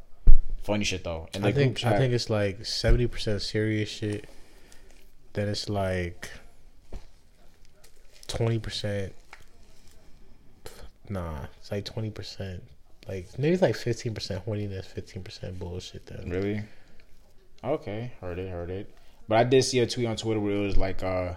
funny 0.63 0.83
shit 0.83 1.03
though. 1.03 1.27
And 1.33 1.45
I 1.45 1.51
think 1.51 1.85
I 1.85 1.97
think 1.97 2.13
it's 2.13 2.29
like 2.29 2.65
seventy 2.65 3.07
percent 3.07 3.41
serious 3.41 3.89
shit. 3.89 4.25
Then 5.33 5.49
it's 5.49 5.69
like 5.69 6.29
twenty 8.27 8.59
percent. 8.59 9.13
Nah, 11.09 11.45
it's 11.59 11.71
like 11.71 11.85
twenty 11.85 12.09
percent. 12.09 12.63
Like 13.07 13.27
maybe 13.39 13.53
it's 13.53 13.61
like 13.61 13.75
fifteen 13.75 14.13
percent 14.13 14.45
horniness, 14.45 14.85
fifteen 14.85 15.23
percent 15.23 15.57
bullshit. 15.57 16.05
Then 16.05 16.29
Really? 16.29 16.63
Okay, 17.63 18.11
heard 18.21 18.37
it, 18.37 18.49
heard 18.49 18.69
it. 18.69 18.93
But 19.27 19.39
I 19.39 19.43
did 19.43 19.63
see 19.63 19.79
a 19.79 19.87
tweet 19.87 20.07
on 20.07 20.15
Twitter 20.15 20.39
where 20.39 20.53
it 20.53 20.59
was 20.59 20.77
like, 20.77 21.03
uh, 21.03 21.33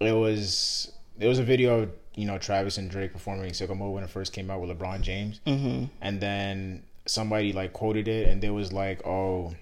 it 0.00 0.12
was 0.12 0.92
it 1.18 1.26
was 1.26 1.38
a 1.38 1.44
video 1.44 1.80
of 1.80 1.90
you 2.14 2.26
know 2.26 2.38
Travis 2.38 2.78
and 2.78 2.90
Drake 2.90 3.12
performing 3.12 3.50
Sicko 3.52 3.76
Mode 3.76 3.94
when 3.94 4.04
it 4.04 4.10
first 4.10 4.32
came 4.32 4.50
out 4.50 4.60
with 4.60 4.70
LeBron 4.70 5.00
James, 5.02 5.40
Mm-hmm. 5.46 5.84
and 6.00 6.20
then 6.20 6.82
somebody 7.06 7.52
like 7.52 7.72
quoted 7.72 8.08
it, 8.08 8.28
and 8.28 8.42
there 8.42 8.52
was 8.52 8.72
like, 8.72 9.06
oh, 9.06 9.54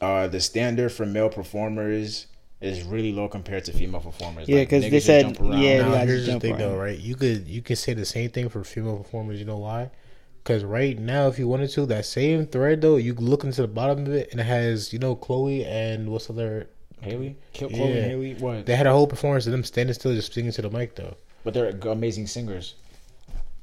uh, 0.00 0.28
the 0.28 0.40
standard 0.40 0.90
for 0.90 1.06
male 1.06 1.28
performers 1.28 2.26
is 2.60 2.82
really 2.82 3.12
low 3.12 3.28
compared 3.28 3.64
to 3.64 3.72
female 3.72 4.00
performers. 4.00 4.48
Yeah, 4.48 4.60
because 4.60 4.84
niggas 4.84 4.90
they 4.90 5.00
said- 5.00 5.38
yeah, 5.40 5.82
now, 5.82 5.92
we 5.92 6.06
here's 6.06 6.26
just 6.26 6.40
the 6.40 6.40
thing 6.40 6.52
around. 6.52 6.60
though, 6.60 6.76
right? 6.78 6.98
You 6.98 7.14
could 7.16 7.46
you 7.48 7.62
could 7.62 7.78
say 7.78 7.94
the 7.94 8.04
same 8.04 8.30
thing 8.30 8.48
for 8.48 8.62
female 8.64 8.98
performers. 8.98 9.38
You 9.38 9.46
know 9.46 9.58
why? 9.58 9.90
Because 10.42 10.64
right 10.64 10.98
now, 10.98 11.28
if 11.28 11.38
you 11.38 11.46
wanted 11.46 11.68
to, 11.70 11.84
that 11.86 12.06
same 12.06 12.46
thread 12.46 12.80
though, 12.80 12.96
you 12.96 13.14
look 13.14 13.44
into 13.44 13.62
the 13.62 13.68
bottom 13.68 14.06
of 14.06 14.12
it, 14.12 14.28
and 14.30 14.40
it 14.40 14.44
has 14.44 14.92
you 14.92 14.98
know 14.98 15.14
Chloe 15.14 15.64
and 15.64 16.10
what's 16.10 16.28
other. 16.30 16.68
Halle, 17.02 17.36
Kill 17.52 17.68
Chloe 17.68 17.80
Yeah. 17.90 17.96
and 17.96 18.10
Halle, 18.10 18.34
what? 18.34 18.66
They 18.66 18.76
had 18.76 18.86
a 18.86 18.92
whole 18.92 19.06
performance 19.06 19.46
of 19.46 19.52
them 19.52 19.64
standing 19.64 19.94
still, 19.94 20.14
just 20.14 20.32
singing 20.32 20.52
to 20.52 20.62
the 20.62 20.70
mic 20.70 20.94
though. 20.94 21.16
but 21.44 21.54
they're 21.54 21.70
amazing 21.86 22.26
singers. 22.26 22.74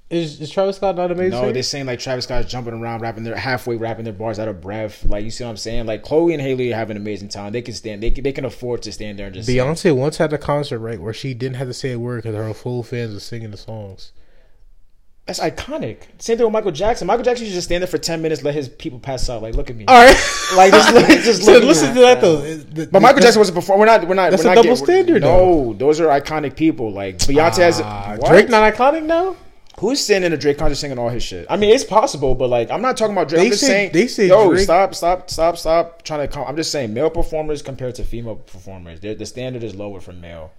Is, 0.07 0.39
is 0.39 0.51
Travis 0.51 0.75
Scott 0.75 0.95
not 0.97 1.11
amazing? 1.11 1.31
No, 1.31 1.51
they're 1.51 1.63
saying 1.63 1.87
like 1.87 1.97
Travis 1.99 2.25
Scott's 2.25 2.49
jumping 2.49 2.75
around, 2.75 3.01
rapping 3.01 3.23
their 3.23 3.35
halfway, 3.35 3.75
rapping 3.75 4.03
their 4.05 4.13
bars 4.13 4.37
out 4.37 4.47
of 4.47 4.61
breath. 4.61 5.03
Like 5.03 5.23
you 5.23 5.31
see 5.31 5.43
what 5.43 5.49
I'm 5.49 5.57
saying? 5.57 5.87
Like 5.87 6.03
Chloe 6.03 6.33
and 6.33 6.41
Halle 6.41 6.69
have 6.69 6.91
an 6.91 6.97
amazing 6.97 7.29
time. 7.29 7.51
They 7.53 7.63
can 7.63 7.73
stand. 7.73 8.03
They 8.03 8.11
can, 8.11 8.23
they 8.23 8.31
can 8.31 8.45
afford 8.45 8.83
to 8.83 8.91
stand 8.91 9.17
there 9.17 9.25
and 9.25 9.33
just. 9.35 9.47
sing. 9.47 9.57
Beyonce 9.57 9.95
once 9.95 10.17
had 10.17 10.31
a 10.31 10.37
concert 10.37 10.77
right 10.77 11.01
where 11.01 11.11
she 11.13 11.33
didn't 11.33 11.55
have 11.55 11.67
to 11.67 11.73
say 11.73 11.91
a 11.91 11.97
word 11.99 12.17
because 12.21 12.35
her 12.35 12.53
full 12.53 12.83
fans 12.83 13.15
were 13.15 13.19
singing 13.19 13.49
the 13.49 13.57
songs. 13.57 14.11
That's 15.25 15.39
iconic. 15.39 15.97
Same 16.19 16.37
thing 16.37 16.45
with 16.45 16.53
Michael 16.53 16.71
Jackson. 16.71 17.07
Michael 17.07 17.23
Jackson 17.23 17.45
used 17.45 17.53
to 17.53 17.57
just 17.57 17.65
stand 17.67 17.81
there 17.81 17.87
for 17.87 17.97
ten 17.97 18.21
minutes, 18.21 18.43
let 18.43 18.53
his 18.53 18.69
people 18.69 18.99
pass 18.99 19.27
out. 19.27 19.41
Like, 19.41 19.55
look 19.55 19.71
at 19.71 19.75
me. 19.75 19.85
All 19.87 19.95
right, 19.95 20.15
Like 20.55 20.71
just 20.71 20.93
look, 20.93 21.07
just 21.07 21.43
so 21.43 21.53
look. 21.53 21.63
listen 21.63 21.89
me. 21.89 21.95
to 21.95 22.01
that 22.01 22.21
though. 22.21 22.37
The- 22.41 22.85
But 22.87 23.01
Michael 23.01 23.21
Jackson 23.21 23.39
was 23.39 23.49
a 23.49 23.53
performer. 23.53 23.79
We're 23.79 23.85
not. 23.87 24.07
We're 24.07 24.13
not. 24.13 24.29
That's 24.29 24.43
we're 24.43 24.51
a 24.51 24.55
not 24.55 24.61
double 24.63 24.75
getting- 24.75 24.85
standard, 24.85 25.21
No, 25.23 25.73
those 25.73 25.99
are 25.99 26.07
iconic 26.21 26.55
people. 26.55 26.91
Like 26.93 27.17
Beyonce 27.17 27.57
has. 27.57 27.81
Ah, 27.83 28.17
what? 28.19 28.29
Drake 28.29 28.49
not 28.49 28.71
iconic 28.71 29.03
now. 29.03 29.35
Who's 29.79 29.99
standing 29.99 30.27
in 30.27 30.33
a 30.33 30.37
Drake 30.37 30.57
concert 30.57 30.75
singing 30.75 30.97
all 30.99 31.09
his 31.09 31.21
shit? 31.23 31.47
I 31.49 31.57
mean, 31.57 31.73
it's 31.75 31.83
possible, 31.83 32.33
but 32.33 32.47
like, 32.49 32.71
I'm 32.71 32.81
not 32.81 32.95
talking 32.95 33.11
about 33.13 33.27
Drake. 33.27 33.39
They 33.41 33.45
I'm 33.47 33.51
just 33.51 33.61
say- 33.61 33.67
saying. 33.67 33.91
they 33.93 34.07
say 34.07 34.27
yo, 34.27 34.49
Drake- 34.51 34.61
stop, 34.63 34.93
stop, 34.95 35.29
stop, 35.29 35.57
stop 35.57 36.03
trying 36.03 36.19
to. 36.21 36.27
Come, 36.27 36.45
I'm 36.47 36.55
just 36.55 36.71
saying, 36.71 36.93
male 36.93 37.09
performers 37.09 37.63
compared 37.63 37.95
to 37.95 38.03
female 38.03 38.35
performers, 38.35 38.99
the 38.99 39.25
standard 39.25 39.63
is 39.63 39.73
lower 39.75 39.99
for 39.99 40.13
male. 40.13 40.51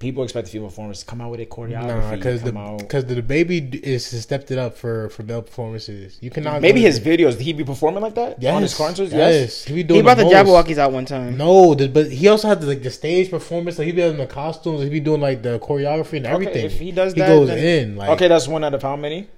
People 0.00 0.22
expect 0.24 0.46
the 0.46 0.52
female 0.52 0.68
performers 0.70 1.00
to 1.00 1.04
come 1.04 1.20
out 1.20 1.30
with 1.30 1.40
a 1.40 1.46
choreography. 1.46 1.86
Nah, 1.86 2.10
because 2.16 2.42
the 2.42 2.52
because 2.78 3.04
the, 3.04 3.20
baby 3.20 3.58
is 3.82 4.06
stepped 4.06 4.50
it 4.50 4.56
up 4.58 4.74
for 4.74 5.10
for 5.10 5.22
male 5.24 5.42
performances. 5.42 6.16
You 6.22 6.30
cannot 6.30 6.62
maybe 6.62 6.80
his 6.80 6.98
to- 6.98 7.04
videos. 7.04 7.32
Did 7.36 7.42
he 7.42 7.52
be 7.52 7.64
performing 7.64 8.02
like 8.02 8.14
that 8.14 8.40
yes, 8.40 8.54
on 8.54 8.62
his 8.62 8.74
concerts? 8.74 9.12
Yes, 9.12 9.34
Yes. 9.40 9.64
he 9.64 9.74
be 9.74 9.82
doing 9.82 9.98
He 9.98 10.02
brought 10.02 10.16
the 10.16 10.24
most. 10.24 10.34
Jabbawockeez 10.34 10.78
out 10.78 10.92
one 10.92 11.04
time. 11.04 11.36
No, 11.36 11.74
the, 11.74 11.86
but 11.86 12.10
he 12.10 12.28
also 12.28 12.48
had 12.48 12.62
the, 12.62 12.66
like 12.66 12.82
the 12.82 12.90
stage 12.90 13.28
performance. 13.30 13.78
Like 13.78 13.86
he 13.86 13.92
be 13.92 14.00
in 14.00 14.16
the 14.16 14.26
costumes. 14.26 14.82
He 14.82 14.88
be 14.88 15.00
doing 15.00 15.20
like 15.20 15.42
the 15.42 15.58
choreography 15.58 16.16
and 16.16 16.26
everything. 16.26 16.56
Okay, 16.64 16.64
if 16.64 16.78
he 16.80 16.92
does 16.92 17.12
he 17.12 17.20
that, 17.20 17.28
goes 17.28 17.48
then- 17.48 17.58
in. 17.90 17.96
Like 17.96 18.08
okay, 18.10 18.28
that's 18.28 18.48
one 18.48 18.64
out 18.64 18.72
of 18.72 18.80
how 18.82 18.96
many? 18.96 19.28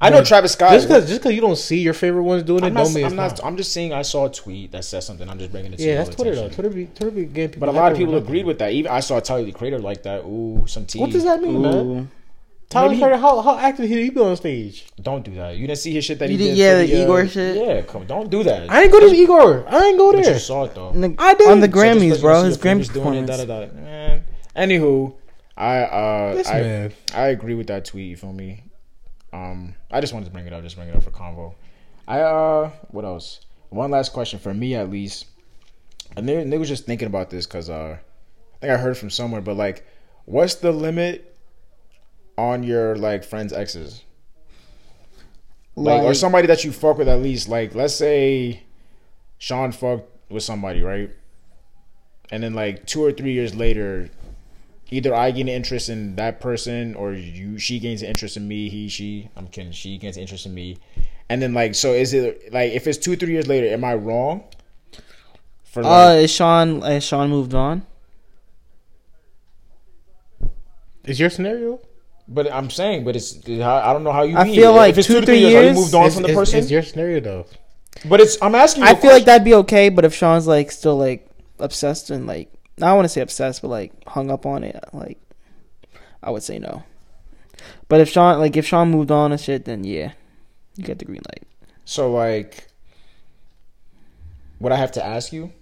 I 0.00 0.10
know 0.10 0.22
Travis 0.22 0.52
Scott. 0.52 0.72
just 0.72 0.88
because 0.88 1.08
just 1.08 1.20
because 1.22 1.34
you 1.34 1.40
don't 1.40 1.56
see 1.56 1.78
your 1.78 1.94
favorite 1.94 2.22
ones 2.22 2.42
doing 2.42 2.62
it, 2.64 2.66
I'm 2.68 2.74
not, 2.74 2.84
don't 2.84 2.94
mean 2.94 3.04
I'm 3.04 3.12
it's 3.12 3.16
not, 3.16 3.38
not. 3.38 3.44
I'm 3.46 3.56
just 3.56 3.72
saying 3.72 3.92
I 3.94 4.02
saw 4.02 4.26
a 4.26 4.30
tweet 4.30 4.72
that 4.72 4.84
says 4.84 5.06
something. 5.06 5.28
I'm 5.28 5.38
just 5.38 5.52
bringing 5.52 5.72
it 5.72 5.76
to 5.78 5.82
you. 5.82 5.88
Yeah, 5.88 5.94
your 5.96 6.04
that's 6.04 6.16
Twitter 6.16 6.34
though. 6.34 6.40
attention. 6.46 6.54
Twitter 6.62 6.74
be 6.74 6.86
Twitter 6.86 7.10
be 7.10 7.24
getting 7.24 7.50
people. 7.50 7.60
But 7.60 7.68
a 7.74 7.78
lot 7.78 7.92
of 7.92 7.98
people 7.98 8.14
over 8.14 8.24
agreed 8.24 8.40
nothing. 8.40 8.46
with 8.48 8.58
that. 8.58 8.72
Even 8.72 8.92
I 8.92 9.00
saw 9.00 9.20
Tyler 9.20 9.44
the 9.44 9.52
Creator 9.52 9.78
like 9.78 10.02
that. 10.02 10.24
Ooh, 10.24 10.64
some 10.66 10.84
tea. 10.86 10.98
What 11.00 11.10
does 11.10 11.24
that 11.24 11.40
mean, 11.40 11.62
man? 11.62 12.10
Tyler 12.68 12.88
Maybe- 12.88 13.00
Perry, 13.00 13.16
how 13.18 13.40
how 13.42 13.56
active 13.56 13.88
he 13.88 14.02
he 14.02 14.10
be 14.10 14.20
on 14.20 14.36
stage? 14.36 14.86
Don't 15.00 15.24
do 15.24 15.32
that. 15.36 15.56
You 15.56 15.66
didn't 15.68 15.78
see 15.78 15.94
his 15.94 16.04
shit 16.04 16.18
that 16.18 16.28
You 16.28 16.36
he 16.36 16.44
did- 16.44 16.50
did. 16.56 16.58
yeah, 16.58 16.80
for 16.82 16.86
the 16.88 17.00
uh, 17.00 17.02
Igor 17.04 17.28
shit? 17.28 17.56
Yeah, 17.66 17.82
come. 17.82 18.06
Don't 18.06 18.28
do 18.28 18.42
that. 18.42 18.68
I 18.70 18.82
ain't 18.82 18.92
go 18.92 19.00
to 19.00 19.06
Igor. 19.06 19.64
I 19.68 19.86
ain't 19.86 19.96
go 19.98 20.12
but 20.12 20.24
there. 20.24 20.34
you 20.34 20.40
saw 20.40 20.64
it 20.64 20.74
though. 20.74 20.88
On 20.88 21.00
the, 21.00 21.14
I 21.16 21.34
did. 21.34 21.48
on 21.48 21.60
the 21.60 21.68
So 21.68 21.72
So 21.72 21.78
Grammys, 21.78 22.20
bro. 22.20 22.42
His 22.42 22.58
Grammys 22.58 22.92
your 22.94 23.04
doing 23.04 23.14
it, 23.24 23.26
performance. 23.28 23.30
da, 23.30 23.44
da, 23.44 23.66
da. 23.66 23.72
Man. 23.72 24.24
Anywho, 24.56 25.14
I 25.56 25.78
uh 25.84 26.42
I. 26.46 26.90
I 27.14 27.26
agree 27.28 27.54
with 27.54 27.68
that 27.68 27.84
tweet. 27.84 28.10
You 28.10 28.16
feel 28.16 28.32
me? 28.32 28.64
Um, 29.32 29.74
I 29.90 30.00
just 30.00 30.12
wanted 30.12 30.26
to 30.26 30.30
bring 30.32 30.46
it 30.46 30.52
up. 30.52 30.62
Just 30.62 30.76
bring 30.76 30.88
it 30.88 30.96
up 30.96 31.02
for 31.02 31.10
convo. 31.10 31.54
I 32.08 32.20
uh, 32.20 32.70
what 32.90 33.04
else? 33.04 33.40
One 33.70 33.90
last 33.90 34.12
question 34.12 34.38
for 34.38 34.54
me 34.54 34.74
at 34.74 34.90
least. 34.90 35.26
And 36.16 36.28
they, 36.28 36.44
they 36.44 36.58
was 36.58 36.68
just 36.68 36.86
thinking 36.86 37.06
about 37.06 37.30
this 37.30 37.46
because 37.46 37.68
uh, 37.68 37.98
I 37.98 38.58
think 38.60 38.72
I 38.72 38.76
heard 38.76 38.96
from 38.96 39.10
somewhere. 39.10 39.40
But 39.40 39.56
like, 39.56 39.86
what's 40.24 40.56
the 40.56 40.72
limit 40.72 41.36
on 42.38 42.62
your 42.62 42.96
like 42.96 43.24
friends' 43.24 43.52
exes? 43.52 44.02
Like, 45.74 46.02
or 46.02 46.14
somebody 46.14 46.46
that 46.46 46.64
you 46.64 46.72
fuck 46.72 46.96
with 46.96 47.08
at 47.08 47.20
least. 47.20 47.48
Like, 47.48 47.74
let's 47.74 47.94
say 47.94 48.62
Sean 49.36 49.72
fucked 49.72 50.08
with 50.30 50.42
somebody, 50.42 50.80
right? 50.80 51.10
And 52.30 52.42
then 52.42 52.54
like 52.54 52.86
two 52.86 53.04
or 53.04 53.12
three 53.12 53.32
years 53.32 53.54
later, 53.54 54.08
either 54.90 55.14
I 55.14 55.30
gain 55.32 55.48
interest 55.48 55.88
in 55.88 56.16
that 56.16 56.40
person 56.40 56.94
or 56.94 57.12
you 57.12 57.58
she 57.58 57.78
gains 57.78 58.02
interest 58.02 58.36
in 58.36 58.46
me, 58.48 58.68
he, 58.68 58.88
she, 58.88 59.28
I'm 59.36 59.48
kidding, 59.48 59.72
she 59.72 59.98
gains 59.98 60.16
interest 60.16 60.46
in 60.46 60.54
me. 60.54 60.78
And 61.28 61.42
then 61.42 61.52
like 61.54 61.74
so 61.74 61.92
is 61.92 62.14
it 62.14 62.52
like 62.52 62.72
if 62.72 62.86
it's 62.86 62.98
two, 62.98 63.16
three 63.16 63.32
years 63.32 63.46
later, 63.48 63.66
am 63.68 63.84
I 63.84 63.94
wrong? 63.94 64.44
For 65.64 65.80
Uh, 65.82 66.14
like, 66.14 66.24
is 66.24 66.30
Sean? 66.30 66.82
Is 66.84 67.04
Sean 67.04 67.28
moved 67.30 67.52
on? 67.54 67.82
Is 71.04 71.20
your 71.20 71.30
scenario? 71.30 71.80
but 72.28 72.52
I'm 72.52 72.70
saying, 72.70 73.04
but 73.04 73.14
it's 73.14 73.38
I 73.48 73.92
don't 73.92 74.02
know 74.02 74.10
how 74.10 74.22
you 74.24 74.36
I 74.36 74.42
mean. 74.44 74.56
feel 74.56 74.74
like 74.74 74.90
if 74.90 74.98
it's 74.98 75.06
two, 75.06 75.20
to 75.20 75.26
three 75.26 75.44
are 75.44 75.48
you 75.48 75.60
years- 75.60 75.76
moved 75.76 75.94
on 75.94 76.00
It's- 76.06 76.14
from 76.14 76.22
the 76.24 76.30
it's- 76.30 76.38
person. 76.40 76.58
It's 76.58 76.70
your 76.72 76.82
scenario 76.82 77.20
though. 77.20 77.46
but 78.04 78.20
it's 78.20 78.36
I'm 78.42 78.54
asking 78.56 78.82
you. 78.82 78.88
I 78.88 78.92
a 78.92 78.96
feel 78.96 79.12
like 79.12 79.24
that'd 79.26 79.44
be 79.44 79.54
okay, 79.54 79.90
but 79.90 80.04
if 80.04 80.12
Sean's 80.12 80.46
like 80.46 80.72
still 80.72 80.96
like 80.98 81.28
obsessed 81.60 82.10
and 82.10 82.26
like 82.26 82.52
I 82.78 82.86
don't 82.86 82.96
want 82.96 83.06
to 83.06 83.10
say 83.10 83.20
obsessed, 83.22 83.62
but 83.62 83.68
like 83.68 83.92
hung 84.06 84.30
up 84.30 84.44
on 84.44 84.62
it, 84.62 84.78
like 84.92 85.18
I 86.22 86.30
would 86.30 86.42
say 86.42 86.58
no. 86.58 86.82
But 87.88 88.00
if 88.00 88.10
Sean 88.10 88.38
like 88.38 88.56
if 88.56 88.66
Sean 88.66 88.90
moved 88.90 89.10
on 89.10 89.32
and 89.32 89.40
shit, 89.40 89.64
then 89.64 89.84
yeah, 89.84 90.12
you 90.76 90.84
get 90.84 90.98
the 90.98 91.04
green 91.04 91.22
light. 91.30 91.44
So 91.84 92.12
like, 92.12 92.68
would 94.60 94.72
I 94.72 94.76
have 94.76 94.92
to 94.92 95.04
ask 95.04 95.32
you? 95.32 95.52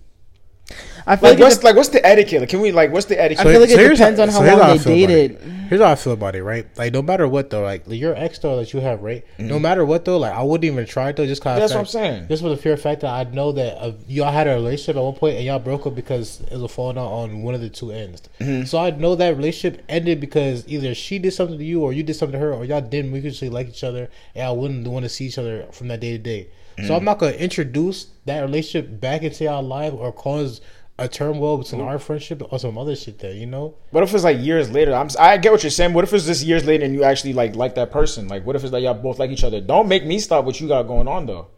I 1.07 1.17
feel 1.17 1.31
Like, 1.31 1.39
like, 1.39 1.39
what's 1.41 1.57
it, 1.59 1.65
like 1.65 1.77
what's 1.77 1.89
the 1.91 2.05
etiquette? 2.07 2.41
Like, 2.41 2.49
can 2.49 2.61
we 2.61 2.73
like 2.73 2.91
what's 2.91 3.07
the 3.07 3.21
etiquette? 3.21 3.47
I 3.47 3.53
feel 3.53 3.61
like 3.61 3.71
so 3.71 3.79
it 3.79 3.89
depends 3.91 4.19
how- 4.19 4.23
on 4.25 4.29
how 4.31 4.39
so 4.39 4.43
here's 4.43 4.53
how 4.55 4.59
long 4.61 4.71
I 4.71 4.77
they 4.79 4.83
feel 4.83 5.07
dated. 5.07 5.39
Here's 5.69 5.81
how 5.81 5.91
I 5.93 5.95
feel 5.95 6.13
about 6.13 6.35
it, 6.35 6.43
right? 6.43 6.67
Like 6.79 6.93
no 6.93 7.03
matter 7.03 7.27
what 7.29 7.51
though, 7.51 7.63
like 7.63 7.85
your 7.87 8.15
ex 8.15 8.39
though 8.39 8.57
that 8.57 8.73
you 8.73 8.81
have, 8.81 9.03
right? 9.03 9.25
No 9.39 9.59
matter 9.59 9.85
what 9.85 10.05
though, 10.07 10.19
like 10.19 10.33
I 10.33 10.43
wouldn't 10.43 10.65
even 10.65 10.87
try 10.87 11.13
though, 11.13 11.27
just 11.27 11.43
cause 11.43 11.53
Mm-hmm. 11.53 11.61
That's 11.61 11.73
I 11.73 11.77
what 11.77 11.81
I'm 11.81 11.87
saying. 11.87 12.29
Just 12.29 12.43
for 12.43 12.49
the 12.49 12.57
pure 12.57 12.77
fact 12.79 13.03
that 13.03 13.11
I 13.11 13.31
know 13.31 13.53
that 13.53 13.77
uh, 13.83 13.93
y'all 14.09 14.33
had 14.33 14.47
a 14.47 14.55
relationship 14.55 14.97
at 14.97 15.03
one 15.03 15.15
point 15.15 15.37
and 15.37 15.45
y'all 15.45 15.59
broke 15.59 15.87
up 15.87 15.95
because 15.95 16.41
it 16.41 16.53
was 16.53 16.63
a 16.63 16.69
falling 16.69 16.97
out 16.99 17.09
on 17.09 17.43
one 17.43 17.55
of 17.55 17.61
the 17.61 17.69
two 17.71 17.91
ends. 17.93 18.23
Mm-hmm. 18.41 18.65
So 18.65 18.79
I 18.79 18.91
know 18.91 19.15
that 19.17 19.37
relationship 19.37 19.83
ended 19.89 20.21
because 20.21 20.67
either 20.67 20.95
she 20.95 21.19
did 21.19 21.33
something 21.33 21.59
to 21.59 21.65
you 21.65 21.83
or 21.83 21.93
you 21.93 22.03
did 22.03 22.15
something 22.15 22.39
to 22.39 22.45
her 22.45 22.53
or 22.55 22.65
y'all 22.65 22.81
didn't 22.81 23.13
mutually 23.13 23.51
like 23.51 23.69
each 23.69 23.85
other 23.85 24.09
and 24.35 24.45
y'all 24.45 24.57
wouldn't 24.57 24.87
want 24.87 25.05
to 25.05 25.09
see 25.11 25.27
each 25.27 25.39
other 25.39 25.67
from 25.73 25.89
that 25.89 26.01
day 26.01 26.13
to 26.13 26.19
day. 26.19 26.49
So 26.87 26.97
I'm 26.97 27.05
not 27.05 27.19
gonna 27.19 27.33
introduce 27.33 28.07
that 28.27 28.41
relationship 28.41 29.01
back 29.01 29.23
into 29.23 29.45
y'all 29.45 29.63
life 29.63 29.93
or 29.93 30.13
cause 30.13 30.61
a 30.99 31.09
turmoil 31.09 31.59
between 31.59 31.81
our 31.81 31.99
friendship 31.99 32.43
or 32.51 32.59
some 32.59 32.79
other 32.79 32.95
shit 32.95 33.19
there, 33.19 33.33
you 33.33 33.47
know? 33.47 33.75
What 33.91 34.05
if 34.05 34.15
it's 34.15 34.23
like 34.23 34.39
years 34.39 34.71
later? 34.71 34.95
I'm 34.95 35.09
I 35.19 35.37
get 35.39 35.51
what 35.51 35.63
you're 35.63 35.71
saying. 35.71 35.93
What 35.93 36.05
if 36.05 36.13
it's 36.13 36.27
just 36.27 36.45
years 36.45 36.65
later 36.65 36.85
and 36.85 36.95
you 36.95 37.03
actually 37.03 37.33
like 37.33 37.57
like 37.57 37.75
that 37.75 37.91
person? 37.91 38.29
Like 38.29 38.47
what 38.47 38.57
if 38.57 38.63
it's 38.63 38.73
like 38.73 38.83
y'all 38.83 38.95
both 38.95 39.19
like 39.19 39.31
each 39.31 39.45
other? 39.45 39.61
Don't 39.61 39.89
make 39.89 40.05
me 40.05 40.19
stop 40.19 40.45
what 40.45 40.61
you 40.61 40.69
got 40.69 40.85
going 40.85 41.09
on 41.09 41.27
though. 41.27 41.49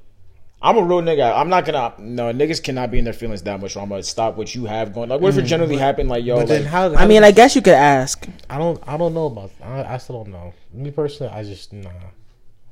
I'm 0.62 0.78
a 0.78 0.82
real 0.82 1.02
nigga. 1.02 1.36
I'm 1.36 1.50
not 1.50 1.66
gonna 1.66 1.94
no 1.98 2.32
niggas 2.32 2.62
cannot 2.62 2.90
be 2.90 2.98
in 2.98 3.04
their 3.04 3.12
feelings 3.12 3.42
that 3.42 3.60
much. 3.60 3.76
Or 3.76 3.80
I'm 3.80 3.90
gonna 3.90 4.02
stop 4.02 4.36
what 4.36 4.54
you 4.54 4.64
have 4.64 4.94
going. 4.94 5.10
Like 5.10 5.20
what 5.20 5.28
if 5.28 5.38
it 5.38 5.42
generally 5.42 5.76
happened? 5.76 6.08
Like 6.08 6.24
yo, 6.24 6.36
Mm, 6.36 6.40
but 6.40 6.48
then 6.48 6.62
like, 6.62 6.70
how, 6.70 6.94
I 6.94 7.06
mean, 7.06 7.22
I 7.22 7.30
guess 7.30 7.54
you 7.54 7.60
could 7.62 7.74
ask. 7.74 8.26
I 8.48 8.56
don't 8.56 8.82
I 8.86 8.96
don't 8.96 9.12
know 9.12 9.26
about 9.26 9.50
I, 9.62 9.84
I 9.84 9.98
still 9.98 10.24
don't 10.24 10.32
know. 10.32 10.54
Me 10.72 10.90
personally, 10.90 11.30
I 11.32 11.42
just 11.44 11.74
nah. 11.74 11.90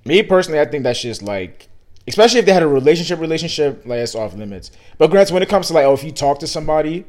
me 0.06 0.22
personally, 0.22 0.60
I 0.60 0.64
think 0.64 0.84
that's 0.84 1.02
just 1.02 1.22
like, 1.22 1.68
especially 2.06 2.40
if 2.40 2.46
they 2.46 2.52
had 2.52 2.62
a 2.62 2.68
relationship, 2.68 3.18
relationship 3.18 3.82
like 3.86 3.98
it's 3.98 4.14
off 4.14 4.34
limits. 4.34 4.70
But 4.98 5.10
grants 5.10 5.32
when 5.32 5.42
it 5.42 5.48
comes 5.48 5.68
to 5.68 5.74
like, 5.74 5.84
oh, 5.84 5.94
if 5.94 6.04
you 6.04 6.12
talk 6.12 6.38
to 6.40 6.46
somebody, 6.46 7.04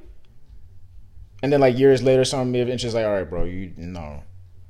and 1.44 1.52
then 1.52 1.60
like 1.60 1.78
years 1.78 2.02
later, 2.02 2.26
something 2.26 2.60
of 2.62 2.70
interest, 2.70 2.96
like, 2.96 3.06
all 3.06 3.12
right, 3.12 3.30
bro, 3.30 3.44
you 3.44 3.74
no, 3.78 4.24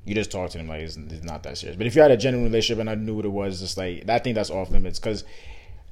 you 0.03 0.15
just 0.15 0.31
talk 0.31 0.49
to 0.51 0.57
them 0.57 0.67
like 0.67 0.81
it's, 0.81 0.97
it's 0.97 1.23
not 1.23 1.43
that 1.43 1.57
serious. 1.57 1.77
But 1.77 1.87
if 1.87 1.95
you 1.95 2.01
had 2.01 2.11
a 2.11 2.17
genuine 2.17 2.45
relationship 2.45 2.79
and 2.79 2.89
I 2.89 2.95
knew 2.95 3.15
what 3.15 3.25
it 3.25 3.29
was, 3.29 3.59
just 3.59 3.77
like 3.77 4.09
I 4.09 4.19
think 4.19 4.35
that's 4.35 4.49
off 4.49 4.71
limits 4.71 4.99
because 4.99 5.23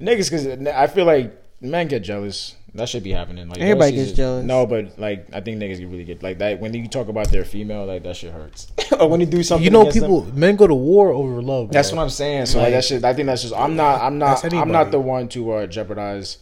niggas, 0.00 0.30
because 0.30 0.66
I 0.66 0.86
feel 0.86 1.04
like 1.04 1.43
men 1.60 1.88
get 1.88 2.00
jealous. 2.02 2.56
That 2.74 2.88
should 2.88 3.04
be 3.04 3.12
happening. 3.12 3.48
Like 3.48 3.58
Everybody 3.60 3.92
gets 3.92 4.10
is- 4.10 4.16
jealous. 4.16 4.44
No, 4.44 4.66
but 4.66 4.98
like 4.98 5.28
I 5.32 5.40
think 5.40 5.62
niggas 5.62 5.78
get 5.78 5.88
really 5.88 6.04
get 6.04 6.22
like 6.24 6.38
that 6.38 6.58
when 6.60 6.74
you 6.74 6.88
talk 6.88 7.06
about 7.08 7.30
their 7.30 7.44
female, 7.44 7.86
like 7.86 8.02
that 8.02 8.16
shit 8.16 8.32
hurts. 8.32 8.66
or 8.98 9.08
when 9.08 9.20
you 9.20 9.26
do 9.26 9.42
something, 9.44 9.64
You 9.64 9.70
know, 9.70 9.82
against 9.82 10.00
them. 10.00 10.10
people 10.10 10.24
men 10.38 10.56
go 10.56 10.66
to 10.66 10.74
war 10.74 11.10
over 11.12 11.40
love. 11.40 11.70
That's 11.70 11.90
bro. 11.90 11.98
what 11.98 12.02
I'm 12.04 12.10
saying. 12.10 12.46
So 12.46 12.58
like, 12.58 12.66
Like- 12.66 12.72
that 12.74 12.84
shit. 12.84 13.04
I 13.04 13.14
think 13.14 13.26
that's 13.26 13.42
just. 13.42 13.54
I'm 13.54 13.76
not. 13.76 14.00
I'm 14.02 14.18
not. 14.18 14.42
That's 14.42 14.54
I'm 14.54 14.72
not 14.72 14.90
the 14.90 14.98
one 15.00 15.28
to 15.30 15.52
uh, 15.52 15.66
jeopardize 15.66 16.38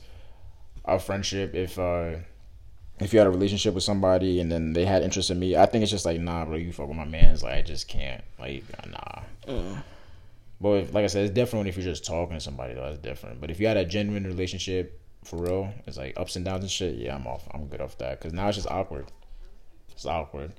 a 0.85 0.99
friendship 0.99 1.55
if 1.55 1.79
uh 1.79 2.17
if 2.99 3.13
you 3.13 3.19
had 3.19 3.27
a 3.29 3.31
relationship 3.31 3.73
with 3.75 3.85
somebody 3.85 4.41
and 4.41 4.51
then 4.51 4.73
they 4.73 4.85
had 4.85 5.03
interest 5.03 5.31
in 5.31 5.39
me. 5.39 5.55
I 5.55 5.67
think 5.67 5.83
it's 5.83 5.91
just 5.91 6.07
like 6.07 6.19
nah, 6.19 6.45
bro. 6.47 6.57
You 6.57 6.73
fuck 6.73 6.89
with 6.89 6.97
my 6.97 7.05
man's 7.05 7.43
like 7.43 7.55
I 7.55 7.63
just 7.63 7.89
can't. 7.89 8.25
Like 8.39 8.65
nah. 8.91 9.73
But 10.61 10.71
if, 10.75 10.95
like 10.95 11.05
I 11.05 11.09
said, 11.09 11.25
it's 11.25 11.35
different 11.35 11.69
if 11.69 11.77
you're 11.77 11.85
just 11.85 12.07
talking 12.07 12.37
to 12.37 12.41
somebody. 12.41 12.75
Though, 12.75 12.83
that's 12.83 12.99
different. 12.99 13.41
But 13.41 13.51
if 13.51 13.59
you 13.61 13.67
had 13.67 13.77
a 13.77 13.85
genuine 13.85 14.25
relationship 14.25 15.01
for 15.25 15.37
real, 15.37 15.73
it's 15.87 15.97
like 15.97 16.15
ups 16.19 16.37
and 16.37 16.45
downs 16.45 16.63
and 16.63 16.71
shit. 16.71 16.97
Yeah, 16.97 17.15
I'm 17.15 17.27
off. 17.27 17.47
I'm 17.53 17.67
good 17.67 17.81
off 17.81 17.97
that 17.99 18.19
because 18.21 18.33
now 18.33 18.49
it's 18.49 18.57
just 18.57 18.69
awkward. 18.69 19.07
It's 19.91 20.07
awkward. 20.07 20.53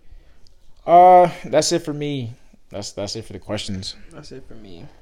Uh, 0.86 1.30
that's 1.46 1.72
it 1.72 1.80
for 1.80 1.94
me. 1.94 2.34
That's 2.70 2.92
that's 2.92 3.16
it 3.16 3.26
for 3.26 3.34
the 3.34 3.40
questions. 3.40 3.96
That's 4.12 4.32
it 4.32 4.46
for 4.48 4.56
me. 4.56 4.86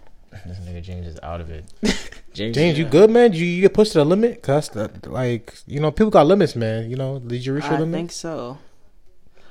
This 0.46 0.60
nigga 0.60 0.82
James 0.82 1.08
is 1.08 1.20
out 1.24 1.42
of 1.42 1.50
it. 1.50 1.66
James, 2.34 2.56
James, 2.56 2.80
you 2.80 2.86
good, 2.86 3.10
man? 3.10 3.34
You, 3.34 3.44
you 3.44 3.60
get 3.64 3.74
pushed 3.74 3.92
to 3.92 3.98
the 3.98 4.06
limit? 4.06 4.42
Cause 4.42 4.70
that's 4.70 5.00
the, 5.00 5.10
like, 5.10 5.56
you 5.68 5.82
know, 5.82 5.92
people 5.92 6.10
got 6.10 6.26
limits, 6.26 6.56
man. 6.56 6.90
You 6.90 6.96
know, 6.96 7.20
did 7.20 7.46
you 7.46 7.54
reach 7.54 7.66
your 7.66 7.74
I 7.74 7.80
limit? 7.80 7.94
think 7.94 8.12
so. 8.14 8.58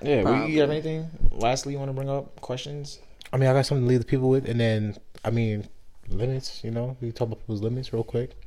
Yeah, 0.00 0.22
well, 0.22 0.48
you 0.48 0.62
have 0.62 0.70
anything? 0.70 1.10
Lastly, 1.32 1.74
you 1.74 1.78
want 1.78 1.90
to 1.90 1.92
bring 1.92 2.08
up 2.08 2.40
questions? 2.40 2.98
I 3.30 3.36
mean, 3.36 3.50
I 3.50 3.52
got 3.52 3.66
something 3.66 3.84
to 3.84 3.88
leave 3.90 3.98
the 3.98 4.06
people 4.06 4.30
with, 4.30 4.48
and 4.48 4.58
then 4.58 4.96
I 5.22 5.28
mean, 5.28 5.68
limits. 6.08 6.64
You 6.64 6.70
know, 6.70 6.96
we 7.02 7.12
talk 7.12 7.28
about 7.28 7.40
people's 7.40 7.60
limits 7.60 7.92
real 7.92 8.02
quick. 8.02 8.40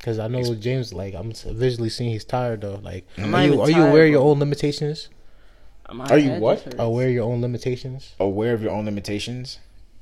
Cause 0.00 0.18
I 0.18 0.28
know 0.28 0.54
James, 0.54 0.92
like, 0.92 1.14
I'm 1.14 1.32
visually 1.32 1.88
seeing 1.88 2.10
he's 2.10 2.24
tired 2.26 2.60
though. 2.60 2.78
Like, 2.82 3.06
I'm 3.16 3.34
are 3.34 3.42
you 3.42 3.54
even 3.54 3.60
are 3.60 3.70
you 3.70 3.82
aware 3.84 4.04
of 4.04 4.10
your 4.10 4.22
own 4.22 4.38
limitations? 4.38 5.08
My 5.92 6.06
Are 6.06 6.18
you 6.18 6.32
what? 6.32 6.74
Aware 6.78 7.08
of 7.08 7.14
your 7.14 7.24
own 7.24 7.40
limitations? 7.40 8.14
Aware 8.18 8.54
of 8.54 8.62
your 8.62 8.72
own 8.72 8.84
limitations. 8.86 9.58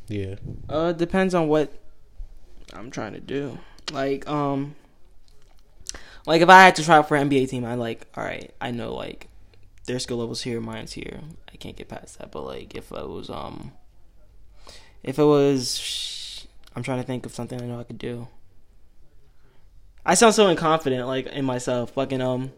Yeah. 0.09 0.37
Uh, 0.69 0.93
depends 0.93 1.35
on 1.35 1.49
what 1.49 1.73
I'm 2.73 2.91
trying 2.91 3.15
to 3.15 3.21
do. 3.21 3.59
Like, 3.93 4.29
um, 4.29 4.77
like 6.25 6.41
if 6.41 6.49
I 6.49 6.63
had 6.63 6.77
to 6.77 6.85
try 6.85 6.97
out 6.97 7.09
for 7.09 7.17
an 7.17 7.29
NBA 7.29 7.49
team, 7.51 7.65
I 7.65 7.75
like, 7.75 8.07
all 8.17 8.25
right, 8.25 8.53
I 8.61 8.71
know 8.71 8.95
like 8.95 9.29
their 9.87 9.99
skill 9.99 10.19
levels 10.19 10.43
here, 10.43 10.61
mine's 10.61 10.93
here. 10.93 11.21
I 11.53 11.57
can't 11.57 11.77
get 11.77 11.89
past 11.89 12.19
that. 12.19 12.31
But 12.31 12.45
like, 12.45 12.75
if 12.77 12.93
I 12.93 13.03
was, 13.03 13.29
um, 13.29 13.73
if 15.03 15.19
it 15.19 15.25
was, 15.25 16.47
I'm 16.77 16.83
trying 16.83 17.01
to 17.01 17.07
think 17.07 17.27
of 17.27 17.35
something 17.35 17.61
I 17.61 17.67
know 17.67 17.81
I 17.81 17.85
could 17.85 17.99
do. 17.99 18.29
I 20.05 20.15
sound 20.15 20.35
so 20.35 20.55
inconfident, 20.55 21.07
like 21.07 21.27
in 21.27 21.45
myself. 21.45 21.93
Fucking 21.93 22.21
um, 22.21 22.53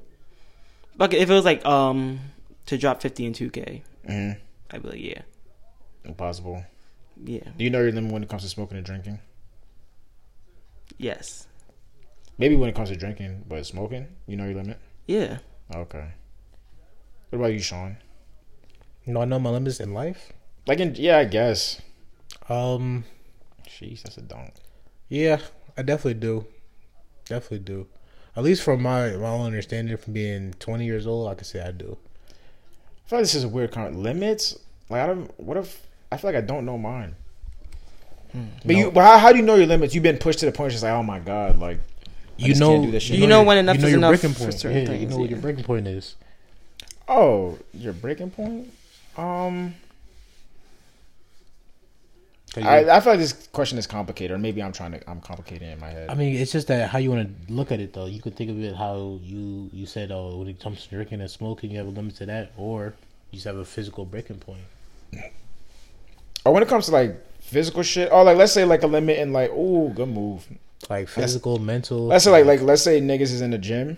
fucking 0.98 1.20
if 1.20 1.28
it 1.30 1.32
was 1.32 1.44
like 1.44 1.64
um 1.66 2.20
to 2.66 2.78
drop 2.78 3.02
50 3.02 3.26
and 3.26 3.34
2K, 3.34 3.82
Mm-hmm. 4.08 4.40
I'd 4.70 4.82
be 4.82 4.88
like, 4.88 5.00
yeah, 5.00 5.22
Impossible. 6.04 6.64
yeah, 7.22 7.44
Do 7.56 7.64
you 7.64 7.70
know 7.70 7.80
your 7.82 7.92
limit 7.92 8.12
when 8.12 8.22
it 8.22 8.28
comes 8.28 8.42
to 8.42 8.48
smoking 8.48 8.76
and 8.78 8.86
drinking? 8.86 9.18
yes, 10.98 11.46
Maybe 12.38 12.56
when 12.56 12.68
it 12.68 12.74
comes 12.74 12.88
to 12.88 12.96
drinking, 12.96 13.44
but 13.48 13.64
smoking, 13.66 14.08
you 14.26 14.36
know 14.36 14.44
your 14.46 14.54
limit. 14.56 14.78
yeah. 15.06 15.38
Okay. 15.74 16.08
What 17.30 17.38
about 17.38 17.52
you, 17.52 17.58
Sean? 17.60 17.96
No, 19.06 19.22
I 19.22 19.24
know 19.24 19.38
my 19.38 19.50
limits 19.50 19.80
in 19.80 19.92
life. 19.94 20.32
Like, 20.66 20.80
in, 20.80 20.94
yeah, 20.96 21.18
I 21.18 21.24
guess. 21.24 21.80
Um, 22.48 23.04
Jeez, 23.68 24.02
that's 24.02 24.16
a 24.18 24.22
don't. 24.22 24.52
yeah, 25.08 25.38
I 25.76 25.82
definitely 25.82 26.14
do. 26.14 26.46
Definitely 27.26 27.60
do. 27.60 27.86
At 28.36 28.42
least 28.42 28.62
from 28.62 28.82
my 28.82 29.10
my 29.12 29.28
own 29.28 29.46
understanding, 29.46 29.96
from 29.96 30.12
being 30.12 30.54
20 30.58 30.84
years 30.84 31.06
old, 31.06 31.28
I 31.30 31.34
can 31.34 31.44
say 31.44 31.60
I 31.62 31.70
do. 31.70 31.96
I 32.30 33.08
feel 33.08 33.18
like 33.18 33.22
this 33.24 33.34
is 33.34 33.44
a 33.44 33.48
weird 33.48 33.70
kind 33.72 34.02
limits. 34.02 34.58
Like, 34.90 35.02
I 35.02 35.06
don't. 35.06 35.40
What 35.40 35.56
if 35.56 35.86
I 36.10 36.16
feel 36.16 36.30
like 36.32 36.42
I 36.42 36.46
don't 36.46 36.64
know 36.66 36.76
mine? 36.78 37.14
But 38.32 38.66
No. 38.66 38.78
you, 38.78 38.90
but 38.90 39.04
how, 39.04 39.18
how 39.18 39.30
do 39.32 39.38
you 39.38 39.44
know 39.44 39.54
your 39.54 39.66
limits? 39.66 39.94
You've 39.94 40.02
been 40.02 40.18
pushed 40.18 40.40
to 40.40 40.46
the 40.46 40.52
point. 40.52 40.68
It's 40.72 40.74
just 40.74 40.84
like, 40.84 40.92
oh 40.92 41.02
my 41.04 41.20
god, 41.20 41.58
like 41.60 41.78
I 41.78 42.10
You 42.36 42.48
just 42.48 42.60
know, 42.60 42.70
can't 42.70 42.84
do 42.86 42.90
this 42.90 43.04
shit. 43.04 43.16
You 43.18 43.28
know 43.28 43.44
when 43.44 43.58
enough 43.58 43.76
you 43.76 43.82
know 43.82 43.86
is 43.86 43.90
your 43.92 43.98
enough 43.98 44.10
breaking 44.20 44.34
for 44.34 44.38
point. 44.40 44.54
certain 44.54 44.76
yeah, 44.78 44.82
you 44.92 44.98
things, 44.98 45.10
know 45.12 45.18
what 45.18 45.30
your 45.30 45.38
breaking 45.38 45.64
point 45.64 45.86
is. 45.86 46.16
Oh, 47.06 47.58
your 47.72 47.92
breaking 47.92 48.30
point? 48.32 48.72
Um, 49.16 49.74
'Cause 49.74 49.83
I, 52.56 52.96
I 52.96 53.00
feel 53.00 53.12
like 53.12 53.20
this 53.20 53.48
question 53.48 53.78
is 53.78 53.86
complicated, 53.86 54.34
or 54.34 54.38
maybe 54.38 54.62
I'm 54.62 54.72
trying 54.72 54.92
to 54.92 55.10
I'm 55.10 55.20
complicating 55.20 55.68
it 55.68 55.72
in 55.72 55.80
my 55.80 55.90
head. 55.90 56.10
I 56.10 56.14
mean, 56.14 56.36
it's 56.36 56.52
just 56.52 56.68
that 56.68 56.88
how 56.90 56.98
you 56.98 57.10
want 57.10 57.46
to 57.46 57.52
look 57.52 57.72
at 57.72 57.80
it, 57.80 57.92
though. 57.92 58.06
You 58.06 58.20
could 58.20 58.36
think 58.36 58.50
of 58.50 58.62
it 58.62 58.74
how 58.76 59.18
you 59.22 59.70
you 59.72 59.86
said, 59.86 60.10
oh, 60.12 60.36
when 60.38 60.48
it 60.48 60.60
comes 60.60 60.84
to 60.84 60.90
drinking 60.90 61.20
and 61.20 61.30
smoking, 61.30 61.70
you 61.70 61.78
have 61.78 61.86
a 61.86 61.90
limit 61.90 62.16
to 62.16 62.26
that, 62.26 62.52
or 62.56 62.94
you 63.30 63.36
just 63.36 63.46
have 63.46 63.56
a 63.56 63.64
physical 63.64 64.04
breaking 64.04 64.38
point. 64.38 64.60
or 66.44 66.52
when 66.52 66.62
it 66.62 66.68
comes 66.68 66.86
to 66.86 66.92
like 66.92 67.16
physical 67.40 67.82
shit, 67.82 68.12
or 68.12 68.24
like 68.24 68.36
let's 68.36 68.52
say 68.52 68.64
like 68.64 68.82
a 68.82 68.86
limit 68.86 69.18
in 69.18 69.32
like, 69.32 69.50
oh, 69.52 69.88
good 69.88 70.08
move. 70.08 70.46
Like 70.90 71.08
physical, 71.08 71.58
mental. 71.58 72.06
Let's 72.06 72.24
say 72.24 72.30
like 72.30 72.44
like 72.44 72.60
let's 72.60 72.82
say 72.82 73.00
niggas 73.00 73.22
is 73.32 73.40
in 73.40 73.50
the 73.50 73.58
gym, 73.58 73.96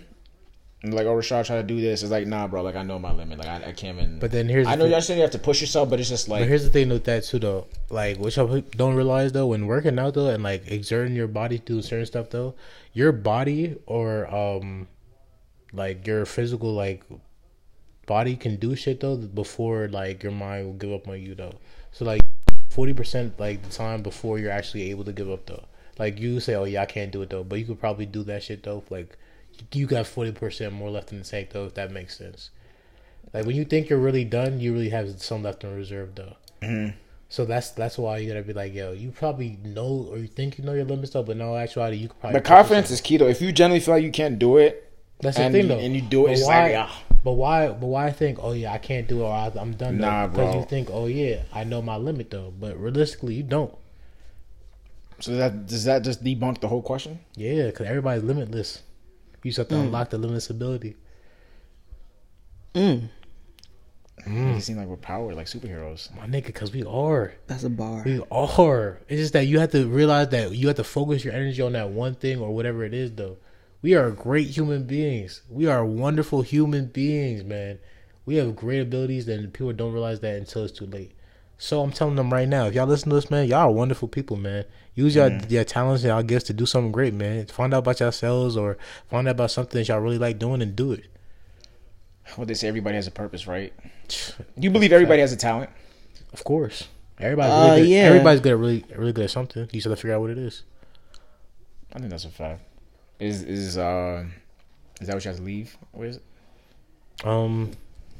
and 0.83 0.93
like 0.93 1.07
oh 1.07 1.15
Rashad 1.15 1.45
try 1.45 1.55
to 1.55 1.63
do 1.63 1.81
this. 1.81 2.03
It's 2.03 2.11
like 2.11 2.27
nah, 2.27 2.47
bro. 2.47 2.61
Like 2.61 2.75
I 2.75 2.83
know 2.83 2.99
my 2.99 3.11
limit. 3.11 3.39
Like 3.39 3.47
I, 3.47 3.69
I 3.69 3.71
can't 3.71 3.97
even. 3.97 4.19
But 4.19 4.31
then 4.31 4.47
here's 4.47 4.67
I 4.67 4.75
know 4.75 4.83
thing- 4.83 4.89
you 4.89 4.95
understand 4.95 5.17
you 5.17 5.23
have 5.23 5.31
to 5.31 5.39
push 5.39 5.59
yourself, 5.61 5.89
but 5.89 5.99
it's 5.99 6.09
just 6.09 6.27
But 6.27 6.41
like 6.41 6.47
here's 6.47 6.63
the 6.63 6.69
thing 6.69 6.89
with 6.89 7.05
that 7.05 7.23
too, 7.23 7.39
though. 7.39 7.67
Like, 7.89 8.17
what 8.19 8.35
y'all 8.35 8.61
don't 8.75 8.95
realize 8.95 9.31
though, 9.31 9.47
when 9.47 9.65
working 9.65 9.97
out 9.97 10.13
though, 10.13 10.29
and 10.29 10.43
like 10.43 10.67
exerting 10.67 11.15
your 11.15 11.27
body 11.27 11.57
to 11.57 11.65
do 11.65 11.81
certain 11.81 12.05
stuff 12.05 12.29
though, 12.29 12.53
your 12.93 13.11
body 13.11 13.77
or 13.87 14.33
um, 14.33 14.87
like 15.73 16.05
your 16.05 16.25
physical 16.25 16.73
like 16.73 17.03
body 18.05 18.35
can 18.35 18.55
do 18.55 18.75
shit 18.75 18.99
though 18.99 19.17
before 19.17 19.87
like 19.89 20.23
your 20.23 20.31
mind 20.31 20.65
will 20.65 20.73
give 20.73 20.91
up 20.93 21.07
on 21.07 21.19
you 21.19 21.33
though. 21.33 21.55
So 21.91 22.05
like 22.05 22.21
forty 22.69 22.93
percent 22.93 23.39
like 23.39 23.63
the 23.63 23.71
time 23.71 24.03
before 24.03 24.37
you're 24.37 24.51
actually 24.51 24.91
able 24.91 25.05
to 25.05 25.11
give 25.11 25.29
up 25.29 25.47
though. 25.47 25.65
Like 25.97 26.19
you 26.19 26.39
say, 26.39 26.53
oh 26.53 26.65
yeah, 26.65 26.83
I 26.83 26.85
can't 26.85 27.11
do 27.11 27.23
it 27.23 27.31
though, 27.31 27.43
but 27.43 27.57
you 27.57 27.65
could 27.65 27.79
probably 27.79 28.05
do 28.05 28.23
that 28.25 28.43
shit 28.43 28.61
though. 28.61 28.83
Like 28.91 29.17
you 29.73 29.85
got 29.87 30.07
forty 30.07 30.31
percent 30.31 30.73
more 30.73 30.89
left 30.89 31.11
in 31.11 31.19
the 31.19 31.23
tank 31.25 31.49
though, 31.51 31.65
if 31.65 31.73
that 31.75 31.91
makes 31.91 32.17
sense. 32.17 32.49
Like 33.33 33.45
when 33.45 33.55
you 33.55 33.65
think 33.65 33.89
you're 33.89 33.99
really 33.99 34.23
done, 34.25 34.59
you 34.59 34.73
really 34.73 34.89
have 34.89 35.21
some 35.21 35.43
left 35.43 35.63
in 35.63 35.75
reserve 35.75 36.15
though. 36.15 36.35
Mhm. 36.61 36.93
So 37.29 37.43
that's 37.45 37.71
that's 37.71 37.97
why 37.97 38.19
you 38.19 38.27
gotta 38.29 38.41
be 38.43 38.53
like, 38.53 38.73
yo, 38.73 38.93
you 38.93 39.11
probably 39.11 39.57
know 39.63 40.07
or 40.09 40.17
you 40.17 40.27
think 40.27 40.57
you 40.57 40.63
know 40.63 40.73
your 40.73 40.85
limits 40.85 41.11
though, 41.11 41.23
but 41.23 41.35
no 41.37 41.55
actuality 41.57 41.97
you 41.97 42.07
could 42.07 42.19
probably. 42.19 42.39
but 42.39 42.45
confidence 42.45 42.89
is 42.89 43.01
key 43.01 43.17
though. 43.17 43.27
If 43.27 43.41
you 43.41 43.51
generally 43.51 43.81
feel 43.81 43.95
like 43.95 44.03
you 44.03 44.11
can't 44.11 44.39
do 44.39 44.57
it, 44.57 44.89
That's 45.21 45.35
the 45.37 45.49
thing 45.49 45.63
you- 45.63 45.67
though, 45.67 45.79
and 45.79 45.93
you 45.95 46.01
do 46.01 46.21
it, 46.25 46.27
But 46.27 46.31
it's 46.37 46.45
why, 46.45 46.61
like, 46.63 46.75
ah. 46.77 47.03
But 47.23 47.33
why? 47.33 47.67
But 47.67 47.87
why 47.87 48.11
think? 48.11 48.37
Oh 48.41 48.53
yeah, 48.53 48.71
I 48.71 48.77
can't 48.77 49.07
do 49.07 49.21
it. 49.21 49.23
Or 49.25 49.33
I, 49.33 49.51
I'm 49.59 49.73
done. 49.73 49.97
Nah. 49.97 50.27
Because 50.27 50.55
you 50.55 50.63
think, 50.63 50.87
oh 50.91 51.07
yeah, 51.07 51.41
I 51.51 51.65
know 51.65 51.81
my 51.81 51.97
limit 51.97 52.29
though. 52.29 52.53
But 52.57 52.79
realistically, 52.79 53.33
you 53.33 53.43
don't. 53.43 53.73
so 55.19 55.35
that 55.35 55.65
does 55.67 55.83
that 55.85 56.03
just 56.03 56.23
debunk 56.23 56.61
the 56.61 56.67
whole 56.69 56.81
question? 56.81 57.19
Yeah, 57.35 57.65
because 57.65 57.87
everybody's 57.87 58.23
limitless. 58.23 58.83
You 59.47 59.51
just 59.51 59.59
have 59.59 59.69
to 59.69 59.75
Mm. 59.75 59.85
unlock 59.85 60.09
the 60.09 60.17
limitless 60.17 60.49
ability. 60.49 60.97
Mm, 62.75 63.09
Make 64.25 64.57
it 64.57 64.61
seem 64.61 64.75
like 64.75 64.87
we're 64.87 64.97
powered 64.97 65.35
like 65.35 65.47
superheroes. 65.47 66.13
My 66.17 66.27
nigga, 66.27 66.47
because 66.47 66.73
we 66.73 66.83
are. 66.83 67.33
that's 67.47 67.63
a 67.63 67.69
bar. 67.69 68.03
We 68.05 68.21
are. 68.29 68.99
It's 69.07 69.21
just 69.21 69.31
that 69.33 69.45
you 69.47 69.59
have 69.59 69.71
to 69.71 69.87
realize 69.87 70.27
that 70.29 70.51
you 70.53 70.67
have 70.67 70.75
to 70.75 70.83
focus 70.83 71.23
your 71.23 71.33
energy 71.33 71.61
on 71.61 71.71
that 71.73 71.91
one 71.91 72.15
thing 72.15 72.41
or 72.41 72.53
whatever 72.53 72.83
it 72.83 72.93
is, 72.93 73.13
though. 73.13 73.37
We 73.81 73.95
are 73.95 74.11
great 74.11 74.49
human 74.49 74.83
beings. 74.83 75.43
We 75.49 75.65
are 75.67 75.85
wonderful 75.85 76.41
human 76.41 76.87
beings, 76.87 77.45
man. 77.45 77.79
We 78.25 78.35
have 78.35 78.53
great 78.53 78.81
abilities, 78.81 79.29
and 79.29 79.53
people 79.53 79.71
don't 79.71 79.93
realize 79.93 80.19
that 80.19 80.35
until 80.35 80.65
it's 80.65 80.77
too 80.77 80.87
late. 80.87 81.13
So 81.59 81.81
I'm 81.81 81.91
telling 81.91 82.15
them 82.15 82.31
right 82.31 82.47
now, 82.47 82.65
if 82.67 82.75
y'all 82.75 82.85
listen 82.85 83.09
to 83.09 83.15
this, 83.15 83.31
man, 83.31 83.47
y'all 83.47 83.59
are 83.69 83.71
wonderful 83.71 84.07
people, 84.07 84.37
man. 84.37 84.65
Use 84.93 85.15
your 85.15 85.31
your 85.49 85.63
talents 85.63 86.03
and 86.03 86.09
y'all 86.09 86.21
gifts 86.23 86.45
to 86.47 86.53
do 86.53 86.65
something 86.65 86.91
great, 86.91 87.13
man. 87.13 87.45
Find 87.47 87.73
out 87.73 87.79
about 87.79 87.99
yourselves 87.99 88.55
or 88.55 88.77
find 89.09 89.27
out 89.27 89.31
about 89.31 89.51
something 89.51 89.79
that 89.79 89.87
y'all 89.87 89.99
really 89.99 90.17
like 90.19 90.37
doing 90.39 90.61
and 90.61 90.75
do 90.75 90.91
it. 90.91 91.05
what 92.35 92.47
they 92.47 92.53
say, 92.53 92.67
everybody 92.67 92.95
has 92.95 93.07
a 93.07 93.11
purpose, 93.11 93.47
right? 93.47 93.73
You 94.57 94.69
believe 94.69 94.91
everybody 94.91 95.21
has 95.21 95.31
a 95.33 95.37
talent? 95.37 95.69
Of 96.33 96.43
course, 96.43 96.87
everybody's 97.19 97.53
Uh, 97.53 97.67
really 97.71 97.81
good. 97.81 97.89
yeah. 97.89 98.03
Everybody's 98.03 98.41
good 98.41 98.51
at 98.51 98.57
really, 98.57 98.85
really 98.95 99.13
good 99.13 99.23
at 99.25 99.31
something. 99.31 99.63
You 99.63 99.67
just 99.81 99.85
have 99.85 99.93
to 99.93 100.01
figure 100.01 100.15
out 100.15 100.21
what 100.21 100.29
it 100.29 100.37
is. 100.37 100.63
I 101.93 101.99
think 101.99 102.09
that's 102.11 102.25
a 102.25 102.29
fact. 102.29 102.61
Is 103.19 103.41
is 103.41 103.77
uh 103.79 104.25
is 105.01 105.07
that 105.07 105.15
what 105.15 105.23
you 105.25 105.29
have 105.29 105.37
to 105.37 105.43
leave? 105.43 105.75
What 105.91 106.07
is 106.07 106.17
it? 106.17 106.23
Um, 107.25 107.71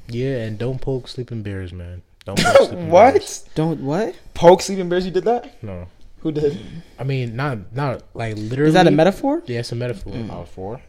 yeah, 0.07 0.37
and 0.37 0.57
don't 0.57 0.81
poke 0.81 1.07
sleeping 1.07 1.43
bears, 1.43 1.71
man. 1.71 2.01
Don't 2.27 2.37
poke 2.39 2.57
sleeping 2.67 2.77
bears. 2.91 2.91
what? 2.91 3.49
Don't 3.55 3.79
what? 3.81 4.15
Poke 4.33 4.61
sleeping 4.61 4.89
bears? 4.89 5.05
You 5.05 5.11
did 5.11 5.23
that? 5.23 5.63
No, 5.63 5.87
Who 6.19 6.31
did? 6.31 6.59
I 6.99 7.03
mean 7.03 7.35
not 7.35 7.73
not 7.73 8.03
like 8.13 8.35
literally. 8.35 8.67
Is 8.67 8.73
that 8.73 8.85
a 8.87 8.91
metaphor? 8.91 9.41
Yeah, 9.47 9.59
it's 9.59 9.71
a 9.71 9.75
metaphor. 9.75 10.13
Oh, 10.31 10.43
four. 10.43 10.81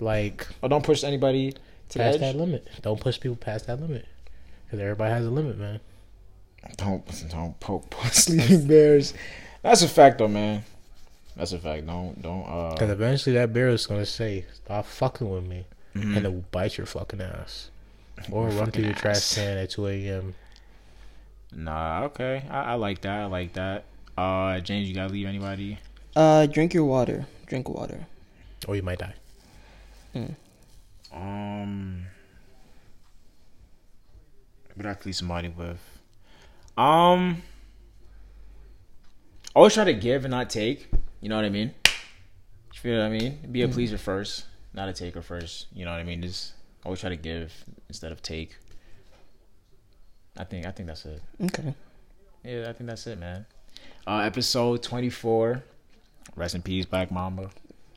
Like 0.00 0.46
Oh, 0.62 0.68
don't 0.68 0.84
push 0.84 1.04
anybody 1.04 1.52
to 1.90 1.98
past 1.98 2.14
edge. 2.16 2.20
that 2.20 2.36
limit. 2.36 2.66
Don't 2.82 3.00
push 3.00 3.18
people 3.20 3.36
past 3.36 3.66
that 3.68 3.80
limit. 3.80 4.06
Because 4.66 4.80
everybody 4.80 5.10
has 5.12 5.24
a 5.26 5.30
limit, 5.30 5.58
man. 5.58 5.80
Don't 6.76 7.04
don't 7.30 7.58
poke 7.60 7.92
sleeping 8.12 8.66
bears. 8.66 9.14
That's 9.62 9.82
a 9.82 9.88
fact, 9.88 10.18
though, 10.18 10.28
man. 10.28 10.64
That's 11.36 11.52
a 11.52 11.58
fact. 11.58 11.86
Don't 11.86 12.20
don't 12.20 12.44
uh 12.46 12.72
Because 12.72 12.90
uh. 12.90 12.94
eventually 12.94 13.36
that 13.36 13.52
bear 13.52 13.68
is 13.68 13.86
gonna 13.86 14.04
say, 14.06 14.44
"Stop 14.54 14.86
fucking 14.86 15.28
with 15.30 15.44
me," 15.44 15.64
mhm. 15.94 16.16
and 16.16 16.26
it'll 16.26 16.44
bite 16.50 16.76
your 16.76 16.86
fucking 16.86 17.20
ass, 17.20 17.70
or 18.30 18.48
Your 18.48 18.58
run 18.58 18.70
through 18.70 18.84
fucking 18.84 18.84
your 18.84 18.94
trash 18.94 19.34
can 19.34 19.58
at 19.58 19.70
two 19.70 19.86
a.m. 19.86 20.34
Nah, 21.54 22.04
okay. 22.04 22.44
I, 22.50 22.72
I 22.72 22.74
like 22.74 23.00
that. 23.02 23.20
I 23.20 23.26
like 23.26 23.52
that. 23.54 23.84
Uh, 24.16 24.60
James, 24.60 24.88
you 24.88 24.94
gotta 24.94 25.12
leave 25.12 25.26
anybody. 25.26 25.78
Uh, 26.16 26.46
drink 26.46 26.74
your 26.74 26.84
water. 26.84 27.26
Drink 27.46 27.68
water. 27.68 28.06
or 28.66 28.76
you 28.76 28.82
might 28.82 28.98
die. 28.98 29.14
Um, 31.12 32.04
what 34.74 34.86
I 34.86 34.94
could 34.94 35.06
leave 35.06 35.16
somebody 35.16 35.48
with? 35.48 35.78
Um, 36.76 37.42
always 39.54 39.74
try 39.74 39.84
to 39.84 39.94
give 39.94 40.24
and 40.24 40.30
not 40.30 40.48
take. 40.50 40.88
You 41.20 41.28
know 41.28 41.36
what 41.36 41.44
I 41.44 41.50
mean? 41.50 41.74
You 41.86 42.80
feel 42.80 42.98
what 42.98 43.06
I 43.06 43.10
mean? 43.10 43.38
Be 43.50 43.62
a 43.62 43.68
pleaser 43.68 43.98
first, 43.98 44.46
not 44.74 44.88
a 44.88 44.92
taker 44.92 45.22
first. 45.22 45.66
You 45.74 45.84
know 45.84 45.90
what 45.92 46.00
I 46.00 46.04
mean? 46.04 46.22
Just 46.22 46.54
always 46.84 47.00
try 47.00 47.10
to 47.10 47.16
give 47.16 47.52
instead 47.88 48.12
of 48.12 48.22
take. 48.22 48.56
I 50.36 50.44
think 50.44 50.66
I 50.66 50.70
think 50.70 50.88
that's 50.88 51.04
it. 51.04 51.20
Okay. 51.44 51.74
Yeah, 52.44 52.68
I 52.68 52.72
think 52.72 52.88
that's 52.88 53.06
it, 53.06 53.18
man. 53.18 53.46
Uh, 54.06 54.18
episode 54.18 54.82
twenty 54.82 55.10
four. 55.10 55.62
Rest 56.36 56.54
in 56.54 56.62
peace, 56.62 56.86
Black 56.86 57.10
Mamba. 57.10 57.50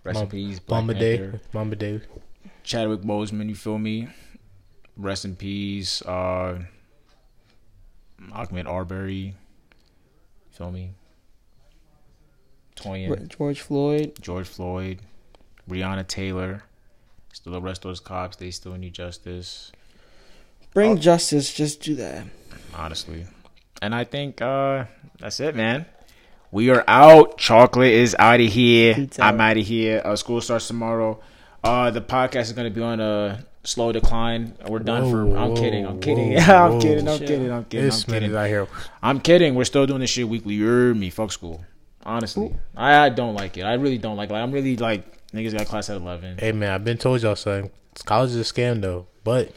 Rest 0.04 0.22
in 0.22 0.28
peace, 0.28 0.60
Black 0.60 0.80
Mamba 0.80 0.94
Panther. 0.94 1.32
Day, 1.32 1.40
Mamba 1.54 1.76
Day. 1.76 2.02
Chadwick 2.64 3.02
Boseman, 3.02 3.48
you 3.50 3.56
feel 3.56 3.78
me? 3.78 4.08
Rest 4.98 5.26
in 5.26 5.36
peace, 5.36 6.02
uh 6.04 6.60
Ahmaud 8.32 8.66
Arbery. 8.68 9.14
You 9.14 9.34
feel 10.52 10.72
me? 10.72 10.92
Toyin, 12.76 13.28
George 13.30 13.62
Floyd. 13.62 14.14
George 14.22 14.48
Floyd, 14.48 15.00
Breonna 15.70 16.06
Taylor. 16.06 16.64
Still 17.34 17.54
the 17.54 17.62
rest 17.62 17.84
of 17.86 17.90
those 17.90 18.00
cops, 18.00 18.38
they 18.38 18.52
still 18.52 18.74
need 18.74 18.94
justice, 18.94 19.72
Bring 20.76 20.92
Oh. 20.92 20.98
justice. 20.98 21.52
Just 21.52 21.82
do 21.82 21.96
that. 21.96 22.26
honestly. 22.76 23.26
And 23.82 23.96
I 23.96 24.04
think 24.04 24.42
uh 24.42 24.86
that's 25.20 25.40
it, 25.40 25.56
man. 25.56 25.86
We 26.52 26.70
are 26.70 26.84
out. 26.88 27.38
Chocolate 27.38 27.92
is 27.94 28.16
out 28.20 28.40
of 28.42 28.48
here. 28.48 28.94
Feet's 28.94 29.18
I'm 29.20 29.42
out. 29.42 29.52
out 29.52 29.58
of 29.58 29.66
here. 29.66 30.02
Uh, 30.06 30.16
school 30.16 30.40
starts 30.42 30.68
tomorrow. 30.68 31.20
Uh, 31.64 31.90
the 31.92 32.02
podcast 32.02 32.42
is 32.44 32.54
gonna 32.54 32.70
be 32.70 32.82
on 32.82 33.00
a 33.00 33.44
slow 33.64 33.92
decline. 33.92 34.54
We're 34.68 34.80
done 34.80 35.10
for. 35.10 35.22
I'm 35.38 35.50
Whoa, 35.50 35.56
kidding. 35.56 35.86
I'm 35.88 36.00
kidding. 36.00 36.34
whoa, 36.34 36.40
I'm 36.66 36.72
whoa. 36.74 36.82
kidding. 36.82 37.08
I'm 37.08 37.18
Chill. 37.20 37.28
kidding. 37.28 37.52
I'm 37.52 37.64
kidding. 37.66 37.86
This 37.88 38.06
I'm 38.06 38.12
man 38.12 38.24
is 38.24 38.28
kidding. 38.28 38.38
out 38.38 38.48
here. 38.48 38.68
I'm 39.02 39.20
kidding. 39.20 39.56
We're 39.56 39.66
still 39.66 39.86
doing 39.88 40.02
this 40.02 40.10
shit 40.12 40.28
weekly. 40.30 40.54
You're 40.56 40.94
me. 40.94 41.10
Fuck 41.10 41.32
school. 41.32 41.64
Honestly, 42.06 42.54
I, 42.78 43.06
I 43.06 43.10
don't 43.10 43.34
like 43.34 43.58
it. 43.58 43.64
I 43.64 43.74
really 43.74 43.98
don't 43.98 44.16
like. 44.18 44.30
Like 44.30 44.44
I'm 44.44 44.52
really 44.52 44.78
like 44.78 45.26
niggas 45.32 45.58
got 45.58 45.66
class 45.68 45.90
at 45.90 45.96
eleven. 45.98 46.38
Hey 46.38 46.52
man, 46.52 46.70
I've 46.72 46.84
been 46.84 46.98
told 47.00 47.22
y'all, 47.24 47.36
son. 47.36 47.72
College 48.06 48.32
is 48.32 48.38
a 48.52 48.54
scam 48.54 48.82
though. 48.82 49.08
But 49.24 49.52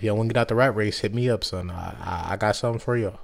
if 0.00 0.04
y'all 0.04 0.16
want 0.16 0.30
to 0.30 0.34
get 0.34 0.40
out 0.40 0.48
the 0.48 0.54
rat 0.54 0.74
race, 0.74 1.00
hit 1.00 1.12
me 1.14 1.28
up, 1.28 1.44
son. 1.44 1.70
I 1.70 1.94
I, 2.00 2.32
I 2.32 2.36
got 2.36 2.56
something 2.56 2.80
for 2.80 2.96
y'all. 2.96 3.20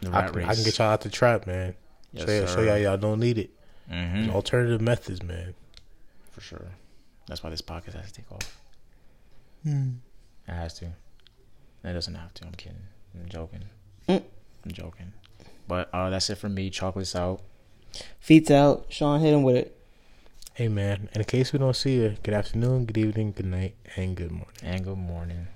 The 0.00 0.10
I, 0.10 0.20
rat 0.22 0.32
can- 0.32 0.42
I 0.44 0.46
race. 0.48 0.56
can 0.58 0.64
get 0.64 0.78
y'all 0.78 0.90
out 0.92 1.00
the 1.00 1.08
trap, 1.10 1.46
man. 1.46 1.74
Yes, 2.12 2.26
show, 2.26 2.32
y'all, 2.32 2.46
show 2.46 2.62
y'all 2.62 2.78
y'all 2.78 2.96
don't 2.96 3.18
need 3.20 3.38
it. 3.38 3.50
Mhm. 3.90 4.30
Alternative 4.32 4.80
methods, 4.80 5.22
man. 5.22 5.54
For 6.30 6.40
sure. 6.40 6.66
That's 7.26 7.42
why 7.42 7.50
this 7.50 7.62
podcast 7.62 7.94
has 7.94 8.06
to 8.12 8.12
take 8.22 8.30
off. 8.32 8.60
Hmm. 9.64 9.90
It 10.46 10.52
has 10.52 10.74
to. 10.74 10.86
It 10.86 11.92
doesn't 11.92 12.14
have 12.14 12.32
to. 12.34 12.46
I'm 12.46 12.52
kidding. 12.52 12.78
I'm 13.14 13.28
joking. 13.28 13.64
Mm. 14.08 14.22
I'm 14.64 14.70
joking. 14.72 15.12
But 15.66 15.88
uh, 15.92 16.10
that's 16.10 16.30
it 16.30 16.36
for 16.36 16.48
me. 16.48 16.70
Chocolate's 16.70 17.14
out. 17.16 17.40
Feet's 18.20 18.50
out. 18.50 18.86
Sean 18.88 19.20
hit 19.20 19.32
him 19.34 19.42
with 19.42 19.56
it. 19.56 19.76
Hey 20.54 20.68
man, 20.68 21.08
in 21.14 21.24
case 21.24 21.52
we 21.52 21.58
don't 21.58 21.74
see 21.76 21.94
you, 21.96 22.16
good 22.22 22.34
afternoon, 22.34 22.84
good 22.84 22.98
evening, 22.98 23.32
good 23.32 23.46
night, 23.46 23.74
and 23.96 24.14
good 24.16 24.30
morning. 24.30 24.46
And 24.62 24.84
good 24.84 24.98
morning. 24.98 25.46